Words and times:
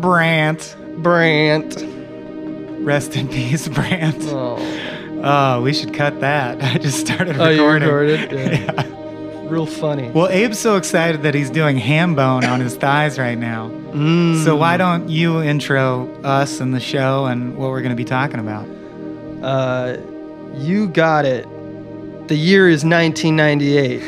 Brant. 0.00 0.76
Brant. 0.98 1.76
Rest 2.84 3.16
in 3.16 3.28
peace, 3.28 3.68
Brant. 3.68 4.16
Oh, 4.26 4.56
Oh, 5.22 5.60
we 5.60 5.74
should 5.74 5.92
cut 5.92 6.20
that. 6.20 6.62
I 6.74 6.78
just 6.78 6.98
started 7.00 7.36
recording. 7.36 7.60
oh 7.60 7.66
you 7.66 8.16
recorded? 8.16 8.32
Yeah. 8.32 8.86
Real 9.50 9.66
funny. 9.66 10.08
Well, 10.10 10.26
Abe's 10.28 10.60
so 10.60 10.76
excited 10.76 11.24
that 11.24 11.34
he's 11.34 11.50
doing 11.50 11.76
ham 11.76 12.14
bone 12.14 12.44
on 12.44 12.60
his 12.60 12.76
thighs 12.76 13.18
right 13.18 13.36
now. 13.36 13.68
Mm. 13.90 14.44
So 14.44 14.54
why 14.54 14.76
don't 14.76 15.08
you 15.08 15.42
intro 15.42 16.08
us 16.22 16.60
and 16.60 16.72
the 16.72 16.78
show 16.78 17.26
and 17.26 17.56
what 17.56 17.70
we're 17.70 17.80
going 17.82 17.90
to 17.90 17.96
be 17.96 18.04
talking 18.04 18.38
about? 18.38 18.64
Uh, 19.42 19.96
you 20.54 20.86
got 20.86 21.24
it. 21.24 21.42
The 22.28 22.36
year 22.36 22.68
is 22.68 22.84
1998. 22.84 24.00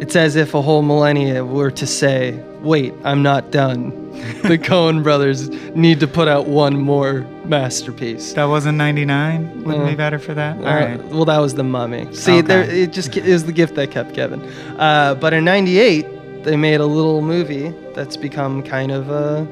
It's 0.00 0.14
as 0.14 0.36
if 0.36 0.54
a 0.54 0.62
whole 0.62 0.82
millennia 0.82 1.44
were 1.44 1.72
to 1.72 1.84
say, 1.86 2.40
wait, 2.60 2.94
I'm 3.02 3.20
not 3.20 3.50
done. 3.50 4.07
The 4.42 4.58
Coen 4.58 5.02
brothers 5.02 5.48
need 5.74 6.00
to 6.00 6.06
put 6.06 6.28
out 6.28 6.46
one 6.46 6.76
more 6.80 7.20
masterpiece. 7.44 8.32
That 8.34 8.44
wasn't 8.44 8.78
99? 8.78 9.64
Wouldn't 9.64 9.84
Uh, 9.84 9.88
be 9.88 9.94
better 9.94 10.18
for 10.18 10.34
that? 10.34 10.56
All 10.58 10.66
Uh, 10.66 10.74
right. 10.74 11.04
Well, 11.06 11.24
that 11.24 11.38
was 11.38 11.54
the 11.54 11.64
mummy. 11.64 12.06
See, 12.12 12.32
Okay. 12.38 12.42
there 12.42 12.62
it 12.62 12.92
just 12.92 13.16
is 13.16 13.44
the 13.44 13.52
gift 13.52 13.74
that 13.76 13.90
kept 13.90 14.14
Kevin. 14.14 14.42
Uh, 14.78 15.14
but 15.14 15.32
in 15.32 15.44
'98, 15.44 16.44
they 16.44 16.56
made 16.56 16.80
a 16.80 16.86
little 16.86 17.22
movie 17.22 17.72
that's 17.94 18.16
become 18.16 18.62
kind 18.62 18.90
of 18.92 19.10
a 19.10 19.46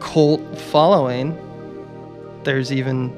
cult 0.00 0.40
following. 0.58 1.36
There's 2.44 2.72
even 2.72 3.10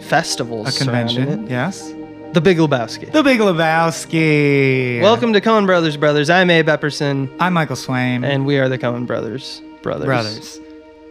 festivals. 0.00 0.74
A 0.74 0.84
convention, 0.84 1.28
It. 1.28 1.50
yes. 1.50 1.92
The 2.32 2.40
Big 2.40 2.58
Lebowski. 2.58 3.10
The 3.10 3.22
Big 3.24 3.40
Lebowski. 3.40 5.00
Welcome 5.02 5.32
to 5.32 5.40
Coen 5.40 5.66
Brothers 5.66 5.96
Brothers. 5.96 6.30
I'm 6.30 6.48
Abe 6.50 6.66
Epperson, 6.68 7.28
I'm 7.40 7.52
Michael 7.54 7.74
Swain. 7.76 8.22
and 8.24 8.46
we 8.46 8.58
are 8.58 8.68
the 8.68 8.78
Coen 8.78 9.06
Brothers 9.06 9.62
Brothers. 9.82 10.06
Brothers, 10.06 10.60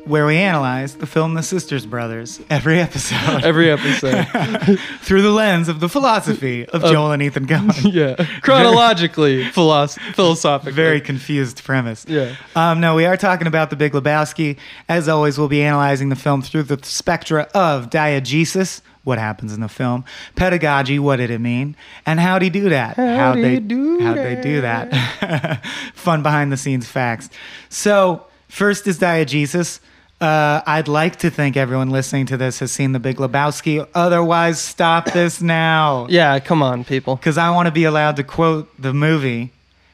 where 0.06 0.25
we 0.25 0.38
analyze 0.38 0.95
the 0.95 1.06
film 1.06 1.34
The 1.34 1.44
Sisters 1.44 1.86
Brothers 1.86 2.39
every 2.50 2.80
episode 2.80 3.44
Every 3.44 3.70
episode. 3.70 4.26
through 5.02 5.22
the 5.22 5.31
lens 5.31 5.67
of 5.67 5.80
the 5.80 5.89
philosophy 5.89 6.66
of 6.67 6.81
Joel 6.84 7.11
and 7.11 7.22
Ethan 7.22 7.48
Coen. 7.48 7.94
yeah. 7.94 8.16
Chronologically, 8.42 9.44
philosoph- 9.45 10.16
philosophically. 10.16 10.73
Very 10.73 11.02
confused 11.02 11.64
premise. 11.64 12.06
Yeah. 12.08 12.36
Um, 12.56 12.80
no, 12.80 12.95
we 12.95 13.06
are 13.06 13.17
talking 13.17 13.48
about 13.48 13.70
the 13.70 13.76
Big 13.76 13.92
Lebowski. 13.94 14.58
As 14.88 15.08
always, 15.09 15.38
we'll 15.38 15.48
be 15.48 15.61
analyzing 15.61 16.09
the 16.09 16.16
film 16.16 16.42
through 16.42 16.64
the 16.64 16.80
spectra 16.83 17.48
of 17.54 17.89
diegesis, 17.89 18.81
what 19.04 19.17
happens 19.17 19.54
in 19.54 19.61
the 19.61 19.70
film, 19.70 20.06
pedagogy, 20.36 21.00
what 21.00 21.17
did 21.17 21.30
it 21.31 21.39
mean, 21.39 21.76
and 22.06 22.20
how'd 22.20 22.42
he 22.42 22.50
do 22.50 22.70
that? 22.70 22.95
How'd 22.95 23.38
he 23.38 23.42
they 23.44 23.59
do 23.59 24.00
how'd 24.00 24.17
they 24.17 24.39
do 24.42 24.61
that? 24.61 25.64
Fun 25.94 26.22
behind 26.23 26.52
the 26.52 26.58
scenes 26.58 26.88
facts. 26.88 27.30
So 27.70 28.26
first 28.50 28.86
is 28.88 29.00
diegesis. 29.00 29.80
Uh, 30.22 30.61
I'd 30.67 30.89
like 30.89 31.16
to 31.19 31.30
think 31.30 31.55
everyone 31.55 31.92
listening 31.92 32.25
to 32.25 32.36
this 32.36 32.59
has 32.59 32.73
seen 32.73 32.92
the 32.92 33.00
Big 33.00 33.17
Lebowski. 33.17 33.88
Otherwise, 33.95 34.59
stop 34.59 35.05
this 35.14 35.42
now 35.42 36.08
Yeah, 36.09 36.39
come 36.39 36.61
on, 36.61 36.83
people. 36.83 37.16
because 37.16 37.38
I 37.38 37.52
want 37.52 37.67
to 37.67 37.72
be 37.72 37.86
allowed 37.86 38.17
to 38.17 38.23
quote 38.25 38.70
the 38.81 38.94
movie, 38.94 39.52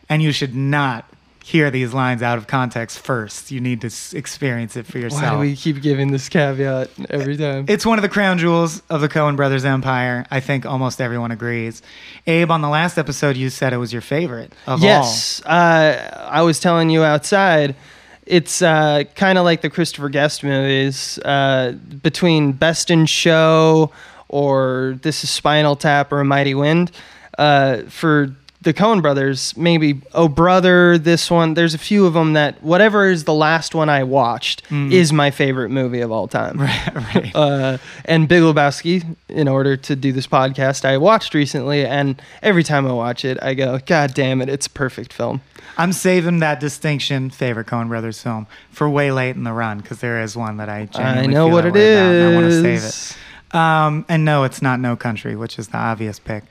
and 0.10 0.24
you 0.24 0.32
should 0.32 0.56
not 0.56 1.06
hear 1.44 1.70
these 1.70 1.94
lines 1.94 2.24
out 2.24 2.40
of 2.40 2.48
context 2.48 2.98
first. 2.98 3.52
You 3.52 3.60
need 3.62 3.82
to 3.82 3.88
s- 3.88 4.14
experience 4.16 4.76
it 4.76 4.88
for 4.88 4.98
yourself. 4.98 5.22
Why 5.22 5.30
do 5.30 5.38
we 5.38 5.56
keep 5.56 5.80
giving 5.80 6.12
this 6.12 6.28
caveat 6.28 6.90
every 7.12 7.38
time? 7.38 7.66
It's 7.68 7.86
one 7.86 8.00
of 8.00 8.02
the 8.02 8.10
crown 8.10 8.40
jewels 8.40 8.82
of 8.90 9.02
the 9.02 9.08
Coen 9.10 9.36
Brothers 9.36 9.64
empire. 9.64 10.26
I 10.32 10.40
think 10.40 10.66
almost 10.66 11.00
everyone 11.00 11.30
agrees. 11.30 11.84
Abe, 12.26 12.50
on 12.50 12.62
the 12.62 12.70
last 12.70 12.98
episode, 12.98 13.38
you 13.38 13.52
said 13.52 13.74
it 13.74 13.78
was 13.78 13.94
your 13.94 14.02
favorite 14.02 14.54
of 14.66 14.80
all. 14.82 14.88
yes, 14.88 15.40
uh, 15.46 16.30
I 16.32 16.42
was 16.42 16.60
telling 16.60 16.90
you 16.90 17.04
outside. 17.04 17.76
It's 18.26 18.62
uh, 18.62 19.04
kind 19.16 19.38
of 19.38 19.46
like 19.46 19.62
the 19.62 19.70
Christopher 19.70 20.10
Guest 20.10 20.44
movies, 20.44 21.20
uh, 21.20 21.74
between 22.02 22.54
Best 22.54 22.90
in 22.90 23.06
Show 23.06 23.92
or 24.30 24.98
This 25.02 25.24
is 25.24 25.30
Spinal 25.30 25.76
Tap 25.76 26.12
or 26.12 26.22
A 26.22 26.26
Mighty 26.26 26.56
Wind. 26.56 26.92
Uh, 27.38 27.84
for 27.84 28.34
the 28.66 28.74
Coen 28.74 29.02
brothers, 29.02 29.56
maybe 29.56 30.02
Oh 30.14 30.28
Brother, 30.28 30.98
this 30.98 31.30
one. 31.30 31.54
There's 31.54 31.76
a 31.76 31.78
few 31.78 32.08
of 32.08 32.14
them 32.14 32.34
that 32.34 32.62
whatever 32.64 33.08
is 33.08 33.26
the 33.26 33.34
last 33.34 33.76
one 33.76 33.90
I 33.90 34.04
watched 34.04 34.64
is 34.72 35.14
my 35.14 35.30
favorite 35.30 35.70
movie 35.70 36.02
of 36.02 36.12
all 36.12 36.28
time. 36.28 36.60
all. 36.60 36.66
right. 36.66 37.32
uh, 37.36 37.78
and 38.06 38.28
Big 38.28 38.42
Lebowski, 38.42 39.16
in 39.30 39.48
order 39.48 39.78
to 39.78 39.96
do 39.96 40.12
this 40.12 40.26
podcast, 40.26 40.84
I 40.84 40.98
watched 40.98 41.36
recently, 41.36 41.86
and 41.86 42.20
every 42.42 42.64
time 42.64 42.88
I 42.88 42.94
watch 42.94 43.24
it, 43.24 43.38
I 43.42 43.54
go, 43.54 43.78
God 43.86 44.16
damn 44.16 44.42
it, 44.42 44.50
it's 44.50 44.66
a 44.66 44.72
perfect 44.72 45.14
film. 45.14 45.42
I'm 45.78 45.92
saving 45.94 46.40
that 46.40 46.60
distinction, 46.60 47.30
favorite 47.30 47.68
Coen 47.68 47.88
Brothers 47.88 48.22
film, 48.22 48.48
for 48.72 48.90
way 48.90 49.12
late 49.12 49.36
in 49.36 49.44
the 49.44 49.54
run 49.54 49.80
because 49.80 50.00
there 50.00 50.22
is 50.22 50.36
one 50.36 50.58
that 50.58 50.70
I 50.70 50.86
genuinely 50.86 51.24
I 51.24 51.26
know 51.28 51.48
what 51.48 51.66
it 51.66 51.76
and 51.76 52.34
I 52.34 52.40
want 52.40 52.52
to 52.52 52.62
save 52.62 52.84
it. 52.84 53.18
Um, 53.56 54.06
and 54.10 54.26
no, 54.26 54.44
it's 54.44 54.62
not 54.62 54.80
No 54.80 54.96
Country, 54.96 55.36
which 55.36 55.58
is 55.60 55.70
the 55.70 55.78
obvious 55.78 56.20
pick. 56.20 56.44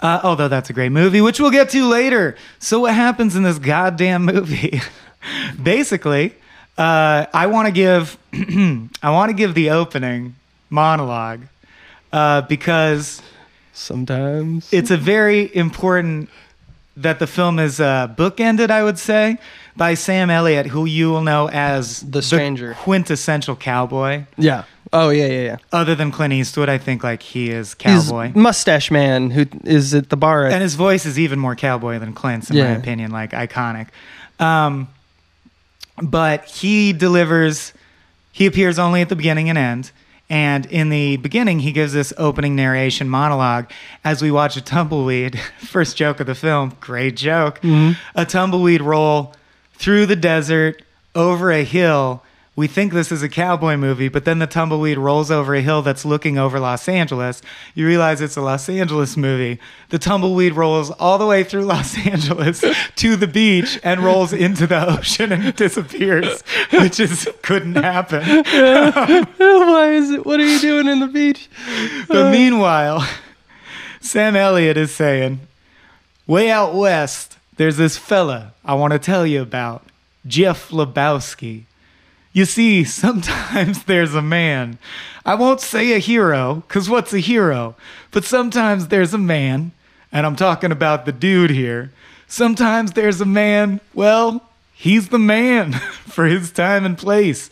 Uh, 0.00 0.20
although 0.22 0.48
that's 0.48 0.68
a 0.68 0.72
great 0.72 0.90
movie, 0.92 1.20
which 1.20 1.40
we'll 1.40 1.50
get 1.50 1.70
to 1.70 1.86
later. 1.86 2.36
So 2.58 2.80
what 2.80 2.94
happens 2.94 3.36
in 3.36 3.42
this 3.42 3.58
goddamn 3.58 4.24
movie? 4.24 4.80
Basically, 5.62 6.34
uh, 6.76 7.26
I 7.32 7.46
want 7.46 7.66
to 7.66 7.72
give 7.72 8.18
I 9.02 9.10
want 9.10 9.30
to 9.30 9.34
give 9.34 9.54
the 9.54 9.70
opening 9.70 10.34
monologue 10.68 11.42
uh, 12.12 12.42
because 12.42 13.22
Sometimes. 13.72 14.72
it's 14.72 14.90
a 14.90 14.96
very 14.96 15.54
important 15.54 16.28
that 16.96 17.18
the 17.18 17.26
film 17.26 17.58
is 17.58 17.80
uh, 17.80 18.08
bookended, 18.16 18.70
I 18.70 18.82
would 18.84 18.98
say, 18.98 19.38
by 19.76 19.94
Sam 19.94 20.30
Elliott, 20.30 20.66
who 20.66 20.84
you 20.84 21.10
will 21.10 21.22
know 21.22 21.48
as 21.50 22.00
The 22.08 22.22
Stranger. 22.22 22.74
quintessential 22.78 23.56
cowboy. 23.56 24.24
yeah. 24.36 24.64
Oh, 24.92 25.08
yeah, 25.10 25.26
yeah, 25.26 25.42
yeah. 25.42 25.56
Other 25.72 25.96
than 25.96 26.12
Clint 26.12 26.32
Eastwood, 26.32 26.68
I 26.68 26.78
think 26.78 27.02
like 27.02 27.20
he 27.20 27.50
is 27.50 27.74
He's 27.82 28.04
cowboy. 28.04 28.30
mustache 28.36 28.92
man 28.92 29.30
who 29.30 29.44
is 29.64 29.92
at 29.92 30.08
the 30.08 30.16
bar. 30.16 30.46
At, 30.46 30.52
and 30.52 30.62
his 30.62 30.76
voice 30.76 31.04
is 31.04 31.18
even 31.18 31.40
more 31.40 31.56
cowboy 31.56 31.98
than 31.98 32.12
Clint's, 32.12 32.48
in 32.48 32.58
my 32.58 32.68
opinion, 32.76 33.10
like 33.10 33.32
iconic. 33.32 33.88
Um, 34.38 34.86
but 36.00 36.44
he 36.44 36.92
delivers. 36.92 37.72
He 38.30 38.46
appears 38.46 38.78
only 38.78 39.00
at 39.00 39.08
the 39.08 39.16
beginning 39.16 39.48
and 39.48 39.58
end. 39.58 39.90
And 40.30 40.66
in 40.66 40.88
the 40.88 41.18
beginning, 41.18 41.60
he 41.60 41.72
gives 41.72 41.92
this 41.92 42.12
opening 42.16 42.56
narration 42.56 43.08
monologue 43.08 43.70
as 44.04 44.22
we 44.22 44.30
watch 44.30 44.56
a 44.56 44.62
tumbleweed. 44.62 45.38
First 45.58 45.96
joke 45.96 46.20
of 46.20 46.26
the 46.26 46.34
film, 46.34 46.76
great 46.80 47.16
joke. 47.16 47.60
Mm-hmm. 47.60 48.00
A 48.14 48.24
tumbleweed 48.24 48.80
roll 48.80 49.34
through 49.74 50.06
the 50.06 50.16
desert 50.16 50.82
over 51.14 51.50
a 51.50 51.64
hill. 51.64 52.22
We 52.56 52.68
think 52.68 52.92
this 52.92 53.10
is 53.10 53.20
a 53.20 53.28
cowboy 53.28 53.76
movie, 53.76 54.06
but 54.08 54.24
then 54.24 54.38
the 54.38 54.46
tumbleweed 54.46 54.96
rolls 54.96 55.28
over 55.28 55.56
a 55.56 55.60
hill 55.60 55.82
that's 55.82 56.04
looking 56.04 56.38
over 56.38 56.60
Los 56.60 56.88
Angeles. 56.88 57.42
You 57.74 57.84
realize 57.84 58.20
it's 58.20 58.36
a 58.36 58.40
Los 58.40 58.68
Angeles 58.68 59.16
movie. 59.16 59.58
The 59.88 59.98
tumbleweed 59.98 60.52
rolls 60.52 60.92
all 60.92 61.18
the 61.18 61.26
way 61.26 61.42
through 61.42 61.64
Los 61.64 61.98
Angeles 62.06 62.64
to 62.94 63.16
the 63.16 63.26
beach 63.26 63.80
and 63.82 64.04
rolls 64.04 64.32
into 64.32 64.68
the 64.68 64.98
ocean 64.98 65.32
and 65.32 65.54
disappears, 65.56 66.42
which 66.72 67.00
is 67.00 67.28
couldn't 67.42 67.74
happen. 67.74 68.22
Why 69.38 69.90
is 69.90 70.12
it? 70.12 70.24
What 70.24 70.38
are 70.38 70.46
you 70.46 70.60
doing 70.60 70.86
in 70.86 71.00
the 71.00 71.08
beach? 71.08 71.48
But 72.06 72.26
uh. 72.26 72.30
meanwhile, 72.30 73.04
Sam 74.00 74.36
Elliott 74.36 74.76
is 74.76 74.94
saying, 74.94 75.40
way 76.28 76.52
out 76.52 76.72
west, 76.72 77.36
there's 77.56 77.78
this 77.78 77.98
fella 77.98 78.52
I 78.64 78.74
want 78.74 78.92
to 78.92 78.98
tell 79.00 79.26
you 79.26 79.42
about, 79.42 79.84
Jeff 80.24 80.70
Lebowski. 80.70 81.64
You 82.34 82.44
see, 82.44 82.84
sometimes 82.84 83.84
there's 83.86 84.14
a 84.14 84.20
man. 84.20 84.76
I 85.24 85.34
won't 85.36 85.62
say 85.62 85.92
a 85.92 85.98
hero, 85.98 86.56
because 86.68 86.90
what's 86.90 87.14
a 87.14 87.20
hero? 87.20 87.76
But 88.10 88.24
sometimes 88.24 88.88
there's 88.88 89.14
a 89.14 89.18
man, 89.18 89.72
and 90.12 90.26
I'm 90.26 90.36
talking 90.36 90.72
about 90.72 91.06
the 91.06 91.12
dude 91.12 91.50
here. 91.50 91.92
Sometimes 92.26 92.92
there's 92.92 93.20
a 93.20 93.26
man, 93.26 93.80
well, 93.94 94.42
he's 94.74 95.08
the 95.08 95.18
man 95.18 95.72
for 96.06 96.26
his 96.26 96.50
time 96.50 96.84
and 96.84 96.98
place. 96.98 97.48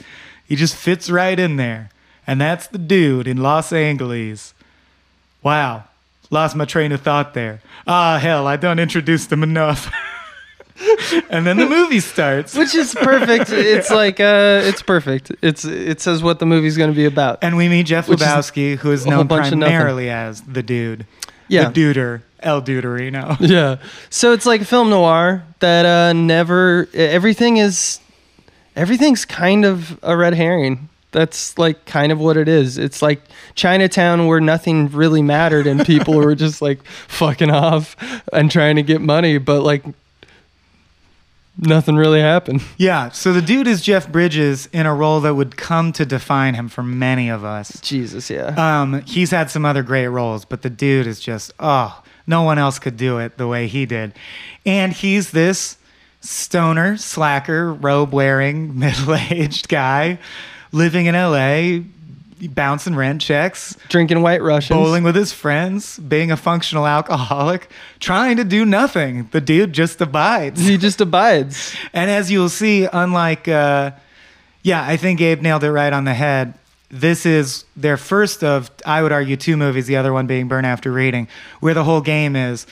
He 0.47 0.56
just 0.56 0.77
fits 0.77 1.09
right 1.09 1.39
in 1.39 1.56
there. 1.56 1.91
And 2.27 2.41
that's 2.41 2.67
the 2.67 2.79
dude 2.79 3.27
in 3.27 3.39
Los 3.39 3.73
Angeles. 3.73 4.53
Wow. 5.43 5.85
Lost 6.31 6.56
my 6.56 6.65
train 6.65 6.93
of 6.93 7.03
thought 7.03 7.35
there. 7.35 7.61
Ah, 7.87 8.19
hell, 8.19 8.47
I 8.47 8.56
done 8.56 8.79
introduced 8.79 9.31
him 9.31 9.43
enough. 9.43 9.93
and 11.31 11.46
then 11.46 11.56
the 11.56 11.67
movie 11.67 12.00
starts. 12.00 12.55
Which 12.55 12.75
is 12.75 12.94
perfect. 12.94 13.50
it's 13.50 13.90
like 14.02 14.20
uh, 14.20 14.61
it's 14.64 14.82
perfect. 14.82 15.32
It's 15.43 15.64
it 15.64 16.00
says 16.00 16.23
what 16.23 16.38
the 16.38 16.46
movie's 16.46 16.76
going 16.76 16.90
to 16.90 16.96
be 16.96 17.05
about. 17.05 17.38
And 17.43 17.56
we 17.56 17.69
meet 17.69 17.87
Jeff 17.87 18.08
Which 18.08 18.20
is 18.20 18.50
who 18.81 18.90
is 18.93 19.06
known 19.06 19.26
bunch 19.26 19.52
of 19.52 19.58
nothing. 19.58 19.75
primarily 19.75 20.11
as 20.11 20.43
the 20.43 20.62
dude. 20.62 21.06
Yeah. 21.49 21.69
The 21.70 21.81
duder. 21.81 22.23
El 22.40 22.62
Duderino. 22.62 23.37
Yeah. 23.52 23.76
So 24.11 24.32
it's 24.32 24.46
like 24.46 24.62
a 24.62 24.64
film 24.64 24.90
noir 24.90 25.44
that 25.61 25.87
uh, 25.87 26.12
never. 26.12 26.88
Everything 26.94 27.58
is. 27.58 28.00
Everything's 28.75 29.25
kind 29.25 29.64
of 29.64 29.99
a 30.02 30.17
red 30.17 30.34
herring. 30.34 30.88
That's 31.12 31.58
like 31.58 31.84
kind 31.84 32.11
of 32.11 32.19
what 32.19 32.38
it 32.38 32.49
is. 32.49 32.79
It's 32.79 33.02
like 33.02 33.23
Chinatown 33.55 34.26
where 34.26 34.40
nothing 34.40 34.88
really 34.88 35.20
mattered 35.20 35.67
and 35.67 35.84
people 35.84 36.14
were 36.14 36.34
just 36.34 36.62
like 36.62 36.82
fucking 37.06 37.50
off 37.50 37.96
and 38.32 38.50
trying 38.50 38.76
to 38.76 38.82
get 38.82 39.02
money, 39.02 39.37
but 39.37 39.61
like 39.61 39.84
nothing 41.59 41.97
really 41.97 42.21
happened. 42.21 42.63
Yeah, 42.77 43.11
so 43.11 43.33
the 43.33 43.43
dude 43.43 43.67
is 43.67 43.81
Jeff 43.81 44.11
Bridges 44.11 44.69
in 44.73 44.87
a 44.87 44.95
role 44.95 45.21
that 45.21 45.35
would 45.35 45.57
come 45.57 45.93
to 45.93 46.05
define 46.05 46.55
him 46.55 46.69
for 46.69 46.83
many 46.83 47.29
of 47.29 47.45
us. 47.45 47.81
Jesus, 47.81 48.29
yeah. 48.29 48.55
Um, 48.57 49.03
he's 49.03 49.31
had 49.31 49.51
some 49.51 49.65
other 49.65 49.83
great 49.83 50.09
roles, 50.09 50.45
but 50.45 50.63
the 50.63 50.71
dude 50.71 51.07
is 51.07 51.21
just 51.21 51.53
oh, 51.61 52.03
no 52.27 52.43
one 52.43 52.59
else 52.59 52.79
could 52.79 52.97
do 52.97 53.19
it 53.19 53.39
the 53.39 53.47
way 53.47 53.67
he 53.69 53.87
did. 53.87 54.15
And 54.67 54.93
he's 54.93 55.31
this 55.31 55.77
stoner, 56.21 56.97
slacker, 56.97 57.73
robe 57.73 58.13
wearing, 58.13 58.79
middle 58.79 59.15
aged 59.15 59.69
guy 59.69 60.19
living 60.73 61.07
in 61.07 61.15
LA, 61.15 61.85
bouncing 62.49 62.94
rent 62.94 63.21
checks, 63.21 63.77
Drinking 63.89 64.23
White 64.23 64.43
Russians. 64.43 64.77
bowling 64.77 65.05
with 65.05 65.15
his 65.15 65.33
friends, 65.33 65.99
being 65.99 66.31
a 66.31 66.37
functional 66.37 66.87
alcoholic, 66.87 67.71
trying 68.00 68.37
to 68.37 68.44
do 68.44 68.65
nothing. 68.65 69.29
The 69.33 69.41
dude 69.41 69.73
just 69.73 70.00
abides. 70.00 70.61
He 70.61 70.77
just 70.77 71.00
abides. 71.00 71.75
And 71.93 72.11
as 72.11 72.31
you'll 72.31 72.49
see, 72.49 72.89
unlike, 72.91 73.49
uh, 73.49 73.93
yeah, 74.62 74.83
I 74.85 74.97
think 74.97 75.19
Gabe 75.19 75.43
nailed 75.43 75.62
it 75.65 75.71
right 75.73 75.93
on 75.93 76.05
the 76.05 76.15
head. 76.15 76.55
This 76.91 77.27
is 77.27 77.65
their 77.77 77.97
first 77.97 78.43
of, 78.43 78.71
I 78.87 79.03
would 79.03 79.12
argue, 79.12 79.37
two 79.37 79.56
movies, 79.56 79.87
the 79.87 79.97
other 79.97 80.12
one 80.12 80.27
being 80.27 80.49
Burn 80.49 80.65
After 80.65 80.91
Reading, 80.91 81.29
where 81.61 81.75
the 81.75 81.85
whole 81.85 82.00
game 82.00 82.35
is 82.37 82.67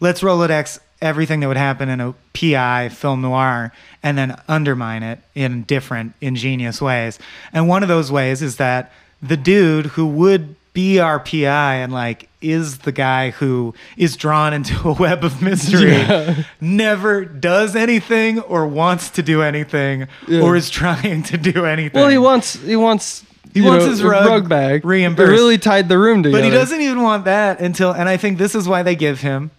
let's 0.00 0.20
Rolodex 0.20 0.78
everything 1.00 1.40
that 1.40 1.48
would 1.48 1.56
happen 1.56 1.88
in 1.88 2.00
a 2.00 2.14
PI 2.32 2.88
film 2.90 3.22
noir 3.22 3.72
and 4.02 4.16
then 4.16 4.40
undermine 4.48 5.02
it 5.02 5.20
in 5.34 5.62
different, 5.64 6.14
ingenious 6.20 6.80
ways. 6.80 7.18
And 7.52 7.68
one 7.68 7.82
of 7.82 7.88
those 7.88 8.10
ways 8.10 8.42
is 8.42 8.56
that 8.56 8.92
the 9.22 9.36
dude 9.36 9.86
who 9.86 10.06
would 10.06 10.54
be 10.72 10.98
our 11.00 11.18
PI 11.18 11.76
and 11.76 11.90
like 11.92 12.28
is 12.42 12.78
the 12.80 12.92
guy 12.92 13.30
who 13.30 13.74
is 13.96 14.14
drawn 14.14 14.52
into 14.52 14.88
a 14.88 14.92
web 15.00 15.24
of 15.24 15.40
mystery 15.40 15.92
Yeah. 15.92 16.42
never 16.60 17.24
does 17.24 17.74
anything 17.74 18.40
or 18.40 18.66
wants 18.66 19.08
to 19.10 19.22
do 19.22 19.40
anything 19.42 20.06
Yeah. 20.28 20.42
or 20.42 20.54
is 20.54 20.68
trying 20.68 21.22
to 21.24 21.38
do 21.38 21.64
anything. 21.64 21.98
Well, 21.98 22.10
he 22.10 22.18
wants 22.18 22.56
he 22.62 22.76
wants 22.76 23.24
He 23.54 23.62
wants 23.62 23.86
know, 23.86 23.90
his 23.90 24.00
a 24.00 24.08
rug 24.08 24.50
bag 24.50 24.84
reimbursed. 24.84 25.30
They 25.30 25.34
really 25.34 25.56
tied 25.56 25.88
the 25.88 25.98
room 25.98 26.22
together. 26.22 26.42
But 26.42 26.44
he 26.44 26.50
doesn't 26.50 26.80
even 26.82 27.00
want 27.02 27.24
that 27.24 27.58
until, 27.60 27.92
and 27.92 28.06
I 28.06 28.18
think 28.18 28.36
this 28.36 28.54
is 28.54 28.68
why 28.68 28.82
they 28.82 28.94
give 28.96 29.22
him. 29.22 29.50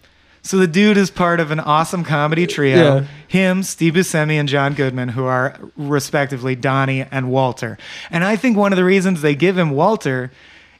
So 0.48 0.56
the 0.56 0.66
dude 0.66 0.96
is 0.96 1.10
part 1.10 1.40
of 1.40 1.50
an 1.50 1.60
awesome 1.60 2.04
comedy 2.04 2.46
trio. 2.46 2.76
Yeah. 3.00 3.06
Him, 3.26 3.62
Steve 3.62 3.92
Buscemi, 3.92 4.40
and 4.40 4.48
John 4.48 4.72
Goodman, 4.72 5.10
who 5.10 5.26
are 5.26 5.60
respectively 5.76 6.56
Donnie 6.56 7.02
and 7.02 7.30
Walter. 7.30 7.76
And 8.10 8.24
I 8.24 8.36
think 8.36 8.56
one 8.56 8.72
of 8.72 8.78
the 8.78 8.84
reasons 8.84 9.20
they 9.20 9.34
give 9.34 9.58
him 9.58 9.72
Walter 9.72 10.30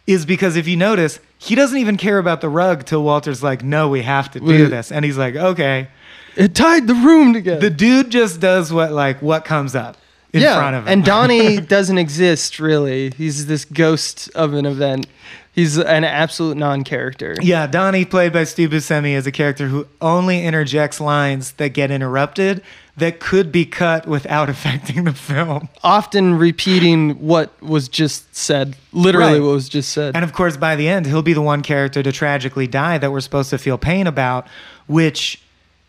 is 0.07 0.25
because 0.25 0.57
if 0.57 0.67
you 0.67 0.79
notice, 0.79 1.21
he 1.37 1.55
doesn't 1.55 1.77
even 1.77 1.99
care 1.99 2.17
about 2.17 2.41
the 2.41 2.49
rug 2.49 2.87
till 2.87 3.03
Walter's 3.03 3.43
like, 3.43 3.63
"No, 3.63 3.91
we 3.91 4.01
have 4.01 4.31
to 4.31 4.41
do 4.41 4.47
Wait. 4.47 4.71
this," 4.71 4.91
and 4.91 5.05
he's 5.05 5.19
like, 5.19 5.37
"Okay." 5.37 5.89
It 6.35 6.55
tied 6.55 6.87
the 6.87 6.95
room 6.95 7.35
together. 7.35 7.61
The 7.61 7.69
dude 7.69 8.09
just 8.09 8.41
does 8.41 8.73
what 8.73 8.91
like 8.93 9.21
what 9.21 9.45
comes 9.45 9.77
up 9.77 9.99
in 10.33 10.41
yeah, 10.41 10.59
front 10.59 10.77
of 10.77 10.85
him. 10.85 10.93
and 10.95 11.05
Donnie 11.05 11.61
doesn't 11.77 11.99
exist 11.99 12.59
really. 12.59 13.11
He's 13.11 13.45
this 13.45 13.67
ghost 13.67 14.31
of 14.35 14.55
an 14.55 14.65
event. 14.65 15.09
He's 15.53 15.77
an 15.77 16.05
absolute 16.05 16.57
non-character. 16.57 17.35
Yeah, 17.41 17.67
Donnie, 17.67 18.05
played 18.05 18.33
by 18.33 18.45
Steve 18.45 18.71
Buscemi, 18.71 19.13
is 19.13 19.27
a 19.27 19.33
character 19.33 19.67
who 19.67 19.89
only 20.01 20.45
interjects 20.45 21.01
lines 21.01 21.53
that 21.53 21.71
get 21.71 21.91
interrupted 21.91 22.63
that 22.97 23.19
could 23.21 23.51
be 23.51 23.65
cut 23.65 24.07
without 24.07 24.49
affecting 24.55 25.05
the 25.05 25.13
film. 25.13 25.69
Often 25.83 26.39
repeating 26.39 27.11
what 27.27 27.61
was 27.63 27.89
just 27.89 28.35
said, 28.37 28.77
literally 28.93 29.35
Right. 29.35 29.43
what 29.43 29.53
was 29.53 29.69
just 29.69 29.91
said. 29.93 30.15
And 30.15 30.25
of 30.25 30.33
course, 30.33 30.57
by 30.57 30.77
the 30.77 30.89
end, 30.89 31.07
he'll 31.07 31.23
be 31.23 31.33
the 31.33 31.43
one 31.43 31.63
character 31.63 32.03
to 32.03 32.13
tragically 32.13 32.67
die 32.67 32.99
that 32.99 33.11
we're 33.11 33.21
supposed 33.21 33.51
to 33.51 33.59
feel 33.59 33.79
pain 33.79 34.07
about, 34.07 34.47
which 34.87 35.43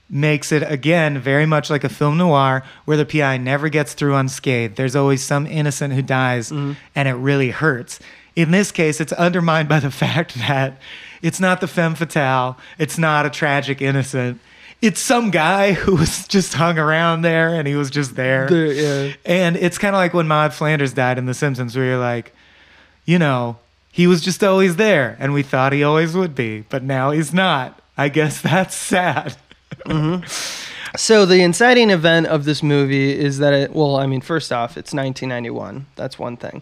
makes 0.10 0.52
it, 0.52 0.64
again, 0.64 1.20
very 1.20 1.46
much 1.46 1.70
like 1.70 1.84
a 1.84 1.90
film 1.90 2.18
noir 2.18 2.64
where 2.86 2.98
the 2.98 3.06
PI 3.06 3.38
never 3.38 3.70
gets 3.70 3.94
through 3.94 4.16
unscathed. 4.16 4.76
There's 4.76 4.96
always 4.96 5.24
some 5.24 5.46
innocent 5.46 5.94
who 5.94 6.02
dies, 6.02 6.50
mm-hmm. 6.50 6.74
and 6.96 7.08
it 7.08 7.14
really 7.14 7.52
hurts. 7.52 8.00
In 8.40 8.52
this 8.52 8.72
case, 8.72 9.02
it's 9.02 9.12
undermined 9.12 9.68
by 9.68 9.82
the 9.82 9.92
fact 10.06 10.36
that 10.36 10.78
it's 11.22 11.42
not 11.42 11.60
the 11.60 11.68
femme 11.68 11.96
fatale, 11.96 12.58
it's 12.78 12.98
not 12.98 13.26
a 13.26 13.30
tragic 13.30 13.82
innocent. 13.82 14.40
It's 14.82 15.02
some 15.02 15.30
guy 15.30 15.74
who 15.74 15.98
was 15.98 16.26
just 16.26 16.54
hung 16.54 16.80
around 16.80 17.22
there 17.22 17.54
and 17.54 17.68
he 17.68 17.76
was 17.76 17.90
just 17.90 18.16
there. 18.16 18.48
There, 18.48 18.72
yeah. 18.72 19.14
And 19.26 19.58
it's 19.58 19.78
kind 19.78 19.94
of 19.94 20.00
like 20.00 20.14
when 20.14 20.30
Maud 20.30 20.54
Flanders 20.54 20.94
died 20.94 21.18
in 21.18 21.26
The 21.26 21.34
Simpsons, 21.34 21.76
where 21.76 21.84
you're 21.84 21.98
like, 21.98 22.32
you 23.04 23.20
know, 23.20 23.58
he 23.92 24.08
was 24.08 24.22
just 24.22 24.42
always 24.42 24.78
there, 24.78 25.18
and 25.20 25.34
we 25.34 25.44
thought 25.44 25.74
he 25.74 25.84
always 25.84 26.16
would 26.16 26.34
be, 26.34 26.62
but 26.70 26.82
now 26.82 27.12
he's 27.12 27.34
not. 27.34 27.82
I 27.98 28.08
guess 28.08 28.40
that's 28.50 28.74
sad. 28.74 29.36
Mm-hmm. 29.86 30.26
So 30.96 31.26
the 31.26 31.42
inciting 31.42 31.90
event 31.90 32.28
of 32.28 32.46
this 32.46 32.64
movie 32.64 33.12
is 33.12 33.40
that 33.40 33.54
it. 33.54 33.74
Well, 33.74 33.98
I 33.98 34.06
mean, 34.06 34.22
first 34.22 34.54
off, 34.54 34.78
it's 34.78 34.94
1991. 34.94 35.88
That's 35.98 36.18
one 36.18 36.38
thing. 36.38 36.62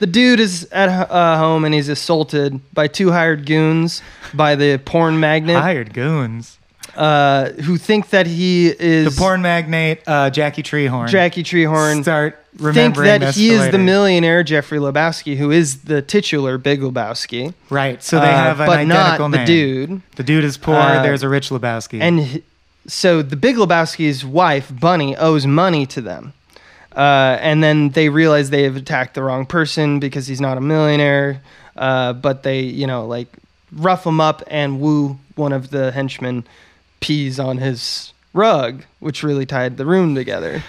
The 0.00 0.06
dude 0.06 0.40
is 0.40 0.66
at 0.72 0.88
uh, 0.88 1.38
home 1.38 1.64
and 1.64 1.72
he's 1.74 1.88
assaulted 1.88 2.60
by 2.74 2.88
two 2.88 3.12
hired 3.12 3.46
goons 3.46 4.02
by 4.34 4.54
the 4.56 4.78
porn 4.78 5.20
magnate, 5.20 5.56
Hired 5.56 5.92
goons. 5.94 6.58
uh, 6.96 7.50
who 7.50 7.76
think 7.76 8.10
that 8.10 8.26
he 8.26 8.68
is 8.68 9.14
The 9.14 9.20
porn 9.20 9.42
magnate, 9.42 10.00
uh, 10.06 10.30
Jackie 10.30 10.62
Treehorn. 10.62 11.08
Jackie 11.08 11.42
Treehorn. 11.42 12.02
Start 12.02 12.36
Think 12.52 12.62
remembering 12.96 13.06
that 13.06 13.20
this 13.20 13.36
he 13.36 13.50
is 13.50 13.58
the 13.60 13.64
later. 13.66 13.78
millionaire 13.78 14.42
Jeffrey 14.42 14.78
Lebowski, 14.80 15.36
who 15.36 15.50
is 15.52 15.82
the 15.82 16.02
titular 16.02 16.58
Big 16.58 16.80
Lebowski, 16.80 17.54
Right. 17.68 18.02
So 18.02 18.18
they 18.18 18.26
uh, 18.26 18.32
have 18.32 18.58
an 18.60 18.66
but 18.66 18.84
not 18.86 18.96
identical 19.20 19.28
the 19.28 19.36
name. 19.36 19.46
dude. 19.46 20.02
The 20.16 20.22
dude 20.24 20.42
is 20.44 20.56
poor. 20.56 20.74
Uh, 20.74 21.02
there's 21.02 21.22
a 21.22 21.28
rich 21.28 21.50
Lebowski. 21.50 22.00
And 22.00 22.20
h- 22.20 22.42
so 22.88 23.22
the 23.22 23.36
Big 23.36 23.54
Lebowski's 23.56 24.24
wife, 24.24 24.72
Bunny, 24.80 25.14
owes 25.16 25.46
money 25.46 25.86
to 25.86 26.00
them. 26.00 26.32
Uh, 26.94 27.38
and 27.40 27.62
then 27.62 27.90
they 27.90 28.08
realize 28.08 28.50
they 28.50 28.64
have 28.64 28.76
attacked 28.76 29.14
the 29.14 29.22
wrong 29.22 29.46
person 29.46 30.00
because 30.00 30.26
he's 30.26 30.40
not 30.40 30.58
a 30.58 30.60
millionaire. 30.60 31.40
Uh, 31.76 32.12
but 32.12 32.42
they, 32.42 32.60
you 32.60 32.86
know, 32.86 33.06
like 33.06 33.28
rough 33.72 34.04
him 34.06 34.20
up 34.20 34.42
and 34.48 34.80
woo 34.80 35.18
one 35.36 35.52
of 35.52 35.70
the 35.70 35.92
henchmen 35.92 36.44
pees 37.00 37.38
on 37.38 37.58
his 37.58 38.12
rug, 38.34 38.84
which 38.98 39.22
really 39.22 39.46
tied 39.46 39.76
the 39.76 39.86
room 39.86 40.14
together. 40.14 40.62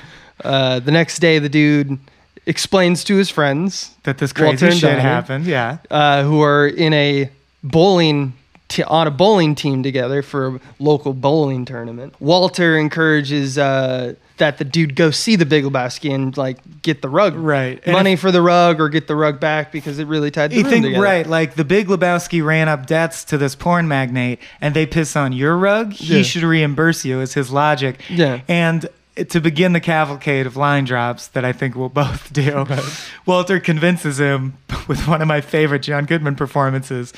Uh, 0.43 0.79
the 0.79 0.91
next 0.91 1.19
day, 1.19 1.39
the 1.39 1.49
dude 1.49 1.97
explains 2.45 3.03
to 3.03 3.15
his 3.17 3.29
friends 3.29 3.95
that 4.03 4.17
this 4.17 4.33
crazy 4.33 4.65
and 4.65 4.75
shit 4.75 4.89
Donnie. 4.89 5.01
happened. 5.01 5.45
Yeah. 5.45 5.77
uh, 5.89 6.23
who 6.23 6.41
are 6.41 6.67
in 6.67 6.93
a 6.93 7.29
bowling 7.63 8.33
t- 8.67 8.83
on 8.83 9.07
a 9.07 9.11
bowling 9.11 9.53
team 9.53 9.83
together 9.83 10.21
for 10.21 10.55
a 10.55 10.59
local 10.79 11.13
bowling 11.13 11.65
tournament. 11.65 12.15
Walter 12.19 12.77
encourages 12.77 13.57
uh, 13.57 14.15
that 14.41 14.57
the 14.57 14.63
dude 14.65 14.95
go 14.95 15.11
see 15.11 15.35
the 15.35 15.45
Big 15.45 15.63
Lebowski 15.63 16.13
and 16.13 16.35
like 16.35 16.57
get 16.81 17.01
the 17.01 17.09
rug 17.09 17.35
Right. 17.35 17.85
Money 17.87 18.15
for 18.15 18.31
the 18.31 18.41
rug 18.41 18.81
or 18.81 18.89
get 18.89 19.07
the 19.07 19.15
rug 19.15 19.39
back 19.39 19.71
because 19.71 19.99
it 19.99 20.07
really 20.07 20.31
tied 20.31 20.49
the 20.51 20.55
You 20.57 20.63
think 20.63 20.83
together. 20.85 21.01
right? 21.03 21.25
Like 21.27 21.53
the 21.53 21.63
Big 21.63 21.87
Lebowski 21.87 22.43
ran 22.43 22.67
up 22.67 22.87
debts 22.87 23.23
to 23.25 23.37
this 23.37 23.55
porn 23.55 23.87
magnate, 23.87 24.39
and 24.59 24.75
they 24.75 24.85
piss 24.85 25.15
on 25.15 25.31
your 25.31 25.55
rug. 25.55 25.93
He 25.93 26.23
should 26.23 26.43
reimburse 26.43 27.05
you. 27.05 27.21
Is 27.21 27.33
his 27.35 27.51
logic? 27.51 28.01
Yeah. 28.09 28.41
And 28.47 28.87
to 29.29 29.39
begin 29.39 29.73
the 29.73 29.79
cavalcade 29.79 30.47
of 30.47 30.55
line 30.57 30.85
drops 30.85 31.27
that 31.27 31.45
I 31.45 31.51
think 31.53 31.75
we'll 31.75 31.89
both 31.89 32.33
do, 32.33 32.65
Walter 33.25 33.59
convinces 33.59 34.19
him 34.19 34.57
with 34.87 35.07
one 35.07 35.21
of 35.21 35.27
my 35.27 35.41
favorite 35.41 35.83
John 35.83 36.05
Goodman 36.05 36.35
performances, 36.35 37.13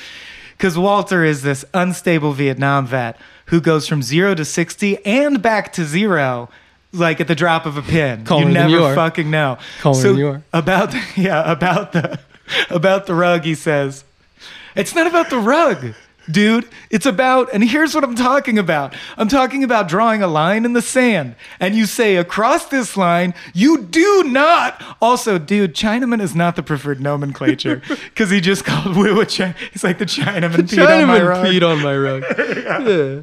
because 0.58 0.76
Walter 0.76 1.24
is 1.24 1.42
this 1.42 1.64
unstable 1.72 2.32
Vietnam 2.32 2.86
vet 2.86 3.16
who 3.46 3.60
goes 3.60 3.86
from 3.88 4.02
zero 4.02 4.34
to 4.34 4.44
sixty 4.44 5.04
and 5.06 5.40
back 5.40 5.72
to 5.72 5.84
zero. 5.84 6.50
Like 6.94 7.20
at 7.20 7.28
the 7.28 7.34
drop 7.34 7.66
of 7.66 7.76
a 7.76 7.82
pin, 7.82 8.24
Calmer 8.24 8.46
you 8.46 8.54
never 8.54 8.94
fucking 8.94 9.30
know. 9.30 9.58
Calmer 9.80 10.00
so 10.00 10.12
you 10.12 10.28
are. 10.28 10.42
about 10.52 10.92
the, 10.92 11.02
yeah 11.16 11.50
about 11.50 11.92
the 11.92 12.20
about 12.70 13.06
the 13.06 13.14
rug 13.14 13.44
he 13.44 13.54
says 13.54 14.04
it's 14.74 14.94
not 14.94 15.06
about 15.06 15.30
the 15.30 15.38
rug 15.38 15.94
dude 16.30 16.66
it's 16.90 17.04
about 17.04 17.52
and 17.52 17.62
here's 17.68 17.94
what 17.94 18.02
i'm 18.02 18.14
talking 18.14 18.58
about 18.58 18.94
i'm 19.18 19.28
talking 19.28 19.62
about 19.62 19.88
drawing 19.88 20.22
a 20.22 20.26
line 20.26 20.64
in 20.64 20.72
the 20.72 20.80
sand 20.80 21.34
and 21.60 21.74
you 21.74 21.84
say 21.84 22.16
across 22.16 22.66
this 22.66 22.96
line 22.96 23.34
you 23.52 23.82
do 23.82 24.22
not 24.24 24.82
also 25.02 25.36
dude 25.38 25.74
chinaman 25.74 26.22
is 26.22 26.34
not 26.34 26.56
the 26.56 26.62
preferred 26.62 27.00
nomenclature 27.00 27.82
because 27.88 28.30
he 28.30 28.40
just 28.40 28.64
called 28.64 28.96
Wu 28.96 29.20
a 29.20 29.24
he's 29.26 29.84
like 29.84 29.98
the 29.98 30.06
chinaman 30.06 30.66
peed 30.66 31.02
on 31.02 31.06
my 31.06 31.18
Chinaman 31.18 31.28
rug 31.28 31.46
peed 31.46 31.62
on 31.62 31.82
my 31.82 31.96
rug. 31.96 32.24
yeah. 32.86 33.22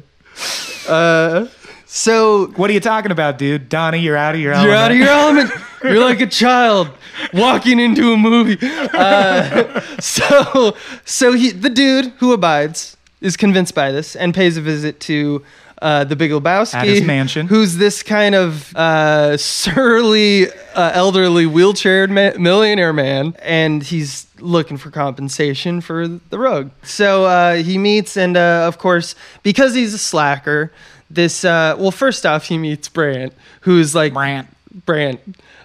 Uh, 0.88 1.46
so 1.94 2.46
what 2.56 2.70
are 2.70 2.72
you 2.72 2.80
talking 2.80 3.10
about 3.12 3.38
dude 3.38 3.68
donnie 3.68 3.98
you're 4.00 4.16
out 4.16 4.34
of 4.34 4.40
your 4.40 4.52
element. 4.52 4.68
You're 4.68 4.78
out 4.78 4.90
of 4.90 4.96
your 4.96 5.08
element. 5.08 5.50
You're 5.84 6.00
like 6.00 6.20
a 6.20 6.26
child 6.26 6.88
walking 7.32 7.80
into 7.80 8.12
a 8.12 8.16
movie. 8.16 8.56
Uh, 8.62 9.80
so, 10.00 10.76
so 11.04 11.32
he, 11.32 11.50
the 11.50 11.70
dude 11.70 12.06
who 12.18 12.32
abides, 12.32 12.96
is 13.22 13.36
convinced 13.36 13.74
by 13.74 13.92
this 13.92 14.16
and 14.16 14.34
pays 14.34 14.56
a 14.56 14.60
visit 14.60 15.00
to 15.00 15.42
uh, 15.80 16.04
the 16.04 16.14
Big 16.14 16.30
Lebowski 16.30 16.74
At 16.74 16.86
his 16.86 17.02
mansion. 17.02 17.46
who's 17.46 17.76
this 17.76 18.02
kind 18.02 18.34
of 18.34 18.74
uh, 18.76 19.36
surly, 19.36 20.48
uh, 20.74 20.90
elderly, 20.94 21.44
wheelchaired 21.44 22.10
ma- 22.10 22.38
millionaire 22.40 22.92
man, 22.92 23.34
and 23.42 23.82
he's 23.82 24.26
looking 24.38 24.76
for 24.76 24.90
compensation 24.90 25.80
for 25.80 26.06
the 26.06 26.38
rug. 26.38 26.70
So 26.82 27.24
uh, 27.24 27.56
he 27.56 27.78
meets, 27.78 28.16
and 28.16 28.36
uh, 28.36 28.64
of 28.66 28.78
course, 28.78 29.14
because 29.42 29.74
he's 29.74 29.94
a 29.94 29.98
slacker. 29.98 30.72
This 31.14 31.44
uh 31.44 31.76
well 31.78 31.90
first 31.90 32.24
off 32.26 32.46
he 32.46 32.56
meets 32.58 32.88
Brant 32.88 33.32
who's 33.62 33.94
like 33.94 34.12
Brant. 34.14 34.48
Brant 34.86 35.20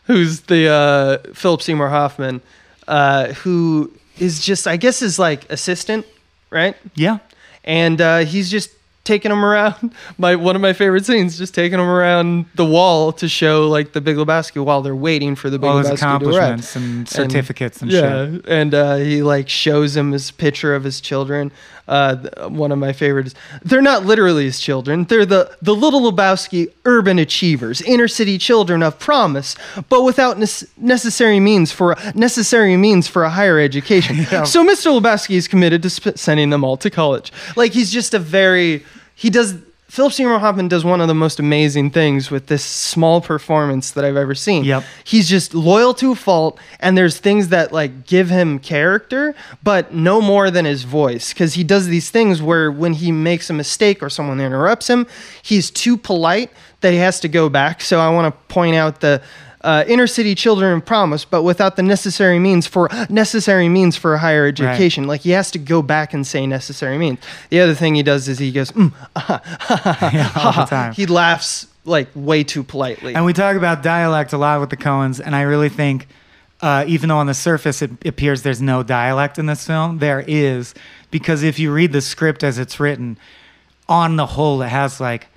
who's 0.06 0.42
the 0.42 0.68
uh 0.68 1.34
Philip 1.34 1.62
Seymour 1.62 1.90
Hoffman 1.90 2.42
uh 2.88 3.28
who 3.34 3.92
is 4.18 4.44
just 4.44 4.68
I 4.68 4.78
guess 4.78 5.02
is 5.02 5.18
like 5.20 5.50
assistant 5.52 6.06
right 6.50 6.76
Yeah. 6.96 7.20
and 7.64 8.00
uh 8.02 8.20
he's 8.20 8.50
just 8.52 8.72
taking 9.04 9.32
him 9.32 9.46
around 9.46 9.94
my 10.18 10.36
one 10.36 10.56
of 10.58 10.62
my 10.62 10.74
favorite 10.74 11.06
scenes 11.06 11.38
just 11.38 11.56
taking 11.56 11.80
him 11.80 11.88
around 11.88 12.46
the 12.56 12.66
wall 12.66 13.14
to 13.14 13.30
show 13.30 13.70
like 13.70 13.94
the 13.94 14.02
Big 14.02 14.18
Lebowski 14.18 14.62
while 14.64 14.82
they're 14.82 14.94
waiting 14.96 15.34
for 15.36 15.50
the 15.50 15.58
Big 15.58 15.70
All 15.70 15.78
his 15.78 15.88
Lebowski 15.88 15.98
to 16.00 16.06
arrive 16.06 16.20
accomplishments 16.60 16.76
and 16.76 17.08
certificates 17.08 17.82
and, 17.82 17.90
yeah, 17.90 18.26
shit. 18.32 18.46
and 18.50 18.74
uh, 18.76 18.96
he 18.98 19.24
like 19.24 19.48
shows 19.48 19.96
him 19.96 20.12
his 20.12 20.32
picture 20.32 20.76
of 20.76 20.84
his 20.84 21.00
children. 21.00 21.54
Uh, 21.88 22.48
one 22.50 22.72
of 22.74 22.78
my 22.78 22.92
favorites. 22.92 23.34
They're 23.64 23.82
not 23.82 24.06
literally 24.06 24.44
his 24.44 24.60
children. 24.60 25.06
They're 25.06 25.26
the 25.26 25.56
the 25.62 25.74
little 25.74 26.02
Lebowski 26.12 26.68
urban 26.84 27.18
achievers, 27.18 27.82
inner 27.82 28.10
city 28.10 28.38
children 28.38 28.84
of 28.84 29.00
promise, 29.00 29.56
but 29.88 30.04
without 30.04 30.38
nes- 30.38 30.66
necessary 30.76 31.40
means 31.40 31.72
for 31.72 31.96
necessary 32.14 32.76
means 32.76 33.08
for 33.08 33.24
a 33.24 33.30
higher 33.30 33.58
education. 33.60 34.18
Yeah. 34.32 34.44
So 34.44 34.66
Mr. 34.66 34.92
Lebowski 35.00 35.36
is 35.36 35.48
committed 35.48 35.82
to 35.84 35.90
sp- 35.90 36.18
sending 36.18 36.50
them 36.50 36.64
all 36.66 36.76
to 36.78 36.90
college. 36.90 37.32
Like 37.56 37.72
he's 37.72 37.92
just 37.92 38.14
a 38.14 38.20
very 38.20 38.84
he 39.16 39.30
does. 39.30 39.56
Philip 39.90 40.12
Seymour 40.12 40.40
Hoffman 40.40 40.68
does 40.68 40.84
one 40.84 41.00
of 41.00 41.08
the 41.08 41.14
most 41.16 41.40
amazing 41.40 41.92
things 41.92 42.30
with 42.30 42.48
this 42.48 42.64
small 42.64 43.22
performance 43.22 43.92
that 43.92 44.04
I've 44.04 44.18
ever 44.18 44.36
seen 44.36 44.66
Yep. 44.66 44.84
he's 45.06 45.30
just 45.30 45.54
loyal 45.54 45.94
to 45.96 46.12
a 46.12 46.16
fault 46.16 46.60
and 46.82 46.98
there's 46.98 47.20
things 47.20 47.48
that 47.50 47.72
like 47.72 48.06
give 48.06 48.30
him 48.30 48.60
character 48.60 49.34
but 49.64 49.94
no 49.94 50.20
more 50.20 50.52
than 50.52 50.66
his 50.66 50.84
voice 50.84 51.32
because 51.34 51.54
he 51.54 51.64
does 51.64 51.88
these 51.88 52.10
things 52.10 52.42
where 52.42 52.70
when 52.70 52.94
he 52.94 53.12
makes 53.14 53.50
a 53.50 53.54
mistake 53.54 54.04
or 54.04 54.10
someone 54.10 54.42
interrupts 54.42 54.90
him 54.90 55.08
he's 55.42 55.72
too 55.72 55.96
polite 55.96 56.52
that 56.82 56.92
he 56.92 57.00
has 57.00 57.20
to 57.22 57.30
go 57.30 57.48
back 57.48 57.80
so 57.82 58.00
i 58.00 58.10
want 58.10 58.26
to 58.34 58.54
point 58.54 58.76
out 58.76 59.00
the 59.00 59.22
uh, 59.68 59.84
inner 59.86 60.08
city 60.08 60.34
children 60.34 60.78
of 60.78 60.86
promise 60.86 61.26
but 61.26 61.44
without 61.44 61.76
the 61.76 61.84
necessary 61.84 62.40
means 62.40 62.66
for 62.66 62.90
necessary 63.10 63.68
means 63.68 63.98
for 63.98 64.14
a 64.14 64.18
higher 64.18 64.46
education. 64.46 65.08
Like 65.08 65.22
he 65.22 65.32
has 65.32 65.52
to 65.52 65.60
go 65.60 65.82
back 65.82 66.14
and 66.14 66.26
say 66.26 66.48
necessary 66.48 66.98
means. 66.98 67.20
The 67.50 67.60
other 67.60 67.76
thing 67.76 67.94
he 67.96 68.02
does 68.02 68.30
is 68.30 68.40
he 68.40 68.54
goes 68.54 68.72
mm, 68.72 68.94
Yeah, 70.14 70.32
all 70.36 70.54
the 70.54 70.66
time. 70.66 70.94
he 70.94 71.06
laughs 71.06 71.68
like 71.84 72.08
way 72.16 72.46
too 72.46 72.64
politely. 72.64 73.14
And 73.14 73.26
we 73.26 73.34
talk 73.34 73.58
about 73.58 73.84
dialect 73.84 74.32
a 74.32 74.38
lot 74.38 74.62
with 74.62 74.70
the 74.70 74.78
Coens, 74.78 75.20
and 75.24 75.36
I 75.36 75.42
really 75.42 75.70
think, 75.70 76.08
uh, 76.62 76.86
even 76.88 77.10
though 77.10 77.18
on 77.18 77.28
the 77.28 77.34
surface 77.34 77.82
it 77.82 77.92
appears 78.06 78.44
there's 78.44 78.62
no 78.62 78.84
dialect 78.84 79.38
in 79.38 79.48
this 79.48 79.68
film, 79.68 80.00
there 80.00 80.24
is. 80.28 80.74
Because 81.12 81.44
if 81.44 81.60
you 81.60 81.74
read 81.74 81.92
the 81.92 82.02
script 82.02 82.44
as 82.44 82.58
it's 82.58 82.80
written, 82.80 83.18
on 83.90 84.16
the 84.16 84.26
whole, 84.26 84.62
it 84.62 84.70
has 84.70 85.00
like 85.00 85.28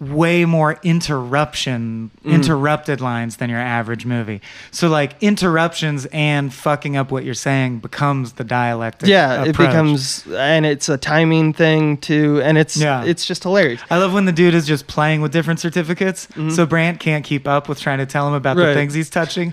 way 0.00 0.46
more 0.46 0.80
interruption, 0.82 2.10
interrupted 2.24 3.00
lines 3.02 3.36
than 3.36 3.50
your 3.50 3.58
average 3.60 4.06
movie. 4.06 4.40
So 4.70 4.88
like 4.88 5.14
interruptions 5.22 6.06
and 6.06 6.52
fucking 6.52 6.96
up 6.96 7.10
what 7.10 7.24
you're 7.24 7.34
saying 7.34 7.80
becomes 7.80 8.32
the 8.32 8.44
dialect. 8.44 9.06
yeah 9.06 9.44
it 9.44 9.56
becomes 9.56 10.26
and 10.32 10.64
it's 10.64 10.88
a 10.88 10.96
timing 10.96 11.52
thing 11.52 11.98
too 11.98 12.40
and 12.42 12.56
it's 12.56 12.76
Yeah. 12.76 13.04
it's 13.04 13.26
just 13.26 13.42
hilarious 13.42 13.80
I 13.90 13.98
love 13.98 14.12
when 14.14 14.24
the 14.24 14.32
dude 14.32 14.54
is 14.54 14.66
just 14.66 14.86
playing 14.86 15.20
with 15.20 15.32
different 15.32 15.60
certificates. 15.60 16.28
So 16.50 16.64
Brant 16.66 16.98
can't 17.00 17.24
keep 17.24 17.46
up 17.46 17.68
with 17.68 17.78
trying 17.78 17.98
to 17.98 18.06
tell 18.06 18.26
him 18.26 18.34
about 18.34 18.56
the 18.56 18.62
Mm-hmm. 18.62 18.74
Things 18.74 18.94
he's 18.94 19.10
touching. 19.10 19.52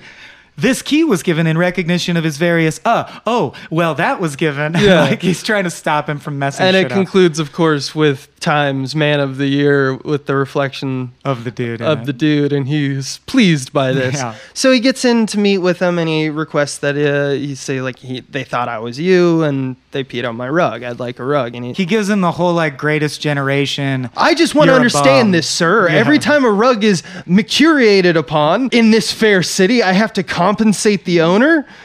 This 0.57 0.81
key 0.81 1.03
was 1.03 1.21
given 1.23 1.45
in 1.47 1.57
recognition 1.57 2.17
of 2.17 2.23
his 2.23 2.37
various, 2.37 2.79
uh, 2.83 3.19
oh, 3.27 3.53
well, 3.69 3.93
that 3.95 4.19
was 4.19 4.35
given. 4.35 4.73
Yeah. 4.87 5.01
like 5.01 5.21
he's 5.21 5.43
trying 5.43 5.63
to 5.65 5.69
stop 5.69 6.07
him 6.07 6.17
from 6.19 6.39
messing 6.39 6.65
and 6.65 6.75
it 6.75 6.85
up 6.85 6.91
concludes 6.91 7.39
of 7.39 7.51
course 7.51 7.93
with 7.95 8.29
times 8.39 8.95
man 8.95 9.19
of 9.19 9.37
the 9.37 9.47
year 9.47 9.95
with 9.97 10.27
the 10.27 10.35
reflection 10.35 11.11
of 11.25 11.43
the 11.43 11.51
dude. 11.51 11.81
of 11.81 12.01
it. 12.01 12.05
the 12.05 12.13
dude 12.13 12.53
and 12.53 12.67
he's 12.67 13.17
pleased 13.25 13.73
by 13.73 13.91
this 13.91 14.15
Yeah. 14.15 14.35
so 14.53 14.71
he 14.71 14.79
gets 14.79 15.03
in 15.03 15.25
to 15.27 15.39
meet 15.39 15.57
with 15.57 15.79
him 15.79 15.97
and 15.99 16.07
he 16.07 16.29
requests 16.29 16.77
that 16.79 16.95
uh, 16.95 17.31
he 17.31 17.55
say 17.55 17.81
like 17.81 17.97
he 17.99 18.21
they 18.21 18.43
thought 18.43 18.69
i 18.69 18.77
was 18.79 18.99
you 18.99 19.43
and 19.43 19.75
they 19.91 20.03
peed 20.03 20.27
on 20.27 20.35
my 20.37 20.47
rug 20.47 20.83
i'd 20.83 20.99
like 20.99 21.19
a 21.19 21.25
rug 21.25 21.55
and 21.55 21.65
he, 21.65 21.73
He 21.73 21.85
gives 21.85 22.07
him 22.09 22.21
the 22.21 22.31
whole 22.31 22.53
like 22.53 22.77
greatest 22.77 23.19
generation. 23.19 24.09
I 24.15 24.33
just 24.35 24.53
want 24.55 24.69
to 24.69 24.75
understand 24.75 25.33
this, 25.33 25.49
sir. 25.49 25.89
Yeah. 25.89 25.95
Every 25.97 26.19
time 26.19 26.45
a 26.45 26.51
rug 26.51 26.83
is 26.83 27.01
micturated 27.27 28.15
upon 28.15 28.69
in 28.71 28.91
this 28.91 29.11
fair 29.11 29.41
city, 29.43 29.81
I 29.83 29.93
have 29.93 30.13
to 30.13 30.23
compensate 30.47 31.03
the 31.05 31.21
owner. 31.21 31.65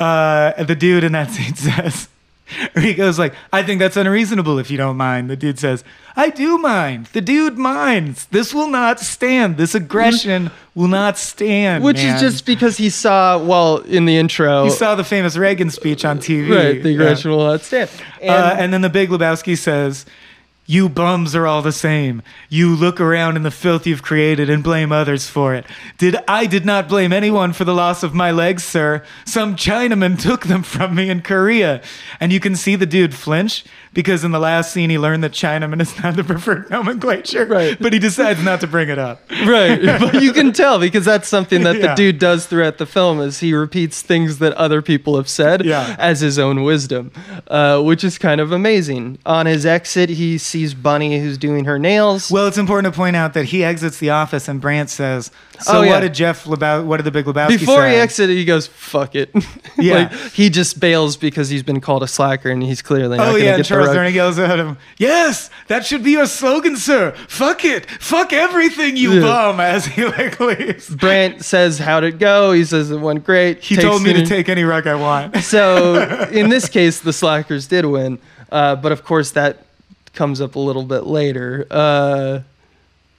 Uh, 0.00 0.64
the 0.64 0.74
dude 0.74 1.04
in 1.04 1.12
that 1.12 1.30
scene 1.30 1.54
says, 1.54 2.08
he 2.78 2.94
goes 2.94 3.18
like, 3.18 3.34
I 3.52 3.62
think 3.62 3.80
that's 3.80 3.98
unreasonable 3.98 4.58
if 4.58 4.70
you 4.70 4.78
don't 4.78 4.96
mind. 4.96 5.28
The 5.28 5.36
dude 5.36 5.58
says, 5.58 5.84
I 6.16 6.30
do 6.30 6.56
mind. 6.56 7.08
The 7.12 7.20
dude 7.20 7.58
minds. 7.58 8.24
This 8.30 8.54
will 8.54 8.68
not 8.68 8.98
stand. 8.98 9.58
This 9.58 9.74
aggression 9.74 10.50
will 10.74 10.88
not 10.88 11.18
stand. 11.18 11.84
Which 11.84 11.98
man." 11.98 12.14
is 12.14 12.20
just 12.22 12.46
because 12.46 12.78
he 12.78 12.88
saw, 12.88 13.36
well, 13.36 13.76
in 13.80 14.06
the 14.06 14.16
intro, 14.16 14.64
He 14.64 14.70
saw 14.70 14.94
the 14.94 15.04
famous 15.04 15.36
Reagan 15.36 15.68
speech 15.68 16.02
on 16.06 16.18
TV. 16.18 16.48
right, 16.48 16.82
the 16.82 16.88
Yeah. 16.92 16.94
aggression 16.94 17.30
will 17.32 17.44
not 17.46 17.60
stand. 17.60 17.90
And, 18.22 18.30
Uh, 18.30 18.56
and 18.58 18.72
then 18.72 18.80
the 18.80 18.88
big 18.88 19.10
Lebowski 19.10 19.58
says, 19.58 20.06
You 20.70 20.88
bums 20.88 21.34
are 21.34 21.48
all 21.48 21.62
the 21.62 21.72
same. 21.72 22.22
You 22.48 22.76
look 22.76 23.00
around 23.00 23.34
in 23.34 23.42
the 23.42 23.50
filth 23.50 23.88
you've 23.88 24.04
created 24.04 24.48
and 24.48 24.62
blame 24.62 24.92
others 24.92 25.26
for 25.26 25.52
it. 25.52 25.66
Did 25.98 26.16
I 26.28 26.46
did 26.46 26.64
not 26.64 26.88
blame 26.88 27.12
anyone 27.12 27.52
for 27.52 27.64
the 27.64 27.74
loss 27.74 28.04
of 28.04 28.14
my 28.14 28.30
legs, 28.30 28.62
sir. 28.62 29.04
Some 29.24 29.56
Chinaman 29.56 30.16
took 30.22 30.46
them 30.46 30.62
from 30.62 30.94
me 30.94 31.10
in 31.10 31.22
Korea. 31.22 31.82
And 32.20 32.32
you 32.32 32.38
can 32.38 32.54
see 32.54 32.76
the 32.76 32.86
dude 32.86 33.16
flinch 33.16 33.64
because 33.92 34.22
in 34.24 34.30
the 34.30 34.38
last 34.38 34.72
scene 34.72 34.88
he 34.90 34.98
learned 34.98 35.24
that 35.24 35.32
Chinaman 35.32 35.80
is 35.80 35.98
not 36.02 36.16
the 36.16 36.24
preferred 36.24 36.70
nomenclature. 36.70 37.44
Right. 37.46 37.76
But 37.80 37.92
he 37.92 37.98
decides 37.98 38.42
not 38.42 38.60
to 38.60 38.66
bring 38.66 38.88
it 38.88 38.98
up. 38.98 39.20
right, 39.46 39.80
but 40.00 40.22
you 40.22 40.32
can 40.32 40.52
tell 40.52 40.78
because 40.78 41.04
that's 41.04 41.28
something 41.28 41.62
that 41.64 41.76
Yeah. 41.76 41.88
the 41.88 41.94
dude 41.94 42.18
does 42.18 42.46
throughout 42.46 42.78
the 42.78 42.86
film 42.86 43.20
is 43.20 43.40
he 43.40 43.52
repeats 43.54 44.02
things 44.02 44.38
that 44.38 44.52
other 44.54 44.80
people 44.82 45.16
have 45.16 45.28
said 45.28 45.64
Yeah. 45.64 45.96
as 45.98 46.20
his 46.20 46.38
own 46.38 46.62
wisdom, 46.62 47.10
uh, 47.48 47.80
which 47.82 48.04
is 48.04 48.18
kind 48.18 48.40
of 48.40 48.52
amazing. 48.52 49.18
On 49.26 49.46
his 49.46 49.66
exit, 49.66 50.10
he 50.10 50.38
sees 50.38 50.74
Bunny 50.74 51.18
who's 51.20 51.38
doing 51.38 51.64
her 51.64 51.78
nails. 51.78 52.30
Well, 52.30 52.46
it's 52.46 52.58
important 52.58 52.92
to 52.92 52.96
point 52.96 53.16
out 53.16 53.34
that 53.34 53.46
he 53.46 53.64
exits 53.64 53.98
the 53.98 54.10
office 54.10 54.46
and 54.48 54.60
Brant 54.60 54.90
says, 54.90 55.30
So 55.62 55.78
Oh, 55.78 55.82
yeah. 55.82 55.90
what 55.90 56.00
did 56.00 56.14
Jeff 56.14 56.44
Lebowski, 56.44 56.84
what 56.86 56.96
did 56.98 57.04
the 57.04 57.10
big 57.10 57.26
Lebowski 57.26 57.58
Before 57.58 57.82
say? 57.82 57.90
he 57.90 57.96
exited, 57.96 58.36
he 58.36 58.44
goes, 58.44 58.66
"Fuck 58.66 59.14
it." 59.14 59.30
Yeah. 59.78 59.94
like 59.94 60.12
he 60.32 60.50
just 60.50 60.78
bails 60.80 61.16
because 61.16 61.48
he's 61.48 61.62
been 61.62 61.80
called 61.80 62.02
a 62.02 62.08
slacker, 62.08 62.50
and 62.50 62.62
he's 62.62 62.82
clearly 62.82 63.16
not 63.16 63.28
Oh 63.28 63.30
going 63.32 63.40
to 63.42 63.46
yeah, 63.46 63.50
get 63.52 63.56
the 63.58 63.64
Charles 63.64 63.88
rug. 63.88 63.96
Durning 63.96 64.14
yells 64.14 64.38
at 64.38 64.58
him. 64.58 64.76
Yes, 64.98 65.48
that 65.68 65.86
should 65.86 66.02
be 66.04 66.10
your 66.12 66.26
slogan, 66.26 66.76
sir. 66.76 67.12
Fuck 67.28 67.64
it, 67.64 67.88
fuck 67.90 68.32
everything, 68.32 68.96
you 68.96 69.14
Yeah. 69.14 69.20
bum. 69.22 69.60
As 69.70 69.86
he 69.86 70.04
like 70.04 70.38
leaves, 70.40 70.88
Brant 70.94 71.44
says, 71.44 71.78
"How'd 71.78 72.04
it 72.04 72.18
go?" 72.18 72.52
He 72.52 72.64
says 72.64 72.90
it 72.90 72.98
went 73.00 73.24
great. 73.24 73.62
he 73.62 73.76
told 73.76 74.02
me 74.02 74.12
to 74.12 74.26
take 74.26 74.48
any 74.48 74.64
rug 74.64 74.86
I 74.86 74.94
want. 74.96 75.36
So 75.50 76.28
in 76.30 76.48
this 76.50 76.68
case, 76.68 77.00
the 77.00 77.12
slackers 77.12 77.66
did 77.66 77.84
win, 77.86 78.18
uh, 78.52 78.76
but 78.76 78.92
of 78.92 79.04
course 79.04 79.30
that 79.32 79.64
comes 80.14 80.40
up 80.40 80.54
a 80.56 80.58
little 80.60 80.84
bit 80.84 81.04
later. 81.06 81.66
Uh, 81.70 82.40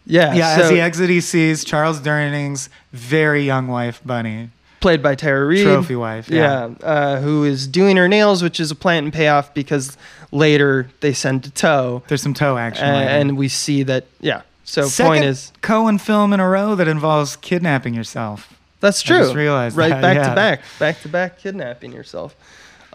yeah, 0.05 0.34
Yeah, 0.34 0.58
so 0.58 0.63
as 0.63 0.70
he 0.70 0.79
exits, 0.79 1.10
he 1.10 1.22
sees 1.22 1.63
Charles 1.63 2.00
Durning's 2.00 2.70
very 2.91 3.43
young 3.43 3.67
wife, 3.67 4.01
Bunny, 4.05 4.50
played 4.79 5.01
by 5.01 5.15
Tara 5.15 5.46
Reid, 5.46 5.63
trophy 5.63 5.96
wife. 5.96 6.29
Yeah, 6.29 6.70
uh, 6.81 7.20
who 7.22 7.43
is 7.43 7.67
doing 7.67 7.98
her 7.98 8.08
nails, 8.08 8.41
which 8.43 8.60
is 8.60 8.72
a 8.72 8.75
plant 8.75 9.05
and 9.05 9.13
payoff 9.13 9.53
because 9.53 9.98
later 10.31 10.89
they 11.01 11.13
send 11.13 11.43
to 11.43 11.51
toe, 11.51 12.03
there's 12.08 12.22
some 12.22 12.34
toe 12.34 12.58
action. 12.58 12.86
and 12.86 13.38
we 13.38 13.48
see 13.48 13.84
that. 13.84 14.05
Yeah. 14.20 14.41
So 14.63 14.84
Second 14.84 15.10
point 15.10 15.25
is, 15.25 15.51
Coen 15.62 16.00
film 16.00 16.31
in 16.34 16.39
a 16.39 16.48
row 16.48 16.75
that 16.75 16.88
involves 16.88 17.36
kidnapping 17.36 17.93
yourself. 17.93 18.53
That's 18.79 19.03
I 19.03 19.08
true. 19.08 19.17
just 19.20 19.36
realized 19.36 19.75
right 19.75 19.89
that, 19.89 20.01
back 20.01 20.15
yeah. 20.15 20.29
to 20.29 20.36
back, 20.36 20.62
back 20.79 21.01
to 21.01 21.10
back, 21.10 21.39
kidnapping 21.39 21.91
yourself. 21.91 22.36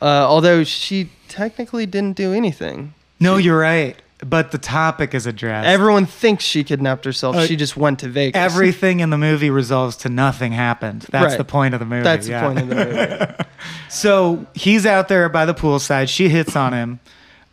Uh, 0.01 0.05
although 0.29 0.65
she 0.65 1.11
technically 1.29 1.87
didn't 1.87 2.17
do 2.17 2.33
anything. 2.33 2.95
No, 3.21 3.37
you're 3.37 3.59
right, 3.59 3.97
but 4.25 4.51
the 4.51 4.59
topic 4.59 5.15
is 5.15 5.27
addressed. 5.27 5.67
Everyone 5.67 6.07
thinks 6.07 6.45
she 6.45 6.65
kidnapped 6.65 7.05
herself. 7.05 7.37
Uh, 7.37 7.47
she 7.47 7.57
just 7.57 7.77
went 7.77 7.99
to 8.01 8.09
Vegas. 8.09 8.39
Everything 8.39 9.01
in 9.01 9.11
the 9.11 9.19
movie 9.19 9.51
resolves 9.51 9.97
to 9.99 10.09
nothing 10.09 10.53
happened. 10.53 11.03
That's 11.11 11.33
Right. 11.33 11.39
the 11.39 11.45
point 11.45 11.75
of 11.75 11.81
the 11.81 11.87
movie. 11.87 12.03
That's 12.03 12.27
yeah. 12.27 12.41
the 12.41 12.47
point 12.47 12.59
of 12.61 12.69
the 12.69 12.75
movie. 12.75 13.35
So 13.89 14.47
he's 14.55 14.85
out 14.85 15.09
there 15.09 15.29
by 15.29 15.47
the 15.47 15.55
poolside. 15.55 16.09
She 16.09 16.29
hits 16.29 16.55
on 16.55 16.73
him 16.73 17.01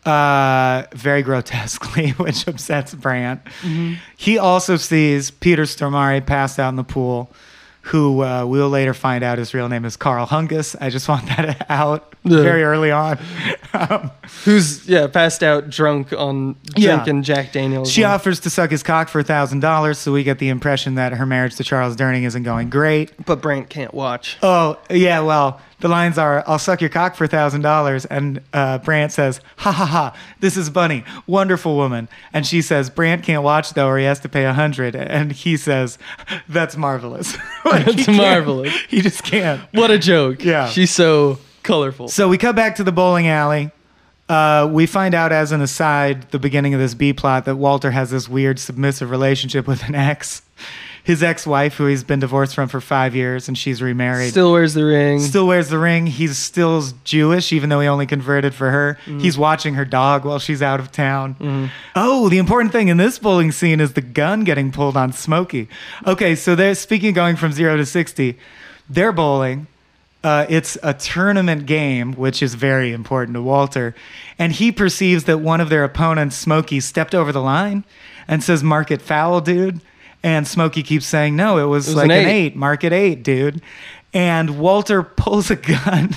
uh, 0.06 0.84
very 0.94 1.22
grotesquely, 1.22 2.10
which 2.18 2.48
upsets 2.48 2.94
Brant. 2.94 3.44
Mm-hmm. 3.62 3.94
He 4.18 4.38
also 4.38 4.76
sees 4.76 5.32
Peter 5.32 5.64
Stormare 5.64 6.26
passed 6.26 6.60
out 6.60 6.70
in 6.70 6.76
the 6.76 6.84
pool, 6.84 7.32
who 7.84 8.22
uh, 8.24 8.46
we'll 8.46 8.70
later 8.70 8.94
find 8.94 9.24
out 9.24 9.38
his 9.38 9.54
real 9.54 9.70
name 9.70 9.86
is 9.86 9.96
Carl 9.96 10.28
Hungus. 10.28 10.76
I 10.82 10.90
just 10.90 11.08
want 11.08 11.26
that 11.28 11.66
out 11.70 12.13
Yeah. 12.26 12.42
very 12.42 12.64
early 12.64 12.90
on. 12.92 13.20
Um, 13.74 14.12
Who's 14.46 14.88
yeah 14.88 15.08
passed 15.08 15.44
out 15.44 15.70
drunk 15.70 16.14
on 16.14 16.56
Yeah. 16.76 16.96
drinking 16.96 17.24
Jack 17.24 17.52
Daniels. 17.52 17.92
she 17.92 18.04
and- 18.04 18.14
offers 18.14 18.40
to 18.42 18.50
suck 18.50 18.72
his 18.72 18.82
cock 18.84 19.10
for 19.10 19.22
thousand 19.24 19.60
dollars, 19.60 19.98
so 19.98 20.12
we 20.14 20.24
get 20.24 20.40
the 20.40 20.50
impression 20.50 20.96
that 20.96 21.14
her 21.14 21.26
marriage 21.26 21.56
to 21.58 21.64
Charles 21.64 21.96
Durning 21.96 22.24
isn't 22.24 22.44
going 22.44 22.70
great. 22.70 23.12
but 23.26 23.42
Brant 23.42 23.70
can't 23.70 23.94
watch. 23.94 24.38
Oh, 24.42 24.78
yeah, 24.90 25.20
well, 25.22 25.60
The 25.82 25.90
lines 25.90 26.18
are, 26.18 26.46
I'll 26.48 26.60
suck 26.60 26.80
your 26.80 26.90
cock 26.90 27.16
for 27.16 27.28
$1,000. 27.28 28.06
And 28.10 28.40
uh, 28.54 28.78
Brant 28.78 29.12
says, 29.12 29.42
ha 29.58 29.72
ha 29.74 29.86
ha, 29.86 30.16
this 30.40 30.56
is 30.56 30.70
Bunny, 30.70 31.04
wonderful 31.28 31.76
woman. 31.76 32.08
And 32.32 32.48
she 32.48 32.62
says, 32.62 32.90
Brant 32.90 33.24
can't 33.24 33.44
watch 33.44 33.74
though, 33.74 33.88
or 33.90 33.98
he 33.98 34.06
has 34.06 34.22
to 34.22 34.30
pay 34.30 34.44
a 34.44 34.56
100 34.56 34.96
And 34.96 35.34
he 35.34 35.58
says, 35.58 35.98
that's 36.48 36.78
marvelous. 36.78 37.36
Like, 37.66 37.86
That's 37.86 38.08
marvelous. 38.10 38.74
He 38.90 39.02
just 39.02 39.24
can't. 39.24 39.62
What 39.74 39.90
a 39.92 39.98
joke. 39.98 40.44
Yeah. 40.44 40.68
She's 40.70 40.92
so 40.92 41.40
colorful. 41.64 42.08
So 42.08 42.28
we 42.28 42.38
cut 42.38 42.56
back 42.56 42.76
to 42.76 42.84
the 42.84 42.92
bowling 42.92 43.28
alley. 43.28 43.72
Uh, 44.30 44.70
we 44.72 44.86
find 44.86 45.14
out, 45.14 45.32
as 45.32 45.52
an 45.52 45.62
aside, 45.62 46.32
the 46.32 46.40
beginning 46.40 46.74
of 46.74 46.80
this 46.80 46.94
B 46.94 47.12
plot, 47.14 47.46
that 47.46 47.58
Walter 47.58 47.92
has 47.92 48.10
this 48.12 48.30
weird 48.30 48.58
submissive 48.58 49.10
relationship 49.10 49.68
with 49.68 49.84
an 49.84 49.96
ex, 49.96 50.42
his 51.04 51.22
ex-wife, 51.22 51.76
who 51.76 51.88
he's 51.88 52.06
been 52.06 52.22
divorced 52.22 52.56
from 52.56 52.70
for 52.70 52.80
five 52.80 53.14
years, 53.16 53.50
and 53.50 53.58
she's 53.58 53.82
remarried. 53.82 54.30
Still 54.32 54.54
wears 54.54 54.74
the 54.74 54.86
ring. 54.86 55.20
Still 55.20 55.46
wears 55.46 55.68
the 55.68 55.78
ring. 55.78 56.08
He's 56.08 56.38
still 56.38 56.82
Jewish, 57.04 57.52
even 57.52 57.70
though 57.70 57.82
he 57.82 57.88
only 57.88 58.06
converted 58.06 58.54
for 58.54 58.72
her. 58.72 58.98
He's 59.06 59.38
watching 59.38 59.74
her 59.74 59.84
dog 59.84 60.24
while 60.24 60.40
she's 60.40 60.62
out 60.62 60.80
of 60.80 60.90
town. 60.92 61.70
Oh, 61.94 62.30
the 62.30 62.38
important 62.38 62.72
thing 62.72 62.88
in 62.88 62.96
this 62.96 63.20
bowling 63.20 63.52
scene 63.52 63.82
is 63.82 63.92
the 63.92 64.02
gun 64.02 64.46
getting 64.46 64.72
pulled 64.72 64.96
on 64.96 65.12
Smokey. 65.12 65.68
Okay, 66.08 66.34
so 66.36 66.56
they're 66.56 66.76
speaking 66.76 67.10
of 67.10 67.16
going 67.16 67.36
from 67.36 67.52
zero 67.52 67.76
to 67.76 67.86
60. 67.86 68.38
They're 68.90 69.12
bowling. 69.12 69.68
Uh, 70.24 70.46
it's 70.48 70.78
a 70.82 70.94
tournament 70.94 71.66
game, 71.66 72.14
which 72.14 72.42
is 72.42 72.56
very 72.56 72.94
important 72.94 73.36
to 73.36 73.42
Walter. 73.42 73.94
And 74.40 74.54
he 74.54 74.72
perceives 74.72 75.26
that 75.26 75.40
one 75.40 75.60
of 75.60 75.70
their 75.70 75.84
opponents, 75.84 76.38
Smokey, 76.38 76.80
stepped 76.80 77.14
over 77.14 77.32
the 77.32 77.42
line 77.42 77.84
and 78.28 78.42
says, 78.42 78.64
Mark 78.64 78.90
it 78.90 79.02
foul, 79.02 79.42
dude. 79.42 79.82
And 80.24 80.48
Smokey 80.48 80.82
keeps 80.84 81.06
saying, 81.06 81.36
No, 81.36 81.58
it 81.58 81.66
was, 81.66 81.88
was 81.88 81.96
like 81.96 82.06
an 82.06 82.12
an 82.12 82.26
eight." 82.26 82.32
eight. 82.32 82.56
Mark 82.56 82.84
it 82.86 82.94
eight, 82.94 83.24
dude. 83.24 83.62
And 84.14 84.60
Walter 84.60 85.04
pulls 85.04 85.52
a 85.52 85.58
gun 85.58 86.16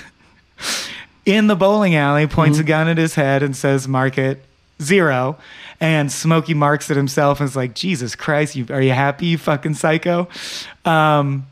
in 1.27 1.49
the 1.49 1.57
bowling 1.57 1.97
alley, 1.97 2.27
points 2.29 2.59
a 2.59 2.65
gun 2.65 2.89
at 2.89 2.99
his 2.99 3.17
head, 3.17 3.43
and 3.43 3.57
says, 3.57 3.89
Mark 3.89 4.19
it 4.19 4.45
zero. 4.81 5.37
And 5.81 6.11
Smokey 6.11 6.55
marks 6.55 6.91
it 6.91 6.97
himself 6.97 7.41
and 7.41 7.49
is 7.49 7.57
like, 7.57 7.75
Jesus 7.75 8.15
Christ, 8.15 8.55
you, 8.55 8.67
are 8.71 8.81
you 8.81 8.93
happy, 8.93 9.27
you 9.27 9.39
fucking 9.39 9.75
psycho? 9.75 10.29
Um, 10.85 11.47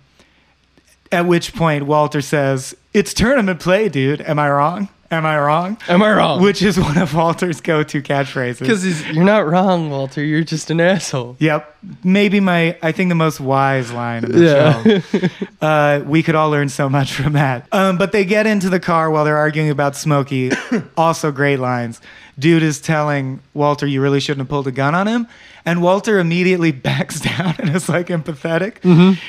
at 1.14 1.26
which 1.26 1.54
point 1.54 1.86
Walter 1.86 2.20
says, 2.20 2.74
It's 2.92 3.14
tournament 3.14 3.60
play, 3.60 3.88
dude. 3.88 4.20
Am 4.20 4.38
I 4.38 4.50
wrong? 4.50 4.88
Am 5.10 5.24
I 5.24 5.38
wrong? 5.38 5.76
Am 5.86 6.02
I 6.02 6.12
wrong? 6.12 6.42
Which 6.42 6.60
is 6.60 6.80
one 6.80 6.98
of 6.98 7.14
Walter's 7.14 7.60
go 7.60 7.84
to 7.84 8.02
catchphrases. 8.02 8.58
Because 8.58 9.06
you're 9.12 9.22
not 9.24 9.46
wrong, 9.46 9.88
Walter. 9.88 10.24
You're 10.24 10.42
just 10.42 10.70
an 10.70 10.80
asshole. 10.80 11.36
Yep. 11.38 11.76
Maybe 12.02 12.40
my, 12.40 12.76
I 12.82 12.90
think 12.90 13.10
the 13.10 13.14
most 13.14 13.38
wise 13.38 13.92
line 13.92 14.24
of 14.24 14.32
the 14.32 14.40
Yeah. 14.44 14.82
show. 15.00 15.28
Uh, 15.64 16.00
we 16.04 16.22
could 16.24 16.34
all 16.34 16.50
learn 16.50 16.68
so 16.68 16.88
much 16.88 17.12
from 17.12 17.34
that. 17.34 17.68
Um, 17.70 17.96
but 17.96 18.10
they 18.10 18.24
get 18.24 18.46
into 18.46 18.68
the 18.68 18.80
car 18.80 19.08
while 19.08 19.24
they're 19.24 19.36
arguing 19.36 19.70
about 19.70 19.94
Smokey. 19.94 20.50
also, 20.96 21.30
great 21.30 21.60
lines. 21.60 22.00
Dude 22.36 22.64
is 22.64 22.80
telling 22.80 23.40
Walter, 23.52 23.86
you 23.86 24.00
really 24.02 24.18
shouldn't 24.20 24.40
have 24.40 24.48
pulled 24.48 24.66
a 24.66 24.72
gun 24.72 24.96
on 24.96 25.06
him. 25.06 25.28
And 25.64 25.80
Walter 25.80 26.18
immediately 26.18 26.72
backs 26.88 27.20
down 27.20 27.54
and 27.58 27.70
is 27.76 27.88
like 27.88 28.08
empathetic. 28.08 28.82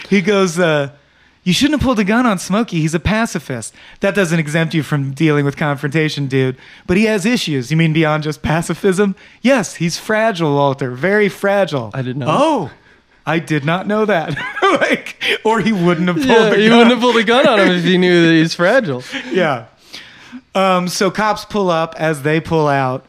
He 0.09 0.21
goes, 0.21 0.57
uh, 0.57 0.89
you 1.45 1.53
shouldn't 1.53 1.79
have 1.79 1.85
pulled 1.85 1.99
a 1.99 2.03
gun 2.03 2.25
on 2.25 2.37
Smokey. 2.39 2.81
He's 2.81 2.93
a 2.93 2.99
pacifist. 2.99 3.73
That 4.01 4.13
doesn't 4.15 4.37
exempt 4.39 4.73
you 4.73 4.83
from 4.83 5.13
dealing 5.13 5.45
with 5.45 5.55
confrontation, 5.55 6.27
dude. 6.27 6.57
But 6.87 6.97
he 6.97 7.05
has 7.05 7.25
issues. 7.25 7.71
You 7.71 7.77
mean 7.77 7.93
beyond 7.93 8.23
just 8.23 8.41
pacifism? 8.41 9.15
Yes, 9.41 9.75
he's 9.75 9.97
fragile, 9.97 10.53
Walter. 10.55 10.91
Very 10.91 11.29
fragile. 11.29 11.91
I 11.93 12.01
didn't 12.01 12.17
know. 12.19 12.27
Oh, 12.29 12.71
I 13.27 13.39
did 13.39 13.63
not 13.63 13.87
know 13.87 14.05
that. 14.05 14.35
like, 14.81 15.39
or 15.45 15.59
he 15.61 15.71
wouldn't 15.71 16.07
have 16.07 16.17
pulled 16.17 16.27
Yeah, 16.27 16.49
the 16.49 16.59
you 16.61 16.69
gun. 16.69 16.77
wouldn't 16.79 16.95
have 16.95 17.01
pulled 17.01 17.17
a 17.17 17.23
gun 17.23 17.47
on 17.47 17.59
him 17.59 17.69
if 17.69 17.83
he 17.83 17.97
knew 17.97 18.25
that 18.25 18.33
he's 18.33 18.53
fragile. 18.55 19.03
yeah. 19.31 19.67
Um, 20.55 20.87
so 20.87 21.11
cops 21.11 21.45
pull 21.45 21.69
up 21.69 21.93
as 21.97 22.23
they 22.23 22.39
pull 22.41 22.67
out. 22.67 23.05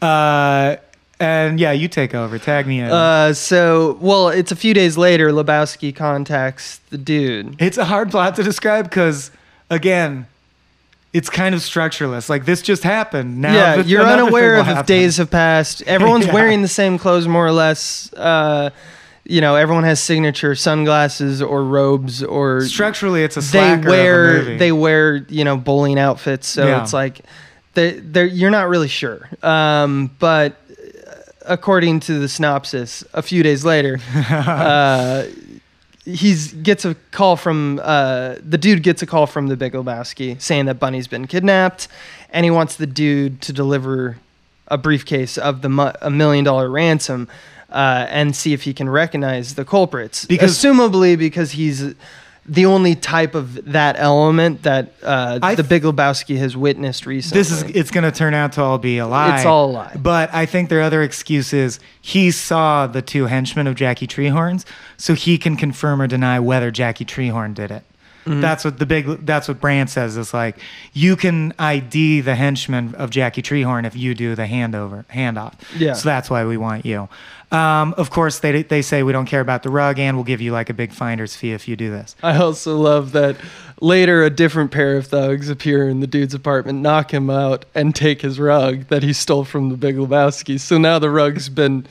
Uh, 0.00 0.76
and 1.18 1.58
yeah, 1.58 1.72
you 1.72 1.88
take 1.88 2.14
over. 2.14 2.38
Tag 2.38 2.66
me 2.66 2.80
in. 2.80 2.90
Uh, 2.90 3.32
so, 3.32 3.96
well, 4.00 4.28
it's 4.28 4.52
a 4.52 4.56
few 4.56 4.74
days 4.74 4.96
later. 4.98 5.30
Lebowski 5.30 5.94
contacts 5.94 6.78
the 6.90 6.98
dude. 6.98 7.56
it's 7.60 7.78
a 7.78 7.84
hard 7.84 8.10
plot 8.10 8.36
to 8.36 8.42
describe 8.42 8.84
because, 8.90 9.30
again, 9.70 10.26
it's 11.12 11.30
kind 11.30 11.54
of 11.54 11.62
structureless. 11.62 12.28
Like 12.28 12.44
this 12.44 12.60
just 12.60 12.82
happened. 12.82 13.40
Now 13.40 13.54
yeah, 13.54 13.76
you're 13.82 14.02
unaware 14.02 14.56
of 14.58 14.68
if 14.68 14.84
days 14.86 15.16
have 15.16 15.30
passed. 15.30 15.80
Everyone's 15.82 16.26
Yeah. 16.28 16.34
wearing 16.34 16.60
the 16.62 16.68
same 16.68 16.98
clothes 16.98 17.26
more 17.26 17.46
or 17.46 17.52
less. 17.52 18.12
Uh, 18.12 18.68
you 19.24 19.40
know, 19.40 19.56
everyone 19.56 19.84
has 19.84 19.98
signature 19.98 20.54
sunglasses 20.54 21.40
or 21.42 21.64
robes 21.64 22.22
or 22.22 22.60
Structurally, 22.66 23.24
it's 23.24 23.36
a 23.36 23.40
they 23.40 23.46
slacker 23.46 23.78
of 23.80 23.86
a 23.86 23.88
wear 23.88 24.32
movie. 24.38 24.56
they 24.58 24.72
wear 24.72 25.16
you 25.30 25.42
know 25.44 25.56
bowling 25.56 25.98
outfits. 25.98 26.46
So 26.48 26.66
Yeah. 26.66 26.82
it's 26.82 26.92
like 26.92 27.22
they 27.74 27.92
they 27.92 28.26
you're 28.26 28.50
not 28.50 28.68
really 28.68 28.88
sure. 28.88 29.26
Um, 29.42 30.10
but 30.18 30.60
according 31.46 32.00
to 32.00 32.18
the 32.18 32.28
synopsis, 32.28 33.04
a 33.12 33.22
few 33.22 33.42
days 33.42 33.64
later, 33.64 33.98
uh, 34.30 35.24
he's 36.04 36.52
gets 36.52 36.84
a 36.84 36.94
call 37.10 37.36
from 37.36 37.80
uh, 37.82 38.36
the 38.40 38.58
dude 38.58 38.82
gets 38.82 39.02
a 39.02 39.06
call 39.06 39.26
from 39.26 39.48
the 39.48 39.56
Big 39.56 39.72
Lebowski 39.72 40.40
saying 40.40 40.66
that 40.66 40.78
Bunny's 40.78 41.08
been 41.08 41.26
kidnapped, 41.26 41.88
and 42.30 42.44
he 42.44 42.50
wants 42.50 42.76
the 42.76 42.86
dude 42.86 43.40
to 43.42 43.52
deliver 43.52 44.18
a 44.68 44.78
briefcase 44.78 45.38
of 45.38 45.62
the 45.62 45.68
mu- 45.68 45.92
a 46.00 46.10
million 46.10 46.44
dollar 46.44 46.70
ransom. 46.70 47.28
Uh, 47.68 48.06
and 48.08 48.36
see 48.36 48.52
if 48.52 48.62
he 48.62 48.72
can 48.72 48.88
recognize 48.88 49.56
the 49.56 49.64
culprits. 49.64 50.24
Because- 50.24 50.56
assumably 50.56 51.18
because 51.18 51.50
he's 51.50 51.94
the 52.48 52.66
only 52.66 52.94
type 52.94 53.34
of 53.34 53.72
that 53.72 53.96
element 53.98 54.62
that 54.62 54.92
uh, 55.02 55.38
I 55.42 55.54
the 55.54 55.64
Big 55.64 55.82
Lebowski 55.82 56.36
has 56.38 56.56
witnessed 56.56 57.06
recently. 57.06 57.40
this 57.40 57.50
is 57.50 57.62
it's 57.62 57.90
going 57.90 58.04
to 58.04 58.16
turn 58.16 58.34
out 58.34 58.52
to 58.52 58.62
all 58.62 58.78
be 58.78 58.98
a 58.98 59.06
lie. 59.06 59.36
It's 59.36 59.46
all 59.46 59.70
a 59.70 59.72
lie. 59.72 59.96
But 59.96 60.32
I 60.32 60.46
think 60.46 60.68
their 60.68 60.82
other 60.82 61.02
excuse 61.02 61.52
is 61.52 61.80
he 62.00 62.30
saw 62.30 62.86
the 62.86 63.02
two 63.02 63.26
henchmen 63.26 63.66
of 63.66 63.74
Jackie 63.74 64.06
Treehorn's, 64.06 64.64
so 64.96 65.14
he 65.14 65.38
can 65.38 65.56
confirm 65.56 66.00
or 66.00 66.06
deny 66.06 66.38
whether 66.38 66.70
Jackie 66.70 67.04
Treehorn 67.04 67.54
did 67.54 67.70
it. 67.70 67.84
Mm-hmm. 68.26 68.40
That's 68.40 68.64
what 68.64 68.78
the 68.78 68.86
big. 68.86 69.06
That's 69.24 69.46
what 69.46 69.60
Brant 69.60 69.88
says. 69.88 70.16
Is 70.16 70.34
like 70.34 70.58
you 70.92 71.14
can 71.14 71.52
ID 71.60 72.22
the 72.22 72.34
henchman 72.34 72.94
of 72.96 73.10
Jackie 73.10 73.42
Treehorn 73.42 73.86
if 73.86 73.94
you 73.96 74.14
do 74.14 74.34
the 74.34 74.46
handover 74.46 75.04
handoff. 75.06 75.54
Yeah. 75.76 75.92
So 75.92 76.08
that's 76.08 76.28
why 76.28 76.44
we 76.44 76.56
want 76.56 76.84
you. 76.84 77.08
Um, 77.52 77.94
of 77.96 78.10
course, 78.10 78.40
they 78.40 78.62
they 78.64 78.82
say 78.82 79.02
we 79.04 79.12
don't 79.12 79.26
care 79.26 79.40
about 79.40 79.62
the 79.62 79.70
rug, 79.70 79.98
and 80.00 80.16
we'll 80.16 80.24
give 80.24 80.40
you 80.40 80.50
like 80.52 80.68
a 80.68 80.74
big 80.74 80.92
finder's 80.92 81.36
fee 81.36 81.52
if 81.52 81.68
you 81.68 81.76
do 81.76 81.90
this. 81.90 82.16
I 82.22 82.36
also 82.38 82.76
love 82.76 83.12
that 83.12 83.36
later 83.80 84.24
a 84.24 84.30
different 84.30 84.72
pair 84.72 84.96
of 84.96 85.06
thugs 85.06 85.48
appear 85.48 85.88
in 85.88 86.00
the 86.00 86.08
dude's 86.08 86.34
apartment, 86.34 86.80
knock 86.80 87.12
him 87.14 87.30
out, 87.30 87.64
and 87.74 87.94
take 87.94 88.22
his 88.22 88.40
rug 88.40 88.88
that 88.88 89.02
he 89.04 89.12
stole 89.12 89.44
from 89.44 89.68
the 89.68 89.76
Big 89.76 89.96
Lebowski. 89.96 90.58
So 90.58 90.76
now 90.76 90.98
the 90.98 91.08
rug's 91.10 91.48
been 91.48 91.86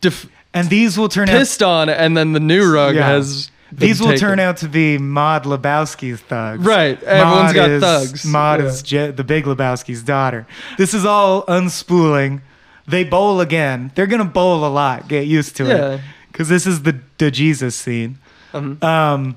def- 0.00 0.28
And 0.54 0.68
these 0.68 0.96
will 0.96 1.08
turn 1.08 1.28
out 1.28 1.38
pissed 1.38 1.62
on, 1.62 1.88
and 1.88 2.16
then 2.16 2.32
the 2.32 2.40
new 2.40 2.72
rug 2.72 2.94
Yeah. 2.94 3.08
has. 3.08 3.50
These 3.72 4.00
will 4.00 4.08
taken. 4.08 4.20
turn 4.20 4.38
out 4.38 4.58
to 4.58 4.68
be 4.68 4.98
Maud 4.98 5.44
Lebowski's 5.44 6.20
thugs. 6.20 6.62
Right, 6.64 7.02
everyone's 7.02 7.46
Maud 7.46 7.54
got 7.54 7.70
is, 7.70 7.82
thugs. 7.82 8.24
Maud 8.26 8.60
Yeah. 8.60 8.66
is 8.66 8.82
Je- 8.82 9.10
the 9.12 9.24
big 9.24 9.44
Lebowski's 9.46 10.02
daughter. 10.02 10.46
This 10.78 10.92
is 10.94 11.04
all 11.06 11.44
unspooling. 11.46 12.42
They 12.86 13.04
bowl 13.04 13.40
again. 13.40 13.92
They're 13.94 14.06
gonna 14.06 14.24
bowl 14.24 14.64
a 14.64 14.68
lot. 14.68 15.08
Get 15.08 15.26
used 15.26 15.56
to 15.56 15.64
Yeah. 15.64 15.90
it. 15.94 16.00
Because 16.30 16.48
this 16.48 16.66
is 16.66 16.82
the 16.82 16.96
the 17.18 17.30
Jesus 17.30 17.74
scene. 17.76 18.18
Mhm. 18.52 18.82
Um, 18.82 19.36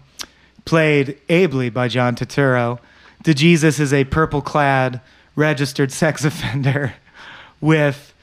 played 0.65 1.17
ably 1.29 1.69
by 1.69 1.87
John 1.87 2.15
Turturro. 2.15 2.79
The 3.23 3.33
Jesus 3.33 3.79
is 3.79 3.93
a 3.93 4.03
purple-clad 4.05 4.99
registered 5.35 5.91
sex 5.91 6.23
offender 6.29 6.93
with 7.61 8.13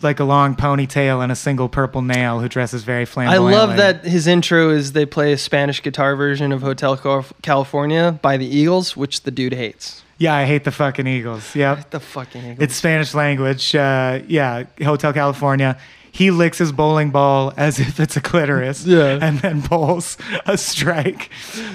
like 0.00 0.20
a 0.20 0.24
long 0.24 0.54
ponytail 0.54 1.22
and 1.22 1.32
a 1.32 1.36
single 1.36 1.68
purple 1.68 2.02
nail 2.02 2.38
who 2.38 2.48
dresses 2.48 2.84
very 2.84 3.04
flamboyantly. 3.04 3.52
I 3.54 3.58
love 3.58 3.76
that 3.78 4.04
his 4.04 4.28
intro 4.28 4.70
is 4.70 4.92
they 4.92 5.04
play 5.06 5.32
a 5.32 5.38
Spanish 5.38 5.82
guitar 5.82 6.14
version 6.14 6.52
of 6.52 6.62
Hotel 6.62 6.96
California 7.42 8.16
by 8.22 8.36
the 8.36 8.46
Eagles, 8.46 8.96
which 8.96 9.22
the 9.22 9.32
dude 9.32 9.54
hates. 9.54 10.02
Yeah, 10.18 10.34
I 10.34 10.44
hate 10.44 10.64
the 10.64 10.72
fucking 10.72 11.06
Eagles. 11.06 11.54
Yep. 11.54 11.90
The 11.90 12.00
fucking 12.00 12.42
Eagles. 12.42 12.58
It's 12.60 12.74
Spanish 12.74 13.14
language. 13.14 13.74
Uh, 13.74 14.20
yeah, 14.26 14.64
Hotel 14.82 15.12
California. 15.12 15.78
He 16.10 16.30
licks 16.32 16.58
his 16.58 16.72
bowling 16.72 17.10
ball 17.10 17.52
as 17.56 17.78
if 17.78 18.00
it's 18.00 18.16
a 18.16 18.20
clitoris. 18.20 18.84
Yeah. 18.84 19.18
And 19.22 19.38
then 19.38 19.60
bowls 19.60 20.18
a 20.46 20.58
strike. 20.58 21.30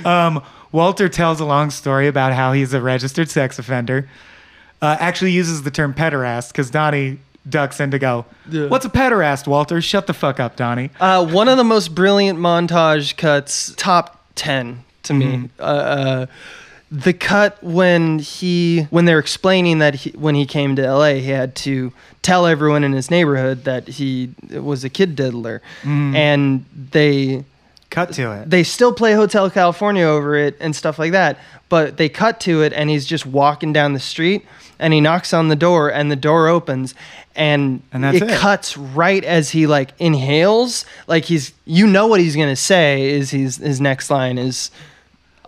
Um, 0.06 0.44
Walter 0.74 1.08
tells 1.08 1.40
a 1.40 1.46
long 1.46 1.70
story 1.70 2.08
about 2.08 2.34
how 2.34 2.52
he's 2.52 2.74
a 2.74 2.82
registered 2.82 3.30
sex 3.30 3.58
offender. 3.60 4.10
Uh, 4.82 4.98
actually 5.00 5.32
uses 5.32 5.64
the 5.64 5.72
term 5.72 5.94
pederast 5.94 6.50
because 6.52 6.70
Donnie 6.70 7.20
ducks 7.48 7.80
in 7.80 7.92
to 7.92 8.00
go, 8.00 8.26
Yeah. 8.50 8.68
What's 8.68 8.84
a 8.86 8.90
pederast, 8.90 9.48
Walter? 9.48 9.80
Shut 9.82 10.08
the 10.08 10.14
fuck 10.14 10.40
up, 10.42 10.58
Donnie. 10.58 10.90
Uh, 11.00 11.26
one 11.26 11.48
of 11.48 11.58
the 11.58 11.64
most 11.64 11.96
brilliant 11.96 12.40
montage 12.40 13.16
cuts, 13.16 13.74
top 13.78 14.20
ten 14.36 14.84
to 15.04 15.14
me. 15.14 15.26
Mm-hmm. 15.26 15.46
Uh, 15.62 15.64
uh, 15.64 16.26
the 16.96 17.12
cut 17.14 17.58
when 17.64 18.20
he 18.20 18.84
when 18.92 19.06
they're 19.06 19.18
explaining 19.20 19.80
that 19.80 19.96
he, 19.96 20.12
when 20.12 20.36
he 20.36 20.46
came 20.46 20.76
to 20.76 20.84
LA, 20.84 21.16
he 21.16 21.30
had 21.30 21.56
to 21.56 21.92
tell 22.22 22.46
everyone 22.46 22.84
in 22.84 22.94
his 22.94 23.10
neighborhood 23.10 23.64
that 23.64 23.88
he 23.88 24.30
was 24.52 24.84
a 24.84 24.90
kid 24.90 25.16
diddler, 25.16 25.62
Mm-hmm. 25.82 26.16
and 26.16 26.66
they 26.92 27.46
cut 27.90 28.14
to 28.14 28.32
it. 28.32 28.50
they 28.50 28.64
still 28.64 28.94
play 28.94 29.14
Hotel 29.14 29.50
California 29.50 30.04
over 30.06 30.36
it 30.36 30.56
and 30.60 30.76
stuff 30.76 31.00
like 31.00 31.12
that. 31.14 31.40
But 31.70 31.98
they 31.98 32.10
cut 32.10 32.40
to 32.42 32.62
it, 32.62 32.72
and 32.74 32.90
he's 32.92 33.06
just 33.08 33.26
walking 33.26 33.74
down 33.74 33.94
the 33.94 34.00
street, 34.00 34.46
and 34.78 34.94
he 34.94 35.02
knocks 35.02 35.34
on 35.34 35.48
the 35.48 35.56
door, 35.56 35.90
and 35.92 36.12
the 36.12 36.16
door 36.16 36.48
opens, 36.48 36.94
and, 37.36 37.82
And 37.92 38.06
it, 38.06 38.22
it. 38.22 38.30
cuts 38.38 38.78
right 38.78 39.24
as 39.24 39.50
he 39.50 39.66
like 39.66 39.90
inhales, 39.98 40.86
like 41.08 41.26
he's 41.26 41.54
you 41.66 41.88
know 41.88 42.06
what 42.06 42.20
he's 42.20 42.36
gonna 42.36 42.56
say 42.56 43.10
is 43.10 43.32
he's 43.32 43.58
his 43.58 43.82
next 43.82 44.12
line 44.12 44.38
is. 44.38 44.70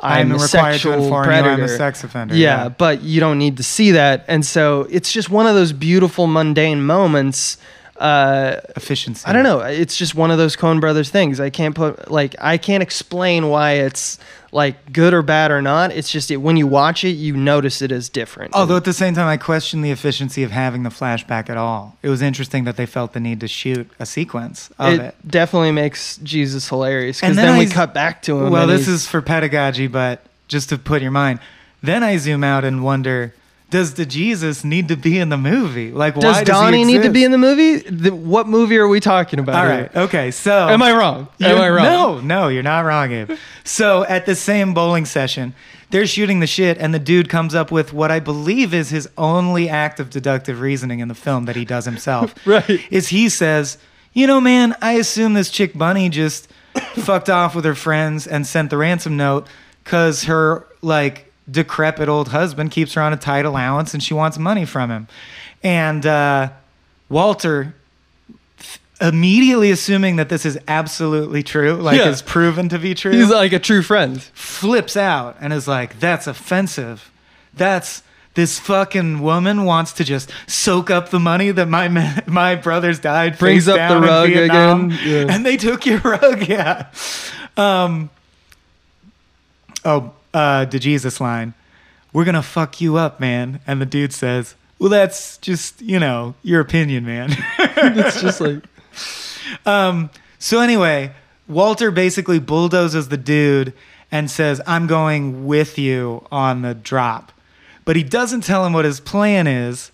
I'm, 0.05 0.31
I'm 0.31 0.37
a 0.37 0.39
sexual 0.39 1.09
predator. 1.23 1.49
I'm 1.49 1.63
a 1.63 1.67
sex 1.67 2.03
offender, 2.03 2.35
Yeah, 2.35 2.63
yeah. 2.63 2.69
but 2.69 3.01
you 3.01 3.19
don't 3.19 3.37
need 3.37 3.57
to 3.57 3.63
see 3.63 3.91
that, 3.91 4.25
and 4.27 4.45
so 4.45 4.87
it's 4.89 5.11
just 5.11 5.29
one 5.29 5.47
of 5.47 5.55
those 5.55 5.73
beautiful 5.73 6.27
mundane 6.27 6.83
moments. 6.85 7.57
Uh, 7.97 8.59
Efficiency. 8.75 9.25
I 9.25 9.31
don't 9.31 9.43
know. 9.43 9.61
It's 9.61 9.95
just 9.95 10.15
one 10.15 10.29
of 10.29 10.37
those 10.37 10.57
Coen 10.57 10.81
Brothers 10.81 11.09
things. 11.09 11.39
I 11.39 11.49
can't 11.49 11.73
put 11.73 12.11
like 12.11 12.35
I 12.39 12.57
can't 12.57 12.83
explain 12.83 13.47
why 13.47 13.73
it's 13.73 14.19
like 14.51 14.91
good 14.91 15.13
or 15.13 15.21
bad 15.21 15.51
or 15.51 15.61
not. 15.61 15.91
It's 15.91 16.09
just 16.09 16.31
it, 16.31 16.37
when 16.37 16.57
you 16.57 16.65
watch 16.65 17.03
it, 17.03 17.11
you 17.11 17.35
notice 17.35 17.81
it 17.81 17.91
as 17.91 18.09
different. 18.09 18.53
Although 18.53 18.77
at 18.77 18.85
the 18.85 18.93
same 18.93 19.13
time, 19.13 19.27
I 19.27 19.37
question 19.37 19.81
the 19.81 19.91
efficiency 19.91 20.43
of 20.43 20.51
having 20.51 20.83
the 20.83 20.89
flashback 20.89 21.49
at 21.49 21.57
all. 21.57 21.97
It 22.01 22.09
was 22.09 22.21
interesting 22.21 22.63
that 22.63 22.77
they 22.77 22.85
felt 22.85 23.13
the 23.13 23.19
need 23.19 23.39
to 23.41 23.47
shoot 23.47 23.89
a 23.99 24.05
sequence 24.05 24.69
of 24.79 24.93
it, 24.93 24.99
it. 25.01 25.15
definitely 25.27 25.71
makes 25.71 26.17
Jesus 26.17 26.69
hilarious 26.69 27.19
because 27.19 27.35
then, 27.35 27.47
then 27.47 27.57
we 27.57 27.67
cut 27.67 27.93
back 27.93 28.21
to 28.23 28.39
him. 28.39 28.51
Well, 28.51 28.65
this 28.65 28.87
is 28.87 29.07
for 29.07 29.21
pedagogy, 29.21 29.87
but 29.87 30.25
just 30.47 30.69
to 30.69 30.77
put 30.77 31.01
your 31.01 31.11
mind. 31.11 31.39
Then 31.83 32.01
I 32.01 32.17
zoom 32.17 32.43
out 32.43 32.63
and 32.63 32.83
wonder: 32.83 33.33
Does 33.75 33.95
the 33.95 34.05
Jesus 34.05 34.63
need 34.63 34.87
to 34.87 34.95
be 34.95 35.19
in 35.19 35.27
the 35.27 35.37
movie? 35.37 35.91
Like, 35.91 36.15
does 36.15 36.23
why 36.23 36.43
does 36.45 36.47
Donnie 36.47 36.85
need 36.85 37.01
to 37.01 37.09
be 37.09 37.25
in 37.25 37.31
the 37.31 37.37
movie? 37.37 37.79
The, 37.79 38.15
what 38.15 38.47
movie 38.47 38.77
are 38.77 38.87
we 38.87 39.01
talking 39.01 39.37
about? 39.37 39.55
All 39.55 39.69
here? 39.69 39.81
right. 39.81 39.95
Okay. 39.95 40.31
So 40.31 40.69
Am 40.69 40.81
I 40.81 40.93
wrong? 40.93 41.27
Am 41.41 41.59
I 41.59 41.69
wrong? 41.69 41.83
No, 41.83 42.21
no, 42.21 42.47
you're 42.47 42.63
not 42.63 42.85
wrong, 42.85 43.11
Abe. 43.11 43.31
So 43.65 44.05
at 44.05 44.25
the 44.25 44.33
same 44.33 44.73
bowling 44.73 45.03
session, 45.03 45.53
they're 45.89 46.07
shooting 46.07 46.39
the 46.39 46.47
shit, 46.47 46.77
and 46.77 46.93
the 46.93 46.99
dude 46.99 47.27
comes 47.27 47.53
up 47.53 47.69
with 47.69 47.91
what 47.91 48.11
I 48.11 48.21
believe 48.21 48.73
is 48.73 48.91
his 48.91 49.09
only 49.17 49.67
act 49.67 49.99
of 49.99 50.09
deductive 50.09 50.61
reasoning 50.61 50.99
in 50.99 51.09
the 51.09 51.13
film 51.13 51.43
that 51.43 51.57
he 51.57 51.65
does 51.65 51.83
himself. 51.83 52.33
Right. 52.45 52.81
Is 52.89 53.09
he 53.09 53.27
says, 53.27 53.77
you 54.13 54.25
know, 54.25 54.39
man, 54.39 54.73
I 54.81 54.93
assume 54.93 55.33
this 55.33 55.49
chick 55.49 55.77
Bunny 55.77 56.07
just 56.07 56.49
fucked 56.95 57.29
off 57.29 57.55
with 57.55 57.65
her 57.65 57.75
friends 57.75 58.25
and 58.25 58.47
sent 58.47 58.69
the 58.69 58.77
ransom 58.77 59.17
note 59.17 59.47
because 59.83 60.23
her 60.23 60.65
like 60.81 61.24
decrepit 61.49 62.09
old 62.09 62.29
husband 62.29 62.71
keeps 62.71 62.93
her 62.95 63.01
on 63.01 63.13
a 63.13 63.17
tight 63.17 63.45
allowance 63.45 63.93
and 63.93 64.01
she 64.01 64.13
wants 64.13 64.37
money 64.37 64.65
from 64.65 64.89
him. 64.89 65.07
And 65.63 66.05
uh, 66.05 66.49
Walter 67.09 67.75
immediately 69.01 69.71
assuming 69.71 70.15
that 70.15 70.29
this 70.29 70.45
is 70.45 70.57
absolutely 70.67 71.43
true, 71.43 71.73
like 71.75 71.97
Yeah. 71.97 72.09
is 72.09 72.21
proven 72.21 72.69
to 72.69 72.79
be 72.79 72.93
true, 72.93 73.11
He's 73.11 73.29
like 73.29 73.51
a 73.53 73.59
true 73.59 73.81
friend. 73.81 74.21
flips 74.33 74.95
out 74.95 75.35
and 75.41 75.51
is 75.51 75.67
like, 75.67 75.99
"That's 75.99 76.27
offensive. 76.27 77.11
That's 77.53 78.03
this 78.35 78.57
fucking 78.59 79.21
woman 79.21 79.65
wants 79.65 79.91
to 79.93 80.03
just 80.03 80.31
soak 80.47 80.89
up 80.89 81.09
the 81.09 81.19
money 81.19 81.51
that 81.51 81.67
my 81.67 81.87
ma- 81.89 82.19
my 82.25 82.55
brothers 82.55 82.99
died. 82.99 83.37
Brings 83.37 83.67
up 83.67 83.75
the 83.89 83.99
rug 83.99 84.29
Vietnam, 84.29 84.91
again, 84.91 84.99
yeah. 85.27 85.33
and 85.35 85.45
they 85.45 85.57
took 85.57 85.85
your 85.85 85.99
rug. 85.99 86.47
Yeah. 86.47 86.87
Um. 87.57 88.09
Oh, 89.83 90.13
uh, 90.35 90.65
the 90.65 90.79
Jesus 90.79 91.19
line. 91.21 91.53
We're 92.13 92.25
gonna 92.25 92.43
fuck 92.43 92.79
you 92.81 92.97
up, 92.97 93.19
man. 93.19 93.59
And 93.67 93.81
the 93.81 93.85
dude 93.85 94.13
says, 94.13 94.55
"Well, 94.79 94.89
that's 94.89 95.37
just 95.39 95.81
you 95.81 95.99
know 95.99 96.35
your 96.43 96.59
opinion, 96.61 97.05
man." 97.05 97.29
It's 97.77 98.21
just 98.21 98.41
like 98.41 98.63
Um, 99.65 100.09
so 100.39 100.59
anyway, 100.59 101.11
Walter 101.47 101.91
basically 101.91 102.39
bulldozes 102.39 103.09
the 103.09 103.17
dude 103.17 103.73
and 104.11 104.29
says, 104.31 104.61
"I'm 104.67 104.87
going 104.87 105.45
with 105.45 105.77
you 105.77 106.25
on 106.31 106.61
the 106.61 106.73
drop," 106.73 107.31
but 107.85 107.95
he 107.95 108.03
doesn't 108.03 108.41
tell 108.41 108.65
him 108.65 108.73
what 108.73 108.85
his 108.85 108.99
plan 108.99 109.47
is. 109.47 109.91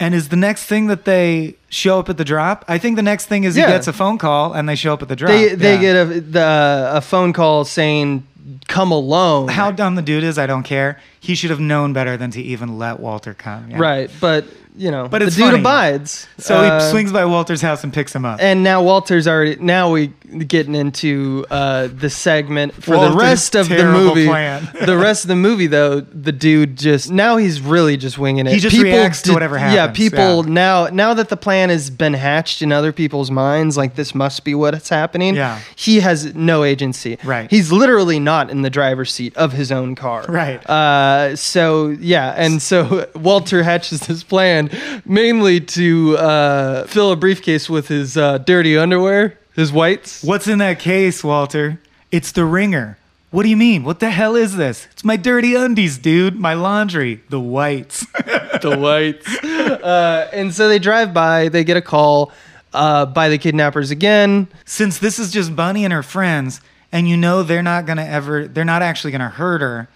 And 0.00 0.14
is 0.14 0.28
the 0.28 0.36
next 0.36 0.64
thing 0.66 0.86
that 0.86 1.04
they 1.04 1.56
show 1.70 1.98
up 1.98 2.08
at 2.08 2.16
the 2.18 2.24
drop? 2.24 2.64
I 2.68 2.78
think 2.78 2.94
the 2.96 3.02
next 3.02 3.26
thing 3.26 3.42
is 3.44 3.56
Yeah. 3.56 3.66
he 3.66 3.72
gets 3.72 3.88
a 3.88 3.92
phone 3.92 4.16
call 4.16 4.52
and 4.52 4.68
they 4.68 4.76
show 4.76 4.92
up 4.94 5.02
at 5.02 5.08
the 5.08 5.16
drop. 5.16 5.30
they 5.32 5.54
they 5.56 5.74
Yeah. 5.74 5.80
get 5.80 5.96
a 5.96 6.20
the, 6.20 6.90
a 6.94 7.00
phone 7.00 7.32
call 7.32 7.64
saying 7.64 8.22
come 8.68 8.90
alone. 8.92 9.48
how 9.48 9.70
dumb 9.70 9.94
the 9.94 10.02
dude 10.02 10.24
is. 10.24 10.38
I 10.38 10.46
don't 10.46 10.62
care. 10.62 10.98
He 11.20 11.34
should 11.34 11.50
have 11.50 11.60
known 11.60 11.92
better 11.92 12.16
than 12.16 12.30
to 12.32 12.42
even 12.42 12.78
let 12.78 13.00
Walter 13.00 13.34
come. 13.34 13.70
yeah. 13.70 13.78
Right, 13.78 14.10
but 14.20 14.44
you 14.76 14.90
know, 14.92 15.08
But 15.08 15.18
the 15.20 15.26
dude 15.26 15.36
funny. 15.36 15.58
abides. 15.60 16.28
So 16.38 16.56
Uh, 16.56 16.80
he 16.84 16.90
swings 16.90 17.12
by 17.12 17.24
Walter's 17.24 17.60
house 17.60 17.82
and 17.82 17.92
picks 17.92 18.14
him 18.14 18.24
up. 18.24 18.38
and 18.40 18.62
now 18.62 18.82
Walter's 18.82 19.26
already. 19.26 19.56
Now 19.60 19.90
we 19.90 20.12
getting 20.46 20.74
into 20.74 21.46
uh, 21.50 21.88
the 21.88 22.10
segment 22.10 22.74
for 22.74 22.96
the 22.96 23.16
rest 23.16 23.54
of 23.54 23.68
the 23.68 23.84
movie. 23.84 24.26
the 24.84 24.98
rest 24.98 25.24
of 25.24 25.28
the 25.28 25.36
movie, 25.36 25.66
though, 25.66 26.00
the 26.00 26.32
dude 26.32 26.76
just 26.76 27.10
now 27.10 27.36
he's 27.36 27.60
really 27.60 27.96
just 27.96 28.18
winging 28.18 28.46
it. 28.46 28.52
He 28.52 28.60
just 28.60 28.76
reacts 28.78 29.22
to 29.22 29.32
whatever 29.32 29.58
happens. 29.58 29.76
Yeah, 29.76 29.88
people 29.88 30.44
yeah. 30.44 30.52
now 30.52 30.86
now 30.86 31.14
that 31.14 31.28
the 31.28 31.36
plan 31.36 31.70
has 31.70 31.90
been 31.90 32.14
hatched 32.14 32.62
in 32.62 32.72
other 32.72 32.92
people's 32.92 33.30
minds, 33.30 33.76
like 33.76 33.94
this 33.94 34.14
must 34.14 34.44
be 34.44 34.54
what's 34.54 34.88
happening. 34.88 35.34
Yeah. 35.34 35.60
he 35.76 36.00
has 36.00 36.34
no 36.34 36.64
agency. 36.64 37.18
Right. 37.24 37.50
he's 37.50 37.72
literally 37.72 38.20
not 38.20 38.50
in 38.50 38.62
the 38.62 38.70
driver's 38.70 39.12
seat 39.12 39.36
of 39.36 39.52
his 39.52 39.72
own 39.72 39.94
car. 39.94 40.24
Right. 40.28 40.64
Uh, 40.68 41.36
so 41.36 41.88
yeah, 41.88 42.34
and 42.36 42.60
so 42.60 43.08
Walter 43.14 43.62
hatches 43.62 44.00
this 44.00 44.22
plan 44.22 44.70
mainly 45.04 45.60
to 45.60 46.16
uh, 46.18 46.86
fill 46.86 47.12
a 47.12 47.16
briefcase 47.16 47.68
with 47.68 47.88
his 47.88 48.16
uh, 48.16 48.38
dirty 48.38 48.76
underwear, 48.76 49.38
his 49.58 49.72
whites. 49.72 50.22
What's 50.22 50.46
in 50.46 50.58
that 50.58 50.78
case, 50.78 51.24
Walter? 51.24 51.80
It's 52.10 52.32
the 52.32 52.44
ringer. 52.44 52.96
What 53.30 53.42
do 53.42 53.50
you 53.50 53.56
mean? 53.56 53.84
What 53.84 54.00
the 54.00 54.08
hell 54.08 54.36
is 54.36 54.56
this? 54.56 54.86
It's 54.92 55.04
my 55.04 55.16
dirty 55.16 55.54
undies, 55.54 55.98
dude. 55.98 56.38
My 56.38 56.54
laundry. 56.54 57.20
The 57.28 57.40
whites. 57.40 58.06
the 58.62 58.76
whites. 58.78 59.26
Uh, 59.68 60.28
and 60.32 60.52
so 60.52 60.66
they 60.66 60.78
drive 60.78 61.12
by. 61.12 61.48
They 61.48 61.62
get 61.62 61.76
a 61.76 61.82
call 61.82 62.32
uh, 62.72 63.04
by 63.06 63.28
the 63.28 63.38
kidnappers 63.38 63.90
again. 63.90 64.48
Since 64.64 64.98
this 64.98 65.18
is 65.18 65.30
just 65.30 65.54
Bunny 65.54 65.84
and 65.84 65.92
her 65.92 66.02
friends, 66.02 66.60
and 66.90 67.08
you 67.08 67.16
know 67.16 67.42
they're 67.42 67.62
not 67.62 67.86
gonna 67.86 68.04
ever, 68.04 68.48
they're 68.48 68.64
not 68.64 68.82
actually 68.82 69.12
gonna 69.12 69.28
hurt 69.28 69.60
her, 69.60 69.88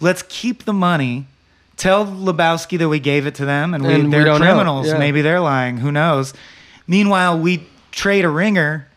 let's 0.00 0.22
keep 0.28 0.64
the 0.64 0.72
money. 0.72 1.26
Tell 1.76 2.04
Lebowski 2.04 2.78
that 2.78 2.88
we 2.88 2.98
gave 2.98 3.26
it 3.26 3.36
to 3.36 3.44
them, 3.44 3.72
and, 3.72 3.86
we, 3.86 3.94
And 3.94 4.12
they're 4.12 4.24
don't 4.24 4.40
criminals. 4.40 4.88
Yeah. 4.88 4.98
Maybe 4.98 5.22
they're 5.22 5.40
lying. 5.40 5.78
Who 5.78 5.92
knows? 5.92 6.34
Meanwhile, 6.86 7.38
we 7.38 7.66
trade 7.92 8.24
a 8.24 8.28
ringer, 8.28 8.88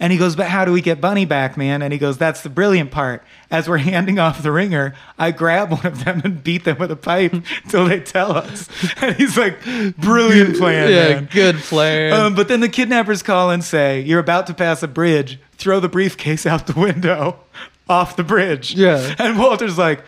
and 0.00 0.12
he 0.12 0.18
goes, 0.18 0.34
"But 0.34 0.48
how 0.48 0.64
do 0.64 0.72
we 0.72 0.80
get 0.80 1.00
Bunny 1.00 1.24
back, 1.26 1.56
man?" 1.56 1.82
And 1.82 1.92
he 1.92 1.98
goes, 1.98 2.18
"That's 2.18 2.40
the 2.40 2.48
brilliant 2.48 2.90
part. 2.90 3.22
As 3.50 3.68
we're 3.68 3.78
handing 3.78 4.18
off 4.18 4.42
the 4.42 4.50
ringer, 4.50 4.94
I 5.18 5.30
grab 5.30 5.70
one 5.70 5.86
of 5.86 6.04
them 6.04 6.22
and 6.24 6.42
beat 6.42 6.64
them 6.64 6.78
with 6.78 6.90
a 6.90 6.96
pipe 6.96 7.32
until 7.64 7.86
they 7.86 8.00
tell 8.00 8.36
us." 8.36 8.68
And 9.00 9.14
he's 9.16 9.36
like, 9.36 9.58
"Brilliant 9.96 10.56
plan, 10.56 10.90
yeah, 10.90 11.08
man." 11.14 11.28
good 11.30 11.56
plan. 11.56 12.12
Um, 12.12 12.34
but 12.34 12.48
then 12.48 12.60
the 12.60 12.68
kidnappers 12.68 13.22
call 13.22 13.50
and 13.50 13.62
say, 13.62 14.00
You're 14.00 14.20
about 14.20 14.46
to 14.48 14.54
pass 14.54 14.82
a 14.82 14.88
bridge. 14.88 15.38
Throw 15.52 15.80
the 15.80 15.88
briefcase 15.88 16.46
out 16.46 16.66
the 16.66 16.78
window 16.78 17.40
off 17.88 18.16
the 18.16 18.24
bridge. 18.24 18.74
Yeah. 18.74 19.14
And 19.18 19.38
Walter's 19.38 19.78
like, 19.78 20.02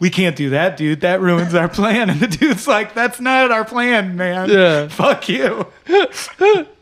We 0.00 0.10
can't 0.10 0.36
do 0.36 0.50
that, 0.50 0.76
dude. 0.76 1.00
That 1.02 1.20
ruins 1.20 1.54
our 1.54 1.68
plan. 1.68 2.10
And 2.10 2.20
the 2.20 2.26
dude's 2.26 2.66
like, 2.66 2.94
That's 2.94 3.20
not 3.20 3.50
our 3.50 3.64
plan, 3.64 4.16
man. 4.16 4.48
Yeah. 4.48 4.88
Fuck 4.88 5.28
you. 5.28 5.66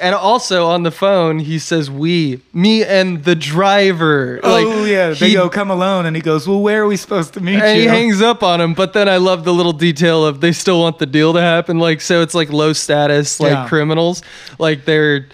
and 0.00 0.14
also 0.14 0.66
on 0.66 0.82
the 0.82 0.90
phone, 0.90 1.38
he 1.40 1.58
says, 1.58 1.90
"We, 1.90 2.40
me, 2.52 2.82
and 2.84 3.24
the 3.24 3.34
driver." 3.34 4.40
oh, 4.42 4.84
yeah. 4.84 5.10
They 5.10 5.28
he- 5.28 5.34
go, 5.34 5.48
Come 5.48 5.70
alone. 5.70 6.06
And 6.06 6.16
he 6.16 6.22
goes, 6.22 6.48
Well, 6.48 6.60
where 6.60 6.82
are 6.82 6.86
we 6.86 6.96
supposed 6.96 7.34
to 7.34 7.40
meet 7.40 7.60
And 7.62 7.76
you? 7.76 7.82
he 7.82 7.88
hangs 7.88 8.20
up 8.22 8.42
on 8.42 8.60
him, 8.60 8.74
but 8.74 8.92
then 8.92 9.08
I 9.08 9.16
love 9.18 9.44
the 9.44 9.52
little 9.54 9.72
detail 9.72 10.24
of 10.24 10.40
they 10.40 10.52
still 10.52 10.80
want 10.80 10.98
the 10.98 11.06
deal 11.06 11.32
to 11.34 11.40
happen. 11.40 11.78
Like, 11.78 12.00
so 12.00 12.22
it's 12.22 12.34
like 12.34 12.50
low 12.50 12.72
status, 12.72 13.38
like 13.40 13.52
Yeah. 13.52 13.68
criminals. 13.68 14.22
Like 14.58 14.84
they're, 14.84 15.26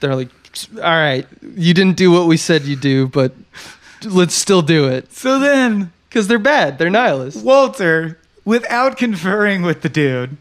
they're 0.00 0.14
like, 0.14 0.28
all 0.76 0.82
right, 0.82 1.26
you 1.56 1.72
didn't 1.74 1.96
do 1.96 2.10
what 2.10 2.26
we 2.26 2.36
said 2.36 2.62
you 2.64 2.76
do, 2.76 3.06
but 3.08 3.32
let's 4.04 4.34
still 4.34 4.62
do 4.62 4.86
it 4.88 5.12
so 5.12 5.38
then 5.38 5.92
because 6.08 6.26
they're 6.28 6.38
bad. 6.38 6.78
They're 6.78 6.90
nihilists. 6.90 7.42
Walter, 7.42 8.18
without 8.44 8.96
conferring 8.96 9.62
with 9.62 9.82
the 9.82 9.88
dude, 9.88 10.36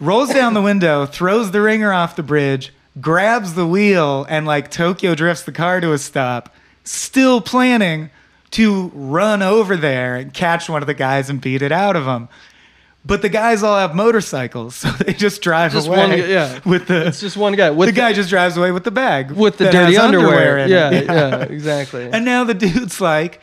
rolls 0.00 0.30
down 0.32 0.54
the 0.54 0.62
window, 0.62 1.06
throws 1.06 1.50
the 1.50 1.60
ringer 1.62 1.92
off 1.92 2.14
the 2.16 2.22
bridge, 2.22 2.72
grabs 3.00 3.54
the 3.54 3.66
wheel, 3.66 4.26
and 4.28 4.46
like 4.46 4.70
Tokyo 4.70 5.14
drifts 5.14 5.42
the 5.44 5.52
car 5.52 5.80
to 5.80 5.92
a 5.92 5.98
stop, 5.98 6.54
still 6.84 7.40
planning 7.40 8.10
to 8.52 8.90
run 8.94 9.42
over 9.42 9.76
there 9.76 10.16
and 10.16 10.32
catch 10.32 10.68
one 10.68 10.82
of 10.82 10.86
the 10.86 10.94
guys 10.94 11.28
and 11.28 11.40
beat 11.40 11.62
it 11.62 11.72
out 11.72 11.96
of 11.96 12.04
him. 12.06 12.28
But 13.04 13.22
the 13.22 13.28
guys 13.28 13.62
all 13.62 13.78
have 13.78 13.94
motorcycles, 13.94 14.74
so 14.76 14.88
they 14.90 15.12
just 15.12 15.42
drive 15.42 15.72
Just 15.72 15.86
away. 15.88 15.96
one 15.98 16.18
yeah. 16.30 16.60
with 16.66 16.86
the 16.88 17.06
It's 17.06 17.20
just 17.20 17.36
one 17.36 17.54
guy 17.54 17.70
with 17.70 17.88
the 17.88 17.92
guy 17.92 18.12
just 18.12 18.30
drives 18.30 18.56
away 18.56 18.72
with 18.72 18.84
the 18.84 18.90
bag 18.90 19.30
with 19.30 19.58
the 19.58 19.70
dirty 19.70 19.96
underwear. 19.96 20.58
in 20.58 20.70
yeah, 20.70 20.90
it. 20.92 21.04
yeah, 21.06 21.42
exactly. 21.42 22.08
And 22.10 22.24
now 22.24 22.44
the 22.44 22.54
dude's 22.54 23.00
like, 23.00 23.40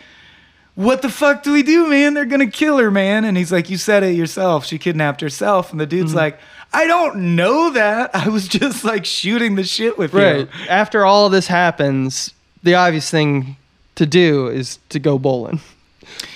What 0.76 1.02
the 1.04 1.10
fuck 1.10 1.44
do 1.44 1.54
we 1.54 1.62
do, 1.64 1.88
man? 1.88 2.14
They're 2.16 2.26
gonna 2.26 2.48
kill 2.50 2.78
her, 2.80 2.90
man. 2.90 3.26
And 3.26 3.38
he's 3.38 3.52
like, 3.52 3.70
You 3.70 3.78
said 3.78 4.04
it 4.04 4.16
yourself. 4.16 4.66
She 4.66 4.78
kidnapped 4.80 5.22
herself. 5.22 5.72
And 5.72 5.80
the 5.80 5.86
dude's 5.86 6.12
Mm-hmm. 6.12 6.18
like, 6.18 6.40
I 6.74 6.88
don't 6.88 7.36
know 7.36 7.70
that. 7.72 8.12
I 8.16 8.30
was 8.30 8.48
just 8.48 8.84
like 8.84 9.06
shooting 9.06 9.56
the 9.56 9.64
shit 9.64 9.98
with 9.98 10.14
right 10.14 10.40
you. 10.40 10.48
after 10.70 11.06
all 11.06 11.30
this 11.30 11.48
happens, 11.48 12.34
the 12.64 12.74
obvious 12.76 13.10
thing 13.10 13.58
to 13.96 14.06
do 14.08 14.48
is 14.48 14.80
to 14.90 15.00
go 15.00 15.20
bowling. 15.20 15.60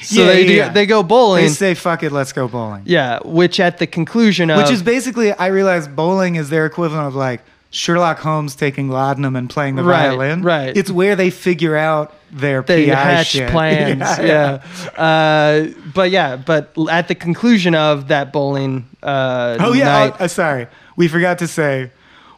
So 0.01 0.21
Yeah, 0.21 0.27
they 0.27 0.45
do, 0.47 0.53
yeah. 0.53 0.69
they 0.69 0.85
go 0.85 1.03
bowling. 1.03 1.43
They 1.43 1.49
say, 1.49 1.73
fuck 1.75 2.01
it, 2.01 2.11
let's 2.11 2.31
go 2.31 2.47
bowling. 2.47 2.83
yeah, 2.85 3.19
which 3.25 3.59
at 3.59 3.77
the 3.79 3.85
conclusion 3.85 4.49
of 4.49 4.57
Which 4.57 4.71
is 4.71 4.81
basically, 4.81 5.33
I 5.33 5.47
realize 5.47 5.87
bowling 5.87 6.35
is 6.35 6.49
their 6.49 6.65
equivalent 6.65 7.05
of 7.07 7.15
like 7.15 7.41
Sherlock 7.69 8.19
Holmes 8.19 8.55
taking 8.55 8.89
laudanum 8.89 9.35
and 9.35 9.49
playing 9.49 9.75
the 9.75 9.83
Right, 9.83 10.07
violin. 10.07 10.41
right. 10.41 10.75
It's 10.75 10.89
where 10.89 11.15
they 11.15 11.29
figure 11.29 11.75
out 11.75 12.13
their 12.31 12.61
they 12.61 12.87
PI 12.89 13.23
shit. 13.23 13.49
plans. 13.51 13.99
yeah. 14.19 14.61
Uh, 14.97 15.67
but 15.93 16.09
yeah, 16.11 16.37
but 16.37 16.73
at 16.89 17.07
the 17.07 17.15
conclusion 17.15 17.75
of 17.75 18.07
that 18.07 18.31
bowling 18.33 18.87
uh, 19.03 19.57
Oh 19.59 19.73
yeah, 19.73 19.85
night, 19.85 20.21
uh, 20.21 20.27
sorry, 20.27 20.67
we 20.95 21.07
forgot 21.07 21.39
to 21.39 21.47
say, 21.47 21.91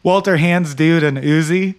Walter 0.04 0.38
hands 0.38 0.74
dude 0.76 1.04
an 1.04 1.16
Uzi, 1.18 1.76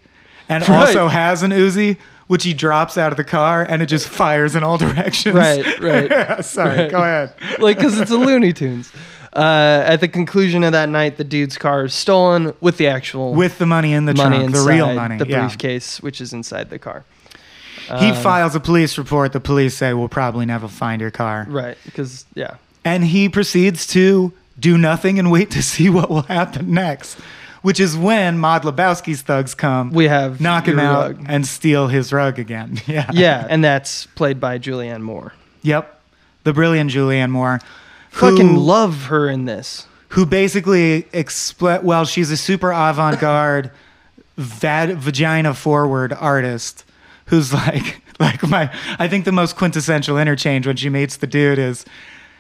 and 0.49 0.67
Right. 0.69 0.89
also 0.89 1.09
has 1.09 1.43
an 1.43 1.51
Uzi, 1.51 1.97
which 2.29 2.45
he 2.45 2.55
drops 2.55 2.97
out 2.97 3.13
of 3.13 3.17
the 3.17 3.25
car, 3.25 3.67
and 3.69 3.83
it 3.83 3.87
just 3.87 4.09
fires 4.09 4.55
in 4.55 4.63
all 4.63 4.79
directions. 4.79 5.35
Right, 5.35 5.81
right. 5.81 6.45
sorry, 6.45 6.79
Right. 6.79 6.91
go 6.91 6.99
ahead. 6.99 7.33
like 7.59 7.77
because 7.79 7.99
it's 8.01 8.11
a 8.11 8.17
Looney 8.17 8.53
Tunes. 8.53 8.93
Uh, 9.33 9.83
at 9.87 10.01
the 10.01 10.09
conclusion 10.09 10.64
of 10.64 10.73
that 10.73 10.88
night, 10.88 11.16
the 11.16 11.25
dude's 11.25 11.57
car 11.57 11.85
is 11.85 11.95
stolen 11.95 12.53
with 12.61 12.79
the 12.79 12.88
actual 12.88 13.33
With 13.35 13.59
the 13.59 13.66
money 13.66 13.93
in 13.93 14.05
the 14.07 14.14
money 14.14 14.38
trunk, 14.38 14.51
inside 14.51 14.64
the 14.64 14.69
real 14.69 14.95
money. 14.95 15.16
the 15.19 15.27
yeah. 15.29 15.40
briefcase, 15.47 16.01
which 16.03 16.21
is 16.21 16.33
inside 16.33 16.69
the 16.71 16.79
car. 16.79 17.05
He 17.99 18.11
Um, 18.11 18.16
files 18.16 18.55
a 18.55 18.61
police 18.61 18.99
report. 18.99 19.33
The 19.33 19.40
police 19.40 19.77
say 19.77 19.95
we'll 19.95 20.09
probably 20.09 20.47
never 20.47 20.66
find 20.69 21.01
your 21.01 21.11
car, 21.12 21.47
Right, 21.49 21.77
because 21.85 22.25
yeah, 22.35 22.57
and 22.85 23.05
he 23.05 23.29
proceeds 23.29 23.87
to 23.88 24.33
do 24.59 24.77
nothing 24.77 25.19
and 25.19 25.31
wait 25.31 25.51
to 25.53 25.62
see 25.73 25.88
what 25.90 26.11
will 26.11 26.23
happen 26.23 26.73
next. 26.75 27.19
Which 27.62 27.79
is 27.79 27.95
when 27.97 28.38
Maud 28.38 28.62
Lebowski's 28.62 29.21
thugs 29.23 29.55
come, 29.55 29.90
we 29.93 30.07
have 30.09 30.40
knock 30.40 30.66
him 30.66 30.79
out, 30.79 31.16
rug. 31.19 31.27
and 31.29 31.47
steal 31.47 31.88
his 31.88 32.11
rug 32.12 32.38
again. 32.38 32.81
Yeah. 32.87 33.11
Yeah, 33.12 33.47
and 33.51 33.62
that's 33.62 34.07
played 34.07 34.40
by 34.40 34.59
Julianne 34.59 35.03
Moore. 35.03 35.35
Yep. 35.62 36.01
The 36.45 36.53
brilliant 36.55 36.90
Julianne 36.90 37.31
Moore. 37.31 37.61
Who- 38.12 38.31
Fucking 38.31 38.57
love 38.57 39.05
her 39.05 39.29
in 39.29 39.44
this. 39.44 39.87
who 40.11 40.27
basically 40.27 41.03
expl- 41.12 41.83
well 41.83 42.05
she's 42.05 42.31
a 42.31 42.37
super 42.37 42.70
avant-garde 42.73 43.70
vagina 44.37 45.55
forward 45.55 46.12
artist 46.12 46.85
who's 47.27 47.53
like 47.53 48.03
like 48.20 48.42
my 48.49 48.73
i 48.99 49.07
think 49.07 49.25
the 49.25 49.33
most 49.33 49.57
quintessential 49.57 50.18
interchange 50.18 50.66
when 50.66 50.77
she 50.77 50.88
meets 50.88 51.16
the 51.18 51.27
dude 51.27 51.59
is 51.59 51.85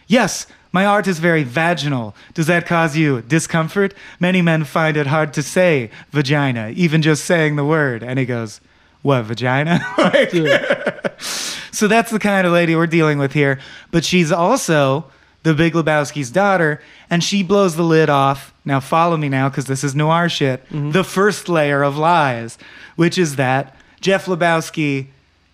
yes 0.06 0.46
my 0.72 0.86
art 0.86 1.08
is 1.08 1.18
very 1.18 1.42
vaginal. 1.42 2.14
Does 2.32 2.46
that 2.46 2.64
cause 2.64 2.96
you 2.96 3.22
discomfort? 3.22 3.92
Many 4.20 4.40
men 4.40 4.62
find 4.62 4.96
it 4.96 5.08
hard 5.08 5.32
to 5.34 5.42
say 5.42 5.90
vagina 6.12 6.68
even 6.76 7.02
just 7.02 7.24
saying 7.24 7.56
the 7.56 7.64
word. 7.64 8.04
And 8.04 8.20
he 8.20 8.24
goes 8.24 8.60
what 9.02 9.22
vagina? 9.24 9.80
Like- 9.98 10.30
so 11.20 11.88
that's 11.88 12.12
the 12.12 12.20
kind 12.20 12.46
of 12.46 12.52
lady 12.52 12.76
we're 12.76 12.86
dealing 12.86 13.18
with 13.18 13.32
here. 13.32 13.58
But 13.90 14.04
she's 14.04 14.30
also 14.30 15.06
the 15.42 15.54
Big 15.54 15.72
Lebowski's 15.72 16.30
daughter, 16.30 16.82
and 17.08 17.24
she 17.24 17.42
blows 17.42 17.76
the 17.76 17.82
lid 17.82 18.10
off. 18.10 18.52
Now, 18.64 18.80
follow 18.80 19.16
me 19.16 19.28
now, 19.28 19.48
because 19.48 19.66
this 19.66 19.82
is 19.82 19.94
noir 19.94 20.28
shit. 20.28 20.64
Mm-hmm. 20.66 20.90
The 20.90 21.04
first 21.04 21.48
layer 21.48 21.82
of 21.82 21.96
lies, 21.96 22.58
which 22.96 23.16
is 23.16 23.36
that 23.36 23.74
Jeff 24.00 24.26
Lebowski 24.26 25.06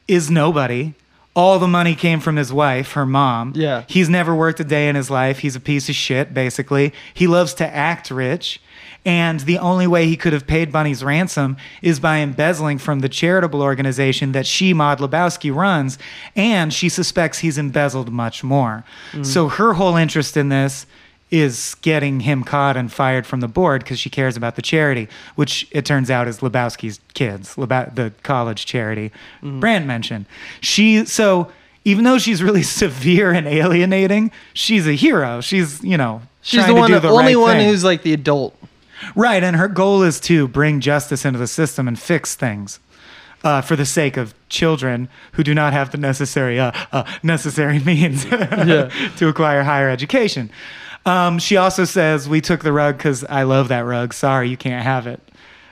is 0.08 0.30
nobody. 0.30 0.94
All 1.34 1.58
the 1.58 1.68
money 1.68 1.94
came 1.94 2.20
from 2.20 2.36
his 2.36 2.52
wife, 2.52 2.92
her 2.92 3.04
mom. 3.04 3.52
Yeah. 3.54 3.84
He's 3.88 4.08
never 4.08 4.34
worked 4.34 4.58
a 4.58 4.64
day 4.64 4.88
in 4.88 4.96
his 4.96 5.10
life. 5.10 5.40
He's 5.40 5.54
a 5.54 5.60
piece 5.60 5.88
of 5.88 5.94
shit, 5.94 6.32
basically. 6.32 6.92
He 7.12 7.26
loves 7.26 7.54
to 7.54 7.66
act 7.66 8.10
rich. 8.10 8.60
And 9.06 9.40
the 9.40 9.58
only 9.58 9.86
way 9.86 10.06
he 10.06 10.16
could 10.16 10.32
have 10.32 10.48
paid 10.48 10.72
Bunny's 10.72 11.04
ransom 11.04 11.56
is 11.80 12.00
by 12.00 12.18
embezzling 12.18 12.78
from 12.78 13.00
the 13.00 13.08
charitable 13.08 13.62
organization 13.62 14.32
that 14.32 14.46
she, 14.46 14.74
Maud 14.74 14.98
Lebowski, 14.98 15.54
runs. 15.54 15.96
And 16.34 16.74
she 16.74 16.88
suspects 16.88 17.38
he's 17.38 17.56
embezzled 17.56 18.12
much 18.12 18.42
more. 18.42 18.84
Mm. 19.12 19.24
So 19.24 19.48
her 19.48 19.74
whole 19.74 19.94
interest 19.94 20.36
in 20.36 20.48
this 20.48 20.86
is 21.30 21.76
getting 21.82 22.20
him 22.20 22.42
caught 22.42 22.76
and 22.76 22.92
fired 22.92 23.26
from 23.26 23.40
the 23.40 23.48
board 23.48 23.84
because 23.84 23.98
she 24.00 24.10
cares 24.10 24.36
about 24.36 24.56
the 24.56 24.62
charity, 24.62 25.08
which 25.36 25.68
it 25.70 25.84
turns 25.84 26.10
out 26.10 26.26
is 26.26 26.40
Lebowski's 26.40 27.00
kids, 27.14 27.54
the 27.54 28.12
college 28.24 28.66
charity 28.66 29.12
mm. 29.40 29.60
Brant 29.60 29.86
mentioned. 29.86 30.26
She 30.60 31.04
so 31.04 31.50
even 31.84 32.02
though 32.02 32.18
she's 32.18 32.42
really 32.42 32.62
severe 32.82 33.32
and 33.32 33.46
alienating, 33.46 34.32
she's 34.52 34.86
a 34.86 34.92
hero. 34.94 35.40
She's 35.40 35.82
you 35.84 35.96
know 35.96 36.22
She's 36.46 36.64
the 36.64 36.74
one, 36.74 36.92
the 36.92 37.08
only 37.08 37.34
right 37.34 37.36
one 37.36 37.56
thing. 37.56 37.68
who's 37.68 37.82
like 37.82 38.02
the 38.02 38.12
adult. 38.12 38.56
Right, 39.14 39.42
and 39.42 39.56
her 39.56 39.68
goal 39.68 40.02
is 40.02 40.20
to 40.20 40.48
bring 40.48 40.80
justice 40.80 41.24
into 41.24 41.38
the 41.38 41.46
system 41.46 41.86
and 41.88 41.98
fix 41.98 42.34
things. 42.34 42.80
Uh, 43.44 43.60
for 43.60 43.76
the 43.76 43.86
sake 43.86 44.16
of 44.16 44.34
children 44.48 45.08
who 45.32 45.44
do 45.44 45.54
not 45.54 45.72
have 45.72 45.92
the 45.92 45.98
necessary 45.98 46.58
uh, 46.58 46.72
uh, 46.90 47.04
necessary 47.22 47.78
means 47.84 48.24
to 48.24 49.28
acquire 49.28 49.62
higher 49.62 49.88
education. 49.88 50.50
Um, 51.04 51.38
she 51.38 51.56
also 51.56 51.84
says, 51.84 52.28
"We 52.28 52.40
took 52.40 52.64
the 52.64 52.72
rug 52.72 52.96
because 52.96 53.22
I 53.24 53.44
love 53.44 53.68
that 53.68 53.80
rug. 53.84 54.14
Sorry, 54.14 54.48
you 54.48 54.56
can't 54.56 54.82
have 54.82 55.06
it." 55.06 55.20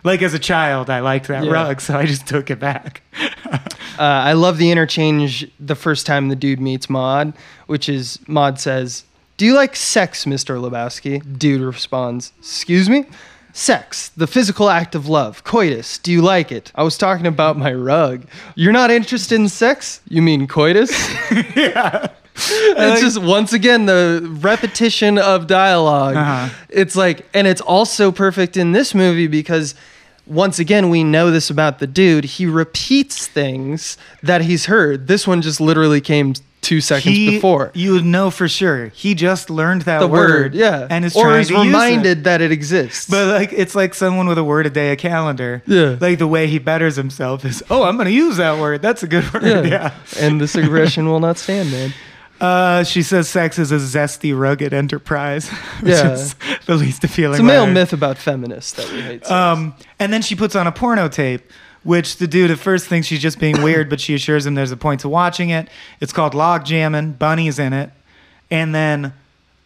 Like 0.05 0.21
as 0.23 0.35
a 0.35 0.39
child, 0.39 0.91
I 0.91 1.01
liked 1.01 1.27
that 1.29 1.45
Yeah. 1.45 1.51
rug, 1.51 1.81
so 1.81 1.99
I 1.99 2.05
just 2.07 2.27
took 2.27 2.51
it 2.51 2.61
back. 2.61 3.03
Uh, 3.97 4.03
I 4.03 4.33
love 4.33 4.59
the 4.59 4.73
interchange 4.73 5.49
the 5.61 5.77
first 5.77 6.05
time 6.05 6.29
the 6.29 6.35
dude 6.35 6.59
meets 6.61 6.91
Maud, 6.91 7.33
which 7.69 7.89
is 7.89 8.19
Maud 8.27 8.59
says, 8.59 9.05
Do 9.37 9.45
you 9.45 9.55
like 9.55 9.75
sex, 9.75 10.25
Mr. 10.27 10.61
Lebowski? 10.61 11.39
Dude 11.39 11.61
responds, 11.61 12.33
Excuse 12.39 12.89
me? 12.89 13.07
Sex, 13.53 14.09
the 14.11 14.27
physical 14.27 14.69
act 14.69 14.95
of 14.97 15.09
love, 15.09 15.45
coitus. 15.45 15.99
Do 15.99 16.11
you 16.11 16.23
like 16.23 16.51
it? 16.51 16.73
I 16.75 16.83
was 16.83 16.99
talking 16.99 17.27
about 17.27 17.57
my 17.57 17.73
rug. 17.73 18.27
You're 18.57 18.73
not 18.73 18.91
interested 18.91 19.37
in 19.37 19.49
sex? 19.49 20.01
You 20.09 20.23
mean 20.23 20.49
coitus? 20.49 20.91
yeah. 21.57 22.09
it's 22.37 23.01
just 23.01 23.23
once 23.23 23.53
again 23.53 23.87
the 23.87 24.29
repetition 24.41 25.19
of 25.19 25.47
dialog 25.47 26.17
Uh-huh. 26.17 26.49
It's 26.69 26.97
like, 26.97 27.27
and 27.33 27.47
it's 27.47 27.61
also 27.61 28.11
perfect 28.11 28.57
in 28.57 28.73
this 28.73 28.93
movie 28.93 29.29
because 29.29 29.77
once 30.27 30.59
again 30.59 30.91
we 30.91 31.05
know 31.05 31.31
this 31.31 31.51
about 31.51 31.79
the 31.79 31.87
dude. 31.87 32.25
He 32.25 32.47
repeats 32.47 33.27
things 33.27 33.97
that 34.23 34.43
he's 34.43 34.67
heard. 34.67 35.07
This 35.07 35.27
one 35.27 35.43
just 35.43 35.61
literally 35.61 36.01
came 36.01 36.35
two 36.63 36.81
seconds 36.81 37.15
He, 37.15 37.31
before. 37.33 37.71
you 37.75 37.93
would 37.93 38.07
know 38.07 38.31
for 38.31 38.49
sure. 38.49 38.87
He 38.89 39.15
just 39.15 39.51
learned 39.51 39.83
that 39.83 39.99
The 39.99 40.09
word, 40.09 40.31
word, 40.31 40.55
yeah, 40.55 40.87
and 40.89 41.05
is 41.05 41.15
or 41.15 41.25
trying 41.25 41.41
is 41.43 41.49
to 41.49 41.55
use 41.55 41.63
it. 41.63 41.67
reminded 41.67 42.25
that 42.25 42.41
it 42.41 42.51
exists. 42.53 43.07
But 43.11 43.27
like 43.29 43.53
it's 43.53 43.75
like 43.75 43.93
someone 43.93 44.27
with 44.29 44.39
a 44.39 44.45
word 44.45 44.65
a 44.65 44.71
day 44.71 44.91
a 44.91 44.97
calendar. 44.97 45.63
Yeah. 45.67 45.97
Like 46.01 46.19
the 46.19 46.27
way 46.27 46.47
he 46.47 46.59
betters 46.59 46.97
himself 46.97 47.45
is, 47.45 47.63
oh, 47.69 47.83
I'm 47.83 47.99
gonna 47.99 48.09
use 48.09 48.39
that 48.39 48.59
word. 48.59 48.81
That's 48.81 49.03
a 49.03 49.07
good 49.07 49.31
word. 49.35 49.43
yeah. 49.45 49.63
Yeah. 49.63 49.95
and 50.19 50.41
this 50.41 50.55
aggression 50.55 51.07
will 51.07 51.21
not 51.21 51.37
stand, 51.37 51.71
man. 51.71 51.93
Uh, 52.41 52.83
she 52.85 53.03
says 53.03 53.29
sex 53.29 53.59
is 53.59 53.71
a 53.73 53.77
zesty, 53.77 54.37
rugged 54.39 54.75
enterprise. 54.75 55.49
Which 55.81 55.93
Yeah. 55.93 56.13
is 56.13 56.35
the 56.67 56.75
least 56.77 57.05
appealing. 57.05 57.35
It's 57.35 57.41
a 57.41 57.45
male 57.45 57.67
myth 57.67 57.93
about 57.93 58.19
feminists 58.19 58.73
that 58.73 58.91
we 58.93 59.01
hate. 59.01 59.31
Um, 59.31 59.75
and 59.99 60.13
then 60.13 60.21
she 60.23 60.35
puts 60.35 60.55
on 60.57 60.67
a 60.67 60.73
porno 60.73 61.09
tape, 61.09 61.43
which 61.85 62.17
the 62.17 62.27
dude 62.27 62.51
at 62.51 62.59
first 62.59 62.87
thinks 62.87 63.07
she's 63.07 63.21
just 63.23 63.39
being 63.39 63.63
weird, 63.63 63.89
but 63.89 64.01
she 64.01 64.15
assures 64.15 64.45
him 64.47 64.55
there's 64.55 64.73
a 64.73 64.77
point 64.77 65.01
to 65.01 65.09
watching 65.09 65.51
it. 65.51 65.69
It's 66.01 66.13
called 66.13 66.35
Log 66.35 66.65
Jammin', 66.65 67.13
Bunny's 67.13 67.59
in 67.59 67.73
it. 67.73 67.91
And 68.51 68.75
then 68.75 69.13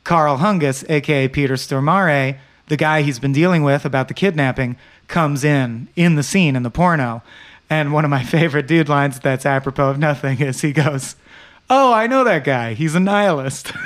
Carl 0.05 0.39
Hungus, 0.39 0.89
aka 0.91 1.29
Peter 1.29 1.55
Stormare, 1.55 2.37
the 2.69 2.77
guy 2.77 3.03
he's 3.03 3.19
been 3.19 3.33
dealing 3.33 3.63
with 3.63 3.85
about 3.85 4.09
the 4.09 4.15
kidnapping, 4.15 4.77
comes 5.09 5.43
in 5.43 5.89
in 5.97 6.17
the 6.17 6.23
scene 6.23 6.55
in 6.55 6.63
the 6.65 6.71
porno. 6.71 7.23
And 7.71 7.93
one 7.93 8.05
of 8.05 8.11
my 8.11 8.23
favorite 8.37 8.67
dude 8.67 8.89
lines 8.89 9.19
that's 9.21 9.47
apropos 9.47 9.89
of 9.91 9.99
nothing 9.99 10.41
is 10.41 10.61
he 10.61 10.73
goes, 10.73 11.17
Oh, 11.71 11.93
I 11.93 12.07
know 12.07 12.25
that 12.25 12.45
guy. 12.45 12.75
He's 12.75 12.95
a 12.95 13.01
nihilist. 13.01 13.73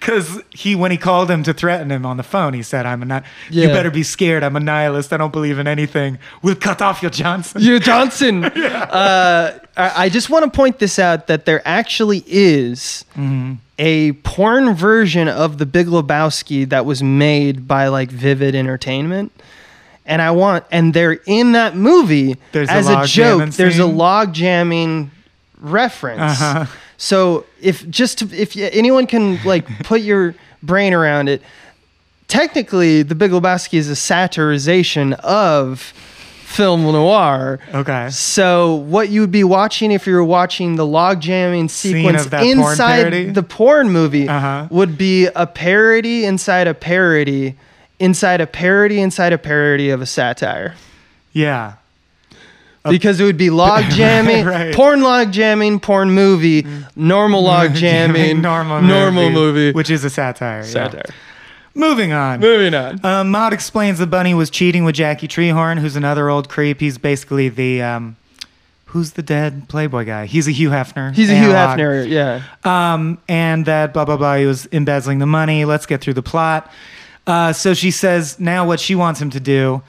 Because 0.00 0.42
he, 0.50 0.74
when 0.74 0.90
he 0.90 0.96
called 0.96 1.30
him 1.30 1.44
to 1.44 1.54
threaten 1.54 1.90
him 1.90 2.04
on 2.04 2.16
the 2.16 2.22
phone, 2.24 2.54
he 2.54 2.62
said, 2.62 2.86
"I'm 2.86 3.02
a 3.02 3.04
ni- 3.20 3.26
you 3.50 3.68
better 3.68 3.90
be 3.90 4.02
scared. 4.02 4.42
I'm 4.42 4.56
a 4.56 4.60
nihilist. 4.60 5.12
I 5.12 5.16
don't 5.16 5.32
believe 5.32 5.60
in 5.60 5.68
anything. 5.68 6.18
We'll 6.42 6.56
cut 6.56 6.82
off 6.82 7.02
your 7.02 7.10
Johnson." 7.12 7.62
You 7.62 7.78
Johnson. 7.78 8.44
uh, 8.46 9.58
I 9.76 10.06
I 10.06 10.08
just 10.08 10.28
want 10.28 10.44
to 10.44 10.50
point 10.50 10.80
this 10.80 10.98
out 10.98 11.28
that 11.28 11.44
there 11.44 11.62
actually 11.64 12.24
is 12.26 13.04
a 13.78 14.12
porn 14.24 14.74
version 14.74 15.28
of 15.28 15.58
The 15.58 15.66
Big 15.66 15.86
Lebowski 15.86 16.68
that 16.70 16.84
was 16.84 17.00
made 17.02 17.68
by 17.68 17.86
like 17.86 18.10
Vivid 18.10 18.56
Entertainment. 18.56 19.30
And 20.04 20.20
I 20.20 20.32
want, 20.32 20.64
and 20.70 20.92
they're 20.92 21.20
in 21.26 21.52
that 21.52 21.76
movie 21.76 22.36
There's 22.52 22.68
a 22.68 22.72
as 22.72 22.88
a, 22.88 22.92
log 22.92 23.06
joke. 23.06 23.38
jamming 23.38 23.50
There's 23.52 23.78
a 23.78 23.84
scene? 23.84 23.96
log 23.96 24.32
jamming 24.34 25.10
reference. 25.64 26.20
Uh-huh. 26.40 26.66
So 26.96 27.44
if 27.60 27.88
just 27.90 28.18
to, 28.18 28.28
if 28.32 28.56
anyone 28.56 29.06
can 29.06 29.42
like 29.44 29.66
put 29.84 30.00
your 30.02 30.34
brain 30.62 30.94
around 30.94 31.28
it, 31.28 31.42
technically, 32.28 33.02
The 33.02 33.14
Big 33.14 33.30
Lebowski 33.32 33.78
is 33.78 33.88
a 33.90 33.94
satirization 33.94 35.14
of 35.20 35.80
film 36.44 36.82
noir. 36.82 37.58
Okay. 37.74 38.08
So 38.10 38.74
what 38.76 39.08
you 39.08 39.20
would 39.22 39.32
be 39.32 39.42
watching 39.42 39.90
if 39.90 40.06
you 40.06 40.14
were 40.14 40.22
watching 40.24 40.76
the 40.76 40.86
log 40.86 41.20
jamming 41.20 41.68
sequence 41.68 42.26
of 42.26 42.30
that 42.30 42.42
porn 42.44 42.50
inside 42.70 43.34
the 43.34 43.42
porn 43.42 43.90
movie 43.90 44.28
Uh-huh. 44.28 44.68
would 44.70 44.96
be 44.96 45.26
a 45.34 45.46
parody 45.48 46.24
inside 46.24 46.68
a 46.68 46.74
parody 46.74 47.56
inside 47.98 48.40
a 48.40 48.46
parody 48.46 49.00
inside 49.00 49.32
a 49.32 49.38
parody 49.38 49.90
of 49.90 50.00
a 50.00 50.06
satire. 50.06 50.74
Yeah. 51.32 51.74
Because 52.88 53.20
it 53.20 53.24
would 53.24 53.36
be 53.38 53.50
log 53.50 53.84
jamming, 53.90 54.44
Right. 54.44 54.74
porn 54.74 55.02
log 55.02 55.32
jamming, 55.32 55.80
porn 55.80 56.10
movie, 56.10 56.66
normal 56.96 57.42
log 57.42 57.74
jamming, 57.74 58.40
normal 58.42 58.82
normal 58.82 59.30
movie, 59.30 59.72
which 59.72 59.90
is 59.90 60.04
a 60.04 60.10
satire. 60.10 60.58
yeah. 60.58 60.62
satire. 60.62 61.02
Moving 61.76 62.12
on. 62.12 62.38
Moving 62.38 62.72
on. 62.72 63.04
Um, 63.04 63.30
Maud 63.32 63.52
explains 63.52 63.98
the 63.98 64.06
bunny 64.06 64.32
was 64.32 64.48
cheating 64.48 64.84
with 64.84 64.94
Jackie 64.94 65.26
Treehorn, 65.26 65.80
who's 65.80 65.96
another 65.96 66.28
old 66.30 66.48
creep. 66.48 66.78
He's 66.78 66.98
basically 66.98 67.48
the 67.48 67.82
um, 67.82 68.16
who's 68.86 69.12
the 69.14 69.22
dead 69.22 69.68
Playboy 69.68 70.04
guy. 70.04 70.26
He's 70.26 70.46
a 70.46 70.52
Hugh 70.52 70.70
Hefner. 70.70 71.12
He's 71.14 71.30
a 71.30 71.34
Hugh. 71.34 71.48
Hefner, 71.48 72.08
yeah. 72.08 72.42
Um, 72.62 73.18
and 73.28 73.66
that 73.66 73.92
blah 73.92 74.04
blah 74.04 74.16
blah. 74.16 74.36
He 74.36 74.46
was 74.46 74.66
embezzling 74.70 75.18
the 75.18 75.26
money. 75.26 75.64
Let's 75.64 75.86
get 75.86 76.00
through 76.00 76.14
the 76.14 76.22
plot. 76.22 76.70
Uh, 77.26 77.52
so 77.52 77.72
she 77.74 77.90
says 77.90 78.38
now 78.38 78.64
what 78.66 78.78
she 78.78 78.94
wants 78.94 79.20
him 79.20 79.30
to 79.30 79.40
do 79.40 79.82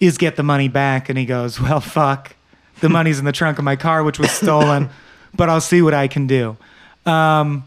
is 0.00 0.16
get 0.18 0.36
the 0.36 0.42
money 0.42 0.68
back, 0.68 1.08
and 1.10 1.18
he 1.18 1.26
goes, 1.26 1.60
"Well, 1.60 1.80
fuck, 1.80 2.34
the 2.80 2.88
money's 2.88 3.18
in 3.18 3.24
the 3.24 3.32
trunk 3.32 3.58
of 3.58 3.64
my 3.64 3.76
car, 3.76 4.02
which 4.04 4.18
was 4.18 4.30
stolen, 4.30 4.88
but 5.34 5.48
I'll 5.48 5.60
see 5.60 5.82
what 5.82 5.94
I 5.94 6.08
can 6.08 6.26
do." 6.26 6.56
Um, 7.04 7.64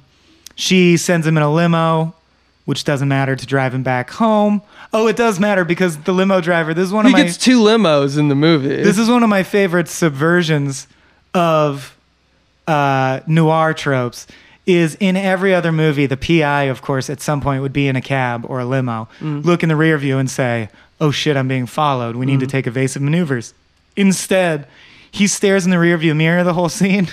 she 0.56 0.98
sends 0.98 1.26
him 1.26 1.38
in 1.38 1.44
a 1.44 1.52
limo, 1.54 2.14
which 2.66 2.84
doesn't 2.84 3.08
matter 3.08 3.36
to 3.36 3.46
drive 3.46 3.74
him 3.74 3.84
back 3.84 4.10
home. 4.12 4.62
Oh, 4.92 5.08
it 5.08 5.16
does 5.16 5.40
matter 5.40 5.64
because 5.64 5.98
the 6.00 6.12
limo 6.14 6.42
driver. 6.42 6.74
This 6.74 6.86
is 6.88 6.94
one 6.94 7.06
He 7.06 7.12
of 7.12 7.18
my 7.18 7.24
gets 7.24 7.38
two 7.38 7.60
limos 7.60 8.18
in 8.18 8.28
the 8.28 8.36
movie. 8.36 8.68
this 8.84 8.98
is 8.98 9.10
one 9.10 9.24
of 9.24 9.30
my 9.30 9.44
favorite 9.44 9.86
subversions 9.88 10.88
of 11.34 11.96
uh, 12.68 13.22
noir 13.28 13.74
tropes. 13.74 14.28
Is 14.66 14.96
in 15.00 15.18
every 15.18 15.56
other 15.56 15.72
movie, 15.72 16.06
the 16.06 16.18
PI, 16.18 16.64
of 16.64 16.84
course, 16.84 17.10
at 17.10 17.22
some 17.22 17.42
point 17.42 17.64
would 17.64 17.74
be 17.74 17.88
in 17.88 17.96
a 17.96 18.02
cab 18.02 18.46
or 18.48 18.60
a 18.60 18.66
limo, 18.66 19.08
look 19.20 19.64
in 19.64 19.70
the 19.70 19.76
rear 19.76 19.98
view 19.98 20.20
and 20.20 20.30
say, 20.30 20.70
"Oh 21.02 21.10
shit, 21.10 21.36
I'm 21.36 21.48
being 21.48 21.66
followed. 21.66 22.16
We 22.16 22.28
need 22.28 22.40
to 22.42 22.46
take 22.48 22.68
evasive 22.68 23.02
maneuvers." 23.02 23.56
Instead, 23.96 24.68
he 25.12 25.28
stares 25.28 25.66
in 25.66 25.72
the 25.72 25.78
rearview 25.78 26.16
mirror 26.16 26.44
the 26.44 26.54
whole 26.54 26.70
scene, 26.70 27.10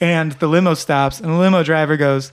and 0.00 0.32
the 0.32 0.46
limo 0.46 0.74
stops, 0.74 1.20
and 1.20 1.30
the 1.32 1.36
limo 1.38 1.62
driver 1.62 1.96
goes, 1.96 2.32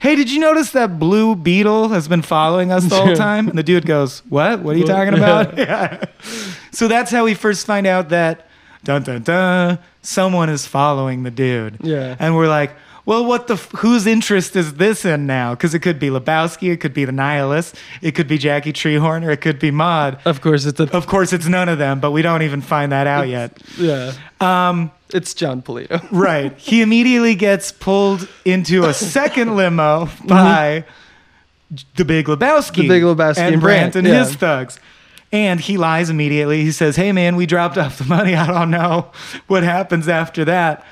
"Hey, 0.00 0.14
did 0.16 0.30
you 0.30 0.40
notice 0.40 0.70
that 0.72 0.98
blue 0.98 1.34
beetle 1.34 1.88
has 1.88 2.08
been 2.08 2.22
following 2.22 2.70
us 2.72 2.84
the 2.84 2.96
whole 2.96 3.14
time?" 3.28 3.48
And 3.48 3.58
the 3.58 3.62
dude 3.62 3.86
goes, 3.86 4.22
"What? 4.28 4.60
What 4.60 4.76
are 4.76 4.78
you 4.78 4.86
talking 4.86 5.14
about?" 5.14 5.56
yeah. 5.58 6.04
So 6.70 6.88
that's 6.88 7.10
how 7.10 7.24
we 7.24 7.34
first 7.34 7.66
find 7.66 7.86
out 7.86 8.08
that 8.10 8.48
dun 8.84 9.02
dun 9.02 9.22
dun 9.22 9.78
someone 10.02 10.48
is 10.48 10.66
following 10.66 11.22
the 11.22 11.30
dude. 11.30 11.78
Yeah. 11.82 12.16
And 12.18 12.36
we're 12.36 12.48
like, 12.48 12.72
well, 13.04 13.24
what 13.24 13.48
the 13.48 13.56
whose 13.56 14.06
interest 14.06 14.54
is 14.54 14.74
this 14.74 15.04
in 15.04 15.26
now? 15.26 15.54
Because 15.54 15.74
it 15.74 15.80
could 15.80 15.98
be 15.98 16.08
Lebowski, 16.08 16.72
it 16.72 16.78
could 16.78 16.94
be 16.94 17.04
the 17.04 17.12
Nihilist, 17.12 17.74
it 18.00 18.14
could 18.14 18.28
be 18.28 18.38
Jackie 18.38 18.72
Treehorn, 18.72 19.26
or 19.26 19.30
it 19.30 19.40
could 19.40 19.58
be 19.58 19.70
Maud. 19.70 20.18
of 20.24 20.40
course, 20.40 20.64
it's 20.64 20.78
a 20.78 20.96
Of 20.96 21.06
course, 21.06 21.32
it's 21.32 21.48
none 21.48 21.68
of 21.68 21.78
them, 21.78 22.00
but 22.00 22.12
we 22.12 22.22
don't 22.22 22.42
even 22.42 22.60
find 22.60 22.92
that 22.92 23.06
out 23.06 23.28
yet. 23.28 23.58
yeah. 23.76 24.12
Um, 24.40 24.90
It's 25.12 25.34
Jon 25.34 25.62
Polito. 25.62 26.06
right. 26.12 26.56
He 26.56 26.80
immediately 26.80 27.34
gets 27.34 27.72
pulled 27.72 28.28
into 28.44 28.84
a 28.84 28.94
second 28.94 29.56
limo 29.56 30.08
by 30.26 30.84
the 31.96 32.04
Big 32.04 32.26
Lebowski. 32.26 32.82
The 32.82 32.88
Big 32.88 33.02
Lebowski 33.02 33.38
and 33.38 33.54
and 33.54 33.62
Brant 33.62 33.96
and 33.96 34.06
yeah. 34.06 34.20
his 34.24 34.34
thugs. 34.36 34.78
And 35.32 35.60
he 35.60 35.78
lies 35.78 36.10
immediately. 36.10 36.62
He 36.62 36.72
says, 36.72 36.96
Hey, 36.96 37.10
man, 37.12 37.36
we 37.36 37.46
dropped 37.46 37.78
off 37.78 37.98
the 37.98 38.04
money. 38.04 38.34
I 38.36 38.46
don't 38.46 38.70
know 38.70 39.10
what 39.48 39.62
happens 39.62 40.08
after 40.08 40.44
that. 40.44 40.84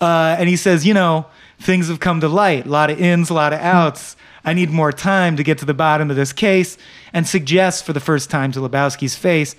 Uh, 0.00 0.34
and 0.38 0.48
he 0.48 0.56
says, 0.56 0.86
You 0.86 0.94
know, 0.94 1.26
things 1.62 1.88
have 1.88 2.00
come 2.00 2.20
to 2.20 2.28
light. 2.28 2.66
A 2.66 2.68
lot 2.68 2.90
of 2.90 3.00
ins, 3.00 3.30
a 3.30 3.34
lot 3.34 3.52
of 3.52 3.60
outs. 3.60 4.16
I 4.44 4.54
need 4.54 4.70
more 4.70 4.92
time 4.92 5.36
to 5.36 5.42
get 5.44 5.58
to 5.58 5.64
the 5.64 5.74
bottom 5.74 6.10
of 6.10 6.16
this 6.16 6.32
case 6.32 6.76
and 7.12 7.26
suggests 7.26 7.80
for 7.80 7.92
the 7.92 8.00
first 8.00 8.28
time 8.30 8.50
to 8.52 8.60
Lebowski's 8.60 9.14
face, 9.16 9.54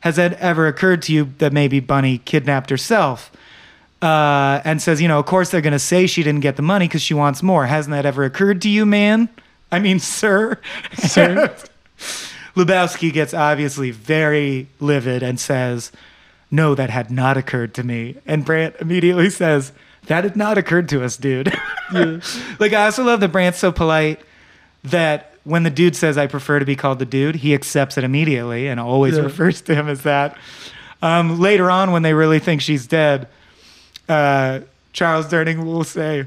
Has 0.00 0.16
that 0.16 0.34
ever 0.34 0.66
occurred 0.66 1.02
to 1.02 1.12
you 1.12 1.32
that 1.38 1.52
maybe 1.52 1.80
Bunny 1.80 2.18
kidnapped 2.18 2.70
herself? 2.70 3.30
uh, 4.02 4.60
and 4.64 4.80
says, 4.82 5.00
you 5.00 5.08
know, 5.08 5.18
of 5.18 5.24
course 5.26 5.50
they're 5.50 5.62
going 5.62 5.72
to 5.72 5.78
say 5.78 6.06
she 6.06 6.22
didn't 6.22 6.42
get 6.42 6.56
the 6.56 6.62
money 6.62 6.86
because 6.86 7.00
she 7.02 7.14
wants 7.14 7.42
more. 7.42 7.64
Hasn't 7.66 7.92
that 7.92 8.04
ever 8.04 8.24
occurred 8.24 8.60
to 8.62 8.68
you, 8.68 8.84
man? 8.84 9.28
I 9.72 9.78
mean, 9.78 9.98
sir. 10.20 10.60
Sir. 10.98 11.56
Lebowski 12.54 13.12
gets 13.12 13.34
obviously 13.34 13.90
very 13.90 14.68
livid 14.80 15.22
and 15.22 15.40
says, 15.40 15.92
no, 16.50 16.74
that 16.74 16.90
had 16.90 17.10
not 17.10 17.36
occurred 17.36 17.74
to 17.74 17.82
me. 17.82 18.16
And 18.26 18.44
Brant 18.44 18.76
immediately 18.80 19.30
says, 19.30 19.72
that 20.06 20.24
had 20.24 20.36
not 20.36 20.58
occurred 20.58 20.88
to 20.90 21.04
us, 21.04 21.16
dude. 21.16 21.52
like, 22.58 22.72
I 22.72 22.84
also 22.86 23.04
love 23.04 23.20
that 23.20 23.32
Brant's 23.32 23.58
so 23.58 23.72
polite 23.72 24.20
that 24.84 25.32
when 25.44 25.62
the 25.62 25.70
dude 25.70 25.94
says, 25.96 26.18
I 26.18 26.26
prefer 26.26 26.58
to 26.58 26.64
be 26.64 26.76
called 26.76 26.98
the 26.98 27.04
dude, 27.06 27.36
he 27.36 27.54
accepts 27.54 27.96
it 27.98 28.04
immediately 28.04 28.66
and 28.68 28.80
always 28.80 29.16
Yeah. 29.16 29.22
refers 29.24 29.60
to 29.62 29.74
him 29.74 29.88
as 29.88 30.02
that. 30.02 30.36
Um, 31.02 31.38
later 31.38 31.70
on, 31.70 31.92
when 31.92 32.02
they 32.02 32.14
really 32.14 32.38
think 32.38 32.60
she's 32.60 32.86
dead, 32.86 33.28
uh, 34.08 34.60
Charles 34.92 35.26
Durning 35.26 35.64
will 35.64 35.84
say, 35.84 36.26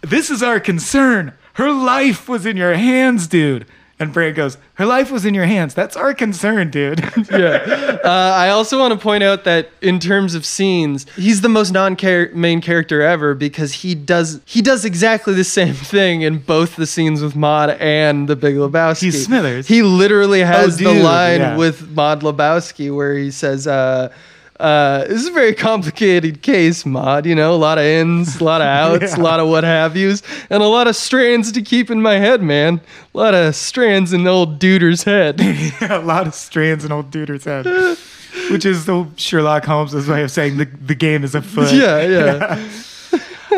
This 0.00 0.30
is 0.30 0.42
our 0.42 0.60
concern. 0.60 1.32
Her 1.54 1.70
life 1.72 2.28
was 2.28 2.46
in 2.46 2.56
your 2.56 2.74
hands, 2.74 3.26
dude. 3.26 3.66
And 4.00 4.12
Brant 4.12 4.36
goes, 4.36 4.58
Her 4.74 4.86
life 4.86 5.10
was 5.10 5.24
in 5.24 5.34
your 5.34 5.46
hands. 5.46 5.74
That's 5.74 5.96
our 5.96 6.14
concern, 6.14 6.70
dude. 6.70 7.00
yeah. 7.30 7.98
Uh, 8.04 8.32
I 8.36 8.50
also 8.50 8.78
want 8.78 8.94
to 8.94 8.98
point 8.98 9.24
out 9.24 9.42
that 9.44 9.70
in 9.82 9.98
terms 9.98 10.36
of 10.36 10.46
scenes, 10.46 11.04
he's 11.16 11.40
the 11.40 11.48
most 11.48 11.72
non-main 11.72 12.60
character 12.60 13.02
ever 13.02 13.34
because 13.34 13.72
he 13.72 13.96
does 13.96 14.40
he 14.44 14.62
does 14.62 14.84
exactly 14.84 15.34
the 15.34 15.44
same 15.58 15.74
thing 15.74 16.22
in 16.22 16.38
both 16.38 16.76
the 16.76 16.86
scenes 16.86 17.22
with 17.22 17.34
Maud 17.34 17.70
and 17.70 18.28
The 18.28 18.36
Big 18.36 18.54
Lebowski. 18.54 19.02
He's 19.02 19.24
Smithers. 19.24 19.66
He 19.66 19.82
literally 19.82 20.40
has 20.40 20.76
the 20.76 20.94
line 20.94 21.40
yeah. 21.40 21.56
with 21.56 21.90
Maud 21.90 22.22
Lebowski 22.22 22.94
where 22.94 23.14
he 23.14 23.30
says. 23.30 23.66
Uh, 23.66 24.12
uh, 24.60 25.04
this 25.04 25.22
is 25.22 25.28
a 25.28 25.32
very 25.32 25.54
complicated 25.54 26.42
case, 26.42 26.84
Maud. 26.84 27.26
You 27.26 27.34
know, 27.34 27.54
a 27.54 27.56
lot 27.56 27.78
of 27.78 27.84
ins, 27.84 28.40
a 28.40 28.44
lot 28.44 28.60
of 28.60 28.66
outs, 29.02 29.16
Yeah. 29.16 29.22
a 29.22 29.24
lot 29.24 29.40
of 29.40 29.48
what 29.48 29.64
have 29.64 29.96
yous, 29.96 30.22
and 30.50 30.62
a 30.62 30.66
lot 30.66 30.86
of 30.88 30.96
strands 30.96 31.52
to 31.52 31.62
keep 31.62 31.90
in 31.90 32.02
my 32.02 32.14
head, 32.18 32.42
man. 32.42 32.80
A 33.14 33.18
lot 33.18 33.34
of 33.34 33.54
strands 33.54 34.12
in 34.12 34.26
old 34.26 34.58
Duder's 34.58 35.04
head. 35.04 35.40
a 35.80 36.00
lot 36.00 36.26
of 36.26 36.34
strands 36.34 36.84
in 36.84 36.92
old 36.92 37.10
Duder's 37.10 37.44
head. 37.44 37.66
Which 38.50 38.64
is 38.64 38.84
the 38.86 39.06
Sherlock 39.16 39.64
Holmes' 39.64 40.06
way 40.08 40.22
of 40.22 40.30
saying 40.30 40.58
the, 40.58 40.64
the 40.66 40.94
game 40.94 41.24
is 41.24 41.34
afoot. 41.34 41.72
yeah, 41.72 42.02
yeah. 42.02 42.68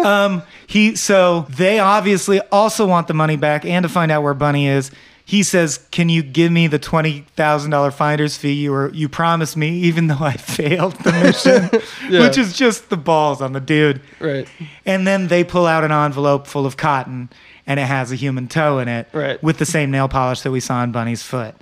Um, 0.04 0.42
he 0.66 0.94
so 0.96 1.46
they 1.50 1.80
obviously 1.80 2.40
also 2.52 2.86
want 2.86 3.08
the 3.08 3.14
money 3.14 3.36
back 3.36 3.64
and 3.64 3.82
to 3.82 3.88
find 3.88 4.10
out 4.12 4.22
where 4.22 4.34
Bunny 4.34 4.68
is. 4.68 4.90
He 5.30 5.44
says, 5.44 5.78
"Can 5.92 6.08
you 6.08 6.24
give 6.24 6.50
me 6.50 6.66
the 6.66 6.80
twenty 6.80 7.24
thousand 7.36 7.70
dollar 7.70 7.92
finder's 7.92 8.36
fee 8.36 8.52
you 8.52 8.72
were 8.72 8.90
you 8.92 9.08
promised 9.08 9.56
me, 9.56 9.68
even 9.78 10.08
though 10.08 10.18
I 10.20 10.32
failed 10.56 10.94
the 11.04 11.12
mission?" 11.12 11.70
Yeah. 12.10 12.26
Which 12.26 12.36
is 12.36 12.56
just 12.56 12.90
the 12.90 12.96
balls 12.96 13.40
on 13.40 13.52
the 13.52 13.60
dude. 13.60 14.00
Right. 14.18 14.48
And 14.84 15.06
then 15.06 15.28
they 15.28 15.44
pull 15.44 15.66
out 15.66 15.84
an 15.84 15.92
envelope 15.92 16.48
full 16.48 16.66
of 16.66 16.76
cotton, 16.76 17.28
and 17.64 17.78
it 17.78 17.84
has 17.86 18.10
a 18.10 18.16
human 18.16 18.48
toe 18.48 18.80
in 18.80 18.88
it, 18.88 19.06
Right. 19.12 19.40
with 19.40 19.58
the 19.58 19.64
same 19.66 19.92
nail 19.92 20.08
polish 20.08 20.40
that 20.40 20.50
we 20.50 20.58
saw 20.58 20.78
on 20.78 20.90
Bunny's 20.90 21.22
foot. 21.22 21.54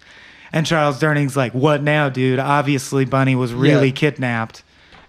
And 0.51 0.65
Charles 0.65 0.99
Durning's 0.99 1.37
like, 1.37 1.53
"What 1.53 1.83
now, 1.83 2.09
dude? 2.09 2.39
Obviously, 2.39 3.05
Bunny 3.05 3.35
was 3.37 3.53
really 3.53 3.89
Yeah. 3.89 3.93
kidnapped, 3.95 4.63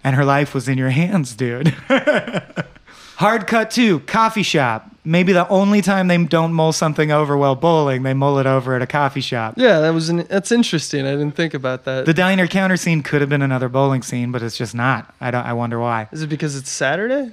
and 0.04 0.14
her 0.16 0.24
life 0.26 0.52
was 0.52 0.68
in 0.68 0.76
your 0.76 0.90
hands, 0.90 1.34
dude." 1.34 1.74
Hard 3.20 3.46
cut 3.46 3.70
two, 3.70 4.00
coffee 4.00 4.42
shop. 4.42 4.90
Maybe 5.04 5.34
the 5.34 5.46
only 5.50 5.82
time 5.82 6.08
they 6.08 6.16
don't 6.24 6.54
mull 6.54 6.72
something 6.72 7.12
over 7.12 7.36
while 7.36 7.54
bowling, 7.54 8.02
they 8.02 8.14
mull 8.14 8.38
it 8.38 8.46
over 8.46 8.74
at 8.74 8.80
a 8.80 8.86
coffee 8.86 9.20
shop. 9.20 9.56
Yeah, 9.58 9.80
that 9.80 9.90
was 9.90 10.08
an, 10.08 10.26
that's 10.30 10.50
interesting. 10.50 11.06
I 11.06 11.10
didn't 11.10 11.32
think 11.32 11.52
about 11.52 11.84
that. 11.84 12.06
The 12.06 12.14
diner 12.14 12.46
counter 12.46 12.78
scene 12.78 13.02
could 13.02 13.20
have 13.20 13.28
been 13.28 13.42
another 13.42 13.68
bowling 13.68 14.00
scene, 14.00 14.32
but 14.32 14.42
it's 14.42 14.56
just 14.56 14.74
not. 14.74 15.14
I 15.20 15.30
don't. 15.30 15.44
I 15.44 15.52
wonder 15.52 15.78
why. 15.78 16.08
Is 16.12 16.22
it 16.22 16.28
because 16.28 16.56
it's 16.56 16.70
Saturday? 16.70 17.30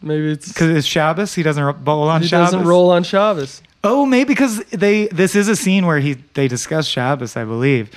Maybe 0.00 0.32
it's 0.32 0.48
Because 0.48 0.70
it's 0.70 0.86
Shabbos. 0.86 1.34
He 1.34 1.42
doesn't 1.42 1.84
bowl 1.84 2.04
on 2.04 2.22
Shabbos? 2.22 2.22
he 2.22 2.28
Shabbos. 2.28 2.52
doesn't 2.52 2.66
roll 2.66 2.90
on 2.90 3.02
Shabbos. 3.02 3.60
Oh, 3.84 4.06
maybe 4.06 4.28
because 4.28 4.64
they 4.70 5.08
this 5.08 5.36
is 5.36 5.48
a 5.48 5.56
scene 5.56 5.84
where 5.84 5.98
he 5.98 6.14
they 6.32 6.48
discuss 6.48 6.86
Shabbos, 6.86 7.36
I 7.36 7.44
believe. 7.44 7.90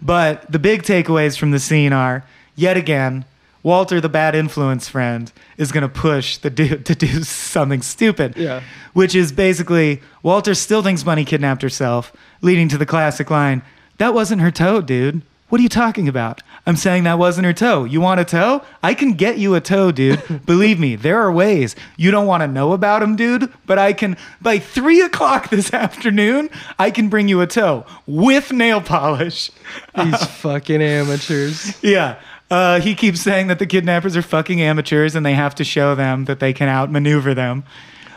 But 0.00 0.50
the 0.50 0.58
big 0.58 0.84
takeaways 0.84 1.38
from 1.38 1.50
the 1.50 1.58
scene 1.60 1.92
are 1.92 2.24
yet 2.56 2.78
again, 2.78 3.26
Walter, 3.62 4.00
the 4.00 4.08
bad 4.08 4.34
influence 4.34 4.88
friend, 4.88 5.30
is 5.56 5.70
going 5.72 5.82
to 5.82 5.88
push 5.88 6.38
the 6.38 6.50
dude 6.50 6.86
to 6.86 6.94
do 6.94 7.22
something 7.22 7.82
stupid. 7.82 8.36
Yeah. 8.36 8.62
Which 8.92 9.14
is 9.14 9.32
basically 9.32 10.00
Walter 10.22 10.54
still 10.54 10.82
thinks 10.82 11.02
Bunny 11.02 11.24
kidnapped 11.24 11.62
herself, 11.62 12.12
leading 12.40 12.68
to 12.68 12.78
the 12.78 12.86
classic 12.86 13.30
line, 13.30 13.62
"That 13.98 14.14
wasn't 14.14 14.40
her 14.42 14.50
toe, 14.50 14.80
dude." 14.80 15.22
What 15.50 15.58
are 15.58 15.62
you 15.64 15.68
talking 15.68 16.06
about? 16.06 16.42
I'm 16.64 16.76
saying 16.76 17.02
that 17.04 17.18
wasn't 17.18 17.44
her 17.44 17.52
toe. 17.52 17.82
You 17.82 18.00
want 18.00 18.20
a 18.20 18.24
toe? 18.24 18.62
I 18.84 18.94
can 18.94 19.14
get 19.14 19.38
you 19.38 19.56
a 19.56 19.60
toe, 19.60 19.90
dude. 19.90 20.22
Believe 20.46 20.78
me, 20.78 20.94
there 20.94 21.18
are 21.18 21.32
ways. 21.32 21.74
You 21.96 22.12
don't 22.12 22.28
want 22.28 22.42
to 22.42 22.46
know 22.46 22.72
about 22.72 23.00
them, 23.00 23.16
dude, 23.16 23.52
but 23.66 23.76
I 23.76 23.92
can, 23.92 24.16
by 24.40 24.60
three 24.60 25.00
o'clock 25.00 25.50
this 25.50 25.74
afternoon, 25.74 26.50
I 26.78 26.92
can 26.92 27.08
bring 27.08 27.26
you 27.26 27.40
a 27.40 27.48
toe 27.48 27.84
with 28.06 28.52
nail 28.52 28.80
polish. 28.80 29.50
These 29.96 30.24
fucking 30.24 30.80
amateurs. 30.80 31.76
Yeah. 31.82 32.20
Uh, 32.50 32.80
he 32.80 32.94
keeps 32.94 33.20
saying 33.20 33.46
that 33.46 33.58
the 33.60 33.66
kidnappers 33.66 34.16
are 34.16 34.22
fucking 34.22 34.60
amateurs 34.60 35.14
and 35.14 35.24
they 35.24 35.34
have 35.34 35.54
to 35.54 35.64
show 35.64 35.94
them 35.94 36.24
that 36.24 36.40
they 36.40 36.52
can 36.52 36.68
outmaneuver 36.68 37.32
them. 37.34 37.62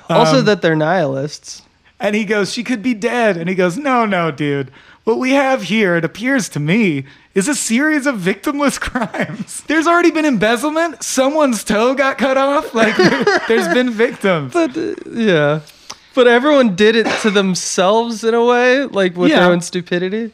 also, 0.10 0.40
Um, 0.40 0.46
that 0.46 0.62
they're 0.62 0.76
nihilists. 0.76 1.62
And 2.00 2.16
he 2.16 2.26
goes, 2.26 2.52
She 2.52 2.64
could 2.64 2.82
be 2.82 2.94
dead. 2.94 3.38
And 3.38 3.48
he 3.48 3.56
goes, 3.56 3.78
No, 3.78 4.06
no, 4.06 4.32
dude. 4.32 4.72
What 5.04 5.20
we 5.20 5.32
have 5.34 5.64
here, 5.64 5.96
it 5.98 6.06
appears 6.06 6.48
to 6.50 6.60
me, 6.62 7.04
is 7.36 7.48
a 7.48 7.56
series 7.56 8.08
of 8.08 8.16
victimless 8.16 8.80
crimes. 8.88 9.62
There's 9.68 9.86
already 9.86 10.12
been 10.12 10.26
embezzlement. 10.26 11.04
Someone's 11.04 11.64
toe 11.64 11.94
got 11.94 12.18
cut 12.18 12.38
off. 12.38 12.74
Like, 12.74 12.96
there's 13.48 13.68
been 13.74 13.90
victims. 13.92 14.54
But 14.54 14.76
uh, 14.78 14.96
yeah, 15.12 15.60
but 16.16 16.28
everyone 16.28 16.76
did 16.76 16.96
it 16.96 17.06
to 17.22 17.30
themselves 17.30 18.24
in 18.24 18.34
a 18.34 18.44
way, 18.44 18.86
like 18.86 19.16
with 19.16 19.30
Yeah. 19.32 19.42
their 19.42 19.52
own 19.52 19.62
stupidity. 19.62 20.32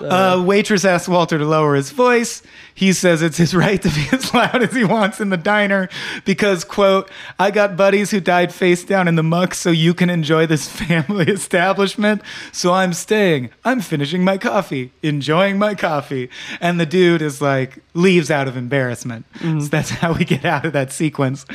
Uh, 0.00 0.42
waitress 0.44 0.84
asks 0.84 1.08
Walter 1.08 1.38
to 1.38 1.44
lower 1.44 1.74
his 1.74 1.90
voice. 1.90 2.42
He 2.74 2.92
says 2.92 3.22
it's 3.22 3.36
his 3.36 3.54
right 3.54 3.80
to 3.80 3.88
be 3.88 4.06
as 4.12 4.32
loud 4.32 4.62
as 4.62 4.74
he 4.74 4.84
wants 4.84 5.20
in 5.20 5.28
the 5.28 5.36
diner 5.36 5.88
because, 6.24 6.64
quote, 6.64 7.10
I 7.38 7.50
got 7.50 7.76
buddies 7.76 8.10
who 8.10 8.20
died 8.20 8.52
face 8.52 8.84
down 8.84 9.08
in 9.08 9.14
the 9.14 9.22
muck 9.22 9.54
so 9.54 9.70
you 9.70 9.94
can 9.94 10.10
enjoy 10.10 10.46
this 10.46 10.68
family 10.82 11.26
establishment. 11.26 12.22
So 12.52 12.72
I'm 12.72 12.92
staying. 12.92 13.50
I'm 13.64 13.80
finishing 13.80 14.24
my 14.24 14.38
coffee, 14.38 14.92
enjoying 15.02 15.58
my 15.58 15.74
coffee. 15.74 16.30
And 16.60 16.80
the 16.80 16.86
dude 16.86 17.22
is 17.22 17.40
like, 17.40 17.78
leaves 17.94 18.30
out 18.30 18.48
of 18.48 18.56
embarrassment. 18.56 19.26
So 19.40 19.68
that's 19.68 19.90
how 20.02 20.14
we 20.14 20.24
get 20.24 20.44
out 20.44 20.64
of 20.64 20.72
that 20.72 20.92
sequence. 20.92 21.46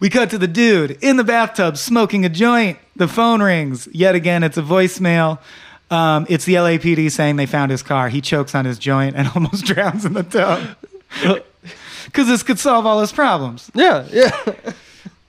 We 0.00 0.10
cut 0.10 0.30
to 0.30 0.38
the 0.38 0.48
dude 0.48 0.98
in 1.02 1.16
the 1.16 1.24
bathtub 1.24 1.76
smoking 1.76 2.24
a 2.24 2.28
joint. 2.28 2.78
The 2.96 3.08
phone 3.08 3.42
rings. 3.42 3.88
Yet 3.92 4.14
again, 4.14 4.42
it's 4.42 4.56
a 4.56 4.62
voicemail. 4.62 5.38
Um, 5.94 6.26
it's 6.28 6.44
the 6.44 6.54
LAPD 6.54 7.10
saying 7.10 7.36
they 7.36 7.46
found 7.46 7.70
his 7.70 7.82
car. 7.82 8.08
He 8.08 8.20
chokes 8.20 8.54
on 8.54 8.64
his 8.64 8.78
joint 8.78 9.14
and 9.16 9.28
almost 9.34 9.64
drowns 9.64 10.04
in 10.04 10.14
the 10.14 10.22
tub. 10.22 10.76
Because 12.04 12.28
this 12.28 12.42
could 12.42 12.58
solve 12.58 12.84
all 12.84 13.00
his 13.00 13.12
problems. 13.12 13.70
Yeah, 13.74 14.06
yeah. 14.10 14.30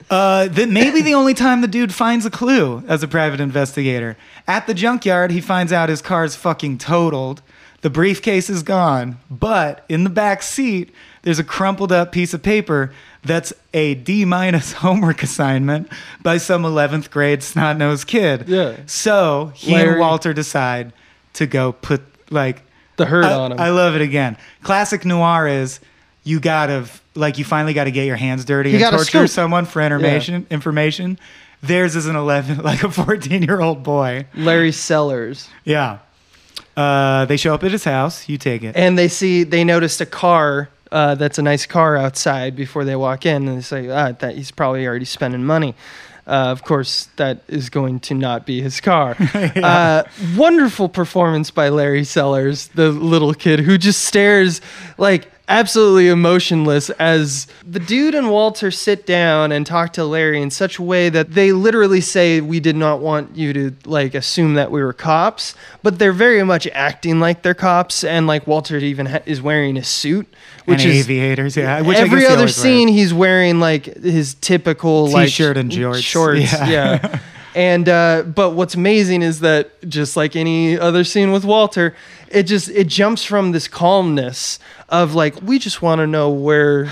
Uh, 0.07 0.47
that 0.49 0.70
may 0.70 0.91
be 0.91 1.01
the 1.01 1.16
only 1.16 1.34
time 1.34 1.61
the 1.61 1.68
dude 1.68 1.91
finds 1.91 2.28
a 2.28 2.30
clue 2.30 2.84
as 2.88 3.01
a 3.01 3.07
private 3.07 3.39
investigator. 3.39 4.16
At 4.47 4.68
the 4.68 4.76
junkyard, 4.76 5.32
he 5.32 5.41
finds 5.41 5.74
out 5.74 5.89
his 5.89 5.99
car's 5.99 6.36
fucking 6.36 6.78
totaled. 6.78 7.41
The 7.82 7.89
briefcase 7.89 8.47
is 8.47 8.61
gone, 8.61 9.18
but 9.32 9.84
in 9.89 10.03
the 10.03 10.11
back 10.11 10.43
seat, 10.43 10.93
there's 11.24 11.39
a 11.39 11.43
crumpled 11.43 11.91
up 11.91 12.11
piece 12.11 12.36
of 12.36 12.43
paper 12.43 12.93
that's 13.26 13.51
a 13.73 13.95
D 13.95 14.23
minus 14.26 14.71
homework 14.84 15.23
assignment 15.23 15.91
by 16.21 16.38
some 16.38 16.63
11th 16.63 17.09
grade 17.09 17.43
snot 17.43 17.78
nosed 17.78 18.07
kid. 18.07 18.47
Yeah. 18.47 18.76
So 18.86 19.51
he 19.55 19.73
Larry- 19.73 19.91
and 19.91 19.99
Walter 19.99 20.34
decide 20.34 20.93
to 21.34 21.45
go 21.47 21.71
put 21.73 22.01
like 22.30 22.61
The 22.97 23.05
hurt 23.05 23.26
I, 23.26 23.34
on 23.34 23.51
him. 23.51 23.59
I 23.59 23.69
love 23.69 23.95
it 23.95 24.01
again. 24.01 24.38
Classic 24.63 25.03
noir 25.05 25.47
is 25.47 25.80
you 26.23 26.39
gotta 26.39 26.86
like 27.13 27.38
you 27.38 27.45
finally 27.45 27.73
got 27.73 27.84
to 27.86 27.91
get 27.91 28.05
your 28.05 28.15
hands 28.15 28.45
dirty 28.45 28.71
You 28.71 28.78
and 28.78 28.89
torture 28.91 29.05
scoop. 29.05 29.30
someone 29.30 29.65
for 29.65 29.82
information. 29.82 30.45
Information. 30.49 31.19
Theirs 31.61 31.95
is 31.95 32.05
an 32.07 32.15
eleven, 32.15 32.57
like 32.63 32.84
a 32.84 32.91
fourteen-year-old 32.91 33.84
boy. 33.84 34.26
Larry 34.36 34.71
Sellers. 34.71 35.49
Yeah. 35.63 35.99
Uh, 36.76 37.26
they 37.26 37.38
show 37.38 37.53
up 37.53 37.63
at 37.63 37.71
his 37.71 37.84
house. 37.86 38.28
You 38.28 38.38
take 38.38 38.63
it. 38.63 38.76
and 38.76 38.97
they 38.97 39.07
see 39.07 39.43
they 39.43 39.63
noticed 39.63 40.01
a 40.01 40.05
car 40.05 40.69
uh, 40.95 41.13
that's 41.13 41.37
a 41.37 41.41
nice 41.41 41.65
car 41.65 41.97
outside 41.97 42.55
before 42.55 42.85
they 42.85 42.95
walk 42.95 43.25
in 43.25 43.49
and 43.49 43.57
they 43.57 43.61
say 43.61 43.89
ah, 43.89 44.13
that 44.13 44.35
he's 44.35 44.49
probably 44.49 44.87
already 44.87 45.03
spending 45.03 45.43
money. 45.43 45.75
Uh, 46.25 46.47
of 46.49 46.63
course 46.63 47.09
that 47.17 47.41
is 47.49 47.69
going 47.69 47.99
to 47.99 48.13
not 48.13 48.45
be 48.45 48.61
his 48.61 48.79
car. 48.79 49.15
Uh, 49.55 50.03
wonderful 50.35 50.87
performance 50.87 51.51
by 51.51 51.69
larry 51.69 52.03
sellers 52.03 52.67
the 52.69 52.89
little 52.89 53.33
kid 53.33 53.59
who 53.59 53.77
just 53.77 54.03
stares 54.05 54.61
like 54.97 55.29
absolutely 55.47 56.07
emotionless 56.07 56.89
as 56.91 57.45
the 57.65 57.79
dude 57.79 58.15
and 58.15 58.31
walter 58.31 58.71
sit 58.71 59.05
down 59.05 59.51
and 59.51 59.65
talk 59.65 59.93
to 59.93 60.03
larry 60.03 60.41
in 60.41 60.49
such 60.49 60.79
a 60.79 60.81
way 60.81 61.07
that 61.07 61.31
they 61.33 61.51
literally 61.51 62.01
say 62.01 62.41
we 62.41 62.59
did 62.59 62.75
not 62.75 62.99
want 62.99 63.35
you 63.35 63.53
to 63.53 63.71
like 63.85 64.15
assume 64.15 64.55
that 64.55 64.71
we 64.71 64.81
were 64.81 64.93
cops 64.93 65.53
but 65.83 65.99
they're 65.99 66.11
very 66.11 66.43
much 66.43 66.65
acting 66.73 67.19
like 67.19 67.43
they're 67.43 67.53
cops 67.53 68.03
and 68.03 68.25
like 68.25 68.47
walter 68.47 68.77
even 68.77 69.05
ha- 69.05 69.19
is 69.25 69.41
wearing 69.41 69.77
a 69.77 69.83
suit 69.83 70.27
which 70.65 70.81
and 70.83 70.91
is 70.91 71.07
aviators. 71.07 71.55
Yeah. 71.55 71.81
Which 71.81 71.97
every 71.97 72.25
other 72.25 72.47
scene 72.47 72.87
he's 72.87 73.13
wearing 73.13 73.59
like 73.59 73.85
his 73.85 74.33
typical 74.35 75.11
T-shirt 75.11 75.57
and 75.57 75.71
jorts. 75.71 76.01
shorts 76.01 76.41
Yeah. 76.41 76.67
yeah, 76.67 77.19
and 77.55 77.87
uh 77.89 78.21
but 78.23 78.51
what's 78.51 78.75
amazing 78.75 79.21
is 79.21 79.39
that 79.39 79.69
just 79.89 80.15
like 80.17 80.35
any 80.35 80.77
other 80.77 81.03
scene 81.03 81.31
with 81.31 81.45
walter 81.45 81.95
it 82.29 82.43
just 82.43 82.69
it 82.69 82.85
jumps 82.87 83.23
from 83.23 83.51
this 83.53 83.67
calmness 83.67 84.59
of 84.89 85.15
like 85.15 85.41
we 85.41 85.57
just 85.57 85.81
want 85.81 85.99
to 85.99 86.05
know 86.07 86.29
where 86.29 86.91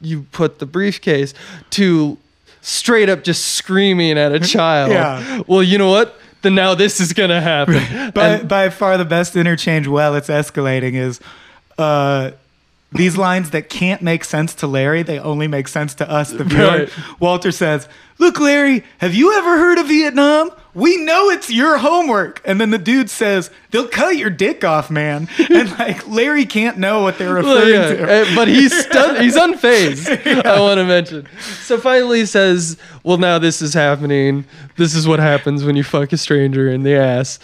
you 0.00 0.22
put 0.32 0.58
the 0.60 0.66
briefcase 0.66 1.34
to 1.70 2.16
straight 2.62 3.08
up 3.08 3.22
just 3.22 3.44
screaming 3.54 4.16
at 4.18 4.32
a 4.32 4.40
child 4.54 4.90
Yeah. 4.90 5.42
well 5.46 5.62
you 5.62 5.76
know 5.78 5.90
what 5.90 6.16
then 6.42 6.54
now 6.54 6.74
this 6.74 7.00
is 7.00 7.12
gonna 7.12 7.40
happen 7.40 8.10
by, 8.14 8.28
And- 8.28 8.48
by 8.48 8.70
far 8.70 8.96
the 8.96 9.04
best 9.04 9.36
interchange 9.36 9.86
while 9.86 10.14
it's 10.14 10.28
escalating 10.28 10.94
is 10.94 11.20
uh, 11.76 12.30
these 12.92 13.18
lines 13.18 13.50
that 13.50 13.68
can't 13.68 14.00
make 14.00 14.24
sense 14.24 14.54
to 14.56 14.66
Larry, 14.66 15.02
they 15.02 15.18
only 15.18 15.46
make 15.46 15.68
sense 15.68 15.94
to 15.96 16.10
us, 16.10 16.30
the 16.32 16.44
viewer. 16.44 16.66
Right. 16.66 16.92
Walter 17.20 17.52
says, 17.52 17.86
Look, 18.20 18.40
Larry, 18.40 18.82
have 18.98 19.14
you 19.14 19.34
ever 19.38 19.58
heard 19.58 19.78
of 19.78 19.86
Vietnam? 19.88 20.50
We 20.74 20.96
know 20.96 21.28
it's 21.30 21.50
your 21.50 21.78
homework. 21.78 22.40
And 22.44 22.60
then 22.60 22.70
the 22.70 22.78
dude 22.78 23.10
says, 23.10 23.50
They'll 23.70 23.86
cut 23.88 24.16
your 24.16 24.30
dick 24.30 24.64
off, 24.64 24.90
man. 24.90 25.28
And 25.50 25.70
like 25.78 26.08
Larry 26.08 26.46
can't 26.46 26.78
know 26.78 27.02
what 27.02 27.18
they're 27.18 27.34
Well, 27.34 27.56
referring 27.66 27.74
yeah, 28.00 28.06
to. 28.06 28.22
uh, 28.32 28.34
but 28.34 28.48
he's 28.48 28.74
stun- 28.86 29.22
he's 29.22 29.36
unfazed. 29.36 30.44
I 30.46 30.58
want 30.60 30.78
to 30.78 30.84
mention. 30.84 31.28
So 31.62 31.78
finally, 31.78 32.20
he 32.20 32.26
says, 32.26 32.76
"Well, 33.04 33.18
now 33.18 33.38
this 33.38 33.60
is 33.62 33.74
happening. 33.74 34.44
This 34.76 34.94
is 34.94 35.06
what 35.06 35.20
happens 35.20 35.62
when 35.64 35.76
you 35.76 35.82
fuck 35.84 36.12
a 36.12 36.16
stranger 36.16 36.68
in 36.70 36.82
the 36.84 36.94
ass." 36.96 37.38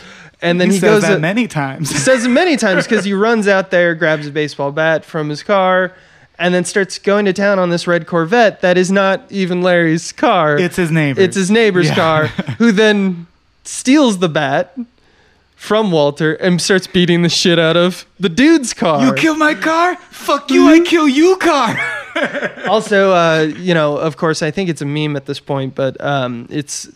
And 0.44 0.60
then 0.60 0.68
he, 0.68 0.74
he, 0.74 0.80
says 0.80 1.00
goes. 1.00 1.02
that 1.02 1.16
a- 1.18 1.20
many 1.20 1.48
times. 1.48 1.90
He 1.90 1.98
says 2.08 2.24
it 2.24 2.28
many 2.28 2.56
times 2.56 2.84
because 2.86 3.04
he 3.04 3.12
runs 3.26 3.48
out 3.48 3.70
there, 3.70 3.94
grabs 3.94 4.26
a 4.26 4.30
baseball 4.30 4.70
bat 4.72 5.04
from 5.04 5.28
his 5.28 5.42
car, 5.42 5.92
and 6.38 6.52
then 6.54 6.64
starts 6.64 6.98
going 6.98 7.24
to 7.24 7.32
town 7.32 7.58
on 7.58 7.70
this 7.70 7.86
red 7.86 8.06
Corvette 8.06 8.60
that 8.60 8.76
is 8.76 8.90
not 8.92 9.24
even 9.30 9.62
Larry's 9.62 10.12
car. 10.12 10.58
It's 10.58 10.76
his 10.76 10.90
neighbor. 10.90 11.20
It's 11.20 11.36
his 11.36 11.50
neighbor's 11.50 11.86
Yeah. 11.88 11.94
car, 11.94 12.26
who 12.58 12.72
then 12.72 13.26
steals 13.64 14.18
the 14.18 14.28
bat 14.28 14.76
from 15.56 15.90
Walter 15.90 16.34
and 16.34 16.60
starts 16.60 16.86
beating 16.86 17.22
the 17.22 17.28
shit 17.30 17.58
out 17.58 17.76
of 17.76 18.04
the 18.20 18.28
dude's 18.28 18.74
car. 18.74 19.02
You 19.06 19.14
kill 19.14 19.36
my 19.36 19.54
car? 19.54 19.96
Fuck 20.10 20.50
you, 20.50 20.68
I 20.68 20.80
kill 20.80 21.08
you 21.08 21.36
car. 21.36 21.78
also, 22.68 23.12
uh, 23.12 23.50
you 23.56 23.72
know, 23.72 23.96
of 23.96 24.16
course, 24.18 24.42
I 24.42 24.50
think 24.50 24.68
it's 24.68 24.82
a 24.82 24.86
meme 24.86 25.16
at 25.16 25.24
this 25.26 25.40
point, 25.40 25.74
but 25.74 25.98
um, 26.04 26.46
it's 26.50 26.88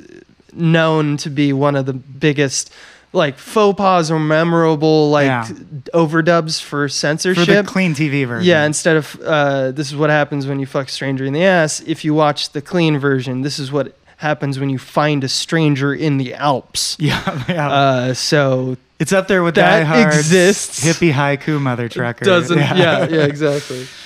known 0.53 1.17
to 1.19 1.31
be 1.31 1.53
one 1.53 1.77
of 1.77 1.87
the 1.87 1.93
biggest 1.95 2.71
like 3.13 3.39
faux 3.39 3.77
pas 3.77 4.11
or 4.11 4.19
memorable 4.19 5.11
like 5.11 5.27
Yeah. 5.27 5.47
overdubs 5.95 6.61
for 6.63 6.89
censorship 6.89 7.47
For 7.47 7.53
the 7.53 7.63
clean 7.63 7.95
TV 7.95 8.27
version. 8.27 8.47
yeah, 8.47 8.65
instead 8.65 8.97
of 8.97 9.19
uh, 9.25 9.71
this 9.73 9.89
is 9.89 9.97
what 9.97 10.11
happens 10.11 10.47
when 10.47 10.61
you 10.61 10.67
fuck 10.67 10.89
stranger 10.89 11.25
in 11.25 11.33
the 11.33 11.45
ass. 11.45 11.81
If 11.87 12.05
you 12.05 12.15
watch 12.15 12.51
the 12.53 12.61
clean 12.61 12.99
version, 12.99 13.43
this 13.43 13.59
is 13.59 13.73
what 13.73 13.95
happens 14.19 14.59
when 14.59 14.69
you 14.69 14.79
find 14.79 15.23
a 15.25 15.29
stranger 15.29 15.95
in 15.95 16.19
the 16.19 16.35
Alps. 16.35 16.97
Yeah, 17.01 17.45
yeah. 17.49 17.71
Uh, 17.71 18.15
so 18.15 18.77
It's 18.99 19.13
up 19.13 19.29
there 19.29 19.43
with 19.43 19.55
That 19.55 19.85
Die 19.89 20.07
exists. 20.07 20.85
hippie 20.85 21.13
haiku 21.13 21.61
mother 21.61 21.89
trucker. 21.89 22.25
doesn't 22.25 22.59
yeah 22.59 23.07
yeah, 23.09 23.25
exactly. 23.25 23.87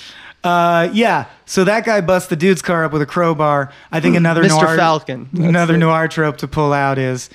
Uh, 0.45 0.89
yeah. 0.91 1.23
So 1.45 1.63
that 1.63 1.85
guy 1.85 2.01
busts 2.01 2.27
the 2.27 2.35
dude's 2.35 2.61
car 2.61 2.83
up 2.83 2.91
with 2.91 3.01
a 3.01 3.05
crowbar. 3.05 3.71
I 3.93 4.01
think 4.01 4.17
another 4.17 4.43
Mr. 4.43 4.49
noir 4.61 4.75
Falcon. 4.75 5.29
That's 5.31 5.47
another 5.47 5.71
the- 5.73 5.79
noir 5.79 6.09
trope 6.09 6.35
to 6.39 6.49
pull 6.49 6.73
out 6.73 6.97
is 6.97 7.29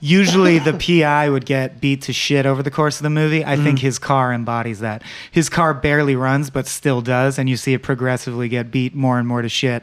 usually 0.00 0.58
the 0.58 0.72
PI 1.02 1.28
would 1.30 1.46
get 1.46 1.80
beat 1.80 2.02
to 2.02 2.12
shit 2.12 2.46
over 2.46 2.62
the 2.62 2.70
course 2.70 2.96
of 2.98 3.02
the 3.04 3.10
movie. 3.10 3.44
I 3.44 3.54
Mm-hmm. 3.54 3.64
think 3.64 3.78
his 3.80 3.98
car 3.98 4.32
embodies 4.32 4.80
that. 4.80 5.02
His 5.30 5.48
car 5.48 5.74
barely 5.74 6.16
runs, 6.16 6.50
but 6.50 6.66
still 6.66 7.00
does, 7.02 7.38
and 7.38 7.48
you 7.48 7.56
see 7.56 7.74
it 7.74 7.82
progressively 7.82 8.48
get 8.48 8.70
beat 8.70 8.94
more 8.94 9.18
and 9.18 9.28
more 9.28 9.42
to 9.42 9.48
shit. 9.48 9.82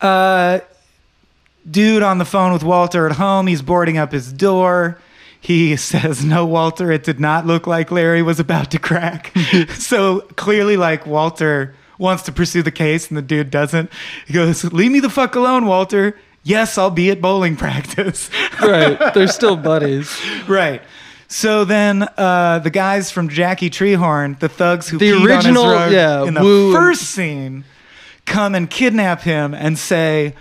Uh, 0.00 0.60
dude 1.70 2.02
on 2.02 2.18
the 2.18 2.24
phone 2.24 2.52
with 2.52 2.62
Walter 2.64 3.06
at 3.06 3.16
home. 3.16 3.46
He's 3.46 3.62
boarding 3.62 3.98
up 3.98 4.12
his 4.12 4.32
door. 4.32 4.98
He 5.40 5.76
says, 5.90 6.24
No, 6.24 6.44
Walter, 6.46 6.90
it 6.90 7.04
did 7.04 7.20
not 7.20 7.46
look 7.46 7.66
like 7.66 7.90
Larry 7.90 8.22
was 8.22 8.40
about 8.40 8.70
to 8.72 8.78
crack. 8.78 9.32
so 9.70 10.20
clearly, 10.36 10.76
like, 10.76 11.06
Walter 11.06 11.74
wants 11.98 12.22
to 12.24 12.32
pursue 12.32 12.62
the 12.62 12.70
case 12.70 13.08
and 13.08 13.16
the 13.16 13.22
dude 13.22 13.50
doesn't. 13.50 13.90
He 14.26 14.32
goes, 14.32 14.64
Leave 14.72 14.90
me 14.92 15.00
the 15.00 15.10
fuck 15.10 15.34
alone, 15.34 15.66
Walter. 15.66 16.18
Yes, 16.44 16.78
I'll 16.78 16.90
be 16.90 17.10
at 17.10 17.20
bowling 17.20 17.56
practice. 17.64 18.30
right, 18.62 19.12
they're 19.14 19.26
still 19.28 19.56
buddies. 19.56 20.16
right. 20.48 20.82
So 21.30 21.64
then 21.66 22.08
uh, 22.16 22.60
the 22.60 22.70
guys 22.70 23.10
from 23.10 23.28
Jackie 23.28 23.68
Treehorn, 23.68 24.38
the 24.38 24.48
thugs 24.48 24.88
who 24.88 24.96
The 24.98 25.10
peed 25.12 25.26
original- 25.26 25.64
on 25.64 25.70
his 25.72 25.80
rug 25.80 25.92
yeah, 25.92 26.24
in 26.24 26.34
the 26.34 26.40
and- 26.40 26.74
first 26.74 27.02
scene, 27.02 27.64
come 28.24 28.54
and 28.54 28.70
kidnap 28.70 29.20
him 29.22 29.52
and 29.52 29.78
say, 29.78 30.34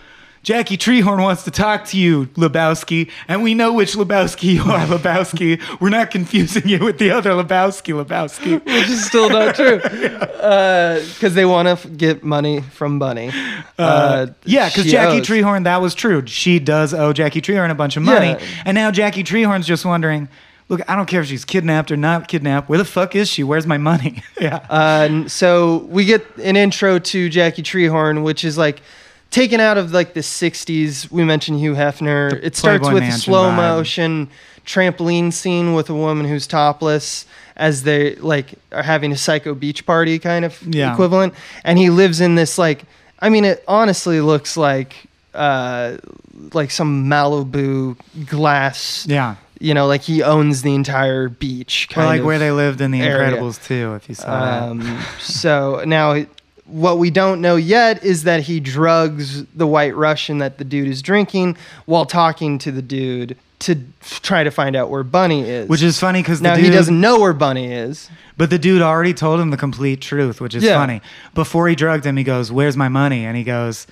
Jackie 0.47 0.77
Treehorn 0.77 1.21
wants 1.21 1.43
to 1.43 1.51
talk 1.51 1.83
to 1.87 1.97
you, 1.97 2.27
Lebowski, 2.37 3.11
and 3.27 3.43
we 3.43 3.53
know 3.53 3.73
which 3.73 3.95
Lebowski 3.95 4.53
you 4.53 4.61
are, 4.61 4.85
Lebowski. 4.87 5.61
We're 5.81 5.89
not 5.89 6.09
confusing 6.09 6.69
you 6.69 6.79
with 6.79 6.99
the 6.99 7.11
other 7.11 7.31
Lebowski, 7.31 7.93
Lebowski. 8.01 8.63
which 8.63 8.87
is 8.87 9.05
still 9.05 9.29
not 9.29 9.55
true 9.55 9.79
because 9.81 11.33
they 11.35 11.43
want 11.43 11.65
to 11.65 11.71
f- 11.71 11.85
get 11.97 12.23
money 12.23 12.61
from 12.61 12.97
Bunny. 12.97 13.29
Uh, 13.77 14.27
Yeah, 14.45 14.69
because 14.69 14.85
Jackie 14.89 15.17
owes- 15.19 15.27
Treehorn, 15.27 15.65
that 15.65 15.81
was 15.81 15.93
true. 15.93 16.25
She 16.27 16.59
does 16.59 16.93
owe 16.93 17.11
Jackie 17.11 17.41
Treehorn 17.41 17.69
a 17.69 17.75
bunch 17.75 17.97
of 17.97 18.03
money. 18.03 18.27
Yeah. 18.29 18.45
And 18.63 18.73
now 18.75 18.89
Jackie 18.89 19.25
Treehorn's 19.25 19.67
just 19.67 19.83
wondering, 19.83 20.29
look, 20.69 20.79
I 20.89 20.95
don't 20.95 21.07
care 21.07 21.19
if 21.19 21.27
she's 21.27 21.43
kidnapped 21.43 21.91
or 21.91 21.97
not 21.97 22.29
kidnapped. 22.29 22.69
Where 22.69 22.77
the 22.77 22.85
fuck 22.85 23.17
is 23.17 23.27
she? 23.27 23.43
Where's 23.43 23.67
my 23.67 23.77
money? 23.77 24.23
yeah. 24.39 24.65
Uh, 24.69 25.27
so 25.27 25.79
we 25.89 26.05
get 26.05 26.25
an 26.37 26.55
intro 26.55 26.99
to 26.99 27.27
Jackie 27.27 27.63
Treehorn, 27.63 28.23
which 28.23 28.45
is 28.45 28.57
like 28.57 28.81
taken 29.31 29.59
out 29.59 29.77
of 29.77 29.91
like 29.91 30.13
the 30.13 30.21
'60s. 30.21 31.11
We 31.11 31.23
mentioned 31.23 31.59
Hugh 31.59 31.73
Hefner. 31.75 32.31
The 32.31 32.45
it 32.45 32.55
starts 32.55 32.81
Playboy 32.87 32.93
with 33.01 33.03
a 33.09 33.11
slow 33.13 33.49
vibe. 33.51 33.55
motion 33.57 34.29
trampoline 34.65 35.31
scene 35.31 35.73
with 35.73 35.89
a 35.89 35.93
woman 35.93 36.25
who's 36.27 36.45
topless 36.45 37.25
as 37.55 37.83
they 37.83 38.15
like 38.15 38.53
are 38.73 38.83
having 38.83 39.11
a 39.13 39.17
psycho 39.17 39.55
beach 39.55 39.85
party 39.85 40.19
kind 40.19 40.43
of 40.43 40.61
Yeah. 40.67 40.91
equivalent. 40.91 41.33
And 41.63 41.79
he 41.79 41.89
lives 41.89 42.19
in 42.19 42.35
this 42.35 42.57
like, 42.57 42.83
I 43.19 43.29
mean, 43.29 43.45
it 43.45 43.63
honestly 43.67 44.19
looks 44.19 44.57
like 44.57 45.07
uh, 45.33 45.97
like 46.53 46.69
some 46.71 47.05
Malibu 47.09 47.95
glass. 48.27 49.05
yeah. 49.07 49.35
You 49.59 49.73
know, 49.73 49.87
like 49.87 50.01
he 50.01 50.21
owns 50.21 50.61
the 50.61 50.75
entire 50.75 51.29
beach. 51.29 51.87
Or 51.95 52.03
like 52.03 52.23
where 52.23 52.37
they 52.37 52.51
lived 52.51 52.79
in 52.81 52.91
The 52.91 53.01
area. 53.01 53.37
Incredibles, 53.37 53.63
too, 53.65 53.95
if 53.95 54.07
you 54.09 54.13
saw 54.15 54.27
that. 54.27 54.63
um, 54.69 54.99
so 55.19 55.81
now, 55.85 56.25
what 56.67 56.97
we 56.97 57.09
don't 57.09 57.41
know 57.41 57.55
yet 57.55 58.03
is 58.03 58.23
that 58.23 58.41
he 58.41 58.59
drugs 58.59 59.43
the 59.55 59.65
White 59.67 59.95
Russian 59.95 60.37
that 60.39 60.57
the 60.57 60.63
dude 60.63 60.87
is 60.87 61.01
drinking 61.01 61.57
while 61.85 62.05
talking 62.05 62.57
to 62.59 62.71
the 62.71 62.81
dude 62.81 63.37
to 63.59 63.75
try 64.01 64.43
to 64.43 64.51
find 64.51 64.75
out 64.75 64.89
where 64.89 65.03
Bunny 65.03 65.41
is. 65.49 65.67
Which 65.67 65.81
is 65.81 65.99
funny 65.99 66.21
because 66.21 66.41
now 66.41 66.51
the 66.55 66.61
dude, 66.61 66.71
he 66.71 66.77
doesn't 66.77 66.99
know 67.01 67.19
where 67.19 67.33
Bunny 67.33 67.71
is. 67.71 68.09
But 68.37 68.49
the 68.51 68.59
dude 68.59 68.81
already 68.83 69.13
told 69.15 69.39
him 69.39 69.49
the 69.49 69.57
complete 69.57 69.99
truth, 70.01 70.39
which 70.39 70.53
is 70.53 70.63
Yeah. 70.63 70.77
funny. 70.77 71.01
Before 71.33 71.67
he 71.67 71.73
drugged 71.75 72.05
him, 72.05 72.17
he 72.17 72.23
goes, 72.23 72.51
"Where's 72.51 72.77
my 72.77 72.87
money?" 72.87 73.25
And 73.25 73.35
he 73.35 73.43
goes, 73.43 73.87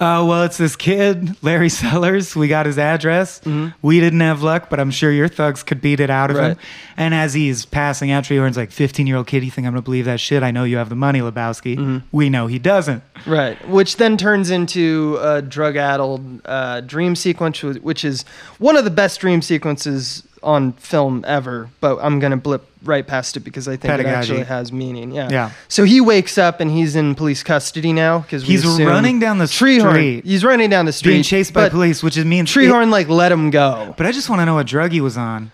"Oh, 0.00 0.26
well, 0.26 0.44
it's 0.44 0.56
this 0.56 0.76
kid, 0.76 1.36
Larry 1.42 1.68
Sellers. 1.80 2.34
We 2.34 2.48
got 2.48 2.66
his 2.66 2.78
address. 2.78 3.40
We 3.82 4.00
didn't 4.00 4.20
have 4.20 4.42
luck, 4.42 4.70
but 4.70 4.80
I'm 4.80 4.90
sure 4.90 5.12
your 5.12 5.28
thugs 5.28 5.62
could 5.62 5.80
beat 5.80 6.00
it 6.00 6.10
out 6.10 6.30
of 6.30 6.36
him." 6.36 6.56
Mm-hmm. 6.56 7.00
And 7.00 7.14
as 7.14 7.34
he's 7.34 7.64
passing 7.66 8.10
out, 8.10 8.24
Treehorn's 8.24 8.56
like, 8.56 8.70
"15 8.70 9.06
year 9.06 9.16
old 9.16 9.26
kid, 9.26 9.44
you 9.44 9.50
think 9.50 9.66
I'm 9.66 9.72
gonna 9.72 9.82
believe 9.82 10.06
that 10.06 10.20
shit? 10.20 10.42
I 10.42 10.50
know 10.50 10.64
you 10.64 10.76
have 10.76 10.88
the 10.88 10.96
money, 10.96 11.20
Lebowski. 11.20 11.76
Mm-hmm. 11.76 11.98
We 12.12 12.30
know 12.30 12.46
he 12.46 12.58
doesn't." 12.58 13.02
Right, 13.26 13.56
which 13.68 13.96
then 13.96 14.16
turns 14.16 14.50
into 14.50 15.18
a 15.20 15.42
drug-addled 15.42 16.40
uh, 16.46 16.80
dream 16.80 17.14
sequence, 17.14 17.62
which 17.62 18.04
is 18.04 18.24
one 18.58 18.76
of 18.76 18.84
the 18.84 18.90
best 18.90 19.20
dream 19.20 19.42
sequences 19.42 20.22
on 20.42 20.72
film 20.74 21.24
ever. 21.26 21.68
But 21.80 21.98
I'm 22.00 22.18
gonna 22.20 22.36
blip 22.36 22.66
right 22.82 23.06
past 23.06 23.36
it 23.36 23.40
because 23.40 23.68
I 23.68 23.72
think 23.72 23.82
Pedagogy. 23.92 24.10
it 24.10 24.16
actually 24.16 24.42
has 24.44 24.72
meaning. 24.72 25.12
Yeah. 25.12 25.28
Yeah. 25.30 25.50
So 25.68 25.84
he 25.84 26.00
wakes 26.00 26.38
up 26.38 26.60
and 26.60 26.70
he's 26.70 26.96
in 26.96 27.14
police 27.14 27.42
custody 27.42 27.92
now 27.92 28.20
because 28.20 28.42
He's 28.42 28.64
running 28.80 29.18
down 29.20 29.38
the 29.38 29.44
Treehorn. 29.44 29.90
street. 29.90 30.24
He's 30.24 30.44
running 30.44 30.70
down 30.70 30.86
the 30.86 30.92
street, 30.92 31.12
Being 31.12 31.22
chased 31.22 31.52
by 31.52 31.68
police, 31.68 32.02
which 32.02 32.16
is 32.16 32.24
means 32.24 32.50
Treehorn 32.50 32.90
like 32.90 33.08
let 33.08 33.30
him 33.30 33.50
go. 33.50 33.94
But 33.96 34.06
I 34.06 34.12
just 34.12 34.30
want 34.30 34.40
to 34.40 34.46
know 34.46 34.54
what 34.54 34.66
drug 34.66 34.92
he 34.92 35.00
was 35.00 35.16
on. 35.16 35.50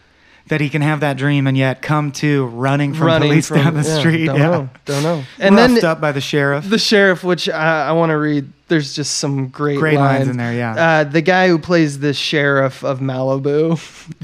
That 0.49 0.61
he 0.61 0.68
can 0.68 0.80
have 0.80 1.01
that 1.01 1.16
dream 1.16 1.49
and 1.49 1.57
yet 1.57 1.82
come 1.82 2.12
to 2.12 2.47
running 2.47 2.95
from 2.95 3.09
running 3.09 3.30
police 3.30 3.49
from- 3.49 3.57
down 3.59 3.74
the 3.74 3.82
yeah, 3.82 3.99
street. 3.99 4.26
Don't 4.26 4.37
yeah. 4.39 4.47
know. 4.51 4.68
Don't 4.84 5.03
know. 5.03 5.24
And 5.41 5.57
Roughed 5.57 5.74
then 5.74 5.84
up 5.84 6.01
by 6.01 6.12
the 6.12 6.20
sheriff. 6.20 6.70
the 6.70 6.78
sheriff, 6.78 7.24
which 7.24 7.49
I, 7.49 7.89
I 7.89 7.93
want 7.93 8.11
to 8.11 8.16
read. 8.16 8.53
There's 8.69 8.95
just 8.97 9.19
some 9.19 9.47
great, 9.47 9.79
Great 9.79 9.97
lines 9.97 10.29
in 10.29 10.37
there, 10.39 10.53
yeah. 10.53 10.75
Uh, 10.75 11.05
the 11.05 11.23
guy 11.23 11.47
who 11.47 11.57
plays 11.57 12.01
the 12.01 12.12
sheriff 12.12 12.83
of 12.83 12.99
Malibu, 12.99 13.79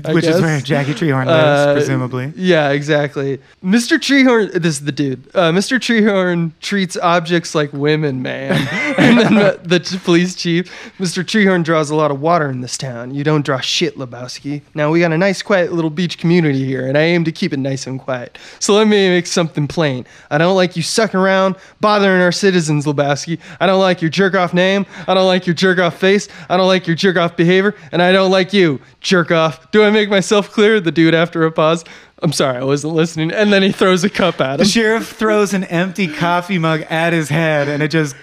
which 0.13 0.25
is 0.25 0.41
where 0.41 0.61
Jackie 0.61 0.95
Treehorn 0.95 1.27
lives, 1.27 1.61
Uh, 1.69 1.73
presumably. 1.75 2.33
Yeah, 2.35 2.71
exactly. 2.71 3.39
Mr. 3.65 3.99
Treehorn, 3.99 4.51
this 4.53 4.81
is 4.81 4.85
the 4.85 4.91
dude. 4.91 5.29
Uh, 5.33 5.53
Mr. 5.53 5.79
Treehorn 5.79 6.51
treats 6.61 6.97
objects 6.97 7.55
like 7.55 7.73
women, 7.73 8.21
man. 8.21 8.53
and 8.99 9.19
then 9.19 9.35
the, 9.37 9.61
the 9.63 10.01
police 10.05 10.35
chief, 10.35 10.67
Mr. 10.99 11.23
Treehorn 11.23 11.63
draws 11.63 11.91
a 11.91 11.95
lot 11.95 12.11
of 12.11 12.21
water 12.21 12.51
in 12.51 12.63
this 12.63 12.77
town. 12.77 13.15
You 13.15 13.23
don't 13.23 13.45
draw 13.47 13.61
shit, 13.61 13.97
Lebowski. 13.97 14.63
Now 14.75 14.91
we 14.91 14.99
got 14.99 15.13
a 15.13 15.19
nice, 15.19 15.41
quiet 15.41 15.73
little 15.73 15.91
beach 15.91 16.19
community 16.19 16.65
here, 16.65 16.87
and 16.89 16.99
I 16.99 17.03
aim 17.03 17.23
to 17.25 17.33
keep 17.33 17.53
it 17.53 17.59
nice 17.59 17.87
and 17.87 18.01
quiet. 18.01 18.39
So 18.59 18.75
let 18.75 18.89
me 18.89 19.09
make 19.09 19.29
something 19.29 19.69
plain. 19.69 20.05
I 20.33 20.39
don't 20.39 20.57
like 20.57 20.77
you 20.77 20.83
sucking 20.83 21.21
around, 21.21 21.55
bothering 21.81 22.21
our 22.21 22.33
citizens, 22.33 22.87
Lebowski. 22.87 23.39
I 23.61 23.67
don't 23.67 23.81
like 23.81 24.03
your 24.03 24.11
jerk 24.11 24.32
off 24.35 24.55
name. 24.55 24.87
I 25.07 25.15
don't 25.15 25.27
like 25.27 25.47
your 25.47 25.55
jerk 25.55 25.79
off 25.79 25.99
face. 25.99 26.29
I 26.49 26.57
don't 26.57 26.67
like 26.67 26.87
your 26.87 26.97
jerk 26.97 27.17
off 27.17 27.37
behavior, 27.37 27.75
and 27.91 28.03
I 28.03 28.13
don't 28.13 28.31
like 28.31 28.53
you, 28.53 28.81
jerk 29.01 29.31
off. 29.31 29.71
Do 29.71 29.85
I 29.85 29.91
make 29.91 30.09
myself 30.11 30.51
clear? 30.51 30.81
The 30.81 30.93
dude 30.93 31.15
after 31.15 31.45
a 31.45 31.53
pause. 31.53 31.85
I'm 32.23 32.33
sorry, 32.33 32.59
I 32.59 32.65
wasn't 32.65 32.95
listening. 32.95 33.33
And 33.33 33.53
then 33.53 33.63
he 33.63 33.73
throws 33.73 34.05
a 34.05 34.11
cup 34.11 34.41
at 34.41 34.53
him. 34.53 34.59
The 34.59 34.65
sheriff 34.65 35.09
throws 35.09 35.55
an 35.55 35.65
empty 35.65 36.07
coffee 36.07 36.59
mug 36.59 36.83
at 36.83 37.13
his 37.13 37.29
head 37.29 37.67
and 37.69 37.83
it 37.83 37.89
just 37.89 38.15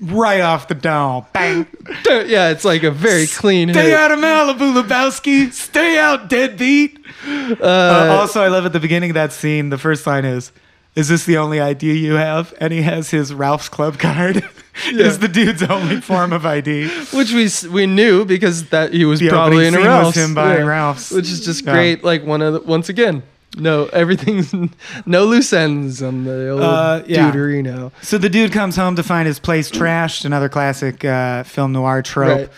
right 0.00 0.40
off 0.40 0.68
the 0.68 0.74
dome. 0.74 1.26
Bang. 1.34 1.66
yeah, 2.08 2.48
it's 2.50 2.64
like 2.64 2.82
a 2.82 2.90
very 2.90 3.26
clean 3.26 3.70
Stay 3.72 3.90
hit. 3.90 3.94
out 3.94 4.10
of 4.10 4.18
Malibu, 4.18 4.82
Lebowski. 4.82 5.52
Stay 5.52 5.98
out, 5.98 6.28
deadbeat. 6.28 6.98
Uh, 7.26 8.18
also, 8.18 8.42
I 8.42 8.48
love 8.48 8.64
at 8.66 8.72
the 8.72 8.80
beginning 8.80 9.10
of 9.10 9.14
that 9.14 9.32
scene, 9.32 9.68
the 9.68 9.78
first 9.78 10.06
line 10.06 10.24
is, 10.24 10.50
Is 10.94 11.08
this 11.08 11.24
the 11.24 11.38
only 11.38 11.58
ID 11.58 11.96
you 11.98 12.14
have? 12.14 12.52
And 12.60 12.72
he 12.72 12.82
has 12.82 13.10
his 13.10 13.32
Ralph's 13.32 13.68
Club 13.70 13.98
card. 13.98 14.44
is 14.86 15.18
the 15.20 15.28
dude's 15.28 15.62
only 15.62 16.00
form 16.00 16.32
of 16.34 16.44
ID. 16.44 16.88
Which 17.14 17.32
we 17.32 17.48
we 17.70 17.86
knew 17.86 18.24
because 18.26 18.68
that 18.70 18.92
he 18.92 19.04
was 19.06 19.20
The 19.20 19.28
probably 19.30 19.66
in 19.66 19.74
a 19.74 19.78
Ralph's. 19.78 20.16
him 20.16 20.34
buying 20.34 20.66
Ralph's. 20.66 21.10
Which 21.10 21.30
is 21.30 21.44
just 21.44 21.64
Yeah. 21.64 21.72
great. 21.72 22.04
Like 22.04 22.24
one 22.24 22.42
of 22.42 22.52
the, 22.54 22.60
once 22.60 22.88
again, 22.90 23.22
no 23.56 23.86
everything's 23.86 24.52
no 25.06 25.24
loose 25.24 25.52
ends 25.54 26.02
on 26.02 26.24
the 26.24 26.50
old 26.50 26.60
Uh, 26.62 27.02
yeah. 27.06 27.30
Duderino. 27.32 27.90
So 28.02 28.18
the 28.18 28.28
dude 28.28 28.52
comes 28.52 28.76
home 28.76 28.96
to 28.96 29.02
find 29.02 29.26
his 29.26 29.38
place 29.38 29.70
trashed, 29.70 30.26
another 30.26 30.50
classic 30.50 31.04
uh, 31.06 31.42
film 31.44 31.72
noir 31.72 32.02
trope. 32.02 32.38
Right. 32.38 32.48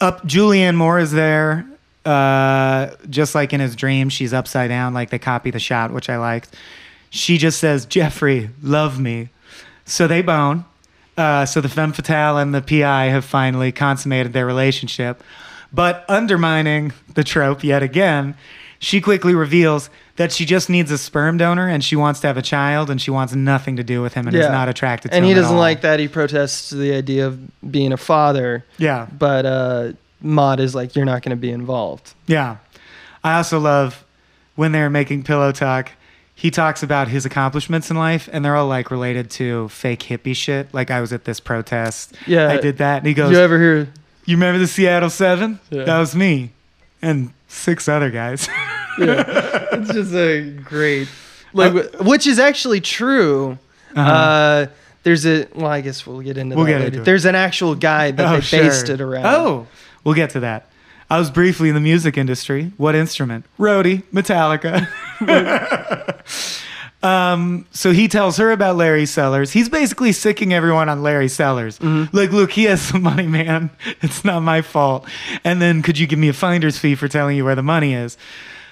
Up, 0.00 0.24
Julianne 0.26 0.76
Moore 0.76 0.98
is 1.00 1.10
there, 1.12 1.64
uh, 2.04 2.90
just 3.10 3.34
like 3.34 3.52
in 3.52 3.60
his 3.60 3.74
dream. 3.76 4.08
She's 4.08 4.32
upside 4.32 4.68
down, 4.68 4.94
like 4.94 5.10
they 5.10 5.18
copy 5.18 5.50
the 5.50 5.58
shot, 5.60 5.92
which 5.92 6.08
I 6.10 6.18
liked. 6.18 6.54
She 7.14 7.36
just 7.36 7.60
says, 7.60 7.84
"Jeffrey, 7.84 8.48
love 8.62 8.98
me." 8.98 9.28
So 9.84 10.08
they 10.08 10.22
bone. 10.22 10.64
Uh, 11.16 11.44
so 11.44 11.60
the 11.60 11.68
femme 11.68 11.92
fatale 11.92 12.38
and 12.38 12.54
the 12.54 12.62
PI 12.62 13.04
have 13.06 13.24
finally 13.24 13.70
consummated 13.70 14.32
their 14.32 14.46
relationship. 14.46 15.22
But 15.70 16.06
undermining 16.08 16.92
the 17.12 17.22
trope 17.22 17.62
yet 17.62 17.82
again, 17.82 18.34
she 18.78 19.02
quickly 19.02 19.34
reveals 19.34 19.90
that 20.16 20.32
she 20.32 20.46
just 20.46 20.70
needs 20.70 20.90
a 20.90 20.96
sperm 20.96 21.36
donor 21.36 21.68
and 21.68 21.84
she 21.84 21.96
wants 21.96 22.20
to 22.20 22.26
have 22.28 22.38
a 22.38 22.42
child 22.42 22.88
and 22.88 23.00
she 23.00 23.10
wants 23.10 23.34
nothing 23.34 23.76
to 23.76 23.84
do 23.84 24.00
with 24.00 24.14
him 24.14 24.26
and 24.26 24.34
is 24.34 24.48
not 24.48 24.70
attracted 24.70 25.10
to 25.10 25.14
and 25.14 25.24
him. 25.24 25.28
he 25.28 25.34
doesn't 25.34 25.56
like 25.56 25.82
that. 25.82 26.00
He 26.00 26.08
protests 26.08 26.70
the 26.70 26.94
idea 26.94 27.26
of 27.26 27.70
being 27.70 27.92
a 27.92 27.96
father. 27.98 28.64
Yeah. 28.78 29.06
But 29.18 29.44
uh, 29.44 29.92
Maud 30.22 30.60
is 30.60 30.74
like, 30.74 30.96
you're 30.96 31.04
not 31.04 31.22
going 31.22 31.30
to 31.36 31.40
be 31.40 31.50
involved. 31.50 32.14
Yeah. 32.26 32.56
I 33.22 33.36
also 33.36 33.58
love 33.60 34.04
when 34.56 34.72
they're 34.72 34.90
making 34.90 35.24
pillow 35.24 35.52
talk. 35.52 35.90
He 36.42 36.50
talks 36.50 36.82
about 36.82 37.06
his 37.06 37.24
accomplishments 37.24 37.88
in 37.88 37.96
life, 37.96 38.28
and 38.32 38.44
they're 38.44 38.56
all 38.56 38.66
like 38.66 38.90
related 38.90 39.30
to 39.32 39.68
fake 39.68 40.00
hippie 40.00 40.34
shit. 40.34 40.74
Like 40.74 40.90
I 40.90 41.00
was 41.00 41.12
at 41.12 41.22
this 41.24 41.38
protest. 41.38 42.14
Yeah. 42.26 42.48
I 42.48 42.56
did 42.60 42.78
that. 42.78 42.98
And 42.98 43.06
he 43.06 43.14
goes, 43.14 43.30
you 43.30 43.38
ever 43.38 43.60
hear? 43.60 43.88
You 44.24 44.34
remember 44.36 44.58
the 44.58 44.66
Seattle 44.66 45.08
Seven? 45.08 45.60
Yeah. 45.70 45.84
That 45.84 46.00
was 46.00 46.16
me 46.16 46.50
and 47.00 47.32
six 47.46 47.88
other 47.88 48.10
guys. 48.10 48.48
yeah, 48.98 49.68
It's 49.72 49.92
just 49.92 50.12
a 50.14 50.50
great, 50.64 51.06
like, 51.52 51.72
which 52.00 52.26
is 52.26 52.40
actually 52.40 52.80
true. 52.80 53.56
uh 53.94 54.00
Uh-huh. 54.00 54.66
there's 55.04 55.24
a 55.24 55.46
well, 55.54 55.68
I 55.68 55.80
guess 55.80 56.04
we'll 56.08 56.22
get 56.22 56.38
into 56.38 56.56
We'll 56.56 56.64
that 56.64 56.70
get 56.72 56.78
later. 56.80 56.86
into 56.88 57.00
it. 57.02 57.04
There's 57.04 57.24
an 57.24 57.36
actual 57.36 57.76
guy 57.76 58.10
that 58.10 58.26
Oh, 58.32 58.34
they 58.34 58.40
sure. 58.40 58.62
based 58.64 58.88
it 58.88 59.00
around. 59.00 59.26
Oh, 59.26 59.66
we'll 60.02 60.16
get 60.16 60.30
to 60.30 60.40
that. 60.40 60.66
I 61.08 61.18
was 61.20 61.30
briefly 61.30 61.68
in 61.68 61.76
the 61.76 61.80
music 61.80 62.16
industry. 62.18 62.72
What 62.78 62.94
instrument? 62.96 63.44
Roadie, 63.60 64.02
Metallica. 64.12 64.88
um, 67.02 67.66
so 67.72 67.92
he 67.92 68.08
tells 68.08 68.36
her 68.36 68.50
about 68.52 68.76
Larry 68.76 69.06
Sellers. 69.06 69.52
He's 69.52 69.68
basically 69.68 70.12
sicking 70.12 70.52
everyone 70.52 70.88
on 70.88 71.02
Larry 71.02 71.28
Sellers. 71.28 71.78
Mm-hmm. 71.78 72.16
Like, 72.16 72.32
look, 72.32 72.52
he 72.52 72.64
has 72.64 72.80
some 72.80 73.02
money, 73.02 73.26
man. 73.26 73.70
It's 74.02 74.24
not 74.24 74.40
my 74.40 74.62
fault. 74.62 75.06
And 75.44 75.62
then, 75.62 75.82
could 75.82 75.98
you 75.98 76.06
give 76.06 76.18
me 76.18 76.28
a 76.28 76.32
finder's 76.32 76.78
fee 76.78 76.94
for 76.94 77.08
telling 77.08 77.36
you 77.36 77.44
where 77.44 77.54
the 77.54 77.62
money 77.62 77.94
is? 77.94 78.16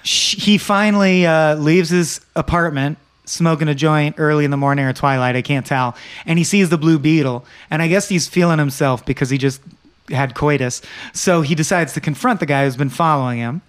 He 0.03 0.57
finally 0.57 1.25
uh, 1.25 1.55
leaves 1.55 1.89
his 1.89 2.21
apartment 2.35 2.97
smoking 3.25 3.67
a 3.67 3.75
joint 3.75 4.15
early 4.17 4.45
in 4.45 4.51
the 4.51 4.57
morning 4.57 4.85
or 4.85 4.93
twilight, 4.93 5.35
I 5.35 5.41
can't 5.41 5.65
tell. 5.65 5.95
And 6.25 6.37
he 6.37 6.43
sees 6.43 6.69
the 6.69 6.77
blue 6.77 6.99
beetle. 6.99 7.45
And 7.69 7.81
I 7.81 7.87
guess 7.87 8.09
he's 8.09 8.27
feeling 8.27 8.59
himself 8.59 9.05
because 9.05 9.29
he 9.29 9.37
just 9.37 9.61
had 10.09 10.35
coitus. 10.35 10.81
So 11.13 11.41
he 11.41 11.55
decides 11.55 11.93
to 11.93 12.01
confront 12.01 12.39
the 12.39 12.45
guy 12.45 12.65
who's 12.65 12.75
been 12.75 12.89
following 12.89 13.37
him. 13.37 13.61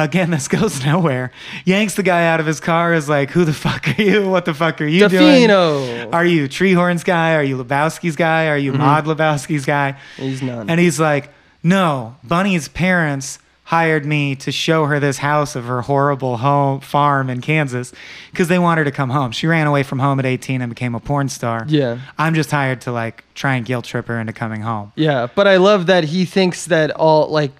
Again, 0.00 0.30
this 0.30 0.48
goes 0.58 0.84
nowhere. 0.84 1.32
Yanks 1.64 1.94
the 1.94 2.02
guy 2.02 2.26
out 2.26 2.40
of 2.40 2.46
his 2.46 2.60
car. 2.60 2.94
Is 2.94 3.08
like, 3.08 3.30
"Who 3.30 3.44
the 3.44 3.52
fuck 3.52 3.86
are 3.88 4.02
you? 4.02 4.28
What 4.28 4.44
the 4.44 4.54
fuck 4.54 4.80
are 4.80 4.86
you 4.86 5.08
doing? 5.08 5.50
Are 5.50 6.24
you 6.24 6.48
Treehorn's 6.48 7.04
guy? 7.04 7.34
Are 7.34 7.42
you 7.42 7.62
Lebowski's 7.62 8.16
guy? 8.16 8.48
Are 8.48 8.58
you 8.58 8.72
mm-hmm. 8.72 8.80
Maud 8.80 9.04
Lebowski's 9.04 9.66
guy?" 9.66 9.96
He's 10.16 10.42
none. 10.42 10.68
And 10.70 10.80
he's 10.80 10.98
like, 10.98 11.30
"No, 11.62 12.16
Bunny's 12.24 12.68
parents 12.68 13.38
hired 13.70 14.04
me 14.04 14.34
to 14.34 14.50
show 14.50 14.86
her 14.86 14.98
this 14.98 15.18
house 15.18 15.54
of 15.54 15.64
her 15.64 15.82
horrible 15.82 16.38
home 16.38 16.80
farm 16.80 17.30
in 17.30 17.40
Kansas 17.40 17.92
because 18.32 18.48
they 18.48 18.58
want 18.58 18.78
her 18.78 18.84
to 18.84 18.90
come 18.90 19.10
home. 19.10 19.30
She 19.30 19.46
ran 19.46 19.68
away 19.68 19.84
from 19.84 20.00
home 20.00 20.18
at 20.18 20.26
18 20.26 20.60
and 20.60 20.68
became 20.68 20.96
a 20.96 20.98
porn 20.98 21.28
star. 21.28 21.64
Yeah. 21.68 22.00
I'm 22.18 22.34
just 22.34 22.50
hired 22.50 22.80
to 22.80 22.90
like 22.90 23.22
try 23.34 23.54
and 23.54 23.64
guilt 23.64 23.84
trip 23.84 24.08
her 24.08 24.18
into 24.18 24.32
coming 24.32 24.62
home. 24.62 24.90
Yeah, 24.96 25.28
but 25.36 25.46
I 25.46 25.58
love 25.58 25.86
that 25.86 26.02
he 26.02 26.24
thinks 26.24 26.64
that 26.64 26.90
all 26.90 27.28
like 27.28 27.52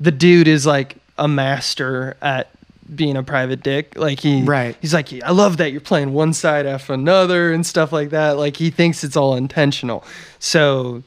the 0.00 0.10
dude 0.10 0.48
is 0.48 0.66
like 0.66 0.96
a 1.18 1.28
master 1.28 2.16
at 2.20 2.50
being 2.94 3.16
a 3.16 3.22
private 3.22 3.62
dick. 3.62 3.96
Like 3.96 4.20
he 4.20 4.42
Right. 4.42 4.76
He's 4.80 4.94
like, 4.94 5.12
I 5.22 5.30
love 5.30 5.56
that 5.56 5.72
you're 5.72 5.80
playing 5.80 6.12
one 6.12 6.32
side 6.32 6.66
after 6.66 6.92
another 6.92 7.52
and 7.52 7.66
stuff 7.66 7.92
like 7.92 8.10
that. 8.10 8.36
Like 8.36 8.56
he 8.56 8.70
thinks 8.70 9.02
it's 9.02 9.16
all 9.16 9.34
intentional. 9.34 10.04
So 10.38 11.02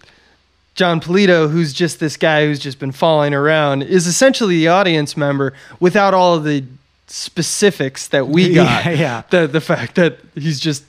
Jon 0.76 1.00
Polito, 1.00 1.50
who's 1.50 1.74
just 1.74 2.00
this 2.00 2.18
guy 2.18 2.46
who's 2.46 2.60
just 2.60 2.80
been 2.80 2.92
following 2.92 3.34
around, 3.34 3.84
is 3.84 4.08
essentially 4.08 4.58
the 4.58 4.68
audience 4.68 5.16
member 5.18 5.54
without 5.80 6.14
all 6.14 6.36
of 6.36 6.44
the 6.44 6.64
specifics 7.08 8.08
that 8.10 8.28
we 8.28 8.54
got. 8.54 8.86
Yeah, 8.86 8.92
yeah. 8.94 9.24
The 9.30 9.48
the 9.48 9.62
fact 9.62 9.96
that 9.96 10.20
he's 10.36 10.60
just 10.60 10.84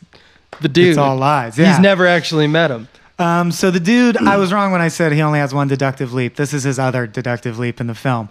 the 0.60 0.68
dude. 0.68 0.90
It's 0.90 0.98
all 0.98 1.16
lies. 1.16 1.58
Yeah. 1.58 1.70
He's 1.70 1.80
never 1.80 2.06
actually 2.06 2.46
met 2.46 2.70
him. 2.70 2.88
Um, 3.18 3.52
so 3.52 3.70
the 3.70 3.80
dude, 3.80 4.16
I 4.16 4.38
was 4.38 4.50
wrong 4.50 4.72
when 4.72 4.80
I 4.80 4.88
said 4.88 5.12
he 5.12 5.20
only 5.20 5.40
has 5.40 5.52
one 5.52 5.68
deductive 5.68 6.14
leap. 6.14 6.36
This 6.36 6.54
is 6.54 6.62
his 6.62 6.78
other 6.78 7.06
deductive 7.06 7.58
leap 7.58 7.78
in 7.78 7.86
the 7.86 7.94
film. 7.94 8.30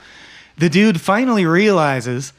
The 0.60 0.70
dude 0.70 1.01
finally 1.01 1.45
realizes 1.45 2.34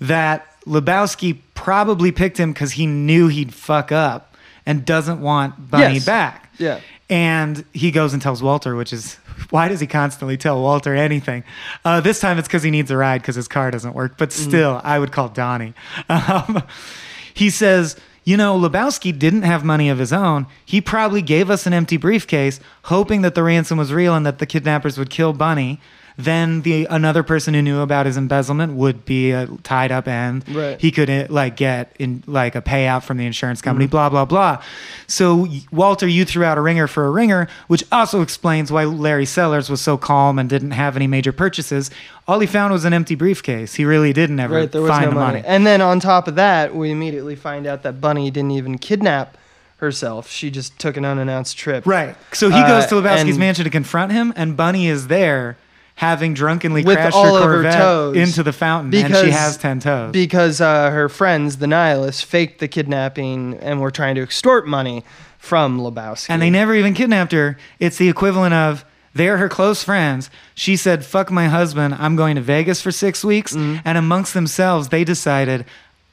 that 0.00 0.46
Lebowski 0.66 1.38
probably 1.54 2.10
picked 2.12 2.38
him 2.38 2.52
because 2.52 2.72
he 2.72 2.86
knew 2.86 3.28
he'd 3.28 3.52
fuck 3.54 3.92
up 3.92 4.34
and 4.66 4.84
doesn't 4.84 5.20
want 5.20 5.70
Bunny 5.70 5.94
Yes. 5.94 6.04
back. 6.06 6.50
Yeah. 6.58 6.80
And 7.10 7.64
he 7.72 7.90
goes 7.90 8.12
and 8.14 8.22
tells 8.22 8.42
Walter, 8.42 8.74
which 8.76 8.92
is 8.92 9.16
why 9.50 9.68
does 9.68 9.80
he 9.80 9.86
constantly 9.86 10.36
tell 10.36 10.60
Walter 10.62 10.94
anything? 10.94 11.44
Uh, 11.84 12.00
this 12.00 12.18
time 12.20 12.38
it's 12.38 12.48
because 12.48 12.62
he 12.62 12.70
needs 12.70 12.90
a 12.90 12.96
ride 12.96 13.20
because 13.20 13.34
his 13.34 13.48
car 13.48 13.70
doesn't 13.70 13.92
work. 13.94 14.16
But 14.16 14.32
still, 14.32 14.80
I 14.82 14.98
would 14.98 15.12
call 15.12 15.28
Donnie. 15.28 15.74
Um, 16.08 16.62
he 17.34 17.50
says, 17.50 17.96
You 18.24 18.36
know, 18.38 18.58
Lebowski 18.58 19.16
didn't 19.16 19.42
have 19.42 19.64
money 19.64 19.90
of 19.90 19.98
his 19.98 20.12
own. 20.12 20.46
He 20.64 20.80
probably 20.80 21.20
gave 21.20 21.50
us 21.50 21.66
an 21.66 21.72
empty 21.74 21.96
briefcase, 21.98 22.58
hoping 22.84 23.20
that 23.22 23.34
the 23.34 23.42
ransom 23.42 23.76
was 23.76 23.92
real 23.92 24.14
and 24.14 24.24
that 24.24 24.38
the 24.38 24.46
kidnappers 24.46 24.96
would 24.96 25.10
kill 25.10 25.32
Bunny. 25.34 25.80
Then 26.16 26.62
the 26.62 26.86
another 26.90 27.24
person 27.24 27.54
who 27.54 27.62
knew 27.62 27.80
about 27.80 28.06
his 28.06 28.16
embezzlement 28.16 28.74
would 28.74 29.04
be 29.04 29.32
a 29.32 29.48
tied 29.64 29.90
up 29.90 30.06
end. 30.06 30.44
Right. 30.48 30.80
He 30.80 30.92
could 30.92 31.10
uh, 31.10 31.26
like 31.28 31.56
get 31.56 31.92
in 31.98 32.22
like 32.28 32.54
a 32.54 32.62
payout 32.62 33.02
from 33.02 33.16
the 33.16 33.26
insurance 33.26 33.60
company. 33.60 33.88
Blah 33.88 34.10
blah 34.10 34.24
blah. 34.24 34.62
So 35.08 35.48
Walter, 35.72 36.06
you 36.06 36.24
threw 36.24 36.44
out 36.44 36.56
a 36.56 36.60
ringer 36.60 36.86
for 36.86 37.06
a 37.06 37.10
ringer, 37.10 37.48
which 37.66 37.82
also 37.90 38.22
explains 38.22 38.70
why 38.70 38.84
Larry 38.84 39.26
Sellers 39.26 39.68
was 39.68 39.80
so 39.80 39.96
calm 39.96 40.38
and 40.38 40.48
didn't 40.48 40.70
have 40.70 40.94
any 40.94 41.08
major 41.08 41.32
purchases. 41.32 41.90
All 42.28 42.38
he 42.38 42.46
found 42.46 42.72
was 42.72 42.84
an 42.84 42.92
empty 42.92 43.16
briefcase. 43.16 43.74
He 43.74 43.84
really 43.84 44.12
didn't 44.12 44.38
ever 44.38 44.54
Right, 44.54 44.70
find 44.72 44.82
no 44.86 45.08
the 45.10 45.14
money. 45.16 45.16
money. 45.16 45.42
And 45.44 45.66
then 45.66 45.80
on 45.80 45.98
top 45.98 46.28
of 46.28 46.36
that, 46.36 46.74
we 46.76 46.92
immediately 46.92 47.34
find 47.34 47.66
out 47.66 47.82
that 47.82 48.00
Bunny 48.00 48.30
didn't 48.30 48.52
even 48.52 48.78
kidnap 48.78 49.36
herself. 49.78 50.30
She 50.30 50.50
just 50.50 50.78
took 50.78 50.96
an 50.96 51.04
unannounced 51.04 51.58
trip. 51.58 51.84
Right. 51.86 52.14
So 52.32 52.48
he 52.50 52.60
Uh, 52.60 52.68
goes 52.68 52.86
to 52.86 52.94
Lebowski's 52.94 53.36
mansion 53.36 53.64
to 53.64 53.70
confront 53.70 54.12
him, 54.12 54.32
and 54.36 54.56
Bunny 54.56 54.86
is 54.88 55.08
there, 55.08 55.56
having 55.96 56.34
drunkenly 56.34 56.82
With 56.84 56.96
crashed 56.96 57.16
all 57.16 57.36
her 57.36 57.40
of 57.42 57.44
her 57.46 57.52
Corvette 57.54 57.74
toes. 57.78 58.16
into 58.16 58.42
the 58.42 58.52
fountain, 58.52 58.92
and 58.94 59.08
Because- 59.08 59.24
she 59.24 59.30
has 59.30 59.56
ten 59.56 59.78
toes. 59.80 60.12
Because 60.12 60.60
uh, 60.60 60.90
her 60.90 61.08
friends, 61.08 61.58
the 61.58 61.66
nihilists, 61.68 62.22
faked 62.22 62.58
the 62.58 62.68
kidnapping 62.68 63.54
and 63.60 63.80
were 63.80 63.90
trying 63.92 64.14
to 64.16 64.22
extort 64.22 64.66
money 64.66 65.04
from 65.38 65.78
Lebowski. 65.78 66.26
and 66.30 66.40
they 66.42 66.50
never 66.50 66.74
even 66.74 66.94
kidnapped 66.94 67.32
her. 67.32 67.56
It's 67.78 67.96
the 67.98 68.08
equivalent 68.08 68.54
of 68.54 68.84
they're 69.14 69.36
her 69.36 69.48
close 69.48 69.84
friends. 69.84 70.30
She 70.56 70.74
said, 70.76 71.04
"Fuck 71.04 71.30
my 71.30 71.46
husband. 71.46 71.94
I'm 72.00 72.16
going 72.16 72.34
to 72.34 72.40
Vegas 72.40 72.80
for 72.80 72.90
six 72.90 73.22
weeks." 73.24 73.52
Mm-hmm. 73.52 73.76
And 73.84 73.96
amongst 73.96 74.34
themselves, 74.34 74.88
they 74.88 75.04
decided. 75.04 75.64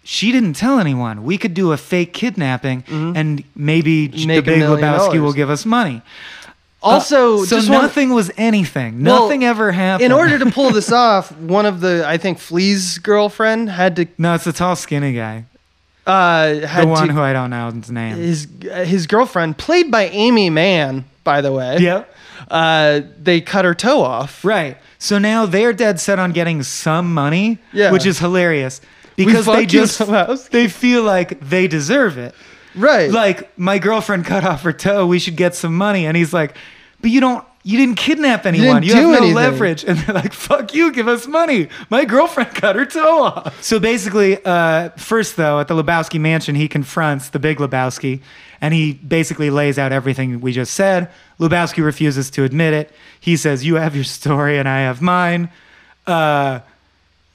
She 0.04 0.32
didn't 0.32 0.54
tell 0.54 0.80
anyone. 0.80 1.24
We 1.24 1.38
could 1.38 1.54
do 1.54 1.72
a 1.74 1.78
fake 1.78 2.12
kidnapping, 2.12 2.84
and 2.90 3.44
maybe 3.56 4.10
Mm-hmm. 4.10 4.28
Make 4.28 4.46
the 4.46 4.52
a 4.52 4.56
Big 4.56 4.60
million 4.60 4.80
Lebowski 4.94 5.22
will 5.22 5.32
give 5.34 5.50
us 5.52 5.64
money. 5.66 6.02
Also, 6.84 7.44
Uh, 7.44 7.46
so 7.46 7.60
nothing 7.72 8.10
was 8.14 8.32
anything. 8.38 9.04
Well, 9.04 9.24
Nothing 9.24 9.44
ever 9.44 9.72
happened. 9.72 10.06
in 10.06 10.12
order 10.12 10.40
to 10.40 10.50
pull 10.52 10.72
this 10.72 10.92
off, 11.08 11.32
one 11.38 11.66
of 11.68 11.80
the 11.82 12.04
I 12.08 12.18
think 12.18 12.40
Flea's 12.40 12.98
girlfriend 12.98 13.70
had 13.70 13.96
to 13.98 14.08
no, 14.18 14.34
it's 14.34 14.46
the 14.46 14.54
tall, 14.54 14.76
skinny 14.76 15.14
guy, 15.14 15.46
uh, 16.08 16.56
had 16.66 16.84
the 16.84 16.88
one 16.88 17.08
to, 17.08 17.14
who 17.14 17.22
I 17.22 17.34
don't 17.34 17.52
know 17.52 17.70
his 17.70 17.92
name. 17.92 18.16
his 18.18 18.48
his 18.86 19.06
girlfriend, 19.08 19.58
played 19.60 19.92
by 19.92 20.08
Aimee 20.10 20.50
Mann, 20.50 21.06
by 21.24 21.42
the 21.42 21.52
way. 21.52 21.78
Yep. 21.80 22.16
Uh, 22.50 23.02
they 23.22 23.40
cut 23.42 23.64
her 23.66 23.76
toe 23.76 24.02
off. 24.02 24.44
Right. 24.44 24.78
So 24.98 25.18
now 25.20 25.46
they're 25.46 25.74
dead 25.74 26.00
set 26.00 26.20
on 26.20 26.32
getting 26.32 26.64
some 26.64 27.14
money, 27.14 27.60
Yeah. 27.74 27.92
which 27.92 28.06
is 28.06 28.20
hilarious 28.20 28.82
because 29.16 29.46
they 29.46 29.66
just 29.68 30.02
they 30.52 30.68
feel 30.68 31.04
like 31.04 31.40
they 31.40 31.68
deserve 31.68 32.18
it. 32.18 32.34
Right. 32.76 33.12
Like 33.12 33.58
my 33.58 33.80
girlfriend 33.80 34.26
cut 34.26 34.44
off 34.44 34.64
her 34.64 34.74
toe, 34.74 35.06
we 35.06 35.20
should 35.20 35.36
get 35.36 35.56
some 35.56 35.76
money, 35.76 36.06
and 36.06 36.16
he's 36.18 36.34
like, 36.34 36.56
"But 37.02 37.12
you 37.12 37.20
don't." 37.20 37.46
You 37.64 37.78
didn't 37.78 37.98
kidnap 37.98 38.48
anyone. 38.48 38.82
didn't 38.82 38.86
You, 38.86 38.94
have 38.96 39.04
no 39.12 39.18
anything." 39.18 39.36
leverage. 39.36 39.84
And 39.86 39.96
they're 40.00 40.16
like, 40.16 40.34
fuck 40.34 40.74
you, 40.74 40.92
give 40.92 41.08
us 41.08 41.28
money. 41.28 41.70
My 41.92 42.06
girlfriend 42.06 42.50
cut 42.56 42.76
her 42.76 42.88
toe 42.88 43.22
off. 43.22 43.64
So 43.64 43.80
basically, 43.80 44.44
uh, 44.44 44.90
first, 44.98 45.36
though, 45.36 45.60
at 45.60 45.68
the 45.68 45.76
Lebowski 45.76 46.20
mansion, 46.20 46.56
he 46.56 46.68
confronts 46.68 47.30
the 47.30 47.38
big 47.38 47.60
Lebowski 47.60 48.22
and 48.62 48.74
he 48.74 48.94
basically 48.94 49.52
lays 49.52 49.78
out 49.78 49.92
everything 49.92 50.42
we 50.42 50.54
just 50.54 50.74
said. 50.74 51.12
Lebowski 51.40 51.84
refuses 51.86 52.32
to 52.32 52.44
admit 52.44 52.74
it. 52.74 52.92
He 53.20 53.38
says, 53.38 53.64
You 53.64 53.76
have 53.76 53.94
your 53.94 54.06
story 54.06 54.58
and 54.58 54.68
I 54.68 54.80
have 54.80 55.00
mine. 55.00 55.52
Uh, 56.08 56.62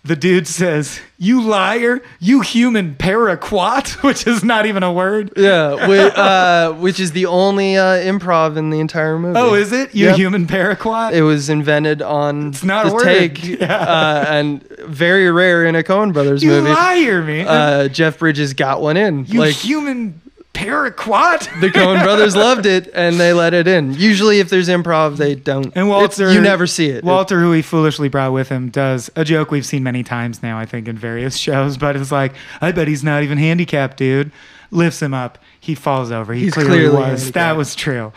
the 0.07 0.17
dude 0.17 0.47
says, 0.47 1.01
You 1.19 1.41
liar, 1.43 2.01
you 2.21 2.41
human 2.41 2.95
paraquat, 2.95 4.03
which 4.05 4.27
is 4.27 4.45
not 4.45 4.67
even 4.67 4.83
a 4.83 4.93
word. 4.93 5.33
yeah, 5.37 5.75
whi- 5.87 5.99
uh, 6.15 6.73
which 6.75 7.01
is 7.01 7.13
the 7.13 7.27
only 7.27 7.77
uh, 7.77 7.97
improv 7.97 8.57
in 8.57 8.71
the 8.71 8.81
entire 8.81 9.19
movie. 9.19 9.39
Oh, 9.39 9.55
is 9.55 9.73
it? 9.73 9.95
You 9.95 10.07
Yep. 10.07 10.17
human 10.17 10.47
paraquat? 10.47 11.13
It 11.13 11.23
was 11.23 11.49
invented 11.51 12.03
on 12.03 12.49
It's 12.49 12.65
not 12.65 12.87
a 12.87 12.89
the 12.91 12.95
word. 12.95 13.05
take, 13.05 13.45
Yeah. 13.61 13.75
uh, 13.77 14.25
and 14.29 14.63
very 14.87 15.31
rare 15.31 15.65
in 15.65 15.75
a 15.75 15.83
Coen 15.83 16.13
Brothers 16.13 16.43
you 16.43 16.51
movie. 16.51 16.69
You 16.69 16.75
liar, 16.75 17.23
man. 17.23 17.47
Uh, 17.49 17.89
Jeff 17.89 18.19
Bridges 18.19 18.55
got 18.55 18.81
one 18.81 18.97
in. 18.97 19.25
you 19.27 19.41
like 19.41 19.55
human 19.55 20.21
paraquat. 20.57 21.41
the 21.61 21.69
Coen 21.69 22.03
Brothers 22.03 22.35
loved 22.35 22.67
it, 22.67 22.91
and 22.95 23.21
they 23.21 23.33
let 23.33 23.55
it 23.55 23.69
in. 23.69 23.93
Usually, 23.95 24.41
if 24.41 24.49
there's 24.49 24.69
improv, 24.69 25.17
they 25.17 25.35
don't. 25.35 25.73
And 25.77 25.89
Walter, 25.89 26.33
you 26.33 26.41
never 26.41 26.67
see 26.67 26.87
it. 26.89 27.05
Walter, 27.05 27.41
who 27.41 27.53
he 27.53 27.63
foolishly 27.63 28.09
brought 28.09 28.33
with 28.33 28.49
him, 28.49 28.71
does 28.71 29.11
a 29.17 29.25
joke 29.25 29.51
we've 29.51 29.67
seen 29.67 29.83
many 29.83 30.03
times 30.03 30.43
now, 30.43 30.59
I 30.59 30.65
think, 30.67 30.89
in 30.89 30.97
various 30.97 31.37
shows. 31.47 31.77
But 31.77 31.97
it's 31.97 32.11
like, 32.11 32.33
I 32.61 32.73
bet 32.73 32.89
he's 32.89 33.05
not 33.05 33.23
even 33.23 33.39
handicapped, 33.39 33.97
dude. 33.99 34.33
Lifts 34.71 35.01
him 35.01 35.15
up. 35.15 35.39
He 35.61 35.75
falls 35.75 36.11
over. 36.11 36.35
He 36.35 36.45
He's 36.45 36.55
clearly, 36.55 36.79
clearly 36.79 36.97
was. 36.97 37.31
That 37.33 37.41
handicapped. 37.41 37.59
was 37.59 37.75
true. 37.75 38.13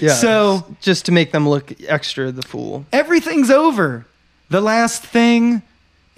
yeah. 0.00 0.12
So 0.14 0.76
just 0.80 1.06
to 1.06 1.12
make 1.12 1.32
them 1.32 1.48
look 1.48 1.72
extra 1.88 2.30
the 2.30 2.42
fool. 2.42 2.84
everything's 2.92 3.50
over. 3.50 4.06
The 4.50 4.60
last 4.60 5.02
thing 5.02 5.62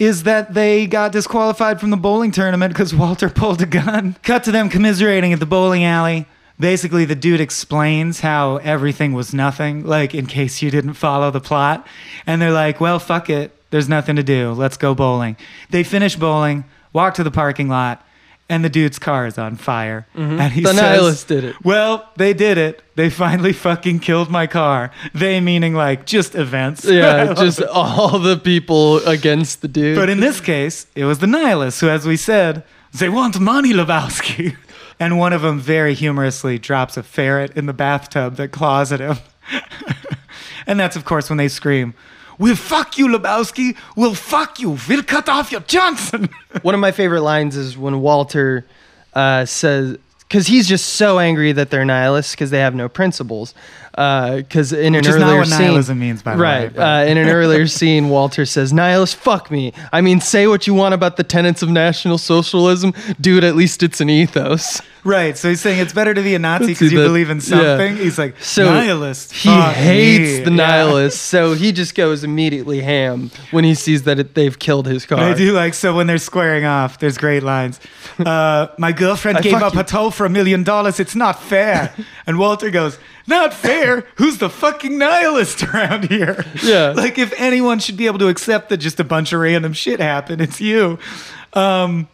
is 0.01 0.23
that 0.23 0.55
they 0.55 0.87
got 0.87 1.11
disqualified 1.11 1.79
from 1.79 1.91
the 1.91 1.95
bowling 1.95 2.31
tournament 2.31 2.73
because 2.73 2.91
Walter 2.91 3.29
pulled 3.29 3.61
a 3.61 3.67
gun. 3.67 4.15
Cut 4.23 4.43
to 4.45 4.51
them 4.51 4.67
commiserating 4.67 5.31
at 5.31 5.39
the 5.39 5.45
bowling 5.45 5.83
alley. 5.83 6.25
Basically, 6.59 7.05
the 7.05 7.13
dude 7.13 7.39
explains 7.39 8.21
how 8.21 8.57
everything 8.57 9.13
was 9.13 9.31
nothing, 9.31 9.85
like 9.85 10.15
in 10.15 10.25
case 10.25 10.59
you 10.63 10.71
didn't 10.71 10.95
follow 10.95 11.29
the 11.29 11.39
plot. 11.39 11.85
And 12.25 12.41
they're 12.41 12.51
like, 12.51 12.81
well, 12.81 12.97
fuck 12.97 13.29
it. 13.29 13.55
There's 13.69 13.87
nothing 13.87 14.15
to 14.15 14.23
do. 14.23 14.53
Let's 14.53 14.75
go 14.75 14.95
bowling. 14.95 15.37
They 15.69 15.83
finish 15.83 16.15
bowling, 16.15 16.65
walk 16.93 17.13
to 17.15 17.23
the 17.23 17.29
parking 17.29 17.69
lot, 17.69 18.03
and 18.51 18.65
the 18.65 18.69
dude's 18.69 18.99
car 18.99 19.25
is 19.25 19.37
on 19.37 19.55
fire. 19.55 20.05
Mm-hmm. 20.13 20.39
And 20.41 20.51
he 20.53 20.61
The 20.61 20.73
says, 20.73 20.81
nihilist 20.81 21.27
did 21.29 21.43
it. 21.45 21.55
Well, 21.63 22.09
they 22.17 22.33
did 22.33 22.57
it. 22.57 22.83
They 22.95 23.09
finally 23.09 23.53
fucking 23.53 23.99
killed 23.99 24.29
my 24.29 24.45
car. 24.45 24.91
They 25.13 25.39
meaning 25.39 25.73
like 25.73 26.05
just 26.05 26.35
events. 26.35 26.83
Yeah, 26.83 27.33
just 27.37 27.61
it. 27.61 27.69
all 27.69 28.19
the 28.19 28.35
people 28.37 28.97
against 29.07 29.61
the 29.61 29.69
dude. 29.69 29.95
But 29.95 30.09
in 30.09 30.19
this 30.19 30.41
case, 30.41 30.85
it 30.95 31.05
was 31.05 31.19
the 31.19 31.27
nihilists 31.27 31.79
who, 31.79 31.87
as 31.87 32.05
we 32.05 32.17
said, 32.17 32.63
they 32.93 33.07
want 33.07 33.39
money, 33.39 33.73
Lebowski. 33.73 34.57
And 34.99 35.17
one 35.17 35.33
of 35.33 35.41
them 35.41 35.59
very 35.59 35.95
humorously 35.95 36.59
drops 36.59 36.95
a 36.95 37.01
ferret 37.01 37.57
in 37.57 37.65
the 37.65 37.73
bathtub 37.73 38.35
that 38.35 38.49
claws 38.51 38.91
at 38.91 38.99
him. 38.99 39.17
and 40.67 40.79
that's, 40.79 40.95
of 40.95 41.05
course, 41.05 41.27
when 41.27 41.37
they 41.37 41.47
scream, 41.47 41.95
We'll 42.37 42.55
fuck 42.55 42.97
you, 42.97 43.07
Lebowski. 43.07 43.75
We'll 43.95 44.15
fuck 44.15 44.59
you. 44.59 44.77
We'll 44.87 45.03
cut 45.03 45.29
off 45.29 45.51
your 45.51 45.61
Johnson. 45.61 46.29
One 46.61 46.73
of 46.73 46.81
my 46.81 46.91
favorite 46.91 47.21
lines 47.21 47.55
is 47.55 47.77
when 47.77 48.01
Walter 48.01 48.65
uh, 49.13 49.45
says 49.45 49.97
because 50.31 50.47
he's 50.47 50.65
just 50.65 50.93
so 50.93 51.19
angry 51.19 51.51
that 51.51 51.69
they're 51.69 51.83
nihilists 51.83 52.33
because 52.33 52.51
they 52.51 52.59
have 52.59 52.73
no 52.73 52.87
principles. 52.87 53.53
Because 53.91 54.71
in 54.71 54.93
Which 54.93 55.05
an 55.05 55.21
earlier 55.21 55.39
what 55.39 55.47
scene, 55.47 55.59
nihilism 55.59 55.99
means, 55.99 56.21
by 56.23 56.37
the 56.37 56.41
way, 56.41 56.67
right? 56.67 56.77
Uh, 56.77 57.05
in 57.05 57.17
an 57.17 57.27
earlier 57.35 57.67
scene, 57.67 58.07
Walter 58.07 58.45
says, 58.45 58.71
"Nihilist, 58.71 59.17
fuck 59.17 59.51
me. 59.51 59.73
I 59.91 59.99
mean, 59.99 60.21
say 60.21 60.47
what 60.47 60.67
you 60.67 60.73
want 60.73 60.93
about 60.93 61.17
the 61.17 61.25
tenets 61.25 61.61
of 61.61 61.69
National 61.69 62.17
Socialism, 62.17 62.93
dude. 63.19 63.43
At 63.43 63.57
least 63.57 63.83
it's 63.83 63.99
an 63.99 64.09
ethos." 64.09 64.81
Right. 65.03 65.37
So 65.37 65.49
he's 65.49 65.61
saying 65.61 65.79
it's 65.79 65.93
better 65.93 66.13
to 66.13 66.21
be 66.21 66.35
a 66.35 66.39
Nazi 66.39 66.67
because 66.67 66.91
you 66.91 66.99
that- 66.99 67.05
believe 67.05 67.29
in 67.29 67.37
yeah. 67.37 67.43
something. 67.43 67.97
He's 67.97 68.19
like, 68.19 68.35
So 68.41 68.65
nihilist. 68.65 69.33
He 69.33 69.49
hates 69.49 70.39
me." 70.39 70.43
the 70.45 70.51
Yeah. 70.51 70.57
nihilists, 70.67 71.19
so 71.21 71.53
he 71.53 71.71
just 71.71 71.95
goes 71.95 72.23
immediately 72.23 72.81
ham 72.81 73.31
when 73.51 73.63
he 73.63 73.73
sees 73.73 74.03
that 74.03 74.19
it, 74.19 74.35
they've 74.35 74.57
killed 74.59 74.85
his 74.87 75.05
car. 75.05 75.19
I 75.19 75.33
do 75.33 75.53
like 75.53 75.73
so 75.73 75.95
when 75.95 76.05
they're 76.07 76.17
squaring 76.19 76.65
off. 76.65 76.99
There's 76.99 77.17
great 77.17 77.43
lines. 77.43 77.79
Uh, 78.21 78.67
my 78.77 78.91
girlfriend 78.91 79.41
gave 79.41 79.55
up 79.55 79.73
you. 79.73 79.79
a 79.79 79.83
toe 79.83 80.11
for 80.11 80.25
a 80.27 80.29
million 80.29 80.61
dollars. 80.63 80.99
It's 80.99 81.15
not 81.15 81.41
fair. 81.41 81.91
And 82.27 82.37
Walter 82.37 82.69
goes, 82.69 82.99
"Not 83.25 83.51
fair? 83.53 84.05
Who's 84.15 84.37
the 84.37 84.49
fucking 84.49 84.95
nihilist 84.97 85.63
around 85.63 86.09
here?" 86.09 86.45
Yeah. 86.61 86.91
Like 86.95 87.17
if 87.17 87.33
anyone 87.37 87.79
should 87.79 87.97
be 87.97 88.05
able 88.05 88.19
to 88.19 88.27
accept 88.27 88.69
that 88.69 88.77
just 88.77 88.99
a 88.99 89.03
bunch 89.03 89.33
of 89.33 89.39
random 89.39 89.73
shit 89.73 89.99
happened, 89.99 90.39
it's 90.41 90.61
you. 90.61 90.99
Um, 91.53 92.07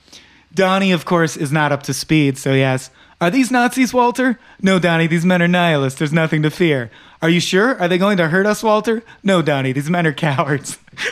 Donnie, 0.54 0.92
of 0.92 1.06
course, 1.06 1.38
is 1.38 1.52
not 1.52 1.72
up 1.72 1.84
to 1.84 1.94
speed. 1.94 2.38
So 2.38 2.54
he 2.54 2.62
asks, 2.64 2.90
"Are 3.22 3.30
these 3.30 3.52
Nazis, 3.52 3.94
Walter?" 3.94 4.40
No, 4.62 4.80
Donnie. 4.80 5.08
These 5.08 5.26
men 5.26 5.42
are 5.42 5.48
nihilists. 5.48 6.00
There's 6.00 6.14
nothing 6.14 6.42
to 6.44 6.50
fear. 6.50 6.90
Are 7.22 7.30
you 7.30 7.40
sure? 7.40 7.80
Are 7.80 7.88
they 7.88 7.98
going 7.98 8.18
to 8.18 8.28
hurt 8.28 8.46
us, 8.46 8.62
Walter? 8.64 9.04
No, 9.24 9.42
Donnie. 9.42 9.72
These 9.72 9.90
men 9.90 10.06
are 10.06 10.14
cowards. 10.14 10.78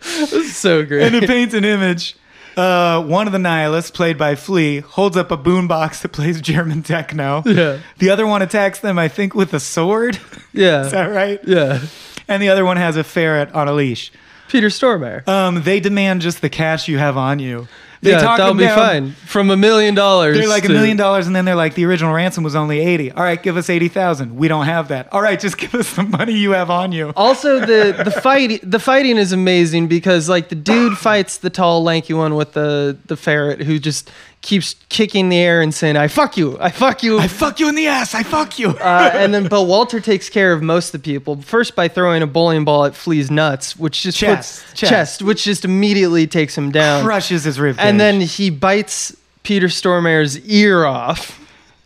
so 0.00 0.84
great. 0.84 1.02
and 1.06 1.14
it 1.14 1.26
paints 1.26 1.54
an 1.54 1.64
image. 1.64 2.16
Uh, 2.56 3.02
one 3.02 3.26
of 3.26 3.32
the 3.32 3.38
nihilists, 3.38 3.90
played 3.90 4.18
by 4.18 4.34
Flea, 4.34 4.80
holds 4.80 5.16
up 5.16 5.30
a 5.30 5.36
boombox 5.36 6.02
that 6.02 6.08
plays 6.12 6.40
German 6.40 6.82
techno. 6.82 7.42
Yeah. 7.46 7.78
The 7.98 8.10
other 8.10 8.26
one 8.26 8.42
attacks 8.42 8.80
them, 8.80 8.98
I 8.98 9.08
think, 9.08 9.34
with 9.34 9.54
a 9.54 9.60
sword. 9.60 10.18
yeah, 10.52 10.80
Is 10.86 10.92
that 10.92 11.06
right? 11.06 11.40
yeah. 11.46 11.80
And 12.28 12.42
the 12.42 12.48
other 12.48 12.64
one 12.64 12.76
has 12.76 12.96
a 12.96 13.04
ferret 13.04 13.52
on 13.52 13.68
a 13.68 13.72
leash. 13.72 14.10
Peter 14.48 14.66
Stormare. 14.68 15.26
Um, 15.28 15.62
they 15.62 15.80
demand 15.80 16.22
just 16.22 16.40
the 16.42 16.50
cash 16.50 16.88
you 16.88 16.98
have 16.98 17.16
on 17.16 17.38
you. 17.38 17.68
They 18.02 18.12
yeah, 18.12 18.18
talk 18.20 18.38
that'll 18.38 18.54
be 18.54 18.64
down. 18.64 18.78
fine. 18.78 19.10
From 19.26 19.50
a 19.50 19.56
million 19.58 19.94
dollars. 19.94 20.38
They're 20.38 20.48
like 20.48 20.64
a 20.64 20.68
to- 20.68 20.72
million 20.72 20.96
dollars, 20.96 21.26
and 21.26 21.36
then 21.36 21.44
they're 21.44 21.54
like, 21.54 21.74
the 21.74 21.84
original 21.84 22.14
ransom 22.14 22.42
was 22.42 22.56
only 22.56 22.80
eighty. 22.80 23.12
All 23.12 23.22
right, 23.22 23.42
give 23.42 23.58
us 23.58 23.68
eighty 23.68 23.88
thousand. 23.88 24.36
We 24.36 24.48
don't 24.48 24.64
have 24.64 24.88
that. 24.88 25.12
All 25.12 25.20
right, 25.20 25.38
just 25.38 25.58
give 25.64 25.74
us 25.74 25.94
the 25.94 26.04
money 26.04 26.32
you 26.32 26.52
have 26.52 26.70
on 26.70 26.92
you. 26.92 27.12
Also, 27.14 27.60
the 27.60 27.92
the 28.04 28.10
fight 28.10 28.60
the 28.62 28.78
fighting 28.80 29.18
is 29.18 29.32
amazing 29.32 29.88
because 29.88 30.28
like 30.30 30.48
the 30.48 30.54
dude 30.54 30.96
fights 30.96 31.36
the 31.38 31.50
tall, 31.50 31.82
lanky 31.82 32.14
one 32.14 32.34
with 32.36 32.54
the 32.54 32.96
the 33.06 33.16
ferret 33.16 33.60
who 33.62 33.78
just 33.78 34.10
keeps 34.42 34.76
kicking 34.88 35.28
the 35.28 35.36
air 35.36 35.60
and 35.60 35.74
saying, 35.74 35.98
"I 35.98 36.08
fuck 36.08 36.38
you, 36.38 36.56
I 36.58 36.70
fuck 36.70 37.02
you." 37.02 37.18
I 37.18 37.28
fuck 37.28 37.60
you 37.60 37.68
in 37.68 37.74
the 37.74 37.86
ass. 37.88 38.14
I 38.14 38.22
fuck 38.22 38.58
you. 38.58 38.70
uh, 38.70 39.10
and 39.12 39.34
then, 39.34 39.48
but 39.50 39.64
Walter 39.64 40.00
takes 40.00 40.30
care 40.30 40.54
of 40.54 40.62
most 40.62 40.94
of 40.94 41.02
the 41.02 41.12
people. 41.12 41.42
First, 41.42 41.76
by 41.76 41.88
throwing 41.88 42.22
a 42.22 42.26
bowling 42.26 42.64
ball 42.64 42.86
at 42.86 42.94
Flea's 42.94 43.30
nuts, 43.30 43.76
which 43.76 44.02
just 44.02 44.16
Chest, 44.16 44.64
puts 44.66 44.80
chest. 44.80 44.90
chest, 44.90 45.22
which 45.22 45.44
just 45.44 45.66
immediately 45.66 46.26
takes 46.26 46.56
him 46.56 46.70
down. 46.70 47.04
Crushes 47.04 47.44
his 47.44 47.60
rib. 47.60 47.76
And 47.90 48.00
then 48.00 48.20
he 48.20 48.50
bites 48.50 49.16
Peter 49.42 49.66
Stormare's 49.66 50.38
ear 50.46 50.84
off 50.84 51.40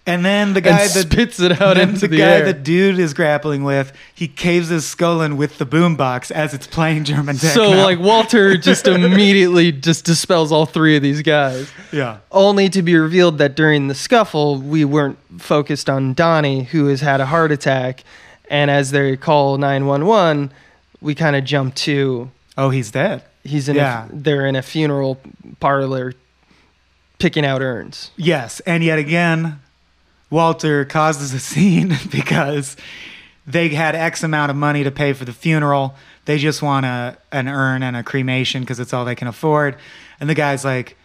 and 0.06 0.22
then 0.24 0.52
the 0.52 0.60
guy 0.60 0.86
that 0.86 1.10
spits 1.10 1.40
it 1.40 1.62
out 1.62 1.78
into 1.78 2.00
the, 2.00 2.08
the, 2.08 2.16
guy 2.18 2.24
air. 2.24 2.44
the 2.44 2.52
dude 2.52 2.98
is 2.98 3.14
grappling 3.14 3.64
with, 3.64 3.92
he 4.14 4.28
caves 4.28 4.68
his 4.68 4.86
skull 4.86 5.22
in 5.22 5.38
with 5.38 5.56
the 5.56 5.64
boombox 5.64 6.30
as 6.30 6.52
it's 6.52 6.66
playing 6.66 7.04
German 7.04 7.36
techno. 7.36 7.70
so 7.70 7.70
like 7.70 7.98
Walter 7.98 8.56
just 8.58 8.86
immediately 8.86 9.72
just 9.72 10.04
dispels 10.04 10.52
all 10.52 10.66
three 10.66 10.96
of 10.96 11.02
these 11.02 11.22
guys. 11.22 11.70
yeah, 11.90 12.18
only 12.30 12.68
to 12.68 12.82
be 12.82 12.96
revealed 12.96 13.38
that 13.38 13.54
during 13.54 13.88
the 13.88 13.94
scuffle 13.94 14.58
we 14.58 14.84
weren't 14.84 15.18
focused 15.38 15.88
on 15.88 16.12
Donnie 16.12 16.64
who 16.64 16.86
has 16.86 17.00
had 17.00 17.20
a 17.22 17.26
heart 17.26 17.50
attack 17.50 18.04
and 18.50 18.70
as 18.70 18.90
they 18.90 19.16
call 19.16 19.56
911 19.56 20.52
we 21.00 21.14
kind 21.14 21.34
of 21.34 21.44
jump 21.44 21.74
to 21.76 22.30
oh, 22.58 22.68
he's 22.68 22.90
dead. 22.90 23.22
He's 23.44 23.68
in 23.68 23.76
Yeah. 23.76 24.06
a, 24.06 24.08
they're 24.12 24.46
in 24.46 24.56
a 24.56 24.62
funeral 24.62 25.20
parlor 25.60 26.12
picking 27.18 27.44
out 27.44 27.62
urns 27.62 28.10
Yes, 28.16 28.60
and 28.60 28.82
yet 28.82 28.98
again, 28.98 29.60
Walter 30.30 30.84
causes 30.84 31.32
a 31.32 31.38
scene 31.40 31.96
because 32.10 32.76
they 33.46 33.68
had 33.68 33.94
X 33.94 34.22
amount 34.22 34.50
of 34.50 34.56
money 34.56 34.82
to 34.84 34.90
pay 34.90 35.12
for 35.12 35.24
the 35.24 35.32
funeral. 35.32 35.94
They 36.24 36.38
just 36.38 36.62
want 36.62 36.86
a 36.86 37.18
an 37.30 37.46
urn 37.48 37.82
and 37.82 37.94
a 37.96 38.02
cremation 38.02 38.62
because 38.62 38.80
it's 38.80 38.92
all 38.94 39.04
they 39.04 39.14
can 39.14 39.28
afford. 39.28 39.76
And 40.18 40.28
the 40.30 40.34
guy's 40.34 40.64
like, 40.64 40.96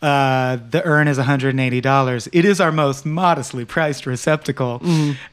uh, 0.00 0.58
"The 0.70 0.82
urn 0.86 1.08
is 1.08 1.18
one 1.18 1.26
hundred 1.26 1.50
and 1.50 1.60
eighty 1.60 1.80
dollars. 1.80 2.28
It 2.32 2.44
is 2.44 2.60
our 2.60 2.70
most 2.70 3.04
modestly 3.04 3.64
priced 3.64 4.06
receptacle." 4.06 4.80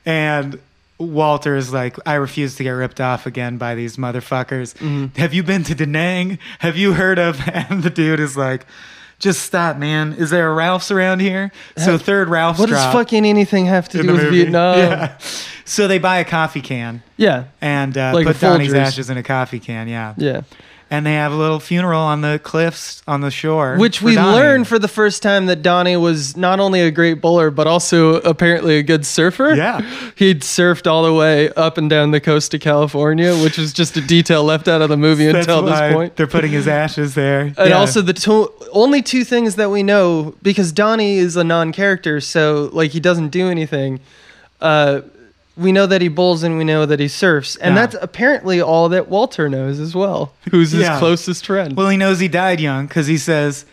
And 0.05 0.59
Walter 0.97 1.55
is 1.55 1.73
like, 1.73 1.97
"I 2.05 2.15
refuse 2.15 2.55
to 2.55 2.63
get 2.63 2.71
ripped 2.71 3.01
off 3.01 3.25
again 3.25 3.57
by 3.57 3.75
these 3.75 3.97
motherfuckers. 3.97 4.75
Have 5.17 5.33
you 5.33 5.43
been 5.43 5.63
to 5.63 5.75
Da 5.75 5.85
Nang? 5.85 6.39
Have 6.59 6.77
you 6.77 6.93
heard 6.93 7.19
of?" 7.19 7.39
And 7.53 7.83
the 7.83 7.89
dude 7.89 8.19
is 8.19 8.35
like. 8.37 8.65
Just 9.17 9.43
stop, 9.43 9.77
man. 9.77 10.11
Is 10.11 10.29
there 10.29 10.51
a 10.51 10.53
Ralph's 10.53 10.91
around 10.91 11.21
here? 11.21 11.53
So 11.77 11.97
third 11.97 12.27
Ralph's 12.27 12.59
what 12.59 12.67
does 12.67 12.93
fucking 12.93 13.25
anything 13.25 13.65
have 13.65 13.87
to 13.89 14.01
do 14.03 14.11
with 14.11 14.23
movie. 14.23 14.39
Vietnam 14.39 14.77
Yeah. 14.77 15.17
So 15.63 15.87
they 15.87 15.99
buy 15.99 16.17
a 16.17 16.25
coffee 16.25 16.59
can 16.59 17.01
yeah 17.15 17.45
and 17.61 17.97
uh, 17.97 18.11
Like 18.13 18.27
put 18.27 18.41
Donnie's 18.41 18.73
ashes 18.73 19.09
in 19.09 19.17
a 19.17 19.23
coffee 19.23 19.61
can. 19.61 19.87
Yeah. 19.87 20.15
yeah 20.17 20.41
And 20.95 21.05
they 21.05 21.15
have 21.15 21.33
a 21.33 21.35
little 21.35 21.59
funeral 21.59 21.99
on 22.01 22.21
the 22.21 22.39
cliffs 22.41 23.03
on 23.05 23.19
the 23.19 23.29
shore. 23.29 23.75
which 23.77 24.01
we 24.01 24.15
Donnie. 24.15 24.37
learned 24.37 24.67
for 24.67 24.79
the 24.79 24.87
first 24.87 25.21
time 25.21 25.47
that 25.47 25.61
Donnie 25.61 25.97
was 25.97 26.37
not 26.37 26.61
only 26.61 26.79
a 26.81 26.89
great 26.89 27.15
bowler 27.21 27.51
but 27.51 27.67
also 27.67 28.21
apparently 28.21 28.77
a 28.77 28.83
good 28.83 29.05
surfer. 29.05 29.53
Yeah. 29.55 29.81
He'd 30.15 30.41
surfed 30.41 30.87
all 30.89 31.03
the 31.03 31.13
way 31.13 31.49
up 31.53 31.77
and 31.77 31.89
down 31.89 32.11
the 32.11 32.21
coast 32.21 32.53
of 32.53 32.61
California, 32.61 33.35
which 33.43 33.57
was 33.57 33.73
just 33.73 33.97
a 33.97 34.01
detail 34.01 34.43
left 34.45 34.67
out 34.69 34.81
of 34.81 34.87
the 34.89 34.95
movie 34.95 35.25
That's 35.25 35.45
until 35.47 35.63
this 35.63 35.93
point. 35.93 36.15
They're 36.15 36.27
putting 36.27 36.51
his 36.51 36.67
ashes 36.67 37.13
there. 37.15 37.41
And 37.57 37.69
Yeah. 37.69 37.77
also 37.77 38.01
the 38.01 38.13
to- 38.13 38.51
only 38.71 39.01
two 39.01 39.23
things 39.25 39.55
that 39.55 39.69
we 39.69 39.83
know 39.83 40.33
because 40.41 40.71
Donnie 40.71 41.17
is 41.17 41.35
a 41.35 41.43
non-character, 41.43 42.21
so 42.21 42.69
like 42.71 42.91
he 42.91 42.99
doesn't 43.01 43.29
do 43.29 43.49
anything. 43.49 43.99
Uh, 44.61 45.01
we 45.57 45.71
know 45.71 45.85
that 45.85 46.01
he 46.01 46.07
bowls 46.09 46.43
and 46.43 46.57
we 46.57 46.63
know 46.63 46.85
that 46.85 46.99
he 46.99 47.07
surfs, 47.07 47.55
and 47.55 47.75
Yeah. 47.75 47.81
that's 47.85 47.95
apparently 48.01 48.59
all 48.61 48.89
that 48.89 49.07
Walter 49.07 49.47
knows 49.49 49.79
as 49.79 49.95
well, 49.95 50.33
who's 50.51 50.71
his 50.71 50.81
Yeah. 50.81 50.99
closest 50.99 51.45
friend. 51.45 51.75
Well, 51.77 51.89
he 51.89 51.97
knows 51.97 52.19
he 52.19 52.27
died 52.27 52.59
young 52.59 52.87
because 52.87 53.07
he 53.07 53.17
says, 53.17 53.65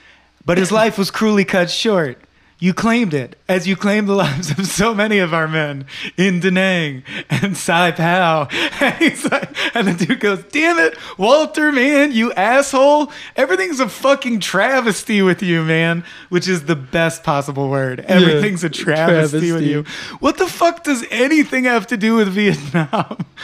but 0.45 0.59
his 0.59 0.71
life 0.81 0.97
was 0.99 1.11
cruelly 1.11 1.45
cut 1.45 1.71
short. 1.71 2.19
You 2.63 2.73
claimed 2.73 3.13
it, 3.13 3.35
as 3.49 3.67
you 3.67 3.75
claimed 3.75 4.07
the 4.09 4.15
lives 4.27 4.53
of 4.57 4.69
so 4.69 4.95
many 4.95 5.19
of 5.19 5.35
our 5.35 5.49
men 5.49 5.85
in 6.17 6.39
Da 6.39 6.49
Nang 6.51 7.03
and 7.29 7.57
Sai 7.57 7.91
Pao. 7.91 8.47
And, 8.81 8.95
he's 8.99 9.29
like, 9.29 9.77
and 9.77 9.89
the 9.89 10.07
dude 10.07 10.21
goes, 10.21 10.45
Damn 10.45 10.79
it, 10.79 10.97
Walter, 11.19 11.73
man, 11.73 12.13
you 12.13 12.33
asshole. 12.35 13.11
Everything's 13.35 13.81
a 13.81 13.89
fucking 13.89 14.39
travesty 14.39 15.23
with 15.23 15.43
you, 15.43 15.65
man, 15.65 16.05
which 16.29 16.47
is 16.47 16.67
the 16.67 16.77
best 16.77 17.25
possible 17.25 17.69
word. 17.69 17.99
Everything's 18.01 18.63
a 18.63 18.71
travesty, 18.71 19.51
with 19.51 19.65
you. 19.65 19.83
What 20.21 20.39
the 20.39 20.47
fuck 20.47 20.85
does 20.85 21.05
anything 21.11 21.65
have 21.65 21.89
to 21.89 21.97
do 21.97 22.15
with 22.15 22.29
Vietnam? 22.29 23.27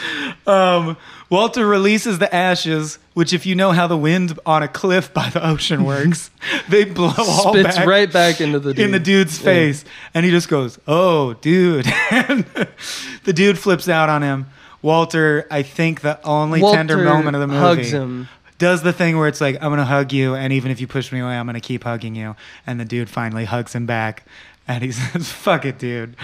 Um, 0.46 0.96
Walter 1.30 1.66
releases 1.66 2.18
the 2.18 2.34
ashes, 2.34 2.98
which, 3.12 3.34
if 3.34 3.44
you 3.44 3.54
know 3.54 3.72
how 3.72 3.86
the 3.86 3.96
wind 3.98 4.38
on 4.46 4.62
a 4.62 4.68
cliff 4.68 5.12
by 5.12 5.28
the 5.28 5.46
ocean 5.46 5.84
works, 5.92 6.30
they 6.70 6.84
blow 6.84 7.12
all 7.18 7.52
Spits 7.52 7.76
back 7.76 7.86
right 7.86 8.10
back 8.12 8.40
into 8.40 8.58
the 8.58 8.70
in 8.82 8.92
the 8.92 8.98
dude. 8.98 9.26
dude's 9.26 9.38
face, 9.38 9.84
and 10.14 10.24
he 10.24 10.30
just 10.30 10.48
goes, 10.48 10.78
"Oh, 10.88 11.34
dude!" 11.34 11.86
and 12.10 12.44
the 13.24 13.32
dude 13.34 13.58
flips 13.58 13.88
out 13.88 14.08
on 14.08 14.22
him. 14.22 14.46
Walter, 14.80 15.46
I 15.50 15.62
think 15.62 16.00
the 16.00 16.18
only 16.26 16.60
tender 16.60 16.96
moment 16.96 17.34
of 17.36 17.40
the 17.40 17.48
movie, 17.48 17.58
hugs 17.60 17.90
him. 17.90 18.28
does 18.58 18.82
the 18.82 18.92
thing 18.92 19.18
where 19.18 19.28
it's 19.28 19.40
like, 19.40 19.56
"I'm 19.56 19.70
gonna 19.70 19.84
hug 19.84 20.12
you, 20.12 20.34
and 20.34 20.52
even 20.52 20.70
if 20.70 20.80
you 20.80 20.86
push 20.86 21.12
me 21.12 21.18
away, 21.20 21.36
I'm 21.36 21.44
gonna 21.46 21.60
keep 21.60 21.84
hugging 21.84 22.14
you." 22.14 22.36
And 22.66 22.80
the 22.80 22.84
dude 22.86 23.10
finally 23.10 23.44
hugs 23.44 23.74
him 23.74 23.84
back, 23.86 24.24
and 24.68 24.84
he 24.84 24.92
says, 24.92 25.30
"Fuck 25.32 25.64
it, 25.64 25.78
dude. 25.78 26.14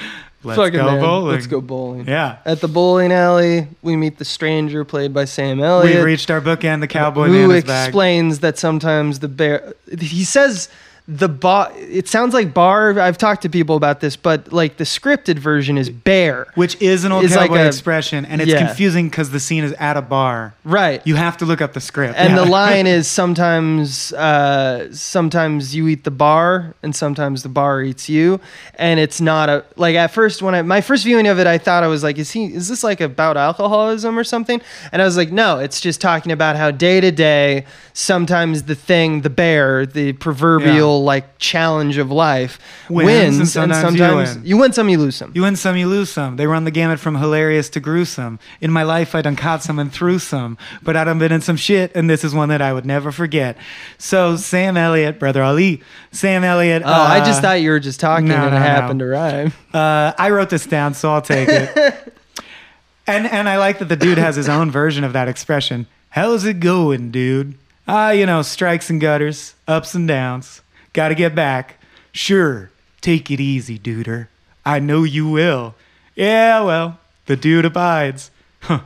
Let's 0.42 0.58
Fuck 0.58 0.68
it, 0.68 0.76
go 0.76 0.84
man. 0.84 1.00
bowling." 1.00 1.32
Let's 1.34 1.46
go 1.46 1.60
bowling. 1.60 2.06
Yeah. 2.06 2.38
At 2.44 2.60
the 2.60 2.68
bowling 2.68 3.12
alley, 3.12 3.66
we 3.82 3.96
meet 3.96 4.18
the 4.18 4.24
stranger 4.24 4.84
played 4.84 5.12
by 5.14 5.24
Sam 5.24 5.60
Elliott. 5.60 5.96
We've 5.96 6.04
reached 6.04 6.30
our 6.30 6.40
bookend. 6.40 6.80
The 6.80 6.86
cowboy 6.86 7.26
who 7.28 7.48
man 7.48 7.56
is 7.56 7.64
back. 7.64 7.88
explains 7.88 8.40
that 8.40 8.58
sometimes 8.58 9.20
the 9.20 9.28
bear 9.28 9.72
he 9.98 10.22
says 10.24 10.68
the 11.06 11.28
bar 11.28 11.70
it 11.76 12.08
sounds 12.08 12.32
like 12.32 12.54
bar 12.54 12.98
i've 12.98 13.18
talked 13.18 13.42
to 13.42 13.50
people 13.50 13.76
about 13.76 14.00
this 14.00 14.16
but 14.16 14.50
like 14.54 14.78
the 14.78 14.84
scripted 14.84 15.38
version 15.38 15.76
is 15.76 15.90
bear 15.90 16.46
Which 16.54 16.80
is 16.80 17.04
an 17.04 17.12
old 17.12 17.24
Is 17.24 17.36
like 17.36 17.50
cowboy 17.50 17.60
a- 17.60 17.66
expression, 17.66 18.24
and 18.24 18.40
it's 18.40 18.50
yeah. 18.50 18.66
confusing 18.66 19.10
because 19.10 19.28
the 19.28 19.38
scene 19.38 19.64
is 19.64 19.72
at 19.74 19.98
a 19.98 20.02
bar. 20.02 20.54
right 20.64 21.02
You 21.06 21.16
have 21.16 21.36
to 21.38 21.44
look 21.44 21.60
up 21.60 21.74
the 21.74 21.80
script. 21.82 22.14
and 22.16 22.30
Yeah. 22.32 22.44
the 22.44 22.50
line 22.50 22.86
is 22.96 23.06
sometimes 23.06 24.14
uh, 24.14 24.88
sometimes 24.94 25.74
you 25.76 25.88
eat 25.88 26.04
the 26.04 26.10
bar 26.10 26.74
and 26.82 26.96
sometimes 26.96 27.42
the 27.42 27.50
bar 27.50 27.82
eats 27.82 28.08
you 28.08 28.40
and 28.76 28.98
it's 28.98 29.20
not 29.20 29.50
a 29.50 29.62
like 29.76 29.96
at 29.96 30.10
first 30.10 30.40
when 30.40 30.54
i 30.54 30.62
my 30.62 30.80
first 30.80 31.04
viewing 31.04 31.26
of 31.26 31.38
it 31.38 31.46
i 31.46 31.58
thought 31.58 31.82
i 31.82 31.86
was 31.86 32.02
like 32.02 32.16
is 32.16 32.30
he 32.30 32.46
is 32.46 32.68
this 32.68 32.82
like 32.82 33.02
about 33.02 33.36
alcoholism 33.36 34.18
or 34.18 34.24
something 34.24 34.58
and 34.90 35.02
i 35.02 35.04
was 35.04 35.18
like 35.18 35.30
no 35.30 35.58
it's 35.58 35.82
just 35.82 36.00
talking 36.00 36.32
about 36.32 36.56
how 36.56 36.70
day 36.70 36.98
to 37.00 37.10
day 37.10 37.66
sometimes 37.92 38.62
the 38.64 38.74
thing 38.74 39.20
the 39.20 39.30
bear 39.30 39.84
the 39.84 40.12
proverbial 40.14 40.93
real 40.94 41.04
like 41.04 41.38
challenge 41.38 41.98
of 41.98 42.10
life 42.10 42.58
Wins, 42.88 43.06
wins, 43.06 43.38
and 43.38 43.48
sometimes 43.48 43.94
you 43.94 43.98
sometimes 43.98 44.34
win. 44.36 44.46
you 44.46 44.56
win 44.58 44.72
some, 44.72 44.88
you 44.88 44.98
lose 44.98 45.16
some. 45.16 45.32
You 45.34 45.42
win 45.42 45.56
some, 45.56 45.76
you 45.76 45.88
lose 45.88 46.10
some. 46.10 46.36
They 46.36 46.46
run 46.46 46.64
the 46.64 46.70
gamut 46.70 47.00
from 47.00 47.16
hilarious 47.16 47.68
to 47.70 47.80
gruesome. 47.80 48.38
In 48.60 48.70
my 48.70 48.82
life, 48.82 49.14
I 49.14 49.22
done 49.22 49.36
caught 49.36 49.62
some 49.62 49.78
and 49.78 49.92
threw 49.92 50.18
some, 50.18 50.58
but 50.82 50.96
I 50.96 51.04
done 51.04 51.18
been 51.18 51.32
in 51.32 51.40
some 51.40 51.56
shit, 51.56 51.92
and 51.94 52.08
this 52.08 52.24
is 52.24 52.34
one 52.34 52.48
that 52.50 52.62
I 52.62 52.72
would 52.72 52.86
never 52.86 53.12
forget. 53.12 53.56
So 53.98 54.36
Sam 54.36 54.76
Elliott, 54.76 55.18
brother 55.18 55.42
Ali, 55.42 55.82
Sam 56.12 56.44
Elliott. 56.44 56.82
oh, 56.84 56.90
I 56.90 57.20
uh, 57.20 57.24
just 57.24 57.40
thought 57.40 57.60
you 57.60 57.70
were 57.70 57.80
just 57.80 58.00
talking 58.00 58.28
no, 58.28 58.34
and 58.34 58.42
no, 58.42 58.48
it 58.48 58.60
no. 58.60 58.66
happened 58.66 59.00
to 59.00 59.06
rhyme. 59.06 59.52
Uh, 59.72 60.12
I 60.18 60.30
wrote 60.30 60.50
this 60.50 60.66
down, 60.66 60.94
so 60.94 61.10
I'll 61.10 61.22
take 61.22 61.48
it. 61.48 62.14
and 63.06 63.26
and 63.26 63.48
I 63.48 63.58
like 63.58 63.78
that 63.78 63.88
the 63.88 63.96
dude 63.96 64.18
has 64.18 64.36
his 64.36 64.48
own 64.48 64.70
version 64.70 65.04
of 65.04 65.12
that 65.14 65.28
expression. 65.28 65.86
How's 66.10 66.44
it 66.44 66.60
going, 66.60 67.10
dude? 67.10 67.56
Ah, 67.86 68.12
you 68.12 68.24
know, 68.24 68.40
strikes 68.40 68.88
and 68.88 69.00
gutters, 69.00 69.54
ups 69.68 69.94
and 69.94 70.08
downs. 70.08 70.62
Got 70.94 71.08
to 71.08 71.14
get 71.14 71.34
back. 71.34 71.76
Sure, 72.12 72.70
take 73.02 73.30
it 73.30 73.40
easy, 73.40 73.78
duder. 73.78 74.28
I 74.64 74.78
know 74.78 75.02
you 75.02 75.28
will. 75.28 75.74
Yeah, 76.14 76.62
well, 76.62 76.98
the 77.26 77.36
dude 77.36 77.66
abides. 77.66 78.30
Huh. 78.60 78.80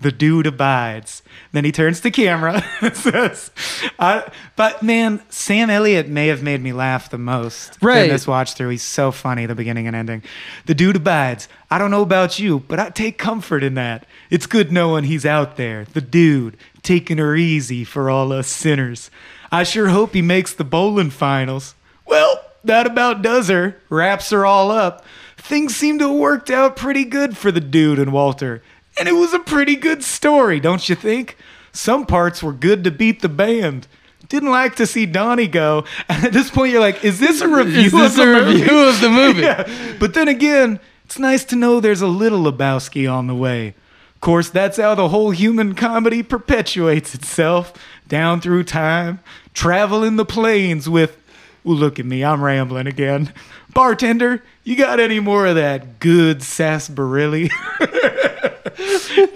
The 0.00 0.12
dude 0.12 0.46
abides. 0.46 1.22
Then 1.50 1.64
he 1.64 1.72
turns 1.72 2.00
to 2.02 2.12
camera 2.12 2.62
and 2.80 2.94
says, 2.96 3.50
I, 3.98 4.30
But 4.54 4.80
man, 4.80 5.20
Sam 5.28 5.70
Elliott 5.70 6.06
may 6.06 6.28
have 6.28 6.40
made 6.40 6.62
me 6.62 6.72
laugh 6.72 7.10
the 7.10 7.18
most 7.18 7.76
Right. 7.82 8.04
in 8.04 8.08
this 8.10 8.24
watch 8.24 8.52
through. 8.54 8.68
He's 8.68 8.82
so 8.84 9.10
funny, 9.10 9.44
the 9.46 9.56
beginning 9.56 9.88
and 9.88 9.96
ending. 9.96 10.22
The 10.66 10.74
dude 10.76 10.94
abides. 10.94 11.48
I 11.68 11.78
don't 11.78 11.90
know 11.90 12.02
about 12.02 12.38
you, 12.38 12.60
but 12.60 12.78
I 12.78 12.90
take 12.90 13.18
comfort 13.18 13.64
in 13.64 13.74
that. 13.74 14.06
It's 14.30 14.46
good 14.46 14.70
knowing 14.70 15.02
he's 15.02 15.26
out 15.26 15.56
there, 15.56 15.84
the 15.86 16.00
dude, 16.00 16.56
taking 16.84 17.18
her 17.18 17.34
easy 17.34 17.82
for 17.82 18.08
all 18.08 18.32
us 18.32 18.46
sinners. 18.46 19.10
I 19.50 19.62
sure 19.62 19.88
hope 19.88 20.14
he 20.14 20.22
makes 20.22 20.52
the 20.54 20.64
bowling 20.64 21.10
finals. 21.10 21.74
Well, 22.06 22.42
that 22.64 22.86
about 22.86 23.22
does 23.22 23.48
her. 23.48 23.76
Wraps 23.88 24.30
her 24.30 24.44
all 24.44 24.70
up. 24.70 25.04
Things 25.36 25.74
seem 25.76 25.98
to 26.00 26.08
have 26.08 26.18
worked 26.18 26.50
out 26.50 26.76
pretty 26.76 27.04
good 27.04 27.36
for 27.36 27.50
the 27.50 27.60
dude 27.60 27.98
and 27.98 28.12
Walter. 28.12 28.62
And 28.98 29.08
it 29.08 29.12
was 29.12 29.32
a 29.32 29.38
pretty 29.38 29.76
good 29.76 30.02
story, 30.02 30.60
don't 30.60 30.88
you 30.88 30.94
think? 30.94 31.36
Some 31.72 32.06
parts 32.06 32.42
were 32.42 32.52
good 32.52 32.84
to 32.84 32.90
beat 32.90 33.22
the 33.22 33.28
band. 33.28 33.86
Didn't 34.28 34.50
like 34.50 34.76
to 34.76 34.86
see 34.86 35.06
Donnie 35.06 35.46
go. 35.46 35.84
And 36.08 36.24
at 36.26 36.32
this 36.32 36.50
point, 36.50 36.72
you're 36.72 36.80
like, 36.80 37.04
is 37.04 37.18
this 37.20 37.40
a 37.40 37.48
review 37.48 37.82
Is 37.86 37.94
of 37.94 38.00
this 38.00 38.16
the 38.16 38.22
a 38.22 38.26
movie? 38.26 38.60
review 38.60 38.78
of 38.88 39.00
the 39.00 39.08
movie? 39.10 39.40
yeah. 39.42 39.96
But 39.98 40.14
then 40.14 40.28
again, 40.28 40.80
it's 41.04 41.18
nice 41.18 41.44
to 41.46 41.56
know 41.56 41.80
there's 41.80 42.02
a 42.02 42.06
little 42.08 42.40
Lebowski 42.42 43.10
on 43.10 43.26
the 43.28 43.34
way. 43.34 43.74
Of 44.18 44.22
course, 44.22 44.50
that's 44.50 44.78
how 44.78 44.96
the 44.96 45.10
whole 45.10 45.30
human 45.30 45.76
comedy 45.76 46.24
perpetuates 46.24 47.14
itself 47.14 47.72
down 48.08 48.40
through 48.40 48.64
time, 48.64 49.20
traveling 49.54 50.16
the 50.16 50.24
plains 50.24 50.88
with. 50.88 51.16
Well, 51.62 51.76
look 51.76 52.00
at 52.00 52.04
me, 52.04 52.24
I'm 52.24 52.42
rambling 52.42 52.88
again. 52.88 53.32
Bartender, 53.72 54.42
you 54.64 54.74
got 54.74 54.98
any 54.98 55.20
more 55.20 55.46
of 55.46 55.54
that 55.54 56.00
good 56.00 56.42
sarsaparilla? 56.42 57.48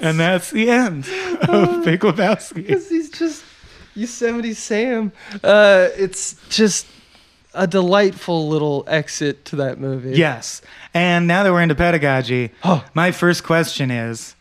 and 0.01 0.18
that's 0.18 0.51
the 0.51 0.68
end 0.68 1.09
of 1.49 1.85
Big 1.85 2.01
Lebowski. 2.01 2.66
Because 2.66 2.89
he's 2.89 3.09
just 3.09 3.45
Yosemite 3.95 4.53
Sam. 4.53 5.12
Uh, 5.45 5.91
it's 5.97 6.35
just 6.49 6.89
a 7.55 7.68
delightful 7.68 8.49
little 8.49 8.83
exit 8.89 9.45
to 9.45 9.57
that 9.57 9.78
movie. 9.78 10.16
Yes. 10.16 10.61
And 10.93 11.28
now 11.28 11.45
that 11.45 11.53
we're 11.53 11.62
into 11.62 11.76
pedagogy, 11.76 12.51
my 12.95 13.12
first 13.12 13.45
question 13.45 13.93
is 13.93 14.35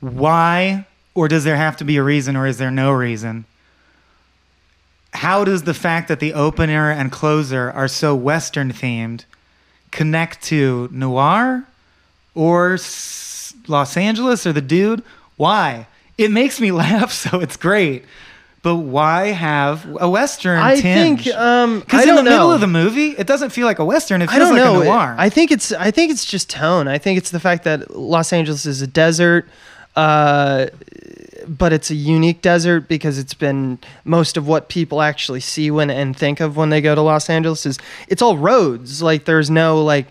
why, 0.00 0.86
or 1.14 1.28
does 1.28 1.44
there 1.44 1.56
have 1.56 1.76
to 1.78 1.84
be 1.84 1.96
a 1.96 2.02
reason, 2.02 2.36
or 2.36 2.46
is 2.46 2.58
there 2.58 2.70
no 2.70 2.92
reason? 2.92 3.44
How 5.14 5.44
does 5.44 5.62
the 5.62 5.74
fact 5.74 6.08
that 6.08 6.20
the 6.20 6.34
opener 6.34 6.90
and 6.90 7.10
closer 7.10 7.70
are 7.72 7.88
so 7.88 8.14
Western 8.14 8.72
themed 8.72 9.24
connect 9.90 10.42
to 10.44 10.88
noir 10.92 11.64
or 12.34 12.74
s- 12.74 13.54
Los 13.66 13.96
Angeles 13.96 14.46
or 14.46 14.52
the 14.52 14.60
dude? 14.60 15.02
Why? 15.36 15.86
It 16.18 16.30
makes 16.30 16.60
me 16.60 16.70
laugh, 16.84 17.10
so 17.12 17.40
it's 17.40 17.56
great. 17.56 18.04
But 18.62 18.76
why 18.76 19.28
have 19.28 19.86
a 20.00 20.10
Western 20.10 20.58
I 20.58 20.74
tinge? 20.80 21.24
think 21.24 21.36
um, 21.36 21.80
Because 21.80 22.06
in 22.06 22.16
the 22.16 22.22
middle 22.24 22.52
of 22.52 22.60
the 22.60 22.66
movie, 22.66 23.10
it 23.10 23.26
doesn't 23.26 23.50
feel 23.50 23.66
like 23.66 23.78
a 23.78 23.84
western. 23.84 24.20
It 24.20 24.28
I 24.28 24.36
feels 24.36 24.48
don't 24.50 24.58
like 24.58 24.64
know. 24.66 24.80
a 24.82 24.84
noir. 24.84 25.14
I 25.16 25.28
think 25.30 25.50
it's 25.52 25.72
I 25.72 25.90
think 25.92 26.10
it's 26.10 26.24
just 26.24 26.50
tone. 26.50 26.86
I 26.88 26.98
think 26.98 27.18
it's 27.18 27.30
the 27.30 27.38
fact 27.40 27.64
that 27.64 27.92
Los 27.96 28.32
Angeles 28.32 28.66
is 28.66 28.82
a 28.82 28.86
desert, 28.88 29.48
uh, 29.98 30.68
but 31.48 31.72
it's 31.72 31.90
a 31.90 31.94
unique 31.96 32.40
desert 32.40 32.86
because 32.86 33.18
it's 33.18 33.34
been 33.34 33.80
most 34.04 34.36
of 34.36 34.46
what 34.46 34.68
people 34.68 35.02
actually 35.02 35.40
see 35.40 35.72
when 35.72 35.90
and 35.90 36.16
think 36.16 36.38
of 36.38 36.56
when 36.56 36.70
they 36.70 36.80
go 36.80 36.94
to 36.94 37.00
Los 37.02 37.28
Angeles 37.28 37.66
is 37.66 37.78
it's 38.06 38.22
all 38.22 38.36
roads. 38.36 39.02
Like 39.02 39.24
there's 39.24 39.50
no 39.50 39.82
like 39.82 40.06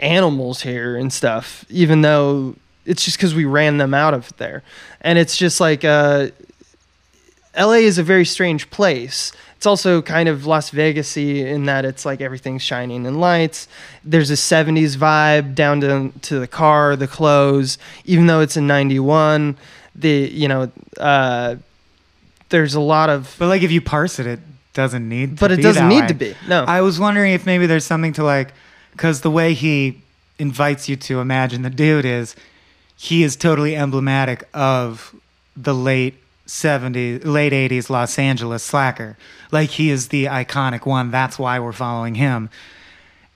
animals 0.00 0.62
here 0.62 0.96
and 0.96 1.12
stuff. 1.12 1.66
Even 1.68 2.00
though 2.00 2.56
it's 2.86 3.04
just 3.04 3.18
because 3.18 3.34
we 3.34 3.44
ran 3.44 3.76
them 3.76 3.92
out 3.92 4.14
of 4.14 4.34
there, 4.38 4.62
and 5.02 5.18
it's 5.18 5.36
just 5.36 5.60
like 5.60 5.84
uh, 5.84 6.28
LA 7.58 7.84
is 7.84 7.98
a 7.98 8.02
very 8.02 8.24
strange 8.24 8.70
place. 8.70 9.32
It's 9.56 9.66
also 9.66 10.02
kind 10.02 10.28
of 10.28 10.46
Las 10.46 10.70
Vegasy 10.70 11.38
in 11.38 11.64
that 11.64 11.84
it's 11.84 12.04
like 12.04 12.20
everything's 12.20 12.62
shining 12.62 13.06
in 13.06 13.20
lights. 13.20 13.68
There's 14.04 14.30
a 14.30 14.34
70s 14.34 14.96
vibe 14.96 15.54
down 15.54 15.80
to 15.80 16.12
to 16.22 16.38
the 16.38 16.46
car, 16.46 16.94
the 16.94 17.08
clothes. 17.08 17.78
Even 18.04 18.26
though 18.26 18.40
it's 18.40 18.56
in 18.56 18.66
91, 18.66 19.56
the 19.94 20.10
you 20.10 20.48
know, 20.48 20.70
uh, 20.98 21.56
there's 22.50 22.74
a 22.74 22.80
lot 22.80 23.08
of 23.08 23.34
but 23.38 23.48
like 23.48 23.62
if 23.62 23.72
you 23.72 23.80
parse 23.80 24.18
it, 24.18 24.26
it 24.26 24.40
doesn't 24.74 25.08
need. 25.08 25.36
To 25.38 25.40
but 25.40 25.52
it 25.52 25.56
be 25.56 25.62
doesn't 25.62 25.88
need 25.88 26.02
way. 26.02 26.08
to 26.08 26.14
be. 26.14 26.34
No. 26.46 26.64
I 26.64 26.82
was 26.82 27.00
wondering 27.00 27.32
if 27.32 27.46
maybe 27.46 27.66
there's 27.66 27.86
something 27.86 28.12
to 28.12 28.24
like, 28.24 28.52
because 28.92 29.22
the 29.22 29.30
way 29.30 29.54
he 29.54 30.02
invites 30.38 30.88
you 30.88 30.96
to 30.96 31.20
imagine 31.20 31.62
the 31.62 31.70
dude 31.70 32.04
is, 32.04 32.36
he 32.96 33.24
is 33.24 33.36
totally 33.36 33.74
emblematic 33.74 34.48
of 34.54 35.14
the 35.56 35.74
late 35.74 36.14
70s, 36.46 37.24
late 37.24 37.52
80s 37.52 37.90
Los 37.90 38.18
Angeles 38.18 38.62
slacker. 38.62 39.16
Like 39.52 39.70
he 39.70 39.90
is 39.90 40.08
the 40.08 40.26
iconic 40.26 40.86
one. 40.86 41.10
That's 41.10 41.38
why 41.38 41.58
we're 41.58 41.72
following 41.72 42.14
him. 42.16 42.50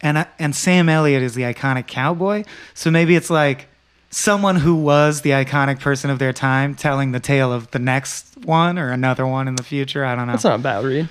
And 0.00 0.18
I- 0.20 0.26
and 0.38 0.54
Sam 0.56 0.88
Elliott 0.88 1.22
is 1.22 1.34
the 1.34 1.42
iconic 1.42 1.86
cowboy. 1.86 2.44
So 2.74 2.90
maybe 2.90 3.16
it's 3.16 3.30
like 3.30 3.66
someone 4.10 4.56
who 4.56 4.74
was 4.74 5.20
the 5.20 5.30
iconic 5.30 5.78
person 5.80 6.10
of 6.10 6.18
their 6.18 6.32
time 6.32 6.74
telling 6.74 7.12
the 7.12 7.20
tale 7.20 7.52
of 7.52 7.70
the 7.70 7.78
next 7.78 8.36
one 8.44 8.78
or 8.78 8.90
another 8.90 9.26
one 9.26 9.46
in 9.46 9.54
the 9.56 9.62
future. 9.62 10.04
I 10.04 10.14
don't 10.16 10.26
know. 10.26 10.32
That's 10.32 10.44
not 10.44 10.54
a 10.60 10.62
bad 10.62 10.84
read. 10.84 11.08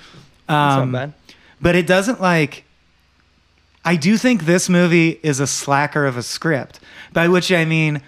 That's 0.48 0.76
Um, 0.82 0.90
not 0.90 0.98
bad. 0.98 1.12
but 1.60 1.76
it 1.76 1.86
doesn't 1.86 2.20
like 2.20 2.64
i 3.84 3.96
do 3.96 4.18
think 4.18 4.44
this 4.44 4.68
movie 4.68 5.18
is 5.22 5.40
a 5.40 5.46
slacker 5.46 6.04
of 6.04 6.16
a 6.18 6.22
script 6.22 6.78
by 7.14 7.26
which 7.28 7.50
i 7.50 7.64
mean 7.64 8.02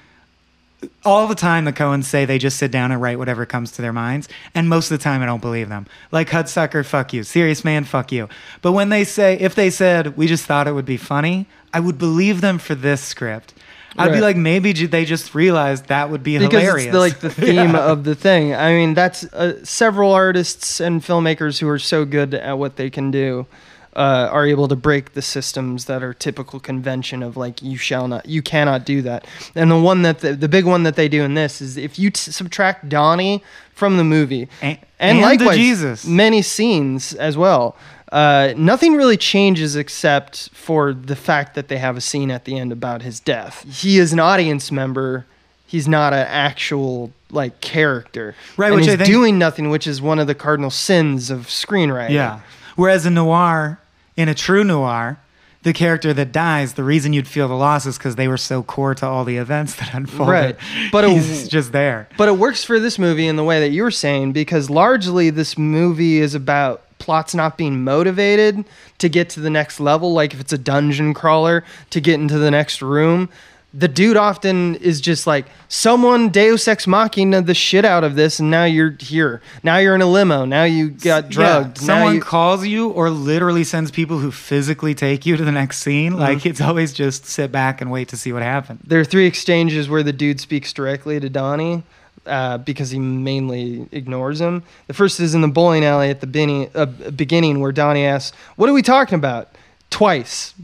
all 1.05 1.27
the 1.29 1.35
time 1.35 1.65
the 1.65 1.73
coens 1.73 2.05
say 2.05 2.25
they 2.25 2.39
just 2.39 2.57
sit 2.57 2.71
down 2.71 2.91
and 2.93 3.01
write 3.01 3.19
whatever 3.19 3.45
comes 3.47 3.73
to 3.73 3.83
their 3.83 3.93
minds 3.93 4.29
and 4.55 4.69
most 4.69 4.91
of 4.91 4.99
the 4.99 5.03
time 5.03 5.23
i 5.23 5.27
don't 5.27 5.41
believe 5.43 5.69
them. 5.69 5.87
Like 6.11 6.31
hudsucker 6.31 6.85
fuck 6.85 7.13
you. 7.13 7.23
Serious 7.23 7.65
man 7.65 7.85
fuck 7.85 8.11
you. 8.13 8.29
But 8.63 8.73
when 8.73 8.89
they 8.89 9.05
say 9.05 9.39
if 9.39 9.55
they 9.55 9.71
said 9.71 10.17
we 10.17 10.27
just 10.27 10.45
thought 10.47 10.67
it 10.69 10.73
would 10.73 10.85
be 10.87 10.97
funny 10.97 11.47
i 11.73 11.81
would 11.81 11.99
believe 11.99 12.41
them 12.41 12.59
for 12.59 12.75
this 12.75 13.01
script. 13.03 13.55
I'd 13.99 14.13
be 14.13 14.21
like 14.21 14.37
maybe 14.39 14.73
they 14.73 15.05
just 15.05 15.35
realized 15.35 15.89
that 15.89 16.09
would 16.09 16.23
be 16.23 16.39
because 16.39 16.63
hilarious 16.63 16.85
it's 16.87 16.93
the, 16.93 16.99
like 16.99 17.21
the 17.21 17.31
theme 17.47 17.55
Yeah. 17.75 17.85
of 17.93 18.05
the 18.05 18.15
thing. 18.15 18.55
I 18.55 18.73
mean, 18.73 18.95
that's 18.95 19.25
uh, 19.35 19.63
several 19.65 20.13
artists 20.13 20.81
and 20.81 21.03
filmmakers 21.03 21.59
who 21.61 21.69
are 21.69 21.79
so 21.79 22.07
good 22.07 22.33
at 22.33 22.57
what 22.57 22.77
they 22.77 22.89
can 22.89 23.11
do 23.11 23.47
uh, 23.95 24.29
are 24.33 24.47
able 24.47 24.69
to 24.69 24.77
break 24.77 25.13
the 25.15 25.23
systems 25.23 25.85
that 25.85 26.03
are 26.03 26.15
typical 26.15 26.59
convention 26.61 27.23
of 27.23 27.37
like 27.37 27.63
you 27.63 27.77
shall 27.77 28.09
not, 28.09 28.27
you 28.27 28.41
cannot 28.43 28.85
do 28.87 29.03
that. 29.03 29.27
And 29.55 29.71
the 29.71 29.79
one 29.79 30.03
that 30.03 30.21
the, 30.21 30.35
the 30.35 30.49
big 30.49 30.65
one 30.65 30.83
that 30.85 30.97
they 30.97 31.09
do 31.09 31.23
in 31.23 31.35
this 31.35 31.61
is 31.61 31.77
if 31.77 31.99
you 31.99 32.11
t- 32.11 32.31
subtract 32.31 32.89
Donnie 32.89 33.43
from 33.75 33.97
the 33.99 34.05
movie 34.05 34.49
and, 34.61 34.79
and, 34.99 35.19
and 35.19 35.21
likewise 35.21 35.57
jesus 35.57 36.07
many 36.07 36.41
scenes 36.43 37.15
as 37.15 37.37
well. 37.37 37.77
Uh, 38.11 38.53
nothing 38.59 38.95
really 38.95 39.17
changes 39.17 39.75
except 39.75 40.51
for 40.53 40.93
the 40.93 41.17
fact 41.17 41.55
that 41.55 41.69
they 41.69 41.79
have 41.79 41.97
a 41.97 42.01
scene 42.01 42.31
at 42.31 42.45
the 42.45 42.59
end 42.59 42.71
about 42.71 43.01
his 43.01 43.19
death. 43.21 43.65
He 43.67 43.99
is 43.99 44.13
an 44.13 44.21
audience 44.21 44.71
member. 44.71 45.25
He's 45.67 45.89
not 45.89 46.13
an 46.13 46.27
actual 46.29 47.11
like 47.31 47.63
character, 47.63 48.35
Right, 48.59 48.67
And 48.67 48.77
which 48.77 48.85
he's 48.87 48.97
think- 48.97 49.07
doing 49.07 49.39
nothing, 49.39 49.71
which 49.71 49.87
is 49.87 50.03
one 50.03 50.19
of 50.19 50.27
the 50.27 50.35
cardinal 50.35 50.69
sins 50.71 51.31
of 51.31 51.47
screenwriting. 51.47 52.11
Yeah. 52.11 52.41
Whereas 52.77 53.07
in 53.07 53.15
noir, 53.15 53.79
in 54.23 54.29
a 54.29 54.35
true 54.35 54.65
noir, 54.65 55.19
the 55.63 55.73
character 55.73 56.13
that 56.15 56.33
dies, 56.33 56.75
the 56.75 56.83
reason 56.83 57.13
you'd 57.13 57.29
feel 57.29 57.47
the 57.47 57.55
loss 57.55 57.87
is 57.87 57.97
because 57.99 58.17
they 58.17 58.27
were 58.27 58.37
so 58.37 58.63
core 58.63 58.95
to 58.97 59.07
all 59.07 59.25
the 59.25 59.37
events 59.37 59.77
that 59.77 59.93
unfolded. 59.95 60.33
Right. 60.33 60.57
But 60.91 61.05
it- 61.05 61.11
he's 61.13 61.47
just 61.49 61.73
there. 61.73 62.09
But 62.17 62.29
it 62.29 62.39
works 62.39 62.65
for 62.65 62.81
this 62.81 62.99
movie 62.99 63.27
in 63.29 63.37
the 63.37 63.45
way 63.45 63.61
that 63.61 63.69
you 63.71 63.83
were 63.83 63.91
saying 63.93 64.33
because 64.33 64.71
largely 64.71 65.31
this 65.31 65.57
movie 65.59 66.19
is 66.19 66.35
about 66.35 66.83
plots 66.99 67.35
not 67.35 67.57
being 67.59 67.83
motivated 67.85 68.65
to 68.99 69.09
get 69.09 69.29
to 69.31 69.41
the 69.41 69.51
next 69.51 69.79
level. 69.81 70.13
Like 70.13 70.35
if 70.35 70.41
it's 70.41 70.53
a 70.53 70.59
dungeon 70.59 71.15
crawler 71.15 71.65
to 71.91 72.01
get 72.01 72.15
into 72.21 72.39
the 72.39 72.51
next 72.51 72.81
room, 72.83 73.29
the 73.75 73.89
dude 73.89 74.17
often 74.19 74.75
is 74.77 75.01
just 75.01 75.27
like 75.27 75.47
someone 75.69 76.29
Deus 76.29 76.69
ex 76.69 76.87
machina 76.87 77.41
the 77.41 77.55
shit 77.55 77.85
out 77.85 78.05
of 78.05 78.15
this, 78.17 78.39
and 78.39 78.51
now 78.51 78.65
you're 78.65 78.95
here. 79.01 79.41
Now 79.63 79.79
you're 79.79 79.95
in 79.95 80.03
a 80.03 80.07
limo. 80.07 80.45
Now 80.45 80.65
you 80.65 80.91
got 80.91 81.31
drugged. 81.31 81.81
Yeah, 81.81 81.87
someone 81.87 82.15
you- 82.17 82.21
calls 82.21 82.67
you 82.67 82.91
or 82.91 83.09
literally 83.11 83.65
sends 83.65 83.91
people 83.91 84.19
who 84.19 84.31
physically 84.31 84.95
take 84.95 85.25
you 85.25 85.37
to 85.37 85.45
the 85.45 85.53
next 85.53 85.79
scene. 85.79 86.13
Mm-hmm. 86.13 86.21
Like 86.21 86.45
it's 86.47 86.61
always 86.61 86.93
just 86.93 87.25
sit 87.25 87.51
back 87.51 87.81
and 87.81 87.91
wait 87.91 88.09
to 88.09 88.17
see 88.17 88.33
what 88.33 88.43
happens. 88.43 88.81
there 88.87 89.01
are 89.01 89.05
three 89.05 89.27
exchanges 89.27 89.89
where 89.89 90.03
the 90.03 90.13
dude 90.13 90.41
speaks 90.41 90.73
directly 90.73 91.19
to 91.19 91.31
Donnie 91.31 91.83
uh, 92.27 92.59
because 92.59 92.91
he 92.91 92.99
mainly 92.99 93.89
ignores 93.91 94.41
him. 94.41 94.63
The 94.87 94.95
first 94.95 95.19
is 95.19 95.35
in 95.35 95.41
the 95.41 95.49
bowling 95.49 95.85
alley 95.85 96.11
at 96.11 96.21
the 96.21 96.27
beginning, 96.27 96.71
uh, 96.75 96.87
beginning 96.87 97.61
where 97.61 97.73
Donnie 97.73 98.05
asks, 98.05 98.37
"What 98.57 98.69
are 98.69 98.75
we 98.75 98.83
talking 98.83 99.17
about?" 99.17 99.49
Twice. 99.91 100.55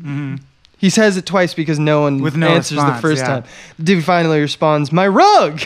He 0.78 0.90
says 0.90 1.16
it 1.16 1.26
twice 1.26 1.54
because 1.54 1.78
no 1.78 2.02
one. 2.02 2.22
With 2.22 2.36
no 2.36 2.48
answers 2.48 2.76
response, 2.76 2.96
the 2.96 3.02
first 3.02 3.22
yeah. 3.22 3.26
time. 3.26 3.44
The 3.78 3.84
dude 3.84 4.04
finally 4.04 4.40
responds, 4.40 4.92
"My 4.92 5.06
rug." 5.06 5.62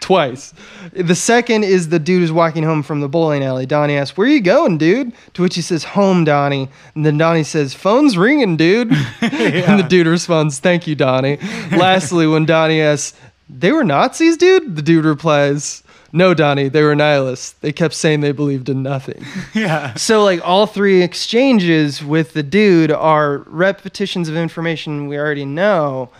Twice. 0.00 0.52
The 0.92 1.14
second 1.14 1.64
is 1.64 1.88
the 1.88 1.98
dude 1.98 2.20
who's 2.20 2.30
walking 2.30 2.62
home 2.62 2.82
from 2.84 3.00
the 3.00 3.08
bowling 3.08 3.42
alley. 3.42 3.66
Donnie 3.66 3.96
asks, 3.96 4.16
"Where 4.16 4.26
are 4.26 4.30
you 4.30 4.40
going, 4.40 4.78
dude?" 4.78 5.12
To 5.34 5.42
which 5.42 5.54
he 5.54 5.62
says, 5.62 5.84
"Home, 5.84 6.24
Donnie." 6.24 6.68
And 6.94 7.06
then 7.06 7.18
Donnie 7.18 7.44
says, 7.44 7.72
"Phone's 7.74 8.18
ringing, 8.18 8.56
dude." 8.56 8.92
And 9.22 9.78
the 9.80 9.86
dude 9.88 10.06
responds, 10.06 10.58
"Thank 10.58 10.86
you, 10.86 10.94
Donnie." 10.94 11.38
Lastly, 11.72 12.26
when 12.26 12.46
Donnie 12.46 12.80
asks, 12.80 13.18
"They 13.48 13.72
were 13.72 13.84
Nazis, 13.84 14.36
dude?" 14.36 14.76
The 14.76 14.82
dude 14.82 15.04
replies, 15.04 15.82
"No, 16.12 16.34
Donnie, 16.34 16.68
they 16.68 16.82
were 16.82 16.94
nihilists. 16.94 17.52
They 17.60 17.72
kept 17.72 17.94
saying 17.94 18.20
they 18.20 18.32
believed 18.32 18.68
in 18.68 18.82
nothing." 18.82 19.24
Yeah. 19.54 19.94
So 19.94 20.22
like 20.24 20.40
all 20.46 20.66
three 20.66 21.02
exchanges 21.02 22.02
with 22.04 22.32
the 22.34 22.42
dude 22.42 22.90
are 22.92 23.38
repetitions 23.46 24.28
of 24.28 24.36
information 24.36 25.08
we 25.08 25.16
already 25.18 25.44
know, 25.44 26.10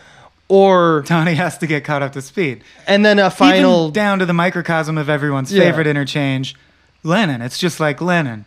or 0.48 1.02
Tony 1.06 1.34
has 1.34 1.58
to 1.58 1.66
get 1.66 1.84
caught 1.84 2.02
up 2.02 2.12
to 2.12 2.22
speed. 2.22 2.62
and 2.86 3.04
then 3.04 3.18
a 3.18 3.30
final 3.30 3.82
Even 3.84 3.92
down 3.92 4.18
to 4.20 4.26
the 4.26 4.32
microcosm 4.32 4.96
of 4.98 5.08
everyone's 5.08 5.52
Yeah. 5.52 5.62
favorite 5.64 5.86
interchange, 5.86 6.54
Lennon. 7.02 7.42
It's 7.42 7.58
just 7.58 7.80
like 7.80 8.00
Lennon. 8.00 8.44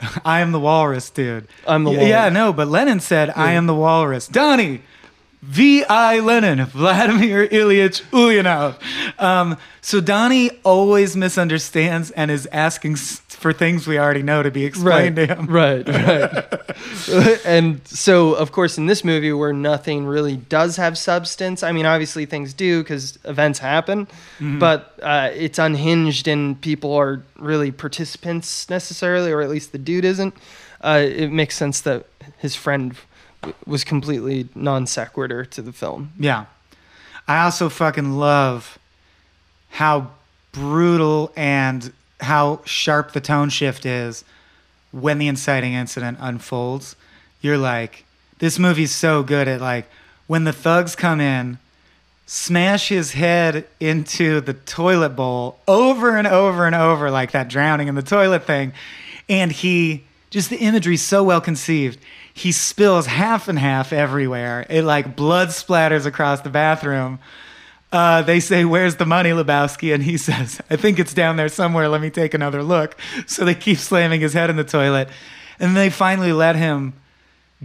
I 0.24 0.40
am 0.40 0.50
the 0.52 0.58
walrus, 0.60 1.10
dude. 1.10 1.46
I'm 1.66 1.84
the 1.84 1.90
Y- 1.90 2.02
Yeah, 2.08 2.20
walrus. 2.22 2.34
no, 2.34 2.52
but 2.52 2.68
Lennon 2.68 3.00
said, 3.00 3.30
I 3.36 3.52
am 3.52 3.66
the 3.66 3.74
walrus. 3.74 4.26
Donnie, 4.28 4.80
V.I. 5.42 6.20
Lenin, 6.20 6.64
Vladimir 6.66 7.48
Ilyich 7.48 8.02
Ulyanov. 8.12 8.76
Um, 9.20 9.56
so 9.80 10.00
Donnie 10.00 10.50
always 10.62 11.16
misunderstands 11.16 12.12
and 12.12 12.30
is 12.30 12.46
asking 12.52 12.94
for 12.94 13.52
things 13.52 13.88
we 13.88 13.98
already 13.98 14.22
know 14.22 14.44
to 14.44 14.52
be 14.52 14.64
explained 14.64 15.16
to 15.16 15.26
him. 15.26 15.46
Right, 15.46 15.86
right. 15.88 17.44
and 17.44 17.84
so, 17.88 18.34
of 18.34 18.52
course, 18.52 18.78
in 18.78 18.86
this 18.86 19.02
movie 19.02 19.32
where 19.32 19.52
nothing 19.52 20.06
really 20.06 20.36
does 20.36 20.76
have 20.76 20.96
substance, 20.96 21.64
I 21.64 21.72
mean, 21.72 21.86
obviously 21.86 22.24
things 22.24 22.54
do 22.54 22.82
because 22.84 23.18
events 23.24 23.58
happen, 23.58 24.06
Mm-hmm. 24.38 24.60
but 24.60 24.96
uh, 25.02 25.30
it's 25.34 25.58
unhinged 25.58 26.28
and 26.28 26.60
people 26.60 26.94
are 26.94 27.20
really 27.36 27.72
participants 27.72 28.70
necessarily, 28.70 29.32
or 29.32 29.40
at 29.42 29.50
least 29.50 29.72
the 29.72 29.78
dude 29.78 30.04
isn't. 30.04 30.34
Uh, 30.80 31.02
it 31.04 31.32
makes 31.32 31.56
sense 31.56 31.80
that 31.80 32.06
his 32.38 32.54
friend 32.56 32.96
was 33.66 33.84
completely 33.84 34.48
non 34.54 34.86
sequitur 34.86 35.44
to 35.44 35.62
the 35.62 35.72
film. 35.72 36.12
Yeah. 36.18 36.46
I 37.26 37.44
also 37.44 37.68
fucking 37.68 38.18
love 38.18 38.78
how 39.70 40.10
brutal 40.52 41.32
and 41.36 41.92
how 42.20 42.60
sharp 42.64 43.12
the 43.12 43.20
tone 43.20 43.48
shift 43.48 43.86
is 43.86 44.24
when 44.90 45.18
the 45.18 45.28
inciting 45.28 45.72
incident 45.72 46.18
unfolds. 46.20 46.94
You're 47.40 47.58
like, 47.58 48.04
this 48.38 48.58
movie's 48.58 48.94
so 48.94 49.22
good 49.22 49.48
at 49.48 49.60
like 49.60 49.86
when 50.26 50.44
the 50.44 50.52
thugs 50.52 50.94
come 50.94 51.20
in, 51.20 51.58
smash 52.26 52.88
his 52.88 53.12
head 53.12 53.66
into 53.80 54.40
the 54.40 54.54
toilet 54.54 55.10
bowl 55.10 55.58
over 55.66 56.16
and 56.16 56.26
over 56.26 56.66
and 56.66 56.74
over, 56.74 57.10
like 57.10 57.32
that 57.32 57.48
drowning 57.48 57.88
in 57.88 57.94
the 57.94 58.02
toilet 58.02 58.44
thing. 58.44 58.72
And 59.28 59.50
he 59.50 60.04
just 60.30 60.50
the 60.50 60.56
imagery 60.56 60.96
so 60.96 61.22
well 61.22 61.40
conceived. 61.40 61.98
He 62.34 62.52
spills 62.52 63.06
half 63.06 63.48
and 63.48 63.58
half 63.58 63.92
everywhere. 63.92 64.66
It 64.70 64.82
like 64.82 65.16
blood 65.16 65.48
splatters 65.48 66.06
across 66.06 66.40
the 66.40 66.50
bathroom. 66.50 67.18
Uh, 67.92 68.22
they 68.22 68.40
say, 68.40 68.64
"Where's 68.64 68.96
the 68.96 69.04
money, 69.04 69.30
Lebowski?" 69.30 69.92
And 69.92 70.02
he 70.02 70.16
says, 70.28 70.60
"I 70.70 70.76
think 70.76 70.98
it's 70.98 71.12
down 71.12 71.36
there 71.36 71.48
somewhere. 71.48 71.88
Let 71.88 72.00
me 72.00 72.10
take 72.10 72.32
another 72.32 72.62
look." 72.62 72.98
So 73.26 73.44
they 73.44 73.54
keep 73.54 73.78
slamming 73.78 74.22
his 74.22 74.32
head 74.32 74.48
in 74.48 74.56
the 74.56 74.64
toilet, 74.64 75.08
and 75.60 75.76
they 75.76 75.90
finally 75.90 76.32
let 76.32 76.56
him 76.56 76.94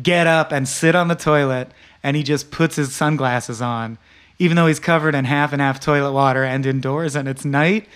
get 0.01 0.28
up 0.28 0.51
and 0.51 0.68
sit 0.68 0.95
on 0.95 1.07
the 1.07 1.15
toilet, 1.15 1.72
and 2.03 2.18
he 2.18 2.24
just 2.24 2.51
puts 2.51 2.76
his 2.76 2.93
sunglasses 2.93 3.61
on, 3.61 3.97
even 4.38 4.57
though 4.57 4.68
he's 4.68 4.80
covered 4.80 5.15
in 5.15 5.26
half 5.26 5.53
and 5.53 5.61
half 5.61 5.80
toilet 5.80 6.11
water 6.11 6.43
and 6.43 6.65
indoors, 6.65 7.15
and 7.15 7.28
it's 7.28 7.45
night. 7.45 7.88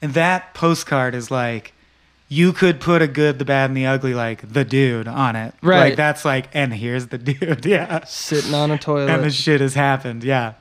And 0.00 0.14
that 0.14 0.54
postcard 0.54 1.14
is 1.14 1.30
like, 1.30 1.73
you 2.34 2.52
could 2.52 2.80
put 2.80 3.00
a 3.00 3.06
good, 3.06 3.38
the 3.38 3.44
bad, 3.44 3.70
and 3.70 3.76
the 3.76 3.86
ugly, 3.86 4.12
like 4.12 4.52
the 4.52 4.64
dude, 4.64 5.06
on 5.06 5.36
it. 5.36 5.54
Right. 5.62 5.90
Like 5.90 5.96
that's 5.96 6.24
like, 6.24 6.48
and 6.52 6.74
here's 6.74 7.06
the 7.06 7.18
dude, 7.30 7.64
yeah. 7.64 8.04
Sitting 8.04 8.52
on 8.52 8.72
a 8.72 8.78
toilet. 8.78 9.10
And 9.10 9.22
the 9.22 9.30
shit 9.30 9.60
has 9.60 9.74
happened, 9.74 10.24
yeah. 10.24 10.54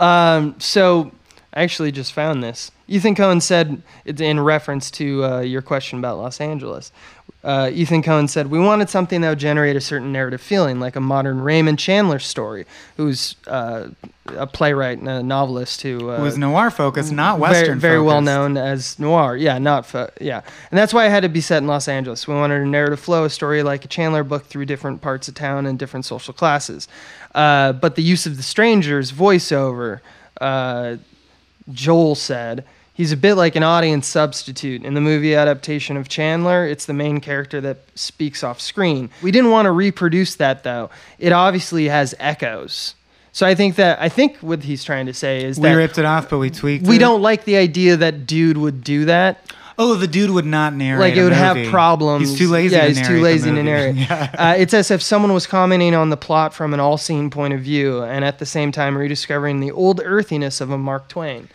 Um, 0.00 0.54
so 0.58 1.12
I 1.54 1.62
actually 1.62 1.92
just 1.92 2.12
found 2.12 2.42
this. 2.42 2.70
Ethan 2.88 3.14
Coen 3.14 3.40
said, 3.40 3.82
in 4.04 4.40
reference 4.40 4.90
to 4.92 5.24
uh, 5.24 5.40
your 5.40 5.62
question 5.62 5.98
about 5.98 6.18
Los 6.18 6.40
Angeles. 6.40 6.92
Uh, 7.44 7.70
Ethan 7.72 8.02
Coen 8.02 8.28
said, 8.28 8.48
We 8.50 8.58
wanted 8.58 8.90
something 8.90 9.20
that 9.20 9.28
would 9.30 9.38
generate 9.38 9.76
a 9.76 9.80
certain 9.80 10.12
narrative 10.12 10.40
feeling, 10.40 10.80
like 10.80 10.96
a 10.96 11.00
modern 11.00 11.40
Raymond 11.40 11.78
Chandler 11.78 12.18
story, 12.18 12.66
who's 12.96 13.36
uh, 13.46 13.88
a 14.26 14.46
playwright 14.46 14.98
and 14.98 15.08
a 15.08 15.22
novelist 15.22 15.82
who 15.82 16.10
uh, 16.10 16.20
was 16.20 16.36
noir 16.36 16.70
focused, 16.70 17.12
not 17.12 17.38
very, 17.38 17.50
western. 17.50 17.78
very 17.78 18.00
well 18.00 18.20
known 18.20 18.56
as 18.56 18.98
noir. 18.98 19.36
Yeah, 19.36 19.58
not 19.58 19.86
fo- 19.86 20.10
yeah, 20.20 20.42
and 20.70 20.78
that's 20.78 20.92
why 20.92 21.06
it 21.06 21.10
had 21.10 21.22
to 21.22 21.28
be 21.28 21.40
set 21.40 21.58
in 21.58 21.68
Los 21.68 21.86
Angeles. 21.86 22.26
We 22.26 22.34
wanted 22.34 22.60
a 22.60 22.66
narrative 22.66 22.98
flow, 22.98 23.24
a 23.24 23.30
story 23.30 23.62
like 23.62 23.84
a 23.84 23.88
Chandler 23.88 24.24
book 24.24 24.46
through 24.46 24.66
different 24.66 25.00
parts 25.00 25.28
of 25.28 25.34
town 25.34 25.64
and 25.64 25.78
different 25.78 26.06
social 26.06 26.34
classes. 26.34 26.88
Uh, 27.34 27.72
but 27.72 27.94
the 27.94 28.02
use 28.02 28.26
of 28.26 28.36
the 28.36 28.42
stranger's 28.42 29.12
voiceover, 29.12 30.00
uh, 30.40 30.96
Joel 31.72 32.14
said. 32.14 32.64
He's 32.92 33.12
a 33.12 33.16
bit 33.16 33.34
like 33.34 33.54
an 33.54 33.62
audience 33.62 34.08
substitute. 34.08 34.82
In 34.82 34.94
the 34.94 35.00
movie 35.00 35.36
adaptation 35.36 35.96
of 35.96 36.08
Chandler, 36.08 36.66
it's 36.66 36.86
the 36.86 36.92
main 36.92 37.20
character 37.20 37.60
that 37.60 37.78
speaks 37.94 38.42
off 38.42 38.60
screen. 38.60 39.08
We 39.22 39.30
didn't 39.30 39.52
want 39.52 39.66
to 39.66 39.70
reproduce 39.70 40.34
that 40.36 40.64
though. 40.64 40.90
It 41.20 41.32
obviously 41.32 41.86
has 41.86 42.14
echoes. 42.18 42.96
So 43.30 43.46
I 43.46 43.54
think 43.54 43.76
that 43.76 44.00
I 44.00 44.08
think 44.08 44.38
what 44.38 44.64
he's 44.64 44.82
trying 44.82 45.06
to 45.06 45.14
say 45.14 45.44
is 45.44 45.58
We 45.58 45.68
that 45.68 45.76
we 45.76 45.82
ripped 45.82 45.98
it 45.98 46.04
off, 46.04 46.28
but 46.28 46.38
we 46.38 46.50
tweaked 46.50 46.88
we 46.88 46.96
it. 46.96 46.98
don't 46.98 47.22
like 47.22 47.44
the 47.44 47.56
idea 47.56 47.96
that 47.96 48.26
dude 48.26 48.56
would 48.56 48.82
do 48.82 49.04
that. 49.04 49.52
Oh, 49.80 49.94
the 49.94 50.08
dude 50.08 50.30
would 50.30 50.44
not 50.44 50.74
narrate. 50.74 51.00
Like 51.00 51.14
it 51.16 51.22
would 51.22 51.32
have 51.32 51.68
problems. 51.68 52.30
He's 52.30 52.38
too 52.38 52.48
lazy. 52.48 52.74
Yeah, 52.74 52.82
to 52.82 52.88
he's 52.88 53.06
too 53.06 53.20
lazy 53.20 53.50
to 53.50 53.62
narrate. 53.62 53.94
Yeah. 53.96 54.34
Uh, 54.36 54.54
it's 54.58 54.74
as 54.74 54.90
if 54.90 55.00
someone 55.00 55.32
was 55.32 55.46
commenting 55.46 55.94
on 55.94 56.10
the 56.10 56.16
plot 56.16 56.52
from 56.52 56.74
an 56.74 56.80
all-seeing 56.80 57.30
point 57.30 57.54
of 57.54 57.60
view, 57.60 58.02
and 58.02 58.24
at 58.24 58.38
the 58.38 58.46
same 58.46 58.72
time 58.72 58.98
rediscovering 58.98 59.60
the 59.60 59.70
old 59.70 60.00
earthiness 60.04 60.60
of 60.60 60.70
a 60.70 60.78
Mark 60.78 61.08
Twain. 61.08 61.48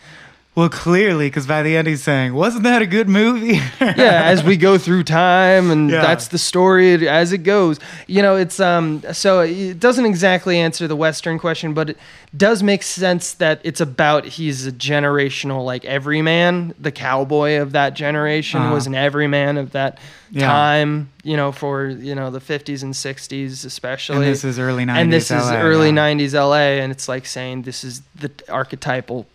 Well, 0.56 0.70
clearly, 0.70 1.28
because 1.28 1.48
by 1.48 1.64
the 1.64 1.76
end 1.76 1.88
he's 1.88 2.04
saying, 2.04 2.36
"Wasn't 2.36 2.64
that 2.64 2.84
a 2.84 2.86
good 2.86 3.10
movie?" 3.10 3.54
yeah, 3.82 4.22
as 4.26 4.44
we 4.44 4.56
go 4.56 4.78
through 4.78 5.04
time, 5.06 5.72
and 5.72 5.90
Yeah. 5.90 6.04
that's 6.04 6.28
the 6.28 6.38
story 6.38 7.08
as 7.10 7.32
it 7.34 7.40
goes. 7.40 7.80
You 8.06 8.22
know, 8.22 8.36
it's 8.36 8.60
um. 8.60 9.02
So 9.14 9.40
it 9.40 9.80
doesn't 9.80 10.06
exactly 10.06 10.60
answer 10.60 10.88
the 10.88 10.96
Western 10.96 11.40
question, 11.40 11.74
but 11.74 11.90
it 11.90 11.98
does 12.38 12.62
make 12.62 12.84
sense 12.84 13.34
that 13.34 13.62
it's 13.64 13.82
about 13.82 14.26
he's 14.26 14.68
a 14.68 14.72
generational 14.72 15.66
like 15.66 15.86
everyman, 15.86 16.76
the 16.80 16.92
cowboy 16.92 17.58
of 17.60 17.72
that 17.72 17.96
generation 17.96 18.62
Uh-huh. 18.62 18.76
was 18.76 18.86
an 18.86 18.94
everyman 18.94 19.58
of 19.58 19.72
that 19.72 19.98
Yeah. 20.30 20.46
time. 20.46 21.10
You 21.24 21.36
know, 21.36 21.52
for 21.52 21.88
you 21.88 22.14
know 22.14 22.30
the 22.30 22.40
50s 22.42 22.84
and 22.84 22.94
60s 22.94 23.66
especially. 23.66 24.18
and 24.18 24.26
this 24.28 24.44
is 24.44 24.60
early 24.60 24.86
'90s. 24.86 25.02
and 25.02 25.12
this 25.12 25.32
is 25.32 25.48
LA, 25.50 25.62
early 25.62 25.88
yeah. 25.90 25.94
90s 25.96 26.36
LA, 26.36 26.78
and 26.84 26.92
it's 26.92 27.08
like 27.08 27.26
saying 27.26 27.64
this 27.64 27.84
is 27.84 28.04
the 28.20 28.30
archetypal 28.50 29.26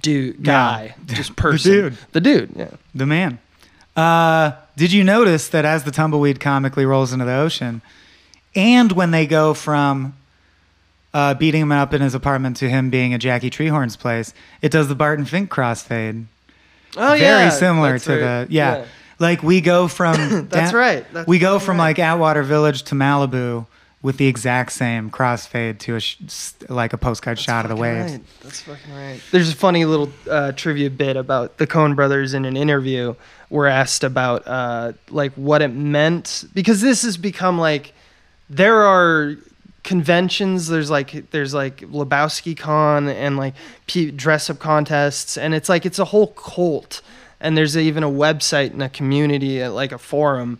dude 0.00 0.42
guy, 0.42 0.94
just 1.06 1.36
person, 1.36 1.72
dude. 1.72 1.98
the 2.12 2.20
dude, 2.20 2.50
yeah. 2.54 2.70
The 2.94 3.06
man. 3.06 3.38
Uh, 3.96 4.52
did 4.76 4.92
you 4.92 5.02
notice 5.04 5.48
that 5.48 5.64
as 5.64 5.84
the 5.84 5.90
tumbleweed 5.90 6.38
comically 6.38 6.84
rolls 6.84 7.12
into 7.12 7.24
the 7.24 7.34
ocean, 7.34 7.80
and 8.54 8.92
when 8.92 9.10
they 9.10 9.26
go 9.26 9.54
from 9.54 10.14
uh, 11.14 11.34
beating 11.34 11.62
him 11.62 11.72
up 11.72 11.94
in 11.94 12.02
his 12.02 12.14
apartment 12.14 12.58
to 12.58 12.68
him 12.68 12.90
being 12.90 13.14
at 13.14 13.20
Jackie 13.20 13.50
Treehorn's 13.50 13.96
place, 13.96 14.34
it 14.60 14.70
does 14.70 14.88
the 14.88 14.94
Barton 14.94 15.24
Fink 15.24 15.50
crossfade. 15.50 16.26
Oh 16.96 17.14
yeah. 17.14 17.38
Very 17.38 17.50
similar 17.50 17.92
that's 17.92 18.04
to 18.04 18.12
right. 18.12 18.44
the 18.48 18.52
yeah. 18.52 18.84
Like 19.18 19.42
we 19.42 19.60
go 19.60 19.88
from 19.88 20.48
That's 20.50 20.72
da- 20.72 20.78
right. 20.78 21.06
That's 21.12 21.26
we 21.26 21.38
go 21.38 21.58
from 21.58 21.78
right. 21.78 21.84
like 21.84 21.98
Atwater 21.98 22.42
Village 22.42 22.82
to 22.84 22.94
Malibu 22.94 23.66
with 24.06 24.18
the 24.18 24.28
exact 24.28 24.70
same 24.70 25.10
crossfade 25.10 25.80
to 25.80 25.96
a 25.96 26.00
sh- 26.00 26.52
like 26.68 26.92
a 26.92 26.96
postcard 26.96 27.40
shot 27.40 27.64
of 27.64 27.70
the 27.70 27.74
waves. 27.74 28.12
right. 28.12 28.20
That's 28.40 28.60
fucking 28.60 28.94
right. 28.94 29.20
There's 29.32 29.50
a 29.50 29.56
funny 29.56 29.84
little 29.84 30.12
uh, 30.30 30.52
trivia 30.52 30.90
bit 30.90 31.16
about 31.16 31.58
the 31.58 31.66
Coen 31.66 31.96
brothers 31.96 32.32
in 32.32 32.44
an 32.44 32.56
interview. 32.56 33.16
Were 33.50 33.66
asked 33.66 34.04
about 34.04 34.46
uh, 34.46 34.92
like 35.10 35.32
what 35.32 35.60
it 35.60 35.72
meant 35.72 36.44
because 36.54 36.80
this 36.82 37.02
has 37.02 37.16
become 37.16 37.58
like 37.58 37.94
there 38.48 38.76
are 38.76 39.34
conventions. 39.82 40.68
There's 40.68 40.88
like 40.88 41.30
there's 41.32 41.52
like 41.52 41.78
Lebowski 41.78 42.56
Con 42.56 43.08
and 43.08 43.36
like 43.36 43.54
P- 43.88 44.12
dress 44.12 44.48
up 44.48 44.60
contests, 44.60 45.36
and 45.36 45.52
it's 45.52 45.68
like 45.68 45.84
it's 45.84 45.98
a 45.98 46.04
whole 46.04 46.28
cult. 46.28 47.02
And 47.40 47.56
there's 47.56 47.76
even 47.76 48.04
a 48.04 48.08
website 48.10 48.70
and 48.70 48.82
a 48.82 48.88
community, 48.88 49.62
uh, 49.62 49.70
like 49.70 49.92
a 49.92 49.98
forum, 49.98 50.58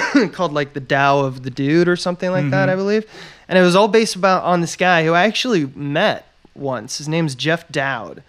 called 0.32 0.52
like 0.52 0.72
the 0.72 0.80
Tao 0.80 1.20
of 1.20 1.42
the 1.42 1.50
Dude 1.50 1.88
or 1.88 1.96
something 1.96 2.30
like 2.30 2.50
that, 2.50 2.68
mm-hmm. 2.68 2.72
I 2.72 2.76
believe. 2.76 3.10
And 3.48 3.58
it 3.58 3.62
was 3.62 3.76
all 3.76 3.88
based 3.88 4.16
about 4.16 4.44
on 4.44 4.60
this 4.60 4.76
guy 4.76 5.04
who 5.04 5.12
I 5.12 5.24
actually 5.24 5.66
met 5.66 6.26
once. 6.54 6.98
His 6.98 7.08
name's 7.08 7.34
Jeff 7.34 7.68
Dowd, 7.68 8.22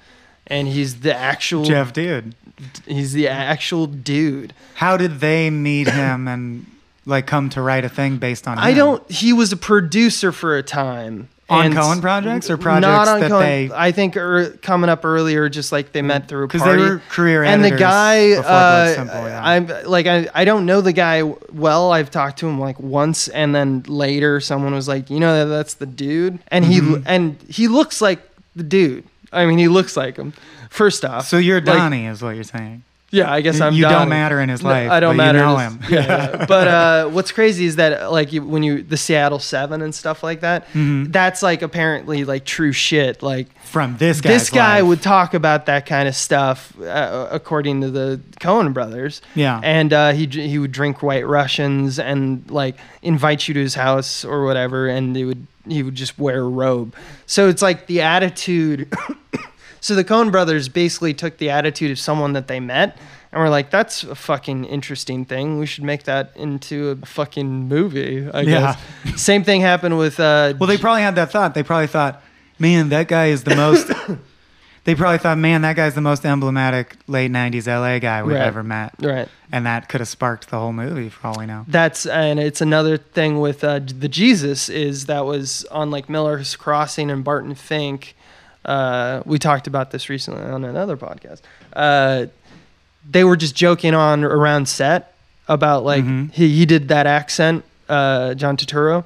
and 0.48 0.68
he's 0.68 1.02
the 1.02 1.16
actual 1.16 1.64
Jeff, 1.64 1.94
dude. 1.94 2.36
He's 2.86 3.14
the 3.14 3.28
actual 3.28 3.88
dude. 3.88 4.54
How 4.76 4.98
did 4.98 5.20
they 5.20 5.50
meet 5.50 5.88
him 5.90 6.28
and 6.28 6.66
like 7.06 7.28
come 7.28 7.50
to 7.52 7.62
write 7.62 7.86
a 7.86 7.90
thing 7.90 8.18
based 8.18 8.48
on? 8.48 8.58
I 8.58 8.74
don't. 8.74 9.10
He 9.12 9.34
was 9.34 9.52
a 9.52 9.58
producer 9.58 10.32
for 10.32 10.58
a 10.58 10.64
time 10.64 11.30
On 11.50 11.72
Coen 11.74 12.02
projects 12.02 12.50
or 12.50 12.58
projects 12.58 12.82
not 12.82 13.08
on 13.08 13.20
that 13.22 13.32
Coen. 13.32 13.40
they- 13.42 13.70
I 13.74 13.92
think 13.92 14.16
er, 14.16 14.58
coming 14.62 14.90
up 14.90 15.04
earlier, 15.04 15.50
just 15.50 15.72
like 15.72 15.92
they 15.92 16.02
met 16.02 16.28
through 16.28 16.44
a 16.44 16.48
because 16.48 16.62
party. 16.62 16.84
they 16.84 16.90
were 16.90 17.02
career 17.10 17.44
and 17.44 17.64
the 17.64 17.68
editors 17.68 17.80
guy, 17.80 18.30
before 18.30 18.44
Blood 18.44 18.88
uh, 18.88 18.96
Simple, 18.96 19.22
yeah. 19.24 19.44
I'm 19.44 19.68
like 19.86 20.06
I, 20.08 20.28
I 20.34 20.46
don't 20.46 20.66
know 20.66 20.82
the 20.82 20.94
guy 20.94 21.24
well. 21.24 21.92
I've 21.92 22.12
talked 22.12 22.40
to 22.40 22.48
him 22.48 22.60
like 22.60 22.80
once, 22.80 23.28
and 23.28 23.56
then 23.56 23.84
later 23.88 24.40
someone 24.40 24.74
was 24.74 24.88
like, 24.88 25.10
you 25.10 25.20
know, 25.20 25.34
that 25.40 25.46
that's 25.46 25.74
the 25.76 25.86
dude, 25.86 26.40
and 26.50 26.66
he 26.66 26.82
and 27.06 27.42
he 27.50 27.68
looks 27.68 28.02
like 28.02 28.20
the 28.56 28.64
dude. 28.64 29.06
I 29.32 29.46
mean, 29.46 29.58
he 29.58 29.68
looks 29.68 29.96
like 29.98 30.18
him. 30.18 30.34
First 30.70 31.04
off, 31.04 31.28
so 31.28 31.38
you're 31.38 31.62
like, 31.62 31.66
Donnie, 31.66 32.06
is 32.06 32.22
what 32.22 32.36
you're 32.36 32.44
saying. 32.44 32.84
Yeah, 33.12 33.32
I 33.32 33.42
guess 33.42 33.60
I'm. 33.60 33.74
you 33.74 33.84
don't 33.84 34.08
matter 34.10 34.40
in 34.40 34.50
his 34.50 34.62
No, 34.62 34.70
life. 34.70 34.92
I 34.92 35.00
don't 35.00 35.18
but 35.18 35.24
matter. 35.24 35.40
You 35.40 35.44
know 35.46 35.58
him. 35.58 35.80
yeah, 35.90 36.00
yeah. 36.06 36.46
But 36.48 36.68
uh, 36.68 37.08
what's 37.10 37.32
crazy 37.32 37.66
is 37.66 37.78
that 37.78 38.12
like 38.12 38.32
you, 38.34 38.44
when 38.44 38.62
you 38.62 38.84
the 38.84 38.98
Seattle 38.98 39.40
Seven 39.40 39.82
and 39.82 39.94
stuff 39.96 40.22
like 40.24 40.42
that, 40.42 40.66
Mm-hmm. 40.70 41.06
that's 41.12 41.42
like 41.42 41.62
apparently 41.64 42.24
like 42.24 42.46
true 42.46 42.72
shit. 42.72 43.24
Like 43.24 43.48
From 43.64 43.98
this 43.98 44.22
guy's 44.22 44.32
this 44.34 44.50
guy 44.52 44.80
life. 44.82 44.88
would 44.90 45.02
talk 45.02 45.34
about 45.34 45.66
that 45.66 45.86
kind 45.88 46.08
of 46.08 46.16
stuff, 46.16 46.80
uh, 46.82 47.28
according 47.32 47.82
to 47.82 47.90
the 47.90 48.22
Coen 48.40 48.74
brothers. 48.74 49.22
Yeah. 49.36 49.60
and 49.64 49.92
uh, 49.92 50.12
he 50.12 50.28
he 50.28 50.60
would 50.60 50.72
drink 50.72 51.02
White 51.02 51.26
Russians 51.28 51.98
and 52.00 52.50
like 52.52 52.76
invite 53.02 53.48
you 53.48 53.54
to 53.56 53.60
his 53.60 53.74
house 53.76 54.24
or 54.24 54.46
whatever, 54.46 54.88
and 54.88 55.16
he 55.16 55.26
would 55.26 55.48
he 55.68 55.82
would 55.84 55.96
just 55.96 56.18
wear 56.20 56.42
a 56.42 56.48
robe. 56.48 56.94
So 57.26 57.50
it's 57.50 57.62
like 57.62 57.88
the 57.88 58.02
attitude. 58.02 58.92
So 59.82 59.96
the 59.96 60.04
Coen 60.04 60.32
brothers 60.32 60.70
basically 60.70 61.14
took 61.14 61.38
the 61.38 61.50
attitude 61.50 61.92
of 61.92 62.00
someone 62.00 62.34
that 62.34 62.48
they 62.48 62.60
met. 62.60 62.98
And 63.32 63.40
we're 63.42 63.50
like, 63.50 63.70
that's 63.70 64.04
a 64.04 64.16
fucking 64.16 64.66
interesting 64.66 65.24
thing. 65.24 65.60
We 65.60 65.66
should 65.68 65.84
make 65.84 66.04
that 66.04 66.32
into 66.36 66.90
a 67.02 67.06
fucking 67.06 67.68
movie. 67.68 68.28
I 68.34 68.42
Yeah. 68.42 68.76
guess. 69.06 69.22
Same 69.22 69.44
thing 69.44 69.62
happened 69.62 69.98
with. 69.98 70.20
Uh, 70.20 70.54
Well, 70.60 70.68
they 70.68 70.78
probably 70.78 71.04
had 71.04 71.16
that 71.16 71.32
thought. 71.32 71.54
They 71.54 71.62
probably 71.64 71.88
thought, 71.88 72.24
man, 72.58 72.90
that 72.90 73.08
guy 73.08 73.28
is 73.28 73.44
the 73.44 73.56
most. 73.56 73.92
they 74.86 74.96
probably 74.96 75.20
thought, 75.20 75.38
man, 75.38 75.62
that 75.62 75.76
guy's 75.76 75.94
the 75.94 76.02
most 76.02 76.26
emblematic 76.26 76.96
late 77.08 77.32
'90s 77.32 77.68
LA 77.68 78.00
guy 78.00 78.24
we've 78.24 78.36
Right. 78.36 78.42
ever 78.48 78.64
met, 78.64 78.96
right. 79.00 79.28
and 79.52 79.66
that 79.68 79.90
could 79.90 80.02
have 80.02 80.08
sparked 80.08 80.50
the 80.50 80.58
whole 80.58 80.74
movie 80.74 81.10
for 81.10 81.28
all 81.28 81.36
we 81.38 81.46
know. 81.46 81.66
That's 81.68 82.08
and 82.08 82.40
it's 82.40 82.62
another 82.62 82.98
thing 82.98 83.40
with 83.40 83.64
uh, 83.64 83.80
the 83.86 84.08
Jesus 84.10 84.70
is 84.70 85.06
that 85.06 85.26
was 85.26 85.66
on 85.70 85.92
like 85.92 86.10
Miller's 86.10 86.56
Crossing 86.56 87.12
and 87.12 87.24
Barton 87.24 87.54
Fink. 87.54 88.16
Uh, 88.70 89.24
we 89.26 89.40
talked 89.40 89.66
about 89.68 89.90
this 89.92 90.10
recently 90.10 90.44
on 90.44 90.64
another 90.64 90.96
podcast. 90.96 91.42
Uh, 91.74 92.28
they 93.10 93.24
were 93.24 93.36
just 93.36 93.56
joking 93.56 93.96
on 93.96 94.24
around 94.24 94.68
set 94.68 95.02
about 95.48 95.84
like 95.84 96.04
Mhm. 96.04 96.32
he, 96.34 96.50
he 96.60 96.66
did 96.66 96.90
that 96.90 97.08
accent, 97.08 97.64
uh, 97.88 98.36
John 98.36 98.56
Turturro, 98.58 99.04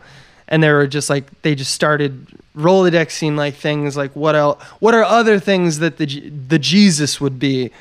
and 0.49 0.61
they 0.61 0.69
were 0.71 0.87
just 0.87 1.09
like 1.09 1.25
they 1.43 1.55
just 1.55 1.71
started 1.73 2.27
rolodexing 2.57 3.35
like 3.37 3.55
things 3.55 3.95
like 3.95 4.11
what 4.15 4.35
else 4.35 4.61
what 4.79 4.93
are 4.93 5.03
other 5.03 5.39
things 5.39 5.79
that 5.79 5.97
the 5.97 6.05
the 6.49 6.59
Jesus 6.59 7.19
would 7.21 7.39
be 7.39 7.71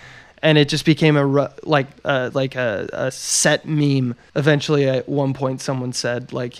and 0.43 0.57
it 0.57 0.69
just 0.69 0.85
became 0.87 1.17
a 1.17 1.51
like 1.65 1.89
uh, 2.05 2.31
like 2.33 2.55
a, 2.55 2.89
a 2.93 3.11
set 3.11 3.67
meme 3.67 4.15
eventually 4.37 4.89
at 4.89 5.09
one 5.09 5.35
point 5.35 5.61
someone 5.61 5.93
said 5.93 6.33
like 6.33 6.55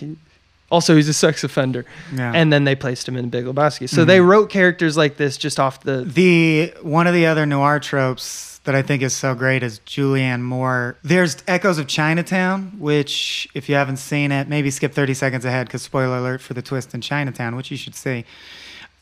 also 0.73 0.95
he's 0.95 1.07
a 1.07 1.13
sex 1.13 1.43
offender 1.43 1.85
Yeah. 2.13 2.31
and 2.33 2.51
then 2.51 2.63
they 2.63 2.75
placed 2.75 3.07
him 3.07 3.15
in 3.15 3.29
Big 3.29 3.45
Lebowski 3.45 3.87
so 3.87 4.03
they 4.03 4.17
mm-hmm. 4.17 4.29
wrote 4.29 4.49
characters 4.49 4.97
like 4.97 5.17
this 5.17 5.37
just 5.37 5.59
off 5.59 5.81
the 5.81 6.03
The 6.03 6.73
one 6.81 7.07
of 7.07 7.13
the 7.13 7.25
other 7.27 7.45
noir 7.45 7.79
tropes 7.79 8.53
that 8.63 8.75
I 8.75 8.81
think 8.81 9.01
is 9.01 9.13
so 9.13 9.35
great 9.35 9.61
is 9.61 9.79
Julianne 9.79 10.41
Moore. 10.41 10.95
There's 11.03 11.37
Echoes 11.47 11.77
of 11.77 11.87
Chinatown, 11.87 12.79
which 12.79 13.47
if 13.53 13.67
you 13.67 13.75
haven't 13.75 13.97
seen 13.97 14.31
it, 14.31 14.47
maybe 14.47 14.71
skip 14.71 14.93
30 14.93 15.13
seconds 15.13 15.45
ahead 15.45 15.67
because 15.67 15.81
spoiler 15.81 16.17
alert 16.17 16.41
for 16.41 16.53
the 16.53 16.61
twist 16.61 16.93
in 16.93 17.01
Chinatown, 17.01 17.55
which 17.55 17.71
you 17.71 17.77
should 17.77 17.95
see. 17.95 18.23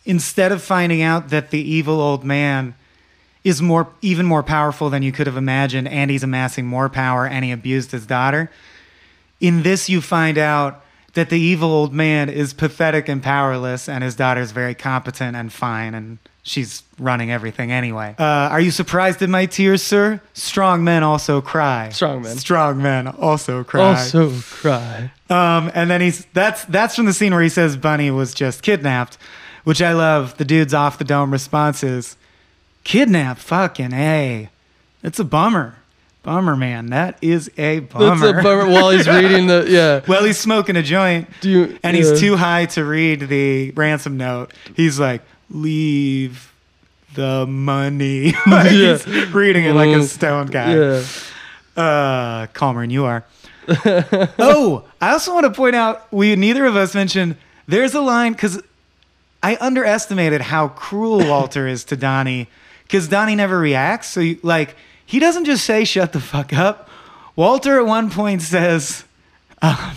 Instead 0.04 0.52
of 0.52 0.64
finding 0.64 1.04
out 1.04 1.30
that 1.30 1.52
the 1.52 1.62
evil 1.62 2.02
old 2.02 2.24
man 2.24 2.74
is 3.44 3.62
more 3.62 3.88
even 4.02 4.26
more 4.26 4.44
powerful 4.44 4.90
than 4.90 5.04
you 5.04 5.12
could 5.12 5.28
have 5.28 5.38
imagined 5.38 5.88
and 5.88 6.10
he's 6.10 6.24
amassing 6.24 6.66
more 6.66 6.90
power 6.90 7.28
and 7.28 7.46
he 7.46 7.52
abused 7.52 7.92
his 7.92 8.08
daughter, 8.08 8.50
in 9.40 9.62
this 9.62 9.90
you 9.90 10.02
find 10.02 10.40
out 10.40 10.84
that 11.14 11.30
the 11.30 11.40
evil 11.40 11.72
old 11.72 11.94
man 11.94 12.30
is 12.30 12.54
pathetic 12.54 13.10
and 13.10 13.22
powerless 13.22 13.90
and 13.90 14.04
his 14.04 14.16
daughter's 14.16 14.52
very 14.52 14.76
competent 14.76 15.36
and 15.36 15.52
fine 15.52 15.94
and 15.94 16.18
she's 16.44 16.84
running 16.98 17.32
everything 17.32 17.72
anyway. 17.72 18.16
Uh, 18.18 18.24
are 18.24 18.62
you 18.62 18.72
surprised 18.72 19.22
at 19.22 19.30
my 19.30 19.46
tears 19.46 19.84
sir? 19.84 20.22
Strong 20.34 20.84
men 20.84 21.04
also 21.04 21.42
cry. 21.42 21.90
Strong 21.90 22.24
men. 22.24 22.38
strong 22.38 22.82
men 22.82 23.08
also 23.08 23.64
cry. 23.64 23.82
Also 23.82 24.32
cry. 24.40 25.12
Um, 25.30 25.72
and 25.74 25.90
then 25.90 26.02
he's 26.02 26.26
that's 26.34 26.66
that's 26.66 26.96
from 26.96 27.06
the 27.06 27.14
scene 27.14 27.34
where 27.34 27.44
he 27.44 27.50
says 27.50 27.78
Bunny 27.78 28.12
was 28.12 28.34
just 28.34 28.64
kidnapped, 28.64 29.18
which 29.64 29.82
I 29.82 29.94
love. 29.94 30.38
The 30.38 30.46
dude's 30.46 30.74
off 30.74 30.98
the 30.98 31.04
dome 31.04 31.32
response 31.32 31.84
is, 31.84 32.18
"Kidnapped, 32.84 33.40
fucking 33.40 33.94
a, 33.94 34.50
it's 35.04 35.20
a 35.20 35.24
bummer, 35.24 35.78
bummer, 36.24 36.56
man. 36.56 36.88
That 36.88 37.18
is 37.22 37.52
a 37.58 37.80
bummer." 37.80 38.28
that's 38.28 38.40
a 38.40 38.44
bummer 38.44 38.70
while 38.70 38.90
he's 38.92 39.08
reading 39.08 39.48
the 39.48 39.66
yeah 39.68 40.02
well, 40.08 40.24
he's 40.24 40.38
smoking 40.40 40.76
a 40.76 40.84
joint, 40.84 41.28
you- 41.42 41.78
and 41.84 41.96
yeah. 41.98 42.04
he's 42.04 42.20
too 42.20 42.36
high 42.36 42.66
to 42.68 42.84
read 42.86 43.22
the 43.22 43.72
ransom 43.72 44.18
note. 44.18 44.54
He's 44.76 45.00
like, 45.00 45.22
"Leave 45.50 46.54
the 47.16 47.46
money." 47.48 48.34
Like, 48.48 48.72
Yeah. 48.72 48.98
He's 48.98 49.34
reading 49.34 49.66
it 49.66 49.74
like 49.74 49.90
a 49.90 50.04
stone 50.04 50.48
stoned 50.48 50.52
guy 50.52 50.76
yeah 50.76 51.04
uh, 51.78 52.48
calmer 52.48 52.82
than 52.82 52.90
you 52.90 53.06
are. 53.06 53.24
oh, 53.68 54.84
I 55.00 55.12
also 55.12 55.34
want 55.34 55.46
to 55.46 55.52
point 55.52 55.76
out 55.76 56.12
we 56.12 56.36
neither 56.36 56.66
of 56.66 56.76
us 56.76 56.94
mentioned 56.96 57.36
there's 57.68 57.94
a 57.94 58.02
line 58.02 58.34
because 58.34 58.62
I 59.44 59.56
underestimated 59.60 60.42
how 60.42 60.70
cruel 60.70 61.20
Walter 61.28 61.68
is 61.68 61.84
to 61.86 61.96
Donnie 61.96 62.48
because 62.84 63.08
Donnie 63.08 63.36
never 63.36 63.58
reacts. 63.60 64.08
So 64.10 64.20
you, 64.20 64.40
like 64.44 64.76
he 65.12 65.20
doesn't 65.20 65.46
just 65.46 65.66
say 65.66 65.84
"shut 65.84 66.14
the 66.14 66.20
fuck 66.20 66.54
up." 66.54 66.90
Walter 67.36 67.80
at 67.80 67.86
one 67.86 68.10
point 68.10 68.42
says, 68.42 69.04
um, 69.62 69.94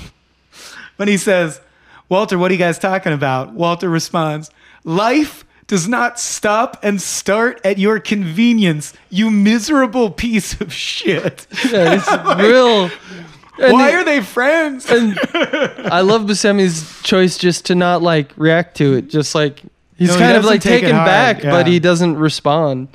when 0.96 1.08
he 1.08 1.16
says, 1.16 1.60
"Walter, 2.08 2.36
what 2.36 2.50
are 2.50 2.54
you 2.54 2.58
guys 2.58 2.78
talking 2.78 3.12
about?" 3.12 3.52
Walter 3.52 3.88
responds, 3.88 4.50
"Life." 4.84 5.44
Does 5.66 5.88
not 5.88 6.20
stop 6.20 6.78
and 6.82 7.00
start 7.00 7.58
at 7.64 7.78
your 7.78 7.98
convenience, 7.98 8.92
you 9.08 9.30
miserable 9.30 10.10
piece 10.10 10.60
of 10.60 10.70
shit. 10.70 11.46
yeah 11.72 11.94
it's 11.94 12.38
real 12.38 12.90
and 13.58 13.72
Why 13.72 13.90
he- 13.90 13.96
are 13.96 14.04
they 14.04 14.20
friends? 14.20 14.84
and 14.90 15.18
I 15.32 16.00
love 16.00 16.22
Buscemi's 16.22 17.00
choice 17.02 17.38
just 17.38 17.66
to 17.66 17.74
not 17.74 18.02
like 18.02 18.32
react 18.36 18.76
to 18.78 18.94
it. 18.94 19.08
Just 19.08 19.34
like 19.34 19.62
he's 19.96 20.08
No, 20.08 20.14
he 20.14 20.20
kind 20.20 20.36
of 20.36 20.44
like 20.44 20.60
taken 20.60 20.90
back, 20.90 21.42
but 21.42 21.66
he 21.66 21.78
doesn't 21.78 22.16
respond. 22.18 22.88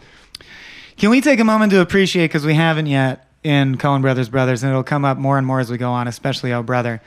Can 1.00 1.10
we 1.10 1.22
take 1.22 1.40
a 1.40 1.46
moment 1.46 1.72
to 1.72 1.80
appreciate 1.80 2.28
because 2.28 2.46
we 2.46 2.56
haven't 2.56 2.88
yet 2.88 3.26
in 3.42 3.78
Coen 3.78 4.02
Brothers 4.02 4.28
Brothers, 4.28 4.64
and 4.64 4.70
it'll 4.70 4.84
come 4.84 5.06
up 5.06 5.18
more 5.18 5.38
and 5.38 5.48
more 5.48 5.62
as 5.62 5.72
we 5.72 5.78
go 5.78 5.92
on, 5.92 6.10
especially 6.10 6.52
Oh 6.52 6.62
Brother. 6.62 7.02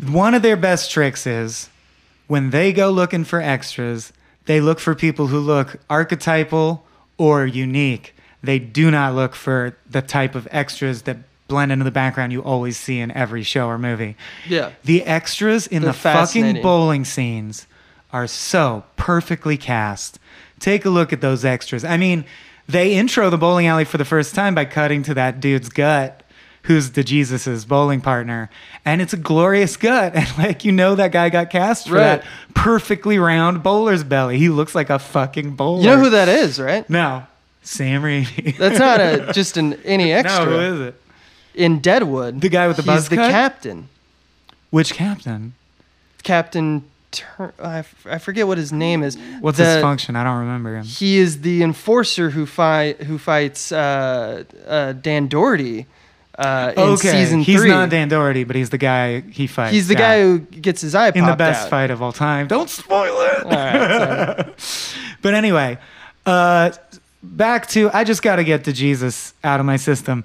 One 0.00 0.34
of 0.34 0.42
their 0.42 0.56
best 0.56 0.88
tricks 0.92 1.26
is 1.26 1.68
when 2.28 2.50
they 2.50 2.72
go 2.72 2.90
looking 2.90 3.24
for 3.24 3.40
extras, 3.40 4.12
they 4.46 4.60
look 4.60 4.78
for 4.78 4.94
people 4.94 5.26
who 5.26 5.40
look 5.40 5.80
archetypal 5.90 6.86
or 7.18 7.44
unique. 7.44 8.14
They 8.40 8.60
do 8.60 8.88
not 8.92 9.16
look 9.16 9.34
for 9.34 9.76
the 9.90 10.00
type 10.00 10.36
of 10.36 10.46
extras 10.52 11.02
that 11.02 11.16
blend 11.48 11.72
into 11.72 11.84
the 11.84 11.90
background 11.90 12.32
you 12.32 12.40
always 12.40 12.76
see 12.76 13.00
in 13.00 13.10
every 13.10 13.42
show 13.42 13.66
or 13.66 13.78
movie. 13.78 14.16
Yeah. 14.48 14.70
The 14.84 15.02
extras 15.02 15.66
in 15.66 15.82
They're 15.82 15.90
the 15.90 15.98
fucking 15.98 16.62
bowling 16.62 17.04
scenes 17.04 17.66
are 18.12 18.28
so 18.28 18.84
perfectly 18.94 19.56
cast. 19.56 20.20
Take 20.60 20.84
a 20.84 20.90
look 20.90 21.12
at 21.12 21.20
those 21.20 21.44
extras. 21.44 21.84
I 21.84 21.96
mean, 21.96 22.24
they 22.70 22.94
intro 22.94 23.30
the 23.30 23.38
bowling 23.38 23.66
alley 23.66 23.84
for 23.84 23.98
the 23.98 24.04
first 24.04 24.34
time 24.34 24.54
by 24.54 24.64
cutting 24.64 25.02
to 25.04 25.14
that 25.14 25.40
dude's 25.40 25.68
gut, 25.68 26.22
who's 26.64 26.90
the 26.92 27.02
Jesus's 27.04 27.64
bowling 27.64 28.00
partner, 28.00 28.50
and 28.84 29.00
it's 29.02 29.12
a 29.12 29.16
glorious 29.16 29.76
gut. 29.76 30.14
And 30.16 30.38
like 30.38 30.64
you 30.64 30.72
know, 30.72 30.94
that 30.94 31.12
guy 31.12 31.28
got 31.30 31.50
cast 31.50 31.88
for 31.88 31.94
Right. 31.94 32.22
that 32.22 32.24
perfectly 32.54 33.18
round 33.18 33.62
bowler's 33.62 34.04
belly. 34.04 34.38
He 34.38 34.48
looks 34.48 34.74
like 34.74 34.90
a 34.90 34.98
fucking 34.98 35.56
bowler. 35.56 35.80
You 35.82 35.86
know 35.88 35.98
who 35.98 36.10
that 36.10 36.28
is, 36.28 36.60
right? 36.60 36.88
No, 36.90 37.24
Sam 37.62 38.02
Raimi. 38.02 38.56
That's 38.58 38.78
not 38.78 39.00
a 39.00 39.32
just 39.34 39.56
an 39.56 39.74
any 39.84 40.12
extra. 40.12 40.44
no, 40.44 40.50
who 40.50 40.74
is 40.74 40.80
it? 40.88 40.94
In 41.54 41.80
Deadwood, 41.80 42.40
The 42.40 42.48
guy 42.48 42.68
with 42.68 42.76
the 42.76 42.82
he's 42.82 42.86
buzz 42.86 43.08
the 43.08 43.16
captain. 43.16 43.88
Which 44.70 44.94
captain? 44.94 45.54
Captain. 46.22 46.84
Tur- 47.10 47.54
I, 47.60 47.78
f- 47.78 48.06
I 48.08 48.18
forget 48.18 48.46
what 48.46 48.56
his 48.58 48.72
name 48.72 49.02
is. 49.02 49.16
What's 49.40 49.58
The- 49.58 49.64
his 49.64 49.82
function? 49.82 50.14
I 50.16 50.24
don't 50.24 50.38
remember 50.38 50.76
him. 50.76 50.84
He 50.84 51.18
is 51.18 51.40
the 51.40 51.62
enforcer 51.62 52.30
who 52.30 52.46
fight 52.46 53.02
who 53.02 53.18
fights 53.18 53.72
uh, 53.72 54.44
uh, 54.66 54.92
Dan 54.92 55.28
Dority 55.28 55.86
uh, 56.38 56.72
in 56.76 56.82
okay, 56.82 57.10
season 57.10 57.40
he's 57.40 57.60
three. 57.60 57.68
not 57.68 57.90
Dan 57.90 58.08
Dority, 58.08 58.46
but 58.46 58.54
he's 58.56 58.70
the 58.70 58.78
guy 58.78 59.20
he 59.20 59.46
fights. 59.46 59.72
He's 59.74 59.88
the 59.88 59.94
yeah. 59.94 60.00
guy 60.00 60.22
who 60.22 60.38
gets 60.38 60.80
his 60.80 60.94
eye 60.94 61.08
in 61.08 61.26
the 61.26 61.34
best 61.36 61.64
out. 61.64 61.70
fight 61.70 61.90
of 61.90 62.00
all 62.00 62.12
time. 62.12 62.46
Don't 62.46 62.70
spoil 62.70 63.14
it. 63.20 63.44
Right. 63.44 64.54
But 65.22 65.34
anyway, 65.34 65.76
uh, 66.24 66.70
back 67.22 67.66
to 67.70 67.90
I 67.92 68.04
just 68.04 68.22
got 68.22 68.36
to 68.36 68.44
get 68.44 68.64
to 68.64 68.72
Jesus 68.72 69.34
out 69.44 69.60
of 69.60 69.66
my 69.66 69.76
system. 69.76 70.24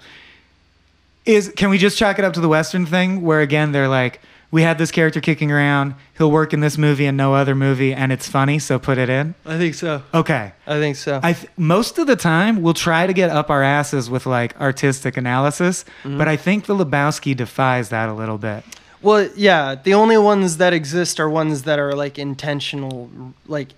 Is 1.25 1.51
can 1.57 1.69
we 1.69 1.77
just 1.77 1.97
chalk 1.97 2.17
it 2.17 2.23
up 2.23 2.33
to 2.35 2.39
the 2.39 2.47
Western 2.47 2.85
thing 2.85 3.21
where 3.23 3.41
again 3.41 3.71
they're 3.73 3.89
like, 3.89 4.21
we 4.55 4.61
had 4.61 4.77
this 4.77 4.89
character 4.89 5.19
kicking 5.19 5.51
around, 5.51 5.95
he'll 6.17 6.31
work 6.31 6.53
in 6.53 6.61
this 6.61 6.77
movie 6.77 7.05
and 7.05 7.17
no 7.17 7.33
other 7.35 7.53
movie, 7.53 7.93
and 7.93 8.11
it's 8.13 8.27
funny, 8.27 8.57
so 8.57 8.79
put 8.79 8.97
it 8.97 9.09
in. 9.09 9.35
I 9.45 9.57
think 9.57 9.75
so. 9.75 10.01
Okay. 10.13 10.53
I 10.65 10.79
think 10.79 10.95
so. 10.95 11.19
I 11.21 11.33
th- 11.33 11.51
most 11.57 11.97
of 11.99 12.07
the 12.07 12.15
time 12.15 12.61
we'll 12.61 12.73
try 12.89 13.05
to 13.05 13.11
get 13.13 13.29
up 13.29 13.49
our 13.49 13.61
asses 13.63 14.09
with 14.09 14.25
like 14.25 14.59
artistic 14.61 15.17
analysis, 15.17 15.83
Mm-hmm. 16.03 16.17
but 16.17 16.27
I 16.29 16.37
think 16.37 16.65
the 16.67 16.75
Lebowski 16.75 17.35
defies 17.35 17.89
that 17.89 18.07
a 18.07 18.13
little 18.13 18.37
bit. 18.37 18.63
Well, 19.01 19.29
yeah, 19.35 19.75
the 19.75 19.93
only 19.93 20.17
ones 20.17 20.55
that 20.57 20.71
exist 20.73 21.19
are 21.19 21.29
ones 21.29 21.63
that 21.63 21.77
are 21.77 21.93
like 21.93 22.17
intentional, 22.17 23.09
like 23.47 23.69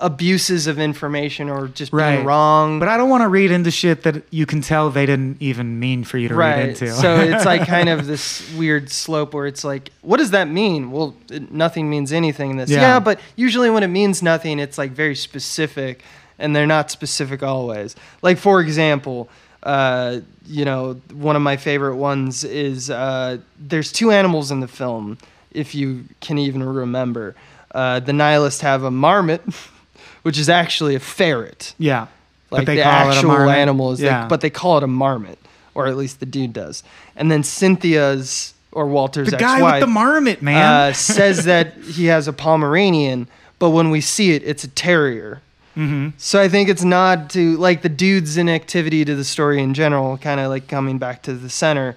abuses 0.00 0.66
of 0.66 0.78
information 0.78 1.48
or 1.50 1.68
just 1.68 1.92
being 1.92 2.00
Right. 2.02 2.24
wrong. 2.24 2.78
But 2.78 2.88
I 2.88 2.96
don't 2.96 3.10
want 3.10 3.22
to 3.22 3.28
read 3.28 3.50
into 3.50 3.70
shit 3.70 4.02
that 4.04 4.22
you 4.30 4.46
can 4.46 4.60
tell 4.62 4.90
they 4.90 5.06
didn't 5.06 5.36
even 5.40 5.78
mean 5.78 6.04
for 6.04 6.16
you 6.18 6.28
to 6.28 6.34
read 6.34 6.58
right. 6.58 6.68
into. 6.70 6.90
so 6.92 7.20
it's 7.20 7.44
like 7.44 7.66
kind 7.76 7.88
of 7.88 8.06
this 8.06 8.50
weird 8.54 8.90
slope 8.90 9.34
where 9.34 9.46
it's 9.46 9.62
like, 9.62 9.90
what 10.00 10.16
does 10.16 10.30
that 10.30 10.48
mean? 10.48 10.90
Well, 10.90 11.14
it, 11.30 11.52
nothing 11.52 11.90
means 11.90 12.12
anything 12.12 12.52
in 12.52 12.56
this. 12.56 12.70
Yeah. 12.70 12.80
Yeah. 12.80 13.00
but 13.00 13.20
usually 13.36 13.68
when 13.70 13.82
it 13.82 13.88
means 13.88 14.22
nothing, 14.22 14.58
it's 14.58 14.78
like 14.78 14.92
very 14.92 15.14
specific, 15.14 16.02
and 16.38 16.56
they're 16.56 16.66
not 16.66 16.90
specific 16.90 17.42
always. 17.42 17.94
Like 18.22 18.38
for 18.38 18.60
example. 18.60 19.28
Uh, 19.62 20.20
you 20.46 20.64
know, 20.64 20.94
one 21.12 21.36
of 21.36 21.42
my 21.42 21.54
favorite 21.58 21.96
ones 21.96 22.44
is 22.44 22.88
uh, 22.88 23.36
there's 23.58 23.92
two 23.92 24.10
animals 24.10 24.50
in 24.50 24.60
the 24.60 24.66
film, 24.66 25.18
if 25.50 25.74
you 25.74 26.04
can 26.22 26.38
even 26.38 26.62
remember. 26.62 27.36
Uh, 27.74 28.00
the 28.00 28.14
nihilists 28.14 28.62
have 28.62 28.82
a 28.84 28.90
marmot, 28.90 29.42
which 30.22 30.38
is 30.38 30.48
actually 30.48 30.94
a 30.94 31.00
ferret. 31.00 31.74
yeah. 31.78 32.06
Like 32.50 32.66
they 32.66 32.76
the 32.76 32.82
call 32.82 32.92
it 32.92 33.14
a 33.14 33.16
actual 33.16 33.48
animal 33.48 33.92
is, 33.92 34.00
yeah. 34.00 34.20
like, 34.20 34.28
but 34.28 34.40
they 34.40 34.50
call 34.50 34.76
it 34.78 34.82
a 34.82 34.88
marmot, 34.88 35.38
or 35.74 35.86
at 35.86 35.96
least 35.96 36.18
the 36.18 36.26
dude 36.26 36.52
does. 36.52 36.82
And 37.14 37.30
then 37.30 37.44
Cynthia's 37.44 38.54
or 38.72 38.86
Walter's 38.86 39.30
the 39.30 39.36
guy 39.36 39.62
with 39.62 39.80
the 39.80 39.86
marmot, 39.86 40.42
man. 40.42 40.56
uh, 40.56 40.92
says 40.92 41.44
that 41.44 41.74
he 41.76 42.06
has 42.06 42.28
a 42.28 42.32
Pomeranian, 42.32 43.28
but 43.58 43.70
when 43.70 43.90
we 43.90 44.00
see 44.00 44.32
it, 44.32 44.42
it's 44.44 44.64
a 44.64 44.68
terrier. 44.68 45.42
Mm-hmm. 45.76 46.10
So 46.18 46.40
I 46.40 46.48
think 46.48 46.68
it's 46.68 46.82
nod 46.82 47.30
to 47.30 47.56
like 47.56 47.82
the 47.82 47.88
dude's 47.88 48.36
inactivity 48.36 49.04
to 49.04 49.14
the 49.14 49.24
story 49.24 49.62
in 49.62 49.74
general, 49.74 50.18
kind 50.18 50.40
of 50.40 50.50
like 50.50 50.68
coming 50.68 50.98
back 50.98 51.22
to 51.22 51.34
the 51.34 51.48
center. 51.50 51.96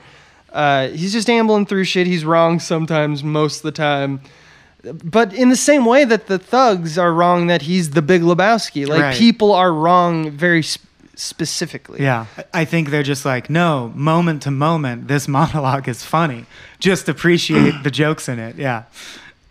Uh, 0.51 0.89
he's 0.89 1.11
just 1.11 1.29
ambling 1.29 1.65
through 1.65 1.83
shit. 1.83 2.05
He's 2.05 2.23
wrong 2.23 2.59
sometimes, 2.59 3.23
most 3.23 3.57
of 3.57 3.63
the 3.63 3.71
time. 3.71 4.21
But 4.84 5.34
in 5.34 5.49
the 5.49 5.55
same 5.55 5.85
way 5.85 6.03
that 6.05 6.27
the 6.27 6.38
thugs 6.38 6.97
are 6.97 7.14
wrong 7.14 7.47
that 7.47 7.61
he's 7.64 7.91
the 7.91 8.01
Big 8.01 8.22
Lebowski, 8.22 8.85
like 8.88 9.01
Right. 9.01 9.15
people 9.15 9.53
are 9.53 9.72
wrong 9.73 10.30
very 10.30 10.61
sp- 10.64 10.84
specifically. 11.15 12.01
Yeah. 12.01 12.26
I- 12.53 12.65
think 12.65 12.89
they're 12.89 13.03
just 13.03 13.23
like, 13.23 13.49
no, 13.49 13.91
moment 13.95 14.41
to 14.43 14.51
moment, 14.51 15.07
this 15.07 15.27
monologue 15.39 15.88
is 15.88 16.03
funny. 16.03 16.45
Just 16.80 17.07
appreciate 17.07 17.84
the 17.84 17.91
jokes 17.91 18.27
in 18.27 18.39
it. 18.39 18.57
Yeah. 18.57 18.84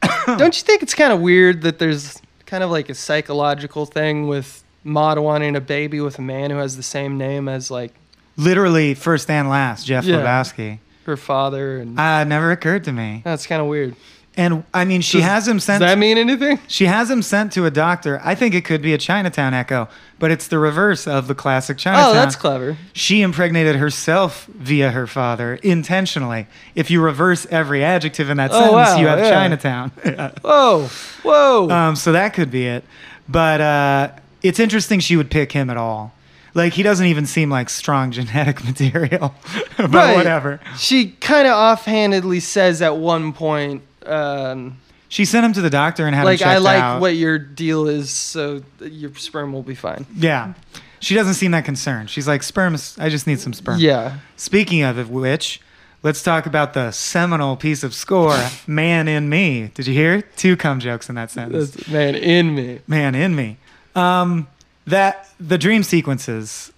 Don't 0.26 0.56
you 0.56 0.62
think 0.64 0.82
it's 0.82 0.94
kind 0.94 1.12
of 1.12 1.20
weird 1.20 1.62
that 1.62 1.78
there's 1.78 2.20
kind 2.46 2.62
of 2.62 2.70
like 2.70 2.90
a 2.90 2.94
psychological 2.94 3.86
thing 3.86 4.26
with 4.28 4.62
Maud 4.84 5.18
wanting 5.18 5.56
a 5.56 5.60
baby 5.60 6.00
with 6.00 6.18
a 6.18 6.22
man 6.22 6.50
who 6.50 6.56
has 6.58 6.76
the 6.76 6.82
same 6.82 7.16
name 7.16 7.48
as 7.48 7.70
like 7.70 7.94
Literally 8.36 8.94
first 8.94 9.30
and 9.30 9.48
last, 9.48 9.86
Jeff 9.86 10.04
Yeah. 10.04 10.16
Lebowski. 10.16 10.78
her 11.06 11.16
father, 11.16 11.78
and 11.78 11.98
Uh, 11.98 12.24
never 12.24 12.50
occurred 12.50 12.84
to 12.84 12.92
me. 12.92 13.22
that's 13.24 13.46
kind 13.46 13.60
of 13.62 13.68
weird. 13.68 13.94
And 14.34 14.64
I 14.72 14.86
mean, 14.86 15.02
she 15.02 15.18
Does- 15.18 15.26
has 15.26 15.48
him 15.48 15.60
sent. 15.60 15.80
Does 15.82 15.90
that 15.90 15.98
mean 15.98 16.16
anything? 16.16 16.58
She 16.66 16.86
has 16.86 17.10
him 17.10 17.20
sent 17.20 17.52
to 17.52 17.66
a 17.66 17.70
doctor. 17.70 18.18
I 18.24 18.34
think 18.34 18.54
it 18.54 18.64
could 18.64 18.80
be 18.80 18.94
a 18.94 18.98
Chinatown 18.98 19.52
echo, 19.52 19.88
but 20.18 20.30
it's 20.30 20.46
the 20.46 20.58
reverse 20.58 21.06
of 21.06 21.26
the 21.28 21.34
classic 21.34 21.76
Chinatown. 21.76 22.10
Oh, 22.10 22.14
that's 22.14 22.34
clever. 22.34 22.78
She 22.94 23.20
impregnated 23.20 23.76
herself 23.76 24.46
via 24.46 24.90
her 24.92 25.06
father 25.06 25.56
intentionally. 25.62 26.46
If 26.74 26.90
you 26.90 27.02
reverse 27.02 27.46
every 27.50 27.84
adjective 27.84 28.30
in 28.30 28.38
that 28.38 28.50
Oh, 28.52 28.54
sentence, 28.54 28.72
wow, 28.74 28.96
you 28.98 29.06
have 29.06 29.18
yeah. 29.18 29.30
Chinatown. 29.30 29.92
Yeah. 30.04 30.30
Whoa, 30.40 30.88
whoa. 31.22 31.68
um, 31.70 31.96
so 31.96 32.12
that 32.12 32.32
could 32.32 32.50
be 32.50 32.66
it. 32.66 32.84
But 33.28 33.60
uh, 33.60 34.10
it's 34.42 34.58
interesting 34.58 35.00
she 35.00 35.16
would 35.16 35.30
pick 35.30 35.52
him 35.52 35.68
at 35.68 35.76
all. 35.76 36.12
Like 36.54 36.72
he 36.72 36.82
doesn't 36.82 37.06
even 37.06 37.26
seem 37.26 37.50
like 37.50 37.68
strong 37.68 38.10
genetic 38.12 38.64
material. 38.64 39.34
but 39.76 39.90
Right. 39.92 40.16
whatever. 40.16 40.58
She 40.78 41.10
kind 41.10 41.46
of 41.46 41.52
offhandedly 41.52 42.40
says 42.40 42.80
at 42.80 42.96
one 42.96 43.32
point, 43.34 43.82
um, 44.06 44.78
She 45.08 45.24
sent 45.24 45.44
him 45.44 45.52
to 45.54 45.60
the 45.60 45.70
doctor 45.70 46.06
and 46.06 46.14
had 46.14 46.22
him 46.22 46.26
like, 46.26 46.38
checked 46.38 46.48
I 46.50 46.58
like 46.58 46.82
out. 46.82 47.00
what 47.00 47.16
your 47.16 47.38
deal 47.38 47.86
is, 47.88 48.10
so 48.10 48.62
your 48.80 49.14
sperm 49.14 49.52
will 49.52 49.62
be 49.62 49.74
fine. 49.74 50.06
Yeah. 50.16 50.54
She 51.00 51.14
doesn't 51.14 51.34
seem 51.34 51.50
that 51.50 51.64
concerned. 51.64 52.10
She's 52.10 52.28
like, 52.28 52.42
sperms, 52.42 52.96
I 52.98 53.08
just 53.08 53.26
need 53.26 53.40
some 53.40 53.52
sperm. 53.52 53.78
Yeah. 53.80 54.18
Speaking 54.36 54.82
of 54.84 55.10
which, 55.10 55.60
let's 56.04 56.22
talk 56.22 56.46
about 56.46 56.74
the 56.74 56.92
seminal 56.92 57.56
piece 57.56 57.82
of 57.82 57.92
score, 57.92 58.38
Man 58.68 59.08
in 59.08 59.28
Me. 59.28 59.70
Did 59.74 59.86
you 59.88 59.94
hear? 59.94 60.22
Two 60.22 60.56
cum 60.56 60.78
jokes 60.78 61.08
in 61.08 61.16
that 61.16 61.30
sentence. 61.32 61.72
That's, 61.72 61.88
man, 61.88 62.14
in 62.14 62.54
me. 62.54 62.78
Man 62.86 63.14
in 63.16 63.34
Me. 63.34 63.56
Um, 63.96 64.46
that 64.86 65.28
the 65.40 65.58
dream 65.58 65.82
sequences. 65.82 66.72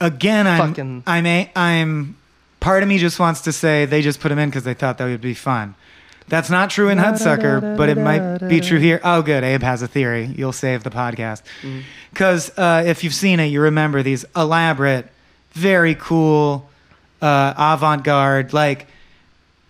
Again, 0.00 0.46
I'm 0.46 0.68
Fucking- 0.70 1.02
I'm 1.06 1.26
a, 1.26 1.50
I'm 1.54 2.16
part 2.60 2.82
of 2.82 2.88
me 2.88 2.98
just 2.98 3.18
wants 3.20 3.40
to 3.42 3.52
say 3.52 3.86
they 3.86 4.02
just 4.02 4.20
put 4.20 4.28
them 4.30 4.38
in 4.38 4.48
because 4.50 4.64
they 4.64 4.74
thought 4.74 4.98
that 4.98 5.04
would 5.06 5.20
be 5.20 5.34
fun. 5.34 5.74
That's 6.32 6.48
not 6.48 6.70
true 6.70 6.88
in 6.88 6.96
Hudsucker, 6.96 7.76
but 7.76 7.90
it 7.90 7.98
might 7.98 8.38
be 8.48 8.60
true 8.62 8.78
here. 8.78 9.02
Oh, 9.04 9.20
good. 9.20 9.44
Abe 9.44 9.60
has 9.60 9.82
a 9.82 9.86
theory. 9.86 10.24
You'll 10.24 10.54
save 10.54 10.82
the 10.82 10.88
podcast. 10.88 11.42
Because 12.08 12.50
uh, 12.56 12.84
if 12.86 13.04
you've 13.04 13.12
seen 13.12 13.38
it, 13.38 13.48
you 13.48 13.60
remember 13.60 14.02
these 14.02 14.24
elaborate, 14.34 15.08
very 15.52 15.94
cool, 15.94 16.70
uh, 17.20 17.52
avant 17.54 18.02
garde, 18.02 18.54
like, 18.54 18.86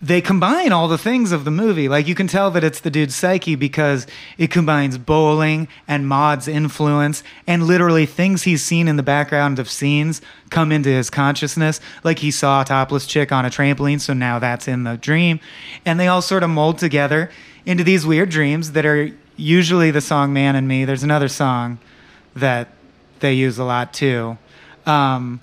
they 0.03 0.19
combine 0.19 0.73
all 0.73 0.89
the 0.89 0.97
things 0.97 1.31
of 1.31 1.45
the 1.45 1.51
movie. 1.51 1.87
Like, 1.87 2.09
you 2.09 2.13
can 2.13 2.27
tell 2.27 2.51
that 2.51 2.63
it's 2.63 2.81
the 2.81 2.91
dude's 2.91 3.15
psyche 3.15 3.55
because 3.55 4.05
it 4.37 4.51
combines 4.51 4.97
bowling 4.97 5.69
and 5.87 6.09
Maud's 6.09 6.45
influence 6.45 7.23
and 7.47 7.63
literally 7.63 8.05
things 8.05 8.43
he's 8.43 8.61
seen 8.61 8.89
in 8.89 8.97
the 8.97 9.03
background 9.03 9.59
of 9.59 9.69
scenes 9.69 10.21
come 10.49 10.73
into 10.73 10.89
his 10.89 11.09
consciousness. 11.09 11.79
Like, 12.03 12.19
he 12.19 12.31
saw 12.31 12.63
a 12.63 12.65
topless 12.65 13.07
chick 13.07 13.31
on 13.31 13.45
a 13.45 13.49
trampoline, 13.49 14.01
so 14.01 14.11
now 14.11 14.39
that's 14.39 14.67
in 14.67 14.83
the 14.83 14.97
dream. 14.97 15.39
And 15.85 15.97
they 15.97 16.09
all 16.09 16.21
sort 16.21 16.43
of 16.43 16.49
mold 16.49 16.79
together 16.79 17.31
into 17.65 17.85
these 17.85 18.05
weird 18.05 18.29
dreams 18.29 18.73
that 18.73 18.85
are 18.85 19.09
usually 19.37 19.89
the 19.89 20.01
song 20.01 20.33
Man 20.33 20.57
and 20.57 20.67
Me. 20.67 20.83
There's 20.83 21.03
another 21.03 21.29
song 21.29 21.79
that 22.35 22.67
they 23.21 23.35
use 23.35 23.57
a 23.57 23.63
lot 23.63 23.93
too. 23.93 24.37
Um, 24.85 25.39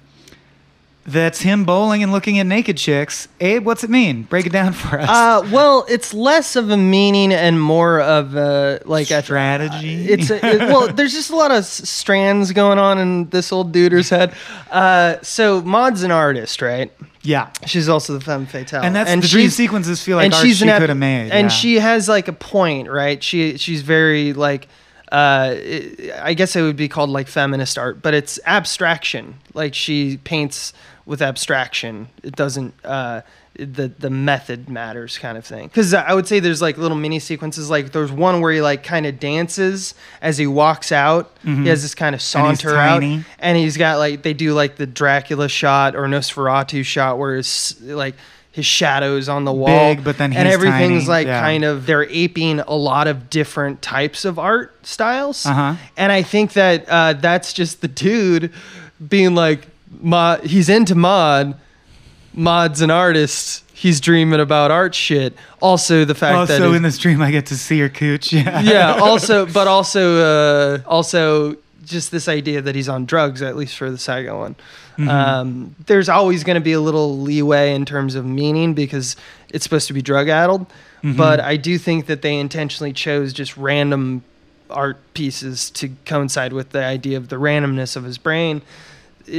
that's 1.12 1.41
him 1.43 1.65
bowling 1.65 2.03
and 2.03 2.12
looking 2.12 2.39
at 2.39 2.47
naked 2.47 2.77
chicks. 2.77 3.28
Abe, 3.41 3.65
what's 3.65 3.85
it 3.85 3.91
mean? 3.91 4.23
Break 4.24 4.47
it 4.47 4.53
down 4.53 4.73
for 4.73 4.99
us. 5.01 5.09
Uh, 5.09 5.49
well, 5.53 5.85
it's 5.89 6.12
less 6.15 6.57
of 6.57 6.70
a 6.70 6.77
meaning 6.77 7.32
and 7.32 7.61
more 7.61 8.01
of 8.01 8.35
a 8.37 8.81
like 8.85 9.11
a 9.11 9.23
Strategy? 9.23 10.05
It's 10.09 10.31
a, 10.31 10.37
it- 10.45 10.59
well, 10.61 10.89
there's 10.93 11.12
just 11.12 11.31
a 11.31 11.37
lot 11.37 11.51
of 11.51 11.59
s- 11.59 11.89
strands 11.89 12.53
going 12.53 12.78
on 12.78 12.99
in 12.99 13.28
this 13.31 13.53
old 13.53 13.73
duder's 13.73 14.11
head. 14.11 14.35
Uh, 14.70 15.16
so 15.23 15.61
Maud's 15.62 16.03
an 16.03 16.11
artist, 16.11 16.62
right? 16.62 16.93
yeah. 17.23 17.51
She's 17.66 17.89
also 17.89 18.15
the 18.15 18.20
femme 18.24 18.47
fatale, 18.47 18.82
And 18.82 18.95
that's 18.97 19.11
the 19.15 19.28
dream 19.28 19.51
sequences 19.51 20.03
feel 20.03 20.16
like 20.16 20.24
and 20.27 20.35
art 20.35 20.43
she's 20.47 20.59
she 20.59 20.65
could 20.65 20.89
have 20.89 20.97
made. 20.97 21.31
and 21.32 21.45
yeah. 21.45 21.49
she 21.49 21.74
has 21.77 22.09
like 22.09 22.28
a 22.28 22.32
point, 22.32 22.89
right? 22.91 23.23
She 23.23 23.59
she's 23.59 23.82
very 23.82 24.32
like 24.32 24.69
uh, 25.12 25.55
it- 25.57 26.12
I 26.23 26.35
guess 26.35 26.55
it 26.57 26.62
would 26.62 26.77
be 26.77 26.89
called 26.89 27.11
like 27.11 27.27
feminist 27.28 27.77
art, 27.77 28.01
but 28.01 28.15
it's 28.15 28.39
abstraction. 28.47 29.35
Like 29.55 29.74
she 29.74 30.19
paints 30.19 30.73
with 31.06 31.22
abstraction. 31.22 32.09
It 32.22 32.36
doesn't. 32.36 32.74
Uh, 32.85 33.22
the 33.59 33.89
the 33.89 34.09
method 34.09 34.70
matters 34.70 35.18
kind 35.18 35.36
of 35.36 35.44
thing 35.44 35.66
because 35.66 35.93
i 35.93 36.14
would 36.14 36.27
say 36.27 36.39
there's 36.40 36.62
like 36.62 36.78
little 36.78 36.97
mini 36.97 37.18
sequences 37.18 37.68
like 37.68 37.90
there's 37.93 38.12
one 38.12 38.40
where 38.40 38.52
he 38.52 38.60
like 38.62 38.82
kind 38.85 39.05
of 39.05 39.18
dances 39.20 39.94
as 40.22 40.39
he 40.39 40.47
walks 40.47 40.93
out 40.93 41.36
he 41.43 41.66
has 41.66 41.82
this 41.82 41.94
kind 41.94 42.14
of 42.14 42.20
Mm-hmm. 42.22 42.39
And 42.47 42.59
saunter 42.59 42.77
out 42.77 43.02
and 43.40 43.59
he's 43.59 43.77
got 43.77 43.98
like 43.98 44.22
they 44.22 44.32
do 44.32 44.55
like 44.55 44.77
the 44.77 44.86
dracula 44.86 45.48
shot 45.48 45.94
or 45.94 46.05
nosferatu 46.05 46.85
shot 46.85 47.18
where 47.18 47.36
it's 47.36 47.78
like 47.82 48.14
his 48.52 48.64
shadows 48.64 49.28
on 49.28 49.44
the 49.44 49.52
wall 49.52 49.66
Big, 49.94 50.05
but 50.05 50.16
then 50.16 50.32
and 50.32 50.48
everything's 50.48 51.02
tiny, 51.02 51.09
like 51.09 51.27
yeah. 51.27 51.40
kind 51.40 51.64
of 51.64 51.85
they're 51.86 52.05
aping 52.09 52.60
a 52.60 52.74
lot 52.77 53.09
of 53.09 53.28
different 53.28 53.82
types 53.82 54.24
of 54.24 54.39
art 54.39 54.86
styles 54.86 55.44
Uh-huh. 55.44 55.74
and 55.98 56.12
i 56.12 56.22
think 56.22 56.52
that 56.55 56.89
uh, 56.89 57.12
that's 57.14 57.52
just 57.52 57.81
the 57.82 57.89
dude 57.89 58.52
being 59.06 59.35
like 59.35 59.66
Maud 60.02 60.44
he's 60.44 60.68
into 60.68 60.94
mod 60.94 61.56
Maud's 62.32 62.81
an 62.81 62.90
artist. 62.90 63.64
He's 63.72 64.01
dreaming 64.01 64.40
about 64.40 64.70
art 64.70 64.94
shit. 64.94 65.35
Also, 65.60 66.05
the 66.05 66.14
fact 66.14 66.48
that 66.48 66.60
Also, 66.62 66.74
in 66.74 66.82
this 66.82 66.98
dream, 66.98 67.22
I 67.22 67.31
get 67.31 67.47
to 67.47 67.56
see 67.56 67.81
her 67.81 67.89
cooch. 67.89 68.32
Yeah. 68.32 68.60
yeah. 68.60 68.98
Also, 69.01 69.47
but 69.47 69.66
also, 69.66 70.16
uh, 70.18 70.78
also 70.86 71.56
just 71.85 72.12
this 72.12 72.28
idea 72.28 72.60
that 72.60 72.74
he's 72.74 72.89
on 72.89 73.06
drugs, 73.06 73.43
at 73.43 73.56
least 73.56 73.77
for 73.77 73.90
the 73.90 73.98
second 73.98 74.36
one. 74.36 74.55
Mm-hmm. 74.97 75.09
Um, 75.09 75.74
there's 75.86 76.09
always 76.09 76.44
going 76.44 76.56
to 76.56 76.60
be 76.60 76.72
a 76.72 76.81
little 76.81 77.18
leeway 77.18 77.74
in 77.74 77.85
terms 77.85 78.14
of 78.14 78.24
meaning 78.24 78.74
because 78.74 79.16
it's 79.48 79.64
supposed 79.64 79.89
to 79.89 79.94
be 79.94 80.02
drug 80.02 80.28
addled. 80.28 80.66
Mm-hmm. 81.02 81.16
But 81.16 81.40
I 81.40 81.56
do 81.56 81.78
think 81.78 82.06
that 82.06 82.22
they 82.22 82.39
intentionally 82.39 82.93
chose 82.93 83.32
just 83.32 83.56
random 83.56 84.22
art 84.68 84.98
pieces 85.14 85.70
to 85.70 85.90
coincide 86.05 86.52
with 86.52 86.70
the 86.70 86.85
idea 86.85 87.16
of 87.16 87.28
the 87.28 87.36
randomness 87.36 87.97
of 87.97 88.05
his 88.05 88.18
brain. 88.18 88.62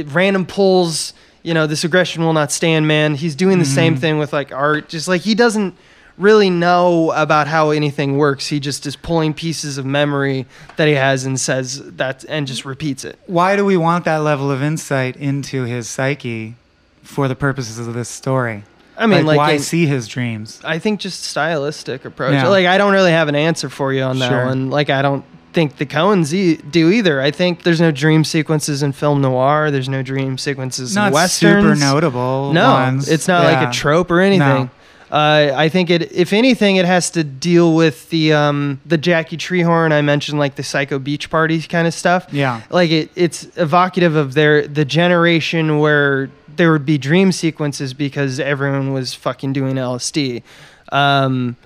Random 0.08 0.46
pulls, 0.46 1.12
you 1.42 1.54
know, 1.54 1.66
this 1.66 1.84
aggression 1.84 2.22
will 2.24 2.32
not 2.32 2.52
stand, 2.52 2.86
man. 2.86 3.14
He's 3.14 3.34
doing 3.34 3.58
the 3.58 3.64
same 3.64 3.96
Mhm. 3.96 4.00
thing 4.00 4.18
with 4.18 4.32
like 4.32 4.52
art. 4.52 4.88
Just 4.88 5.08
like 5.08 5.22
he 5.22 5.34
doesn't 5.34 5.74
really 6.18 6.50
know 6.50 7.10
about 7.12 7.48
how 7.48 7.70
anything 7.70 8.18
works. 8.18 8.46
He 8.48 8.60
just 8.60 8.86
is 8.86 8.96
pulling 8.96 9.32
pieces 9.34 9.78
of 9.78 9.86
memory 9.86 10.46
that 10.76 10.86
he 10.86 10.94
has 10.94 11.24
and 11.24 11.40
says 11.40 11.82
that 11.96 12.24
and 12.28 12.46
just 12.46 12.64
repeats 12.64 13.04
it. 13.04 13.18
Why 13.26 13.56
do 13.56 13.64
we 13.64 13.76
want 13.76 14.04
that 14.04 14.18
level 14.22 14.50
of 14.50 14.62
insight 14.62 15.16
into 15.16 15.64
his 15.64 15.88
psyche 15.88 16.54
for 17.02 17.28
the 17.28 17.34
purposes 17.34 17.78
of 17.78 17.94
this 17.94 18.08
story? 18.10 18.64
I 18.96 19.06
mean, 19.06 19.24
like, 19.24 19.38
why 19.38 19.52
in- 19.52 19.58
see 19.58 19.86
his 19.86 20.06
dreams? 20.06 20.60
I 20.62 20.78
think 20.78 21.00
just 21.00 21.24
stylistic 21.24 22.04
approach. 22.04 22.34
Yeah. 22.34 22.48
Like 22.48 22.66
I 22.66 22.76
don't 22.76 22.92
really 22.92 23.10
have 23.10 23.28
an 23.28 23.34
answer 23.34 23.70
for 23.70 23.90
you 23.92 24.02
on 24.02 24.18
that 24.18 24.28
Sure. 24.28 24.44
one. 24.44 24.68
Like 24.70 24.90
I 24.90 25.00
don't 25.00 25.24
think 25.52 25.76
the 25.76 25.86
Coens 25.86 26.32
e- 26.32 26.56
do 26.56 26.90
either. 26.90 27.20
I 27.20 27.30
think 27.30 27.62
there's 27.62 27.80
no 27.80 27.90
dream 27.90 28.24
sequences 28.24 28.82
in 28.82 28.92
film 28.92 29.20
noir. 29.20 29.70
There's 29.70 29.88
no 29.88 30.02
dream 30.02 30.38
sequences 30.38 30.94
Not 30.94 31.08
in 31.08 31.14
westerns. 31.14 31.62
super 31.64 31.74
notable. 31.92 32.52
No, 32.52 32.72
ones. 32.72 33.08
it's 33.08 33.28
not 33.28 33.44
Yeah. 33.44 33.60
like 33.60 33.68
a 33.68 33.72
trope 33.72 34.10
or 34.10 34.20
anything. 34.20 34.70
Uh, 35.10 35.52
I 35.54 35.68
think 35.68 35.90
it, 35.90 36.10
if 36.12 36.32
anything, 36.32 36.76
it 36.76 36.86
has 36.86 37.10
to 37.10 37.22
deal 37.22 37.74
with 37.74 38.08
the 38.08 38.32
um, 38.32 38.80
the 38.86 38.96
Jackie 38.96 39.36
Treehorn 39.36 39.92
I 39.92 40.00
mentioned, 40.00 40.38
like 40.38 40.54
the 40.54 40.62
Psycho 40.62 40.98
Beach 40.98 41.28
Party 41.28 41.60
kind 41.60 41.86
of 41.86 41.92
stuff. 41.92 42.26
Yeah. 42.32 42.62
like 42.70 42.90
it, 42.90 43.10
it's 43.14 43.46
evocative 43.56 44.16
of 44.16 44.32
their 44.32 44.66
the 44.66 44.86
generation 44.86 45.78
where 45.80 46.30
there 46.56 46.72
would 46.72 46.86
be 46.86 46.96
dream 46.96 47.30
sequences 47.30 47.92
because 47.92 48.40
everyone 48.40 48.94
was 48.94 49.12
fucking 49.12 49.52
doing 49.52 49.76
LSD. 49.76 50.42
Um, 50.90 51.56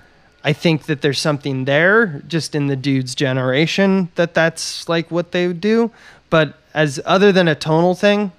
I 0.43 0.53
think 0.53 0.83
that 0.85 1.01
there's 1.01 1.19
something 1.19 1.65
there 1.65 2.21
just 2.27 2.55
in 2.55 2.67
the 2.67 2.75
dude's 2.75 3.15
generation 3.15 4.09
that 4.15 4.33
that's 4.33 4.87
like 4.87 5.11
what 5.11 5.31
they 5.31 5.47
would 5.47 5.59
do. 5.61 5.91
But 6.29 6.53
as 6.73 6.99
other 7.05 7.31
than 7.31 7.47
a 7.47 7.55
tonal 7.55 7.95
thing, 7.95 8.31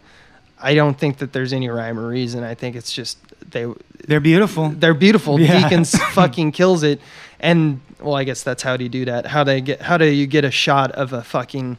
I 0.60 0.74
don't 0.74 0.98
think 0.98 1.18
that 1.18 1.32
there's 1.32 1.52
any 1.52 1.68
rhyme 1.68 1.98
or 1.98 2.08
reason. 2.08 2.44
I 2.44 2.54
think 2.54 2.76
it's 2.76 2.92
just 2.92 3.18
they 3.50 3.66
They're 4.06 4.20
beautiful. 4.20 4.70
they're 4.70 4.94
beautiful. 4.94 5.38
Yeah. 5.40 5.60
Deakins 5.68 5.98
fucking 6.12 6.52
kills 6.52 6.82
it. 6.82 7.00
And 7.40 7.80
well, 8.00 8.14
I 8.14 8.24
guess 8.24 8.42
that's 8.42 8.62
how 8.62 8.76
do 8.76 8.84
you 8.84 8.90
do 8.90 9.04
that? 9.06 9.26
How 9.26 9.44
do 9.44 9.52
you 9.52 9.60
get 9.60 9.82
how 9.82 9.96
do 9.98 10.06
you 10.06 10.26
get 10.26 10.44
a 10.44 10.50
shot 10.50 10.92
of 10.92 11.12
a 11.12 11.22
fucking 11.22 11.78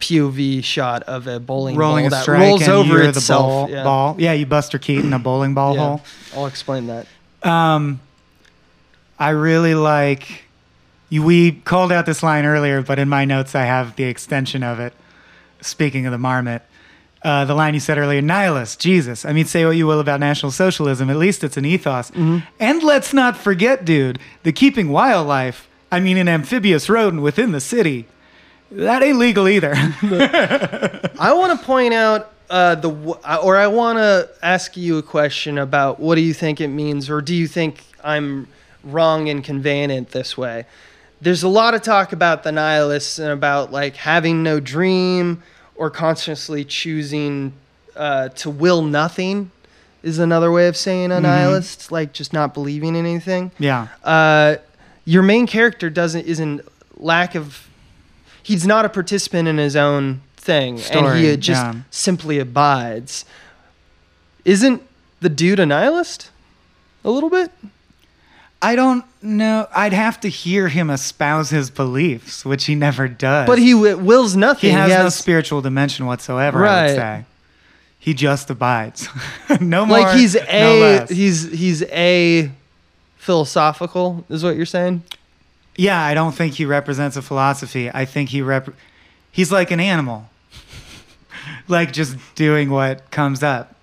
POV 0.00 0.62
shot 0.64 1.02
of 1.04 1.26
a 1.26 1.40
bowling 1.40 1.76
Rolling 1.76 2.08
ball 2.08 2.24
that 2.24 2.28
rolls 2.28 2.68
over 2.68 3.02
itself? 3.02 3.24
the 3.24 3.42
ball, 3.44 3.70
yeah. 3.70 3.84
ball. 3.84 4.16
Yeah, 4.18 4.32
you 4.32 4.46
Buster 4.46 4.78
Keaton 4.78 5.12
a 5.12 5.18
bowling 5.18 5.54
ball 5.54 5.74
Yeah. 5.74 5.80
hole. 5.80 6.00
I'll 6.36 6.46
explain 6.46 6.86
that. 6.88 7.06
Um, 7.42 8.00
I 9.18 9.30
really 9.30 9.74
like. 9.74 10.44
You, 11.10 11.22
we 11.22 11.52
called 11.52 11.90
out 11.90 12.06
this 12.06 12.22
line 12.22 12.44
earlier, 12.44 12.82
but 12.82 12.98
in 12.98 13.08
my 13.08 13.24
notes 13.24 13.54
I 13.54 13.64
have 13.64 13.96
the 13.96 14.04
extension 14.04 14.62
of 14.62 14.78
it. 14.78 14.92
Speaking 15.60 16.06
of 16.06 16.12
the 16.12 16.18
marmot, 16.18 16.62
uh, 17.22 17.44
the 17.44 17.54
line 17.54 17.74
you 17.74 17.80
said 17.80 17.98
earlier, 17.98 18.22
nihilist, 18.22 18.78
Jesus. 18.78 19.24
I 19.24 19.32
mean, 19.32 19.44
say 19.44 19.64
what 19.64 19.72
you 19.72 19.86
will 19.86 19.98
about 20.00 20.20
National 20.20 20.52
Socialism, 20.52 21.10
at 21.10 21.16
least 21.16 21.42
it's 21.42 21.56
an 21.56 21.64
ethos. 21.64 22.10
And 22.10 22.82
let's 22.82 23.12
not 23.12 23.36
forget, 23.36 23.84
dude, 23.84 24.18
the 24.44 24.52
keeping 24.52 24.90
wildlife. 24.90 25.68
I 25.90 25.98
mean, 26.00 26.16
an 26.16 26.28
amphibious 26.28 26.88
rodent 26.88 27.22
within 27.22 27.52
the 27.52 27.60
city. 27.60 28.06
That 28.70 29.02
ain't 29.02 29.18
legal 29.18 29.48
either. 29.48 29.72
I 31.18 31.32
want 31.34 31.58
to 31.58 31.66
point 31.66 31.94
out 31.94 32.30
uh, 32.50 32.74
the 32.76 32.90
or 33.42 33.56
I 33.56 33.66
want 33.66 33.98
to 33.98 34.28
ask 34.42 34.76
you 34.76 34.98
a 34.98 35.02
question 35.02 35.58
about 35.58 35.98
what 35.98 36.14
do 36.14 36.20
you 36.20 36.34
think 36.34 36.60
it 36.60 36.68
means, 36.68 37.10
or 37.10 37.20
do 37.20 37.34
you 37.34 37.48
think 37.48 37.82
I'm 38.04 38.46
wrong 38.84 39.26
in 39.26 39.42
conveying 39.42 39.90
it 39.90 40.10
this 40.10 40.36
way? 40.36 40.66
There's 41.20 41.42
a 41.42 41.48
lot 41.48 41.74
of 41.74 41.82
talk 41.82 42.12
about 42.12 42.44
the 42.44 42.52
nihilists 42.52 43.18
and 43.18 43.30
about 43.30 43.72
like 43.72 43.96
having 43.96 44.42
no 44.42 44.60
dream 44.60 45.42
or 45.74 45.90
consciously 45.90 46.64
choosing 46.64 47.52
uh, 47.96 48.28
to 48.30 48.50
will 48.50 48.82
nothing 48.82 49.50
is 50.02 50.18
another 50.18 50.52
way 50.52 50.68
of 50.68 50.76
saying 50.76 51.10
a 51.10 51.20
nihilist, 51.20 51.90
like 51.90 52.12
just 52.12 52.32
not 52.32 52.54
believing 52.54 52.94
in 52.94 53.04
anything 53.04 53.50
yeah. 53.58 53.88
uh, 54.04 54.56
your 55.04 55.22
main 55.22 55.46
character 55.46 55.90
doesn't 55.90 56.26
isn't 56.26 56.60
lack 56.96 57.34
of 57.34 57.68
he's 58.42 58.66
not 58.66 58.84
a 58.84 58.88
participant 58.88 59.48
in 59.48 59.58
his 59.58 59.74
own 59.74 60.20
thing 60.36 60.80
and 60.92 61.18
he 61.18 61.36
just 61.36 61.62
yeah. 61.62 61.74
simply 61.90 62.38
abides 62.38 63.24
isn't 64.44 64.82
the 65.20 65.28
dude 65.28 65.58
a 65.58 65.66
nihilist 65.66 66.30
a 67.04 67.10
little 67.10 67.30
bit 67.30 67.50
I 68.60 68.74
don't 68.74 69.04
know. 69.22 69.68
I'd 69.74 69.92
have 69.92 70.18
to 70.20 70.28
hear 70.28 70.68
him 70.68 70.90
espouse 70.90 71.50
his 71.50 71.70
beliefs, 71.70 72.44
which 72.44 72.64
he 72.64 72.74
never 72.74 73.06
does. 73.06 73.46
but 73.46 73.58
he 73.58 73.72
w- 73.72 73.96
wills 73.98 74.34
nothing 74.36 74.70
He 74.70 74.76
has, 74.76 74.90
no 74.90 75.08
spiritual 75.10 75.60
dimension 75.60 76.06
whatsoever. 76.06 76.66
I 76.66 76.68
Right. 76.68 76.86
would 76.88 76.96
say 76.96 77.24
he 78.00 78.14
just 78.14 78.50
abides. 78.50 79.08
no 79.60 79.86
more. 79.86 80.00
like 80.00 80.16
he's 80.16 80.34
no 80.34 80.40
a 80.48 80.80
less. 80.80 81.10
he's 81.10 81.50
he's 81.52 81.82
a 81.84 82.50
philosophical 83.16 84.24
is 84.30 84.42
what 84.42 84.56
you're 84.56 84.66
saying 84.66 85.02
yeah. 85.80 86.02
I 86.02 86.12
don't 86.14 86.32
think 86.34 86.54
he 86.54 86.64
represents 86.64 87.16
a 87.16 87.22
philosophy. 87.22 87.88
I 87.94 88.04
think 88.04 88.30
he 88.30 88.42
rep. 88.42 88.68
He's 89.30 89.52
like 89.52 89.70
an 89.70 89.78
animal, 89.78 90.28
like 91.68 91.92
just 91.92 92.16
doing 92.34 92.70
what 92.70 93.08
comes 93.12 93.44
up. 93.44 93.76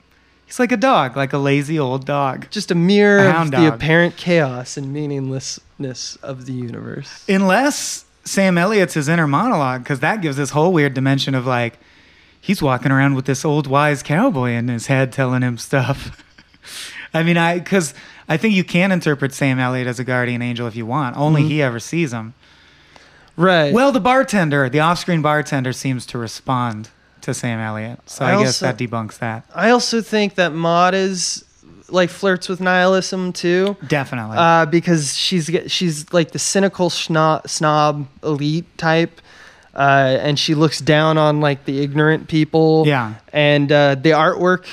He's 0.45 0.59
like 0.59 0.71
a 0.71 0.77
dog, 0.77 1.17
like 1.17 1.33
a 1.33 1.37
lazy 1.37 1.79
old 1.79 2.05
dog. 2.05 2.47
just 2.51 2.71
a 2.71 2.75
mirror 2.75 3.19
A 3.19 3.27
of 3.29 3.33
hound 3.33 3.51
the 3.53 3.73
apparent 3.73 4.15
chaos 4.15 4.77
and 4.77 4.93
meaninglessness 4.93 6.17
of 6.17 6.45
the 6.45 6.53
universe 6.53 7.25
Unless 7.27 8.05
Sam 8.23 8.57
Elliott's 8.57 8.93
his 8.95 9.07
inner 9.09 9.27
monologue, 9.27 9.83
because 9.83 9.99
that 10.01 10.21
gives 10.21 10.37
this 10.37 10.51
whole 10.51 10.71
weird 10.73 10.93
dimension 10.93 11.35
of 11.35 11.45
like 11.45 11.77
he's 12.39 12.61
walking 12.61 12.91
around 12.91 13.15
with 13.15 13.25
this 13.25 13.43
old 13.43 13.67
wise 13.67 14.03
cowboy 14.03 14.51
in 14.51 14.67
his 14.67 14.87
head 14.87 15.11
telling 15.11 15.41
him 15.41 15.57
stuff. 15.57 16.21
I 17.13 17.23
mean, 17.23 17.37
I 17.37 17.59
because 17.59 17.93
I 18.27 18.37
think 18.37 18.53
you 18.55 18.63
can 18.63 18.91
interpret 18.91 19.33
Sam 19.33 19.59
Elliott 19.59 19.87
as 19.87 19.99
a 19.99 20.03
guardian 20.03 20.41
angel 20.41 20.67
if 20.67 20.75
you 20.75 20.85
want. 20.85 21.15
Only 21.17 21.43
Mhm. 21.43 21.47
he 21.47 21.61
ever 21.61 21.79
sees 21.79 22.11
him. 22.13 22.33
right 23.37 23.73
Well, 23.73 23.91
the 23.91 23.99
bartender, 23.99 24.69
the 24.69 24.79
off-screen 24.79 25.21
bartender, 25.21 25.73
seems 25.73 26.05
to 26.07 26.17
respond 26.17 26.89
to 27.25 27.33
Sam 27.33 27.59
Elliott, 27.59 27.99
so 28.09 28.25
I 28.25 28.35
I, 28.35 28.43
guess 28.43 28.59
that 28.59 28.77
debunks 28.77 29.19
that. 29.19 29.45
I 29.53 29.69
also 29.71 30.01
think 30.01 30.35
that 30.35 30.53
Maud 30.53 30.93
is 30.93 31.43
like 31.89 32.09
flirts 32.09 32.49
with 32.49 32.59
nihilism 32.61 33.33
too, 33.33 33.75
Definitely. 33.87 34.37
uh, 34.37 34.65
because 34.65 35.15
she's 35.15 35.49
she's 35.67 36.11
like 36.13 36.31
the 36.31 36.39
cynical 36.39 36.89
snob, 36.89 37.47
snob 37.47 38.07
elite 38.23 38.65
type, 38.77 39.21
uh, 39.75 40.17
and 40.21 40.39
she 40.39 40.55
looks 40.55 40.79
down 40.79 41.17
on 41.17 41.41
like 41.41 41.65
the 41.65 41.81
ignorant 41.81 42.27
people. 42.27 42.83
Yeah. 42.87 43.15
and 43.33 43.71
uh, 43.71 43.95
the 43.95 44.11
artwork 44.11 44.65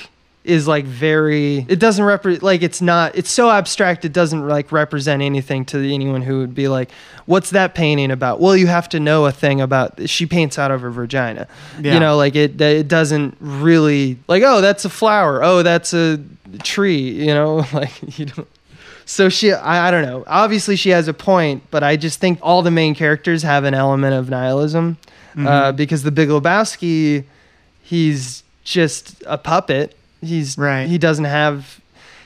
is 0.45 0.67
like 0.67 0.85
very. 0.85 1.65
It 1.69 1.79
doesn't 1.79 2.05
represent 2.05 2.43
like 2.43 2.63
it's 2.63 2.81
not. 2.83 3.15
It's 3.17 3.31
so 3.31 3.51
abstract. 3.51 4.05
It 4.05 4.13
doesn't 4.13 4.47
like 4.49 4.73
represent 4.73 5.23
anything 5.23 5.65
to 5.67 5.79
anyone 5.79 6.23
who 6.23 6.39
would 6.41 6.55
be 6.55 6.69
like, 6.69 6.91
"What's 7.27 7.51
that 7.51 7.75
painting 7.75 8.11
about?" 8.11 8.41
Well, 8.41 8.57
you 8.57 8.67
have 8.67 8.89
to 8.91 9.01
know 9.01 9.27
a 9.27 9.33
thing 9.33 9.61
about. 9.61 10.09
She 10.09 10.27
paints 10.27 10.59
out 10.59 10.71
of 10.71 10.81
her 10.81 10.91
vagina. 10.91 11.47
Yeah. 11.81 11.95
You 11.95 12.01
know, 12.01 12.17
like 12.17 12.35
it. 12.35 12.61
It 12.61 12.89
doesn't 12.89 13.37
really 13.41 14.19
like. 14.29 14.43
Oh, 14.45 14.61
that's 14.61 14.85
a 14.85 14.91
flower. 14.91 15.43
Oh, 15.45 15.63
that's 15.63 15.95
a 15.95 16.19
tree. 16.63 17.11
You 17.11 17.35
know, 17.35 17.65
like 17.73 18.19
you 18.19 18.27
don't. 18.27 18.49
So 19.05 19.29
she, 19.29 19.53
I, 19.53 19.89
I 19.89 19.91
don't 19.91 20.03
know. 20.05 20.23
Obviously, 20.27 20.77
she 20.77 20.91
has 20.91 21.09
a 21.09 21.13
point, 21.15 21.65
but 21.71 21.83
I 21.83 21.97
just 21.97 22.21
think 22.21 22.39
all 22.41 22.63
the 22.63 22.71
main 22.71 22.95
characters 22.95 23.43
have 23.43 23.65
an 23.65 23.75
element 23.75 24.15
of 24.15 24.31
nihilism, 24.31 24.97
Mm-hmm. 25.33 25.47
uh, 25.47 25.73
because 25.73 26.03
the 26.03 26.11
Big 26.13 26.29
Lebowski, 26.29 27.25
he's 27.83 28.43
just 28.65 29.23
a 29.27 29.39
puppet. 29.39 29.97
He's 30.23 30.57
Right. 30.57 30.87
He 30.89 30.99
doesn't 30.99 31.25
have. 31.27 31.81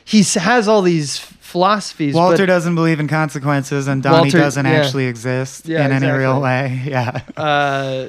He 0.05 0.23
has 0.23 0.69
all 0.69 0.83
these 0.83 1.19
philosophies. 1.19 2.15
Walter 2.15 2.47
doesn't 2.47 2.75
believe 2.75 3.01
in 3.01 3.09
consequences, 3.09 3.89
and 3.89 4.03
Donnie 4.03 4.25
Walter- 4.27 4.39
doesn't 4.39 4.67
yeah. 4.67 4.73
actually 4.73 5.07
exist 5.07 5.67
Yeah, 5.67 5.85
in 5.87 5.93
any 5.93 6.11
real 6.11 6.41
way. 6.41 6.81
Yeah. 6.87 7.21
uh, 7.37 8.07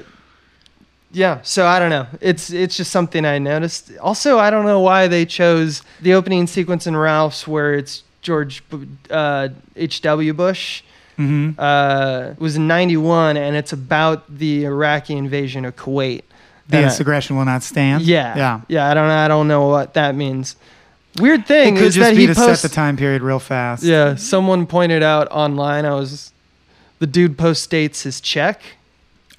yeah. 1.12 1.40
So 1.42 1.66
I 1.66 1.80
don't 1.80 1.90
know. 1.90 2.06
It's 2.22 2.52
it's 2.52 2.76
just 2.78 2.92
something 2.92 3.26
I 3.26 3.40
noticed. 3.40 3.92
Also, 4.00 4.38
I 4.38 4.50
don't 4.50 4.66
know 4.66 4.80
why 4.82 5.08
they 5.08 5.26
chose 5.26 5.82
the 6.02 6.14
opening 6.14 6.46
sequence 6.48 6.86
in 6.86 6.96
Ralph's 6.96 7.48
where 7.48 7.74
it's 7.74 8.04
George 8.22 8.62
uh, 9.10 9.50
H. 9.76 10.02
W. 10.02 10.34
Bush. 10.34 10.84
hmm 11.16 11.52
uh, 11.58 12.34
was 12.38 12.56
in 12.58 12.68
91 12.68 13.38
and 13.38 13.56
it's 13.56 13.74
about 13.74 14.38
the 14.38 14.66
Iraqi 14.66 15.16
invasion 15.16 15.66
of 15.66 15.76
Kuwait. 15.76 16.22
I- 16.72 16.82
This 16.82 17.00
aggression 17.00 17.36
will 17.38 17.46
not 17.46 17.64
stand. 17.64 18.04
yeah. 18.04 18.36
Yeah. 18.38 18.62
Yeah, 18.68 18.90
I 18.90 18.94
don't 18.94 19.10
I 19.10 19.28
don't 19.28 19.48
know 19.48 19.68
what 19.68 19.94
that 19.94 20.16
means. 20.16 20.56
Weird 21.20 21.42
It 21.42 21.48
thing 21.48 21.76
could 21.76 21.86
is 21.86 21.96
just 21.96 22.10
that 22.10 22.16
be 22.16 22.22
he 22.22 22.28
to 22.28 22.36
posts. 22.36 22.62
set 22.62 22.70
the 22.70 22.76
time 22.76 22.96
period 22.98 23.22
real 23.24 23.40
fast. 23.40 23.84
Yeah, 23.84 24.16
someone 24.16 24.68
pointed 24.68 25.02
out 25.02 25.28
online. 25.32 25.86
I 25.86 25.94
was 25.96 26.32
the 27.00 27.08
dude 27.08 27.38
post 27.38 27.70
dates 27.70 28.04
his 28.04 28.22
check. 28.22 28.62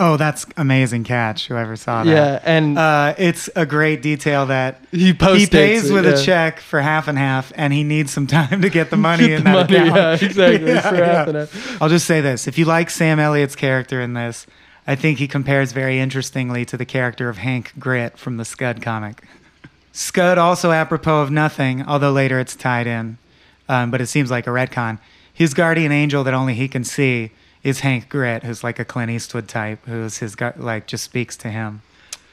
Oh, 0.01 0.17
that's 0.17 0.47
amazing 0.57 1.03
catch. 1.03 1.49
Whoever 1.49 1.75
saw 1.77 2.05
that. 2.05 2.11
Yeah, 2.11 2.41
and 2.45 2.79
Uh, 2.79 3.15
it's 3.19 3.51
a 3.57 3.67
great 3.67 4.01
detail 4.01 4.47
that 4.47 4.81
he 4.93 5.13
post 5.13 5.41
he 5.41 5.47
pays 5.47 5.91
it, 5.91 5.93
with 5.93 6.05
yeah. 6.05 6.13
a 6.13 6.23
check 6.23 6.61
for 6.61 6.81
half 6.81 7.09
and 7.09 7.19
half, 7.19 7.53
and 7.57 7.73
he 7.73 7.83
needs 7.85 8.13
some 8.13 8.27
time 8.39 8.63
to 8.63 8.71
get 8.71 8.91
the 8.91 8.97
money 8.97 9.27
Get 9.29 9.39
in 9.39 9.45
the 9.45 9.51
that 9.51 9.71
money, 9.71 9.77
account. 9.91 9.97
yeah, 10.23 10.27
exactly. 10.29 10.67
Yeah, 10.73 10.95
yeah. 10.95 11.05
half 11.17 11.29
and 11.29 11.37
half. 11.37 11.83
I'll 11.83 11.89
just 11.89 12.07
say 12.07 12.21
this: 12.21 12.47
if 12.49 12.59
you 12.59 12.65
like 12.65 12.91
Sam 12.91 13.19
Elliott's 13.21 13.57
character 13.57 14.01
in 14.01 14.15
this, 14.15 14.47
I 14.89 14.95
think 14.95 15.19
he 15.19 15.29
compares 15.29 15.73
very 15.73 16.01
interestingly 16.01 16.65
to 16.65 16.79
the 16.79 16.87
character 16.87 17.29
of 17.29 17.37
Hank 17.37 17.75
Grit 17.79 18.17
from 18.17 18.39
the 18.39 18.45
Scud 18.47 18.81
comic. 18.81 19.23
Scud, 19.93 20.39
also 20.39 20.73
apropos 20.73 21.21
of 21.21 21.31
nothing, 21.31 21.85
although 21.87 22.11
later 22.11 22.41
it's 22.41 22.57
tied 22.57 22.87
in, 22.87 23.19
um, 23.69 23.91
but 23.91 24.01
it 24.01 24.07
seems 24.07 24.31
like 24.31 24.47
a 24.47 24.51
retcon. 24.51 24.99
His 25.31 25.53
guardian 25.53 25.93
angel 25.93 26.25
that 26.25 26.33
only 26.33 26.55
he 26.55 26.69
can 26.69 26.85
see 26.85 27.33
is 27.63 27.81
Hank 27.81 28.09
Grit, 28.09 28.45
who's 28.45 28.65
like 28.65 28.79
a 28.79 28.85
Clint 28.85 29.11
Eastwood 29.11 29.47
type, 29.47 29.85
who's 29.85 30.19
his 30.19 30.35
gu- 30.35 30.55
like 30.57 30.87
just 30.87 31.05
speaks 31.05 31.37
to 31.37 31.51
him. 31.51 31.83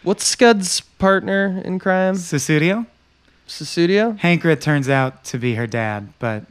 What's 0.04 0.24
Scud's 0.24 0.80
partner 0.80 1.62
in 1.66 1.78
crime? 1.78 2.16
Sussudio? 2.16 2.86
Sussudio? 3.50 4.18
Hank 4.20 4.44
Grit 4.44 4.62
turns 4.62 4.88
out 4.88 5.26
to 5.26 5.38
be 5.38 5.56
her 5.56 5.68
dad, 5.68 6.14
but 6.20 6.46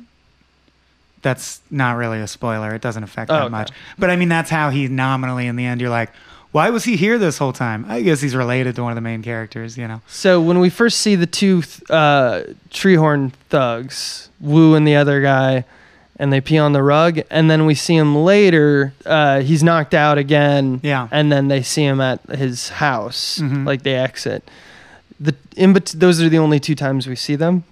that's 1.24 1.60
not 1.72 1.96
really 1.96 2.20
a 2.20 2.28
spoiler. 2.28 2.72
It 2.72 2.80
doesn't 2.82 3.02
affect 3.02 3.32
Oh, 3.32 3.34
that 3.34 3.42
okay. 3.46 3.50
much. 3.50 3.70
But 3.98 4.10
I 4.10 4.16
mean, 4.16 4.28
that's 4.28 4.50
how 4.50 4.70
he 4.70 4.86
nominally, 4.86 5.48
in 5.48 5.56
the 5.56 5.64
end, 5.66 5.80
you're 5.80 5.90
like, 5.90 6.10
why 6.52 6.70
was 6.70 6.84
he 6.84 6.94
here 6.96 7.18
this 7.18 7.36
whole 7.38 7.52
time? 7.52 7.84
I 7.88 8.00
guess 8.02 8.20
he's 8.20 8.36
related 8.36 8.76
to 8.76 8.84
one 8.84 8.92
of 8.92 8.94
the 8.94 9.00
main 9.00 9.22
characters, 9.22 9.76
you 9.76 9.88
know? 9.88 10.00
So 10.06 10.40
when 10.40 10.60
we 10.60 10.70
first 10.70 10.98
see 11.00 11.16
the 11.16 11.26
two 11.26 11.64
uh, 11.90 12.42
Treehorn 12.70 13.32
thugs, 13.48 14.28
Woo 14.40 14.76
and 14.76 14.86
the 14.86 14.94
other 14.94 15.20
guy, 15.20 15.64
and 16.16 16.32
they 16.32 16.40
pee 16.40 16.58
on 16.58 16.72
the 16.72 16.82
rug, 16.82 17.20
and 17.28 17.50
then 17.50 17.66
we 17.66 17.74
see 17.74 17.96
him 17.96 18.14
later. 18.14 18.92
Uh, 19.04 19.40
he's 19.40 19.64
knocked 19.64 19.94
out 19.94 20.16
again. 20.16 20.78
Yeah. 20.84 21.08
And 21.10 21.32
then 21.32 21.48
they 21.48 21.62
see 21.62 21.82
him 21.84 22.00
at 22.00 22.20
his 22.28 22.68
house, 22.68 23.40
Mhm. 23.42 23.66
like 23.66 23.82
they 23.82 23.96
exit. 23.96 24.48
The 25.18 25.34
in 25.56 25.72
bet- 25.72 25.94
those 25.96 26.20
are 26.22 26.28
the 26.28 26.38
only 26.38 26.60
two 26.60 26.74
times 26.76 27.08
we 27.08 27.16
see 27.16 27.34
them. 27.34 27.64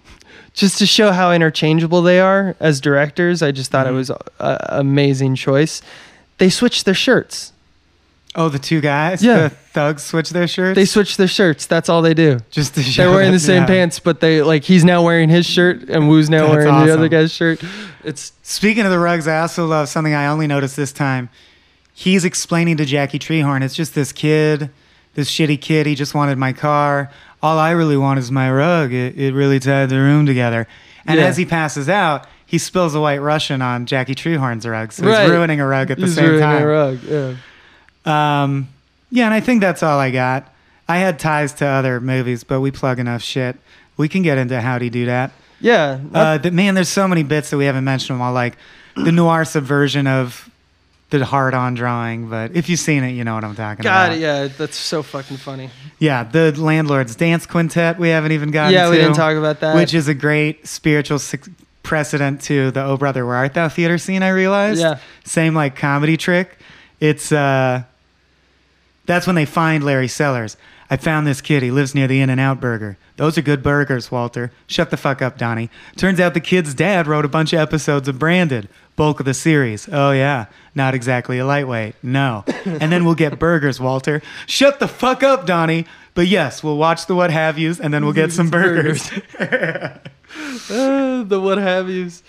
Just 0.54 0.78
to 0.78 0.86
show 0.86 1.12
how 1.12 1.32
interchangeable 1.32 2.02
they 2.02 2.20
are 2.20 2.54
as 2.60 2.80
directors, 2.80 3.42
I 3.42 3.52
just 3.52 3.70
thought 3.70 3.86
Mhm. 3.86 3.90
it 3.90 3.92
was 3.94 4.10
an 4.10 4.56
amazing 4.68 5.34
choice. 5.34 5.80
They 6.38 6.50
switched 6.50 6.84
their 6.84 6.94
shirts. 6.94 7.52
Oh, 8.34 8.48
the 8.48 8.58
two 8.58 8.80
guys? 8.80 9.22
Yeah. 9.22 9.48
The 9.48 9.50
thugs 9.50 10.02
switch 10.04 10.30
their 10.30 10.48
shirts? 10.48 10.74
They 10.74 10.86
switch 10.86 11.16
their 11.18 11.28
shirts. 11.28 11.66
That's 11.66 11.88
all 11.90 12.00
they 12.02 12.14
do. 12.14 12.38
just 12.50 12.74
to 12.74 12.82
show 12.82 13.02
They're 13.04 13.10
wearing 13.12 13.32
that- 13.32 13.38
the 13.38 13.44
same 13.44 13.62
yeah. 13.62 13.66
pants, 13.66 13.98
but 13.98 14.20
they 14.20 14.42
like 14.42 14.64
he's 14.64 14.84
now 14.84 15.02
wearing 15.02 15.28
his 15.28 15.44
shirt 15.46 15.88
and 15.88 16.08
Woo's 16.08 16.28
now 16.30 16.42
That's 16.48 16.64
wearing 16.64 16.86
the 16.86 16.92
other 16.92 17.08
guy's 17.08 17.32
shirt. 17.32 17.60
It's 18.04 18.32
Speaking 18.42 18.84
of 18.84 18.90
the 18.90 18.98
rugs, 18.98 19.28
I 19.28 19.40
also 19.40 19.66
love 19.66 19.88
something 19.88 20.14
I 20.14 20.26
only 20.26 20.46
noticed 20.46 20.76
this 20.76 20.92
time. 20.92 21.28
He's 21.94 22.24
explaining 22.24 22.78
to 22.78 22.84
Jackie 22.86 23.18
Treehorn, 23.18 23.62
it's 23.62 23.74
just 23.74 23.94
this 23.94 24.12
kid, 24.12 24.70
this 25.14 25.30
shitty 25.30 25.60
kid. 25.60 25.86
He 25.86 25.94
just 25.94 26.14
wanted 26.14 26.38
my 26.38 26.52
car. 26.52 27.10
All 27.42 27.58
I 27.58 27.72
really 27.72 27.96
want 27.96 28.18
is 28.18 28.30
my 28.30 28.50
rug. 28.50 28.92
It, 28.92 29.18
it 29.18 29.34
really 29.34 29.58
tied 29.60 29.88
the 29.88 29.96
room 29.98 30.26
together. 30.26 30.66
And 31.06 31.18
Yeah. 31.18 31.26
as 31.26 31.36
he 31.36 31.44
passes 31.44 31.88
out, 31.88 32.26
he 32.46 32.58
spills 32.58 32.94
a 32.94 33.00
white 33.00 33.18
Russian 33.20 33.60
on 33.62 33.86
Jackie 33.86 34.14
Treehorn's 34.14 34.66
rug. 34.66 34.92
So 34.92 35.04
Right. 35.06 35.22
he's 35.22 35.30
ruining 35.30 35.60
a 35.60 35.66
rug 35.66 35.90
at 35.90 35.98
the 35.98 36.06
he's 36.06 36.14
same 36.14 36.24
ruining 36.26 36.40
time. 36.42 36.62
a 36.62 36.66
rug. 36.66 36.98
Yeah. 37.02 38.42
Um, 38.42 38.68
yeah, 39.10 39.24
and 39.26 39.34
I 39.34 39.40
think 39.40 39.60
that's 39.60 39.82
all 39.82 39.98
I 39.98 40.10
got. 40.10 40.52
I 40.88 40.98
had 40.98 41.18
ties 41.18 41.52
to 41.54 41.66
other 41.66 42.00
movies, 42.00 42.44
but 42.44 42.60
we 42.60 42.70
plug 42.70 42.98
enough 42.98 43.22
shit. 43.22 43.56
We 43.96 44.08
can 44.08 44.22
get 44.22 44.38
into 44.38 44.60
how 44.60 44.72
Howdy 44.72 44.90
Do 44.90 45.06
That. 45.06 45.32
Yeah. 45.60 45.98
Uh, 46.12 46.38
the, 46.38 46.50
man, 46.50 46.74
there's 46.74 46.88
so 46.88 47.06
many 47.06 47.22
bits 47.22 47.50
that 47.50 47.56
we 47.56 47.66
haven't 47.66 47.84
mentioned 47.84 48.16
them 48.16 48.22
all, 48.22 48.32
like 48.32 48.56
the 48.96 49.12
noir 49.12 49.44
subversion 49.44 50.06
of 50.06 50.50
the 51.18 51.24
hard-on 51.24 51.74
drawing. 51.74 52.28
But 52.28 52.56
if 52.56 52.68
you've 52.68 52.80
seen 52.80 53.04
it, 53.04 53.12
you 53.12 53.24
know 53.24 53.34
what 53.34 53.44
I'm 53.44 53.54
talking 53.54 53.84
about 53.84 54.10
God, 54.10 54.18
yeah, 54.18 54.48
that's 54.48 54.76
so 54.76 55.02
fucking 55.02 55.36
funny. 55.38 55.70
Yeah, 55.98 56.24
the 56.24 56.52
landlord's 56.52 57.14
dance 57.16 57.46
quintet. 57.46 57.98
We 57.98 58.08
haven't 58.08 58.32
even 58.32 58.50
gotten. 58.50 58.72
To 58.72 58.78
Yeah, 58.78 58.90
we 58.90 58.96
to, 58.96 59.02
didn't 59.02 59.16
talk 59.16 59.36
about 59.36 59.60
that. 59.60 59.74
which 59.76 59.94
is 59.94 60.08
a 60.08 60.14
great 60.14 60.66
spiritual 60.66 61.18
precedent 61.82 62.40
to 62.42 62.70
the 62.70 62.84
"Oh 62.84 62.96
Brother, 62.96 63.24
Where 63.26 63.36
Art 63.36 63.54
Thou" 63.54 63.68
theater 63.68 63.98
scene. 63.98 64.22
I 64.22 64.30
realized. 64.30 64.80
Yeah. 64.80 64.98
Same 65.24 65.54
like 65.54 65.76
comedy 65.76 66.16
trick. 66.16 66.58
It's 67.00 67.32
uh, 67.32 67.82
that's 69.06 69.26
when 69.26 69.36
they 69.36 69.46
find 69.46 69.84
Larry 69.84 70.08
Sellers. 70.08 70.56
I 70.90 70.98
found 70.98 71.26
this 71.26 71.40
kid. 71.40 71.62
He 71.62 71.70
lives 71.70 71.94
near 71.94 72.06
the 72.06 72.20
In 72.20 72.28
and 72.28 72.38
Out 72.38 72.60
Burger. 72.60 72.98
Those 73.16 73.38
are 73.38 73.42
good 73.42 73.62
burgers, 73.62 74.10
Walter. 74.10 74.52
Shut 74.66 74.90
the 74.90 74.96
fuck 74.98 75.22
up, 75.22 75.38
Donnie. 75.38 75.70
Turns 75.96 76.20
out 76.20 76.34
the 76.34 76.40
kid's 76.40 76.74
dad 76.74 77.06
wrote 77.06 77.24
a 77.24 77.28
bunch 77.28 77.52
of 77.54 77.60
episodes 77.60 78.08
of 78.08 78.18
Branded, 78.18 78.68
bulk 78.96 79.20
of 79.20 79.26
the 79.26 79.34
series. 79.34 79.88
Oh, 79.90 80.12
yeah. 80.12 80.46
Not 80.74 80.94
exactly 80.94 81.38
a 81.38 81.46
lightweight. 81.46 81.94
No. 82.02 82.44
And 82.64 82.92
then 82.92 83.04
we'll 83.04 83.14
get 83.14 83.38
burgers, 83.38 83.80
Walter. 83.80 84.22
Shut 84.46 84.78
the 84.80 84.88
fuck 84.88 85.22
up, 85.22 85.46
Donnie. 85.46 85.86
But 86.14 86.26
yes, 86.26 86.62
we'll 86.62 86.76
watch 86.76 87.06
the 87.06 87.14
what 87.14 87.30
have 87.30 87.58
yous 87.58 87.80
and 87.80 87.92
then 87.92 88.04
we'll 88.04 88.14
get 88.14 88.32
some 88.32 88.50
burgers. 88.50 89.10
Uh, 89.38 89.98
the 91.26 91.40
what 91.42 91.58
have 91.58 91.88
yous. 91.88 92.22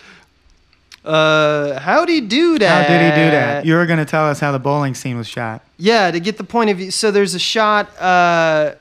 Uh, 1.03 1.80
how'd 1.80 2.07
he 2.07 2.22
do 2.22 2.57
that? 2.60 2.88
How 2.88 2.94
did 2.94 3.02
he 3.03 3.10
do 3.10 3.31
that? 3.31 3.65
You 3.65 3.76
were 3.76 3.85
going 3.85 3.99
to 3.99 4.06
tell 4.06 4.26
us 4.26 4.40
how 4.40 4.52
the 4.52 4.60
bowling 4.60 4.95
scene 4.95 5.18
was 5.18 5.27
shot. 5.27 5.61
Yeah, 5.77 6.11
to 6.11 6.19
get 6.19 6.38
the 6.38 6.45
point 6.45 6.69
of 6.69 6.77
view. 6.77 6.91
So 6.91 7.11
there's 7.11 7.35
a 7.35 7.40
shot 7.40 7.95
uh, 7.99 8.76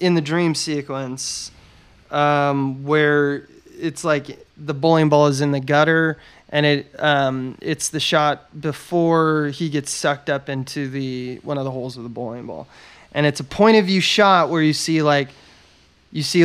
in 0.00 0.14
the 0.14 0.20
dream 0.20 0.54
sequence 0.54 1.52
um, 2.10 2.82
where 2.84 3.48
it's 3.78 4.02
like 4.02 4.44
the 4.56 4.74
bowling 4.74 5.08
ball 5.08 5.28
is 5.28 5.40
in 5.40 5.52
the 5.52 5.60
gutter, 5.60 6.18
and 6.52 6.66
it 6.66 6.94
um, 6.98 7.56
it's 7.60 7.88
the 7.88 7.98
shot 7.98 8.60
before 8.60 9.48
he 9.48 9.70
gets 9.70 9.90
sucked 9.90 10.30
up 10.30 10.48
into 10.48 10.88
the 10.88 11.40
one 11.42 11.58
of 11.58 11.64
the 11.64 11.70
holes 11.70 11.96
of 11.96 12.02
the 12.02 12.08
bowling 12.10 12.46
ball, 12.46 12.68
and 13.12 13.26
it's 13.26 13.40
a 13.40 13.44
point 13.44 13.78
of 13.78 13.86
view 13.86 14.00
shot 14.00 14.50
where 14.50 14.62
you 14.62 14.74
see 14.74 15.02
like 15.02 15.30
you 16.12 16.22
see 16.22 16.44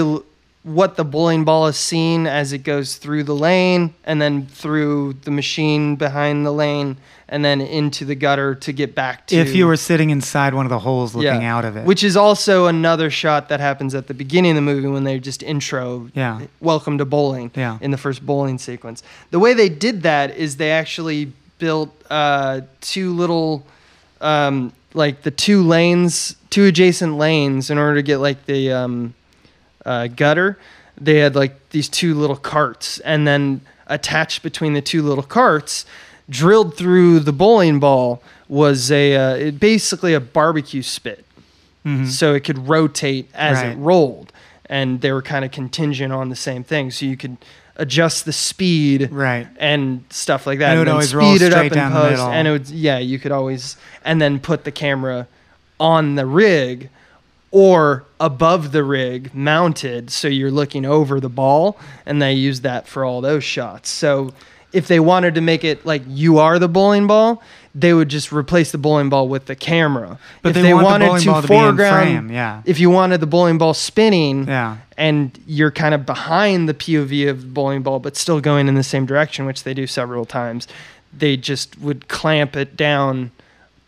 what 0.63 0.97
the 0.97 1.05
bowling 1.05 1.45
ball 1.45 1.67
is 1.67 1.77
seen 1.77 2.27
as 2.27 2.51
it 2.51 2.59
goes 2.59 2.97
through 2.97 3.23
the 3.23 3.35
lane 3.35 3.93
and 4.03 4.21
then 4.21 4.45
through 4.47 5.13
the 5.23 5.31
machine 5.31 5.95
behind 5.95 6.45
the 6.45 6.51
lane 6.51 6.97
and 7.29 7.43
then 7.43 7.61
into 7.61 8.03
the 8.05 8.15
gutter 8.15 8.55
to 8.55 8.71
get 8.73 8.93
back 8.95 9.27
to 9.27 9.35
If 9.35 9.55
you 9.55 9.65
were 9.67 9.75
sitting 9.77 10.09
inside 10.09 10.53
one 10.53 10.65
of 10.65 10.69
the 10.69 10.79
holes 10.79 11.13
looking 11.15 11.43
out 11.45 11.63
of 11.65 11.77
it. 11.77 11.85
which 11.85 12.03
is 12.03 12.17
also 12.17 12.67
another 12.67 13.09
shot 13.09 13.47
that 13.49 13.59
happens 13.59 13.95
at 13.95 14.07
the 14.07 14.13
beginning 14.13 14.51
of 14.51 14.55
the 14.55 14.61
movie 14.61 14.87
when 14.87 15.03
they 15.05 15.19
just 15.19 15.41
intro 15.43 16.09
Yeah. 16.13 16.41
welcome 16.59 16.97
to 16.97 17.05
bowling 17.05 17.51
Yeah. 17.55 17.77
in 17.81 17.91
the 17.91 17.97
first 17.97 18.25
bowling 18.25 18.57
sequence 18.57 19.03
the 19.31 19.39
way 19.39 19.53
they 19.53 19.69
did 19.69 20.03
that 20.03 20.35
is 20.35 20.57
they 20.57 20.71
actually 20.71 21.31
built 21.59 21.89
uh, 22.09 22.61
two 22.81 23.13
little 23.13 23.65
um, 24.21 24.73
like 24.93 25.21
the 25.21 25.31
two 25.31 25.63
lanes 25.63 26.35
two 26.49 26.65
adjacent 26.65 27.17
lanes 27.17 27.69
in 27.69 27.77
order 27.77 27.95
to 27.95 28.01
get 28.03 28.17
like 28.17 28.45
the 28.47 28.71
um, 28.71 29.13
uh, 29.87 30.07
gutter 30.07 30.57
they 30.99 31.17
had 31.19 31.35
like 31.35 31.53
these 31.69 31.87
two 31.89 32.13
little 32.15 32.35
carts 32.35 32.99
and 32.99 33.27
then 33.27 33.61
attached 33.87 34.41
between 34.43 34.73
the 34.73 34.81
two 34.81 35.01
little 35.01 35.23
carts 35.23 35.85
drilled 36.29 36.75
through 36.75 37.19
the 37.19 37.31
bowling 37.31 37.79
ball 37.79 38.21
was 38.49 38.91
a 38.91 39.15
uh, 39.15 39.35
it, 39.35 39.59
basically 39.59 40.13
a 40.13 40.19
barbecue 40.19 40.81
spit 40.81 41.23
Mhm. 41.85 42.07
so 42.07 42.33
it 42.33 42.41
could 42.41 42.67
rotate 42.67 43.29
as 43.33 43.57
Right. 43.57 43.67
it 43.71 43.77
rolled 43.77 44.31
and 44.69 44.99
they 45.01 45.11
were 45.13 45.21
kind 45.21 45.45
of 45.45 45.51
contingent 45.51 46.11
on 46.11 46.27
the 46.29 46.35
same 46.35 46.63
thing 46.63 46.91
so 46.91 47.05
you 47.05 47.15
could 47.15 47.37
adjust 47.77 48.25
the 48.25 48.33
speed 48.33 49.07
Right. 49.11 49.47
and 49.59 50.03
stuff 50.09 50.45
like 50.47 50.59
that 50.59 50.71
And 50.71 50.75
it 50.75 50.79
would 50.79 50.87
then 50.87 50.93
always 50.95 51.15
roll 51.15 51.35
speed 51.35 51.45
it 51.45 51.53
up 51.53 51.59
straight 51.59 51.71
in 51.71 51.77
down 51.77 51.93
the 51.93 51.99
post, 51.99 52.11
middle. 52.11 52.27
and 52.31 52.47
it 52.47 52.51
would 52.51 52.69
yeah 52.69 52.97
you 52.97 53.19
could 53.19 53.31
always 53.31 53.77
and 54.03 54.19
then 54.21 54.39
put 54.39 54.63
the 54.65 54.71
camera 54.71 55.27
on 55.79 56.15
the 56.15 56.25
rig 56.25 56.89
or 57.51 58.05
above 58.19 58.71
the 58.71 58.83
rig 58.83 59.33
mounted 59.33 60.09
so 60.09 60.27
you're 60.27 60.51
looking 60.51 60.85
over 60.85 61.19
the 61.19 61.29
ball 61.29 61.77
and 62.05 62.21
they 62.21 62.33
use 62.33 62.61
that 62.61 62.87
for 62.87 63.05
all 63.05 63.21
those 63.21 63.43
shots 63.43 63.89
so 63.89 64.33
if 64.73 64.87
they 64.87 64.99
wanted 64.99 65.33
to 65.35 65.41
make 65.41 65.63
it 65.63 65.85
like 65.85 66.01
you 66.07 66.37
are 66.39 66.59
the 66.59 66.67
bowling 66.67 67.07
ball 67.07 67.41
they 67.73 67.93
would 67.93 68.09
just 68.09 68.31
replace 68.31 68.71
the 68.71 68.77
bowling 68.77 69.07
ball 69.07 69.29
with 69.29 69.45
the 69.45 69.55
camera 69.55 70.17
But 70.41 70.49
if 70.49 70.55
they 70.55 70.61
they, 70.63 70.73
want 70.73 70.83
the 70.85 70.89
wanted 70.89 71.05
bowling 71.07 71.21
to 71.21 71.27
ball 71.29 71.41
to 71.43 71.47
be 71.47 71.53
in 71.53 71.59
foreground 71.61 72.07
frame, 72.07 72.31
yeah. 72.31 72.61
if 72.65 72.79
you 72.79 72.89
wanted 72.89 73.19
the 73.21 73.27
bowling 73.27 73.59
ball 73.59 73.75
spinning 73.75 74.47
Yeah. 74.47 74.77
and 74.97 75.37
you're 75.45 75.69
kind 75.71 75.93
of 75.93 76.03
behind 76.05 76.67
the 76.67 76.73
POV 76.73 77.29
of 77.29 77.41
the 77.41 77.47
bowling 77.47 77.83
ball, 77.83 77.99
but 77.99 78.17
still 78.17 78.41
going 78.41 78.67
in 78.67 78.73
the 78.73 78.83
same 78.83 79.05
direction, 79.05 79.45
which 79.45 79.63
they 79.63 79.75
do 79.75 79.85
several 79.85 80.25
times. 80.25 80.67
They 81.15 81.37
just 81.37 81.77
would 81.79 82.07
clamp 82.07 82.55
it 82.55 82.75
down 82.75 83.29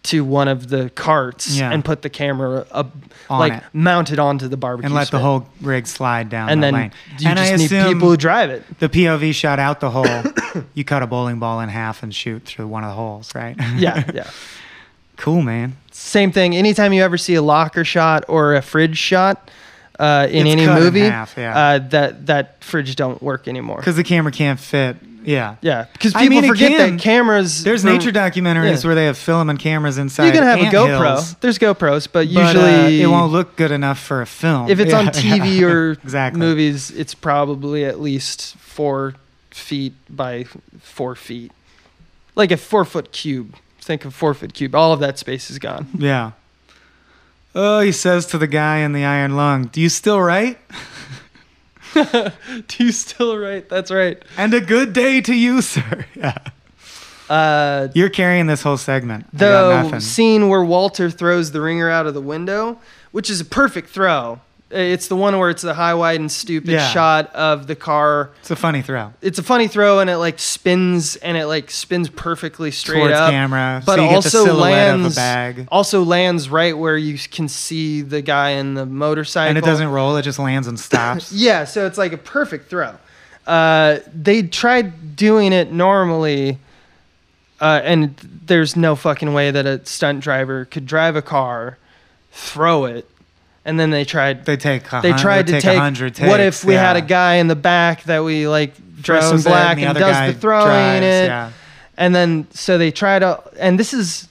to 0.01 0.23
one 0.23 0.47
of 0.47 0.69
the 0.69 0.89
carts 0.91 1.57
Yeah. 1.57 1.71
and 1.71 1.83
put 1.83 2.01
the 2.03 2.09
camera 2.09 2.65
up, 2.71 2.91
On 3.29 3.39
like 3.39 3.53
it. 3.53 3.63
mounted 3.73 4.17
onto 4.17 4.47
the 4.47 4.55
barbecue 4.57 4.85
And 4.87 4.95
let 4.95 5.11
the 5.11 5.19
whole 5.19 5.47
rig 5.61 5.87
slide 5.87 6.29
down 6.29 6.49
and 6.49 6.63
the 6.63 6.67
then 6.67 6.73
lane. 6.73 6.91
you 7.19 7.27
and 7.29 7.37
just 7.37 7.51
I 7.51 7.55
need 7.57 7.65
assume 7.65 7.93
people 7.93 8.09
who 8.09 8.17
drive 8.17 8.49
it. 8.49 8.63
the 8.79 8.87
POV 8.89 9.33
shot 9.35 9.59
out 9.59 9.81
the 9.81 9.89
hole. 9.91 10.63
you 10.73 10.83
cut 10.85 11.03
a 11.03 11.07
bowling 11.07 11.37
ball 11.39 11.59
in 11.59 11.67
half 11.69 12.01
and 12.01 12.15
shoot 12.15 12.43
through 12.45 12.67
one 12.67 12.83
of 12.83 12.89
the 12.89 12.95
holes, 12.95 13.35
right? 13.35 13.55
Yeah, 13.77 14.09
yeah. 14.13 14.29
cool, 15.17 15.41
man. 15.41 15.75
Same 15.91 16.31
thing. 16.31 16.55
Anytime 16.55 16.93
you 16.93 17.03
ever 17.03 17.17
see 17.17 17.35
a 17.35 17.41
locker 17.41 17.83
shot 17.83 18.23
or 18.29 18.55
a 18.55 18.61
fridge 18.61 18.97
shot, 18.97 19.51
uh, 19.99 20.27
in 20.31 20.47
It's 20.47 20.53
any 20.53 20.65
cut 20.65 20.77
in 20.77 20.83
movie, 20.85 20.99
half, 21.01 21.35
yeah. 21.37 21.57
uh, 21.59 21.79
that 21.89 22.25
that 22.27 22.63
fridge 22.63 22.95
don't 22.95 23.21
work 23.21 23.49
anymore. 23.49 23.77
because 23.79 23.97
the 23.97 24.03
camera 24.05 24.31
can't 24.31 24.57
fit. 24.61 24.95
Yeah. 25.23 25.55
Yeah, 25.61 25.85
because 25.93 26.15
I 26.15 26.21
people 26.21 26.41
mean, 26.41 26.49
forget 26.49 26.71
again, 26.71 26.97
that 26.97 27.01
cameras. 27.01 27.63
There's 27.63 27.81
for- 27.83 27.89
nature 27.89 28.11
documentaries 28.11 28.83
yeah. 28.83 28.87
where 28.87 28.95
they 28.95 29.05
have 29.05 29.17
film 29.17 29.49
and 29.49 29.59
cameras 29.59 29.97
inside. 29.97 30.27
You 30.27 30.31
can 30.31 30.43
have 30.43 30.59
a 30.59 30.63
GoPro. 30.63 31.39
There's 31.39 31.57
GoPros, 31.57 32.07
but 32.11 32.19
but, 32.19 32.27
usually 32.27 33.01
uh, 33.01 33.05
it 33.05 33.07
won't 33.07 33.31
look 33.31 33.55
good 33.55 33.71
enough 33.71 33.99
for 33.99 34.21
a 34.21 34.25
film. 34.25 34.69
if 34.69 34.79
it's 34.79 34.93
on 34.93 35.05
TV 35.07 35.59
yeah, 35.59 35.67
or 35.67 35.91
exactly. 36.03 36.39
movies, 36.39 36.91
it's 36.91 37.13
probably 37.13 37.85
at 37.85 37.99
least 37.99 38.55
four 38.57 39.15
feet 39.51 39.93
by 40.09 40.45
four 40.79 41.15
feet, 41.15 41.51
like 42.35 42.51
a 42.51 42.57
four 42.57 42.85
foot 42.85 43.11
cube. 43.11 43.55
Think 43.79 44.05
of 44.05 44.13
four 44.13 44.33
foot 44.33 44.53
cube. 44.53 44.75
All 44.75 44.93
of 44.93 44.99
that 44.99 45.17
space 45.17 45.49
is 45.49 45.59
gone. 45.59 45.87
Yeah. 45.97 46.31
Oh, 47.55 47.79
he 47.79 47.91
says 47.91 48.25
to 48.27 48.37
the 48.37 48.47
guy 48.47 48.77
in 48.79 48.93
the 48.93 49.05
iron 49.05 49.35
lung, 49.35 49.65
"Do 49.65 49.81
you 49.81 49.89
still 49.89 50.21
write?" 50.21 50.59
Do 51.93 52.83
you 52.83 52.91
still 52.91 53.37
write? 53.37 53.69
That's 53.69 53.91
right. 53.91 54.21
And 54.37 54.53
a 54.53 54.61
good 54.61 54.93
day 54.93 55.21
to 55.21 55.33
you, 55.35 55.61
sir. 55.63 56.05
Yeah. 56.15 56.37
Uh, 57.29 57.89
You're 57.93 58.09
carrying 58.09 58.47
this 58.47 58.63
whole 58.63 58.77
segment. 58.77 59.25
I 59.33 59.37
got 59.37 59.69
the 59.69 59.83
nothing. 59.83 59.99
scene 59.99 60.49
where 60.49 60.63
Walter 60.63 61.09
throws 61.11 61.51
the 61.51 61.61
ringer 61.61 61.89
out 61.89 62.07
of 62.07 62.13
the 62.13 62.21
window, 62.21 62.79
which 63.11 63.29
is 63.29 63.39
a 63.41 63.45
perfect 63.45 63.89
throw. 63.89 64.41
It's 64.71 65.07
the 65.07 65.15
one 65.15 65.39
where 65.39 65.49
it's 65.49 65.63
the 65.63 65.73
high, 65.73 65.95
wide, 65.95 66.19
and 66.19 66.31
stupid 66.31 66.69
Yeah. 66.69 66.87
shot 66.89 67.33
of 67.33 67.65
the 67.65 67.75
car. 67.75 68.29
It's 68.41 68.51
a 68.51 68.55
funny 68.55 68.83
throw. 68.83 69.13
It's 69.19 69.39
a 69.39 69.43
funny 69.43 69.67
throw, 69.67 69.97
and 69.99 70.11
it 70.11 70.17
like 70.17 70.37
spins, 70.37 71.15
and 71.15 71.35
it 71.35 71.47
like 71.47 71.71
spins 71.71 72.07
perfectly 72.07 72.69
straight 72.69 72.99
Towards 72.99 73.15
up. 73.15 73.31
camera, 73.31 73.81
but 73.83 73.95
so 73.95 74.01
you 74.03 74.07
get 74.09 74.09
the 74.09 74.15
also 74.17 74.45
silhouette 74.45 74.89
of 74.93 74.99
a 74.99 75.03
lands 75.03 75.15
bag. 75.15 75.67
also 75.71 76.03
lands 76.03 76.49
right 76.51 76.77
where 76.77 76.97
you 76.97 77.17
can 77.31 77.47
see 77.47 78.01
the 78.03 78.21
guy 78.21 78.51
in 78.51 78.75
the 78.75 78.85
motorcycle. 78.85 79.49
And 79.49 79.57
it 79.57 79.63
doesn't 79.65 79.87
roll, 79.89 80.15
it 80.17 80.21
just 80.21 80.37
lands 80.37 80.67
and 80.67 80.79
stops. 80.89 81.31
Yeah, 81.33 81.63
so 81.63 81.87
it's 81.87 81.97
like 81.97 82.13
a 82.13 82.17
perfect 82.17 82.69
throw. 82.69 82.93
Uh, 83.47 83.99
they 84.13 84.43
tried 84.43 85.15
doing 85.15 85.51
it 85.51 85.71
normally, 85.71 86.59
uh, 87.59 87.81
and 87.83 88.15
there's 88.45 88.75
no 88.75 88.95
fucking 88.95 89.33
way 89.33 89.49
that 89.49 89.65
a 89.65 89.83
stunt 89.85 90.19
driver 90.19 90.65
could 90.65 90.85
drive 90.85 91.15
a 91.15 91.23
car, 91.23 91.79
throw 92.31 92.85
it, 92.85 93.09
and 93.65 93.79
then 93.79 93.89
they 93.89 94.05
tried. 94.05 94.45
They 94.45 94.57
take 94.57 94.91
a 94.91 95.01
They 95.01 95.13
tried 95.13 95.47
to 95.47 95.53
take, 95.53 95.63
take. 95.63 96.13
takes. 96.13 96.21
what 96.21 96.39
if 96.39 96.63
we 96.63 96.73
had 96.73 96.95
a 96.95 97.01
guy 97.01 97.35
in 97.35 97.47
the 97.47 97.55
back 97.55 98.03
that 98.03 98.23
we 98.23 98.47
like 98.47 98.73
dress 99.01 99.31
in 99.31 99.41
black 99.41 99.77
the 99.77 99.85
and, 99.85 99.97
does 99.97 100.33
the 100.33 100.39
throwing 100.39 100.65
drives, 100.65 101.05
it? 101.05 101.25
Yeah. 101.27 101.51
And 101.97 102.15
then 102.15 102.47
so 102.51 102.77
they 102.77 102.91
try 102.91 103.19
to, 103.19 103.41
and 103.59 103.79
this 103.79 103.93
is 103.93 104.27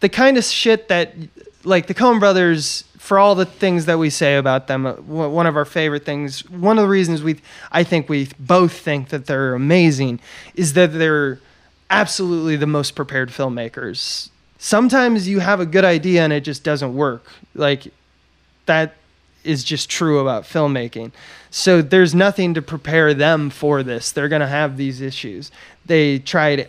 the 0.00 0.08
kind 0.08 0.36
of 0.36 0.44
shit 0.44 0.88
that, 0.88 1.14
like 1.62 1.86
the 1.86 1.94
Coen 1.94 2.18
Brothers, 2.18 2.84
for 2.98 3.18
all 3.18 3.34
the 3.34 3.44
things 3.44 3.86
that 3.86 3.98
we 3.98 4.10
say 4.10 4.36
about 4.36 4.66
them, 4.66 4.86
uh, 4.86 4.94
one 4.94 5.46
of 5.46 5.56
our 5.56 5.64
favorite 5.64 6.04
things, 6.04 6.48
one 6.50 6.78
of 6.78 6.82
the 6.82 6.88
reasons 6.88 7.22
we, 7.22 7.40
I 7.70 7.84
think 7.84 8.08
we 8.08 8.28
both 8.38 8.72
think 8.72 9.10
that 9.10 9.26
they're 9.26 9.54
amazing, 9.54 10.20
is 10.54 10.72
that 10.72 10.92
they're 10.92 11.38
absolutely 11.90 12.56
the 12.56 12.66
most 12.66 12.92
prepared 12.92 13.28
filmmakers. 13.30 14.30
Sometimes 14.58 15.28
you 15.28 15.40
have 15.40 15.60
a 15.60 15.66
good 15.66 15.84
idea 15.84 16.24
and 16.24 16.32
it 16.32 16.40
just 16.40 16.64
doesn't 16.64 16.94
work. 16.94 17.30
Like 17.54 17.92
that 18.66 18.94
is 19.42 19.62
just 19.64 19.90
true 19.90 20.18
about 20.20 20.44
filmmaking. 20.44 21.12
So 21.50 21.82
there's 21.82 22.14
nothing 22.14 22.54
to 22.54 22.62
prepare 22.62 23.14
them 23.14 23.50
for 23.50 23.82
this. 23.82 24.10
They're 24.10 24.28
going 24.28 24.40
to 24.40 24.46
have 24.46 24.76
these 24.76 25.00
issues. 25.00 25.50
They 25.86 26.18
tried 26.18 26.68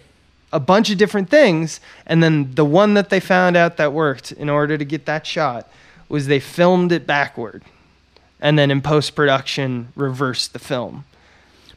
a 0.51 0.59
bunch 0.59 0.89
of 0.89 0.97
different 0.97 1.29
things, 1.29 1.79
and 2.05 2.21
then 2.21 2.53
the 2.55 2.65
one 2.65 2.93
that 2.93 3.09
they 3.09 3.19
found 3.19 3.55
out 3.57 3.77
that 3.77 3.93
worked 3.93 4.31
in 4.31 4.49
order 4.49 4.77
to 4.77 4.85
get 4.85 5.05
that 5.05 5.25
shot 5.25 5.69
was 6.07 6.27
they 6.27 6.39
filmed 6.39 6.91
it 6.91 7.07
backward. 7.07 7.63
And 8.39 8.59
then 8.59 8.69
in 8.69 8.81
post 8.81 9.15
production, 9.15 9.87
reversed 9.95 10.53
the 10.53 10.59
film. 10.59 11.05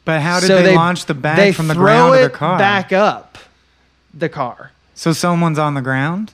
But 0.05 0.21
how 0.21 0.39
did 0.39 0.47
So 0.47 0.61
they, 0.61 0.75
launch 0.75 1.05
the 1.05 1.13
bag 1.13 1.37
they 1.37 1.51
from 1.51 1.67
the 1.67 1.73
ground 1.75 2.15
of 2.15 2.21
the 2.21 2.29
car? 2.29 2.57
back 2.59 2.91
up 2.93 3.37
the 4.13 4.29
car. 4.29 4.71
So 4.95 5.13
someone's 5.13 5.59
on 5.59 5.73
the 5.75 5.81
ground? 5.81 6.33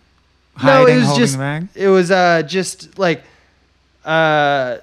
no, 0.57 0.61
Hiding, 0.85 0.95
it 0.95 0.97
was 0.97 1.05
holding 1.07 1.23
just 1.23 1.33
the 1.33 1.39
bag? 1.39 1.67
it 1.75 1.87
was 1.89 2.11
uh 2.11 2.41
just 2.43 2.97
like 2.97 3.23
uh 4.05 4.77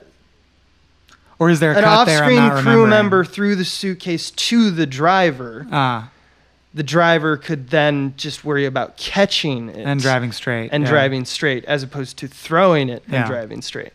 Or 1.39 1.51
is 1.51 1.61
there 1.61 1.73
a 1.73 1.79
an 1.79 1.85
cut 1.85 2.05
there? 2.07 2.25
I'm 2.25 2.39
off-screen 2.39 2.65
crew 2.65 2.87
member 2.87 3.25
threw 3.25 3.55
the 3.57 3.65
suitcase 3.65 4.31
to 4.31 4.71
the 4.71 4.87
driver. 4.87 5.67
Ah, 5.73 6.11
The 6.75 6.83
driver 6.83 7.37
could 7.37 7.71
then 7.71 8.15
just 8.17 8.45
worry 8.45 8.65
about 8.67 8.97
catching 8.97 9.69
it 9.69 9.77
and 9.87 10.01
driving 10.01 10.33
straight. 10.33 10.71
and 10.73 10.85
yeah. 10.85 10.91
driving 10.91 11.25
straight, 11.25 11.65
as 11.67 11.83
opposed 11.83 12.17
to 12.19 12.29
throwing 12.29 12.89
it 12.89 13.03
and 13.07 13.13
Yeah. 13.15 13.27
driving 13.27 13.63
straight. 13.63 13.93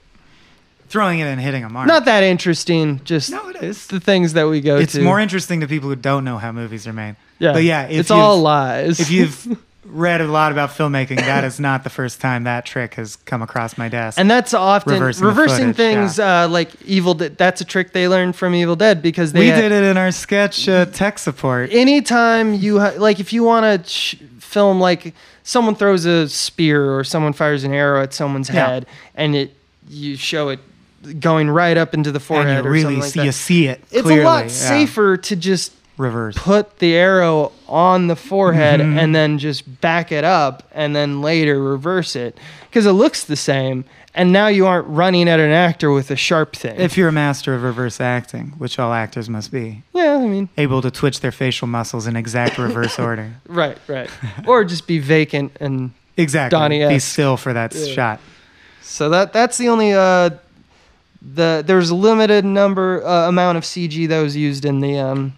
Throwing 0.90 1.20
it 1.20 1.26
and 1.26 1.42
hitting 1.42 1.64
a 1.66 1.70
mark. 1.70 1.86
Not 1.88 2.06
that 2.06 2.24
interesting. 2.24 3.02
Just 3.04 3.30
No, 3.30 3.50
it 3.50 3.58
is. 3.62 3.88
the 3.88 4.00
things 4.00 4.34
that 4.34 4.48
we 4.48 4.62
go 4.62 4.78
to. 4.78 4.84
It's 4.84 4.94
to. 4.94 5.02
more 5.02 5.20
interesting 5.20 5.60
to 5.60 5.68
people 5.68 5.90
who 5.90 5.96
don't 5.98 6.24
know 6.24 6.38
how 6.38 6.52
movies 6.54 6.88
are 6.88 6.94
made. 6.94 7.16
yeah, 7.40 7.52
But 7.54 7.64
yeah, 7.64 7.88
it's 7.88 8.10
all 8.12 8.40
lies. 8.42 9.00
If 9.02 9.12
you've 9.12 9.58
read 9.90 10.22
a 10.22 10.28
lot 10.28 10.52
about 10.52 10.70
filmmaking, 10.72 11.18
that 11.18 11.44
is 11.44 11.60
not 11.60 11.84
the 11.84 11.90
first 11.90 12.20
time 12.22 12.44
that 12.44 12.66
trick 12.66 12.96
has 12.96 13.16
come 13.16 13.42
across 13.42 13.78
my 13.78 13.88
desk. 13.90 14.20
and 14.20 14.30
that's 14.30 14.54
often 14.54 14.94
Reversing 14.94 15.26
reversing, 15.26 15.58
footage, 15.74 15.76
things 15.78 16.20
uh, 16.20 16.48
like 16.50 16.70
Evil. 16.86 17.14
Dead. 17.14 17.38
That's 17.38 17.62
a 17.62 17.66
trick 17.66 17.94
they 17.94 18.08
learned 18.08 18.36
from 18.36 18.54
Evil 18.54 18.76
Dead 18.76 19.02
because 19.02 19.32
they 19.34 19.40
we 19.42 19.48
had- 19.48 19.62
did 19.62 19.72
it 19.72 19.84
in 19.84 19.98
our 19.98 20.12
sketch 20.12 20.68
uh, 20.68 20.86
tech 20.86 21.18
support. 21.20 21.72
anytime 21.72 22.54
you 22.54 22.80
ha- 22.80 22.94
like 22.98 23.20
if 23.20 23.32
you 23.34 23.44
want 23.44 23.84
to 23.84 23.90
sh- 23.90 24.16
film 24.40 24.80
like 24.80 25.14
someone 25.44 25.76
throws 25.76 26.06
a 26.06 26.28
spear 26.28 26.92
or 26.98 27.04
someone 27.04 27.34
fires 27.34 27.64
an 27.64 27.74
arrow 27.74 28.02
at 28.04 28.14
someone's 28.14 28.50
Yeah. 28.50 28.68
head 28.68 28.86
and 29.16 29.36
it 29.36 29.54
you 29.90 30.16
show 30.18 30.50
it 30.50 30.60
going 31.20 31.50
right 31.50 31.78
up 31.78 31.94
into 31.94 32.12
the 32.12 32.20
forehead 32.20 32.58
and 32.58 32.66
you 32.66 32.72
really 32.72 32.96
like 32.98 33.12
see, 33.12 33.24
you 33.24 33.32
see 33.32 33.68
it. 33.68 33.82
it's 33.92 34.10
a 34.10 34.24
lot 34.24 34.46
yeah. 34.46 34.50
safer 34.50 35.16
to 35.16 35.36
just 35.38 35.72
Reverse. 35.98 36.38
put 36.38 36.80
the 36.80 36.94
arrow 36.96 37.52
on 37.68 38.08
the 38.08 38.16
forehead 38.16 38.80
Mhm. 38.80 38.98
and 39.00 39.16
then 39.16 39.38
just 39.40 39.82
back 39.82 40.12
it 40.12 40.24
up 40.24 40.64
and 40.74 40.96
then 40.96 41.22
later 41.22 41.62
reverse 41.62 42.16
it 42.16 42.38
because 42.70 42.86
it 42.86 42.92
looks 42.94 43.24
the 43.24 43.36
same 43.36 43.84
and 44.16 44.32
now 44.32 44.48
you 44.48 44.66
aren't 44.66 44.88
running 44.88 45.28
at 45.30 45.40
an 45.40 45.52
actor 45.52 45.92
with 45.92 46.10
a 46.12 46.16
sharp 46.16 46.56
thing 46.56 46.80
If 46.80 46.98
you're 46.98 47.10
a 47.10 47.12
master 47.12 47.54
of 47.54 47.62
reverse 47.64 48.00
acting, 48.02 48.54
which 48.58 48.80
all 48.80 48.94
actors 48.94 49.30
must 49.30 49.52
be, 49.52 49.84
yeah 49.94 50.16
i 50.16 50.28
mean 50.28 50.50
able 50.58 50.82
to 50.82 50.92
twitch 50.92 51.20
their 51.22 51.32
facial 51.32 51.68
muscles 51.68 52.06
in 52.08 52.16
exact 52.16 52.58
reverse 52.58 52.98
order. 53.00 53.32
right 53.48 53.78
right 53.88 54.10
or 54.46 54.64
just 54.66 54.86
be 54.88 55.00
vacant 55.00 55.52
and 55.60 55.92
Exactly. 56.20 56.56
Be 56.58 56.60
Donnie-esque. 56.62 57.08
still 57.12 57.38
for 57.38 57.54
that 57.54 57.74
shot. 57.76 58.20
So 58.82 59.10
that 59.10 59.34
that's 59.34 59.58
the 59.58 59.70
only 59.70 59.94
uh 59.94 60.32
the 61.22 61.64
there's 61.66 61.90
a 61.92 61.96
limited 61.96 62.44
number 62.46 63.06
uh, 63.06 63.28
amount 63.28 63.58
of 63.58 63.64
CG 63.64 64.08
that 64.08 64.20
was 64.22 64.36
used 64.36 64.66
in 64.66 64.80
the 64.80 64.98
um 64.98 65.34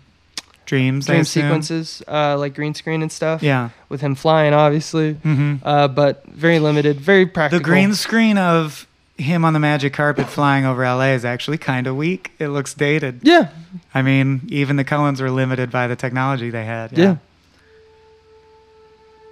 Dreams, 0.70 1.08
dream 1.08 1.24
sequences 1.24 2.04
uh 2.08 2.38
like 2.38 2.54
green 2.54 2.74
screen 2.76 3.02
and 3.02 3.12
stuff. 3.12 3.42
Yeah. 3.42 3.70
With 3.90 4.02
him 4.02 4.14
flying 4.16 4.54
obviously. 4.54 5.14
hmm 5.14 5.56
Uh 5.64 5.88
but 5.88 6.24
very 6.28 6.60
limited, 6.60 7.00
very 7.02 7.26
practical 7.26 7.60
The 7.60 7.64
green 7.64 7.96
screen 7.96 8.38
of 8.38 8.86
him 9.18 9.44
on 9.46 9.54
the 9.54 9.60
magic 9.60 9.94
carpet 9.94 10.28
flying 10.30 10.66
over 10.66 10.84
LA 10.84 11.14
is 11.14 11.26
actually 11.26 11.58
kind 11.58 11.88
of 11.88 11.96
weak. 11.98 12.32
It 12.40 12.50
looks 12.50 12.74
dated. 12.74 13.20
Yeah. 13.24 13.50
I 13.94 14.02
mean, 14.02 14.42
even 14.50 14.76
the 14.78 14.86
Coens 14.86 15.20
were 15.20 15.32
limited 15.32 15.72
by 15.72 15.88
the 15.88 15.96
technology 15.96 16.50
they 16.52 16.66
had. 16.66 16.98
Yeah. 16.98 17.18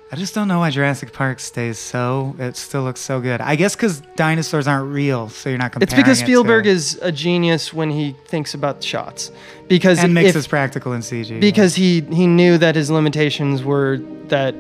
I 0.10 0.16
just 0.16 0.34
don't 0.34 0.48
know 0.48 0.60
why 0.60 0.70
Jurassic 0.70 1.12
Park 1.12 1.40
stays 1.40 1.78
so. 1.78 2.34
It 2.40 2.56
still 2.56 2.84
looks 2.84 3.02
so 3.02 3.20
good. 3.20 3.42
I 3.42 3.58
guess 3.58 3.76
because 3.76 4.02
dinosaurs 4.16 4.66
aren't 4.66 4.94
real, 4.94 5.28
so 5.28 5.50
you're 5.50 5.58
not 5.58 5.74
comparing. 5.74 5.84
It's 5.84 5.94
because 5.94 6.22
it 6.22 6.26
Spielberg 6.26 6.64
to, 6.64 6.70
is 6.70 6.98
a 7.02 7.12
genius 7.12 7.74
when 7.74 7.90
he 7.90 8.16
thinks 8.26 8.54
about 8.54 8.82
shots. 8.82 9.32
Because 9.68 10.00
and 10.00 10.18
if, 10.18 10.24
mixes 10.24 10.48
practical 10.48 10.94
in 10.94 11.02
CG. 11.02 11.42
because 11.42 11.76
he 11.76 12.02
he 12.02 12.26
knew 12.26 12.58
that 12.58 12.76
his 12.76 12.90
limitations 12.90 13.66
were 13.66 13.98
that 14.28 14.56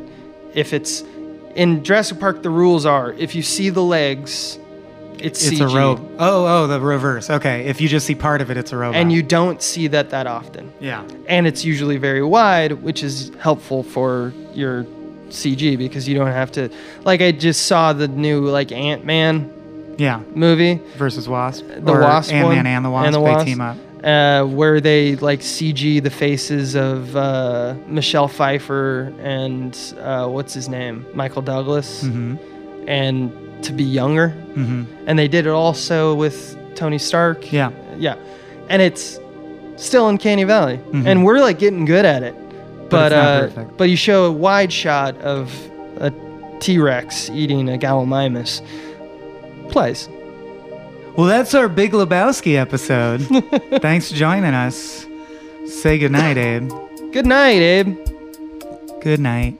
if 0.53 0.73
it's 0.73 1.03
in 1.55 1.81
Jurassic 1.81 2.19
Park 2.19 2.43
the 2.43 2.49
rules 2.49 2.85
are 2.85 3.13
if 3.13 3.33
you 3.33 3.41
see 3.41 3.69
the 3.69 3.83
legs 3.83 4.59
it's, 5.17 5.47
it's 5.47 5.59
CG. 5.59 5.71
a 5.71 5.75
rope. 5.75 5.99
Oh, 6.19 6.45
oh, 6.45 6.67
the 6.67 6.79
reverse. 6.79 7.29
Okay, 7.29 7.65
if 7.65 7.81
you 7.81 7.87
just 7.87 8.05
see 8.05 8.13
part 8.13 8.41
of 8.41 8.51
it, 8.51 8.57
it's 8.57 8.71
a 8.71 8.77
robot. 8.77 8.97
and 8.97 9.11
you 9.11 9.23
don't 9.23 9.63
see 9.63 9.87
that 9.87 10.09
that 10.11 10.27
often. 10.27 10.73
yeah, 10.79 11.07
and 11.27 11.47
it's 11.47 11.63
usually 11.63 11.97
very 11.97 12.21
wide, 12.21 12.73
which 12.83 13.01
is 13.01 13.31
helpful 13.39 13.81
for 13.81 14.33
your 14.53 14.85
CG 15.29 15.77
because 15.77 16.07
you 16.07 16.15
don't 16.15 16.27
have 16.31 16.51
to. 16.53 16.69
Like 17.03 17.21
I 17.21 17.31
just 17.31 17.65
saw 17.67 17.93
the 17.93 18.07
new 18.07 18.47
like 18.47 18.71
Ant 18.71 19.05
Man 19.05 19.95
yeah. 19.97 20.21
movie, 20.35 20.79
Versus 20.97 21.27
Wasp. 21.27 21.65
the 21.67 21.91
or 21.91 22.01
Wasp 22.01 22.31
Ant-Man 22.33 22.65
and 22.67 22.85
the 22.85 22.89
Wasp. 22.89 23.05
and 23.07 23.15
the 23.15 23.19
They 23.19 23.31
Wasp. 23.31 23.45
team 23.47 23.61
up. 23.61 23.77
uh, 24.03 24.43
where 24.45 24.79
they 24.79 25.15
like 25.15 25.39
CG 25.41 26.01
the 26.03 26.09
faces 26.11 26.75
of 26.75 27.15
uh, 27.15 27.73
Michelle 27.87 28.27
Pfeiffer 28.27 29.11
and 29.19 29.75
uh, 29.99 30.27
what's 30.27 30.53
his 30.53 30.69
name, 30.69 31.05
Michael 31.13 31.41
Douglas, 31.41 32.03
Mm-hmm. 32.03 32.35
and 32.87 33.31
to 33.63 33.73
be 33.73 33.83
younger, 33.83 34.29
Mm-hmm. 34.29 34.83
and 35.07 35.17
they 35.17 35.27
did 35.27 35.47
it 35.47 35.51
also 35.51 36.13
with 36.13 36.55
Tony 36.75 36.99
Stark. 36.99 37.51
Yeah. 37.51 37.71
yeah, 37.97 38.15
and 38.69 38.81
it's 38.83 39.19
still 39.77 40.09
in 40.09 40.17
Canny 40.19 40.43
Valley, 40.43 40.77
Mhm. 40.91 41.05
and 41.07 41.25
we're 41.25 41.39
like 41.39 41.57
getting 41.59 41.85
good 41.85 42.05
at 42.05 42.21
it. 42.23 42.35
But 42.89 43.13
uh, 43.13 43.65
but 43.77 43.89
you 43.89 43.95
show 43.97 44.25
a 44.25 44.31
wide 44.31 44.71
shot 44.71 45.17
of 45.17 45.53
a 45.97 46.11
T 46.59 46.79
Rex 46.79 47.29
eating 47.29 47.69
a 47.69 47.77
Gallimimus. 47.77 48.61
Plays. 49.71 50.07
Well, 51.17 51.25
that's 51.27 51.53
our 51.55 51.67
Big 51.67 51.91
Lebowski 51.93 52.55
episode. 52.55 53.21
Thanks 53.81 54.11
for 54.11 54.15
joining 54.15 54.53
us. 54.53 55.05
Say 55.65 55.97
goodnight, 55.97 56.37
Abe. 56.37 56.69
Good 57.11 57.25
night, 57.25 57.61
Abe. 57.61 57.97
Good 59.01 59.19
night. 59.19 59.59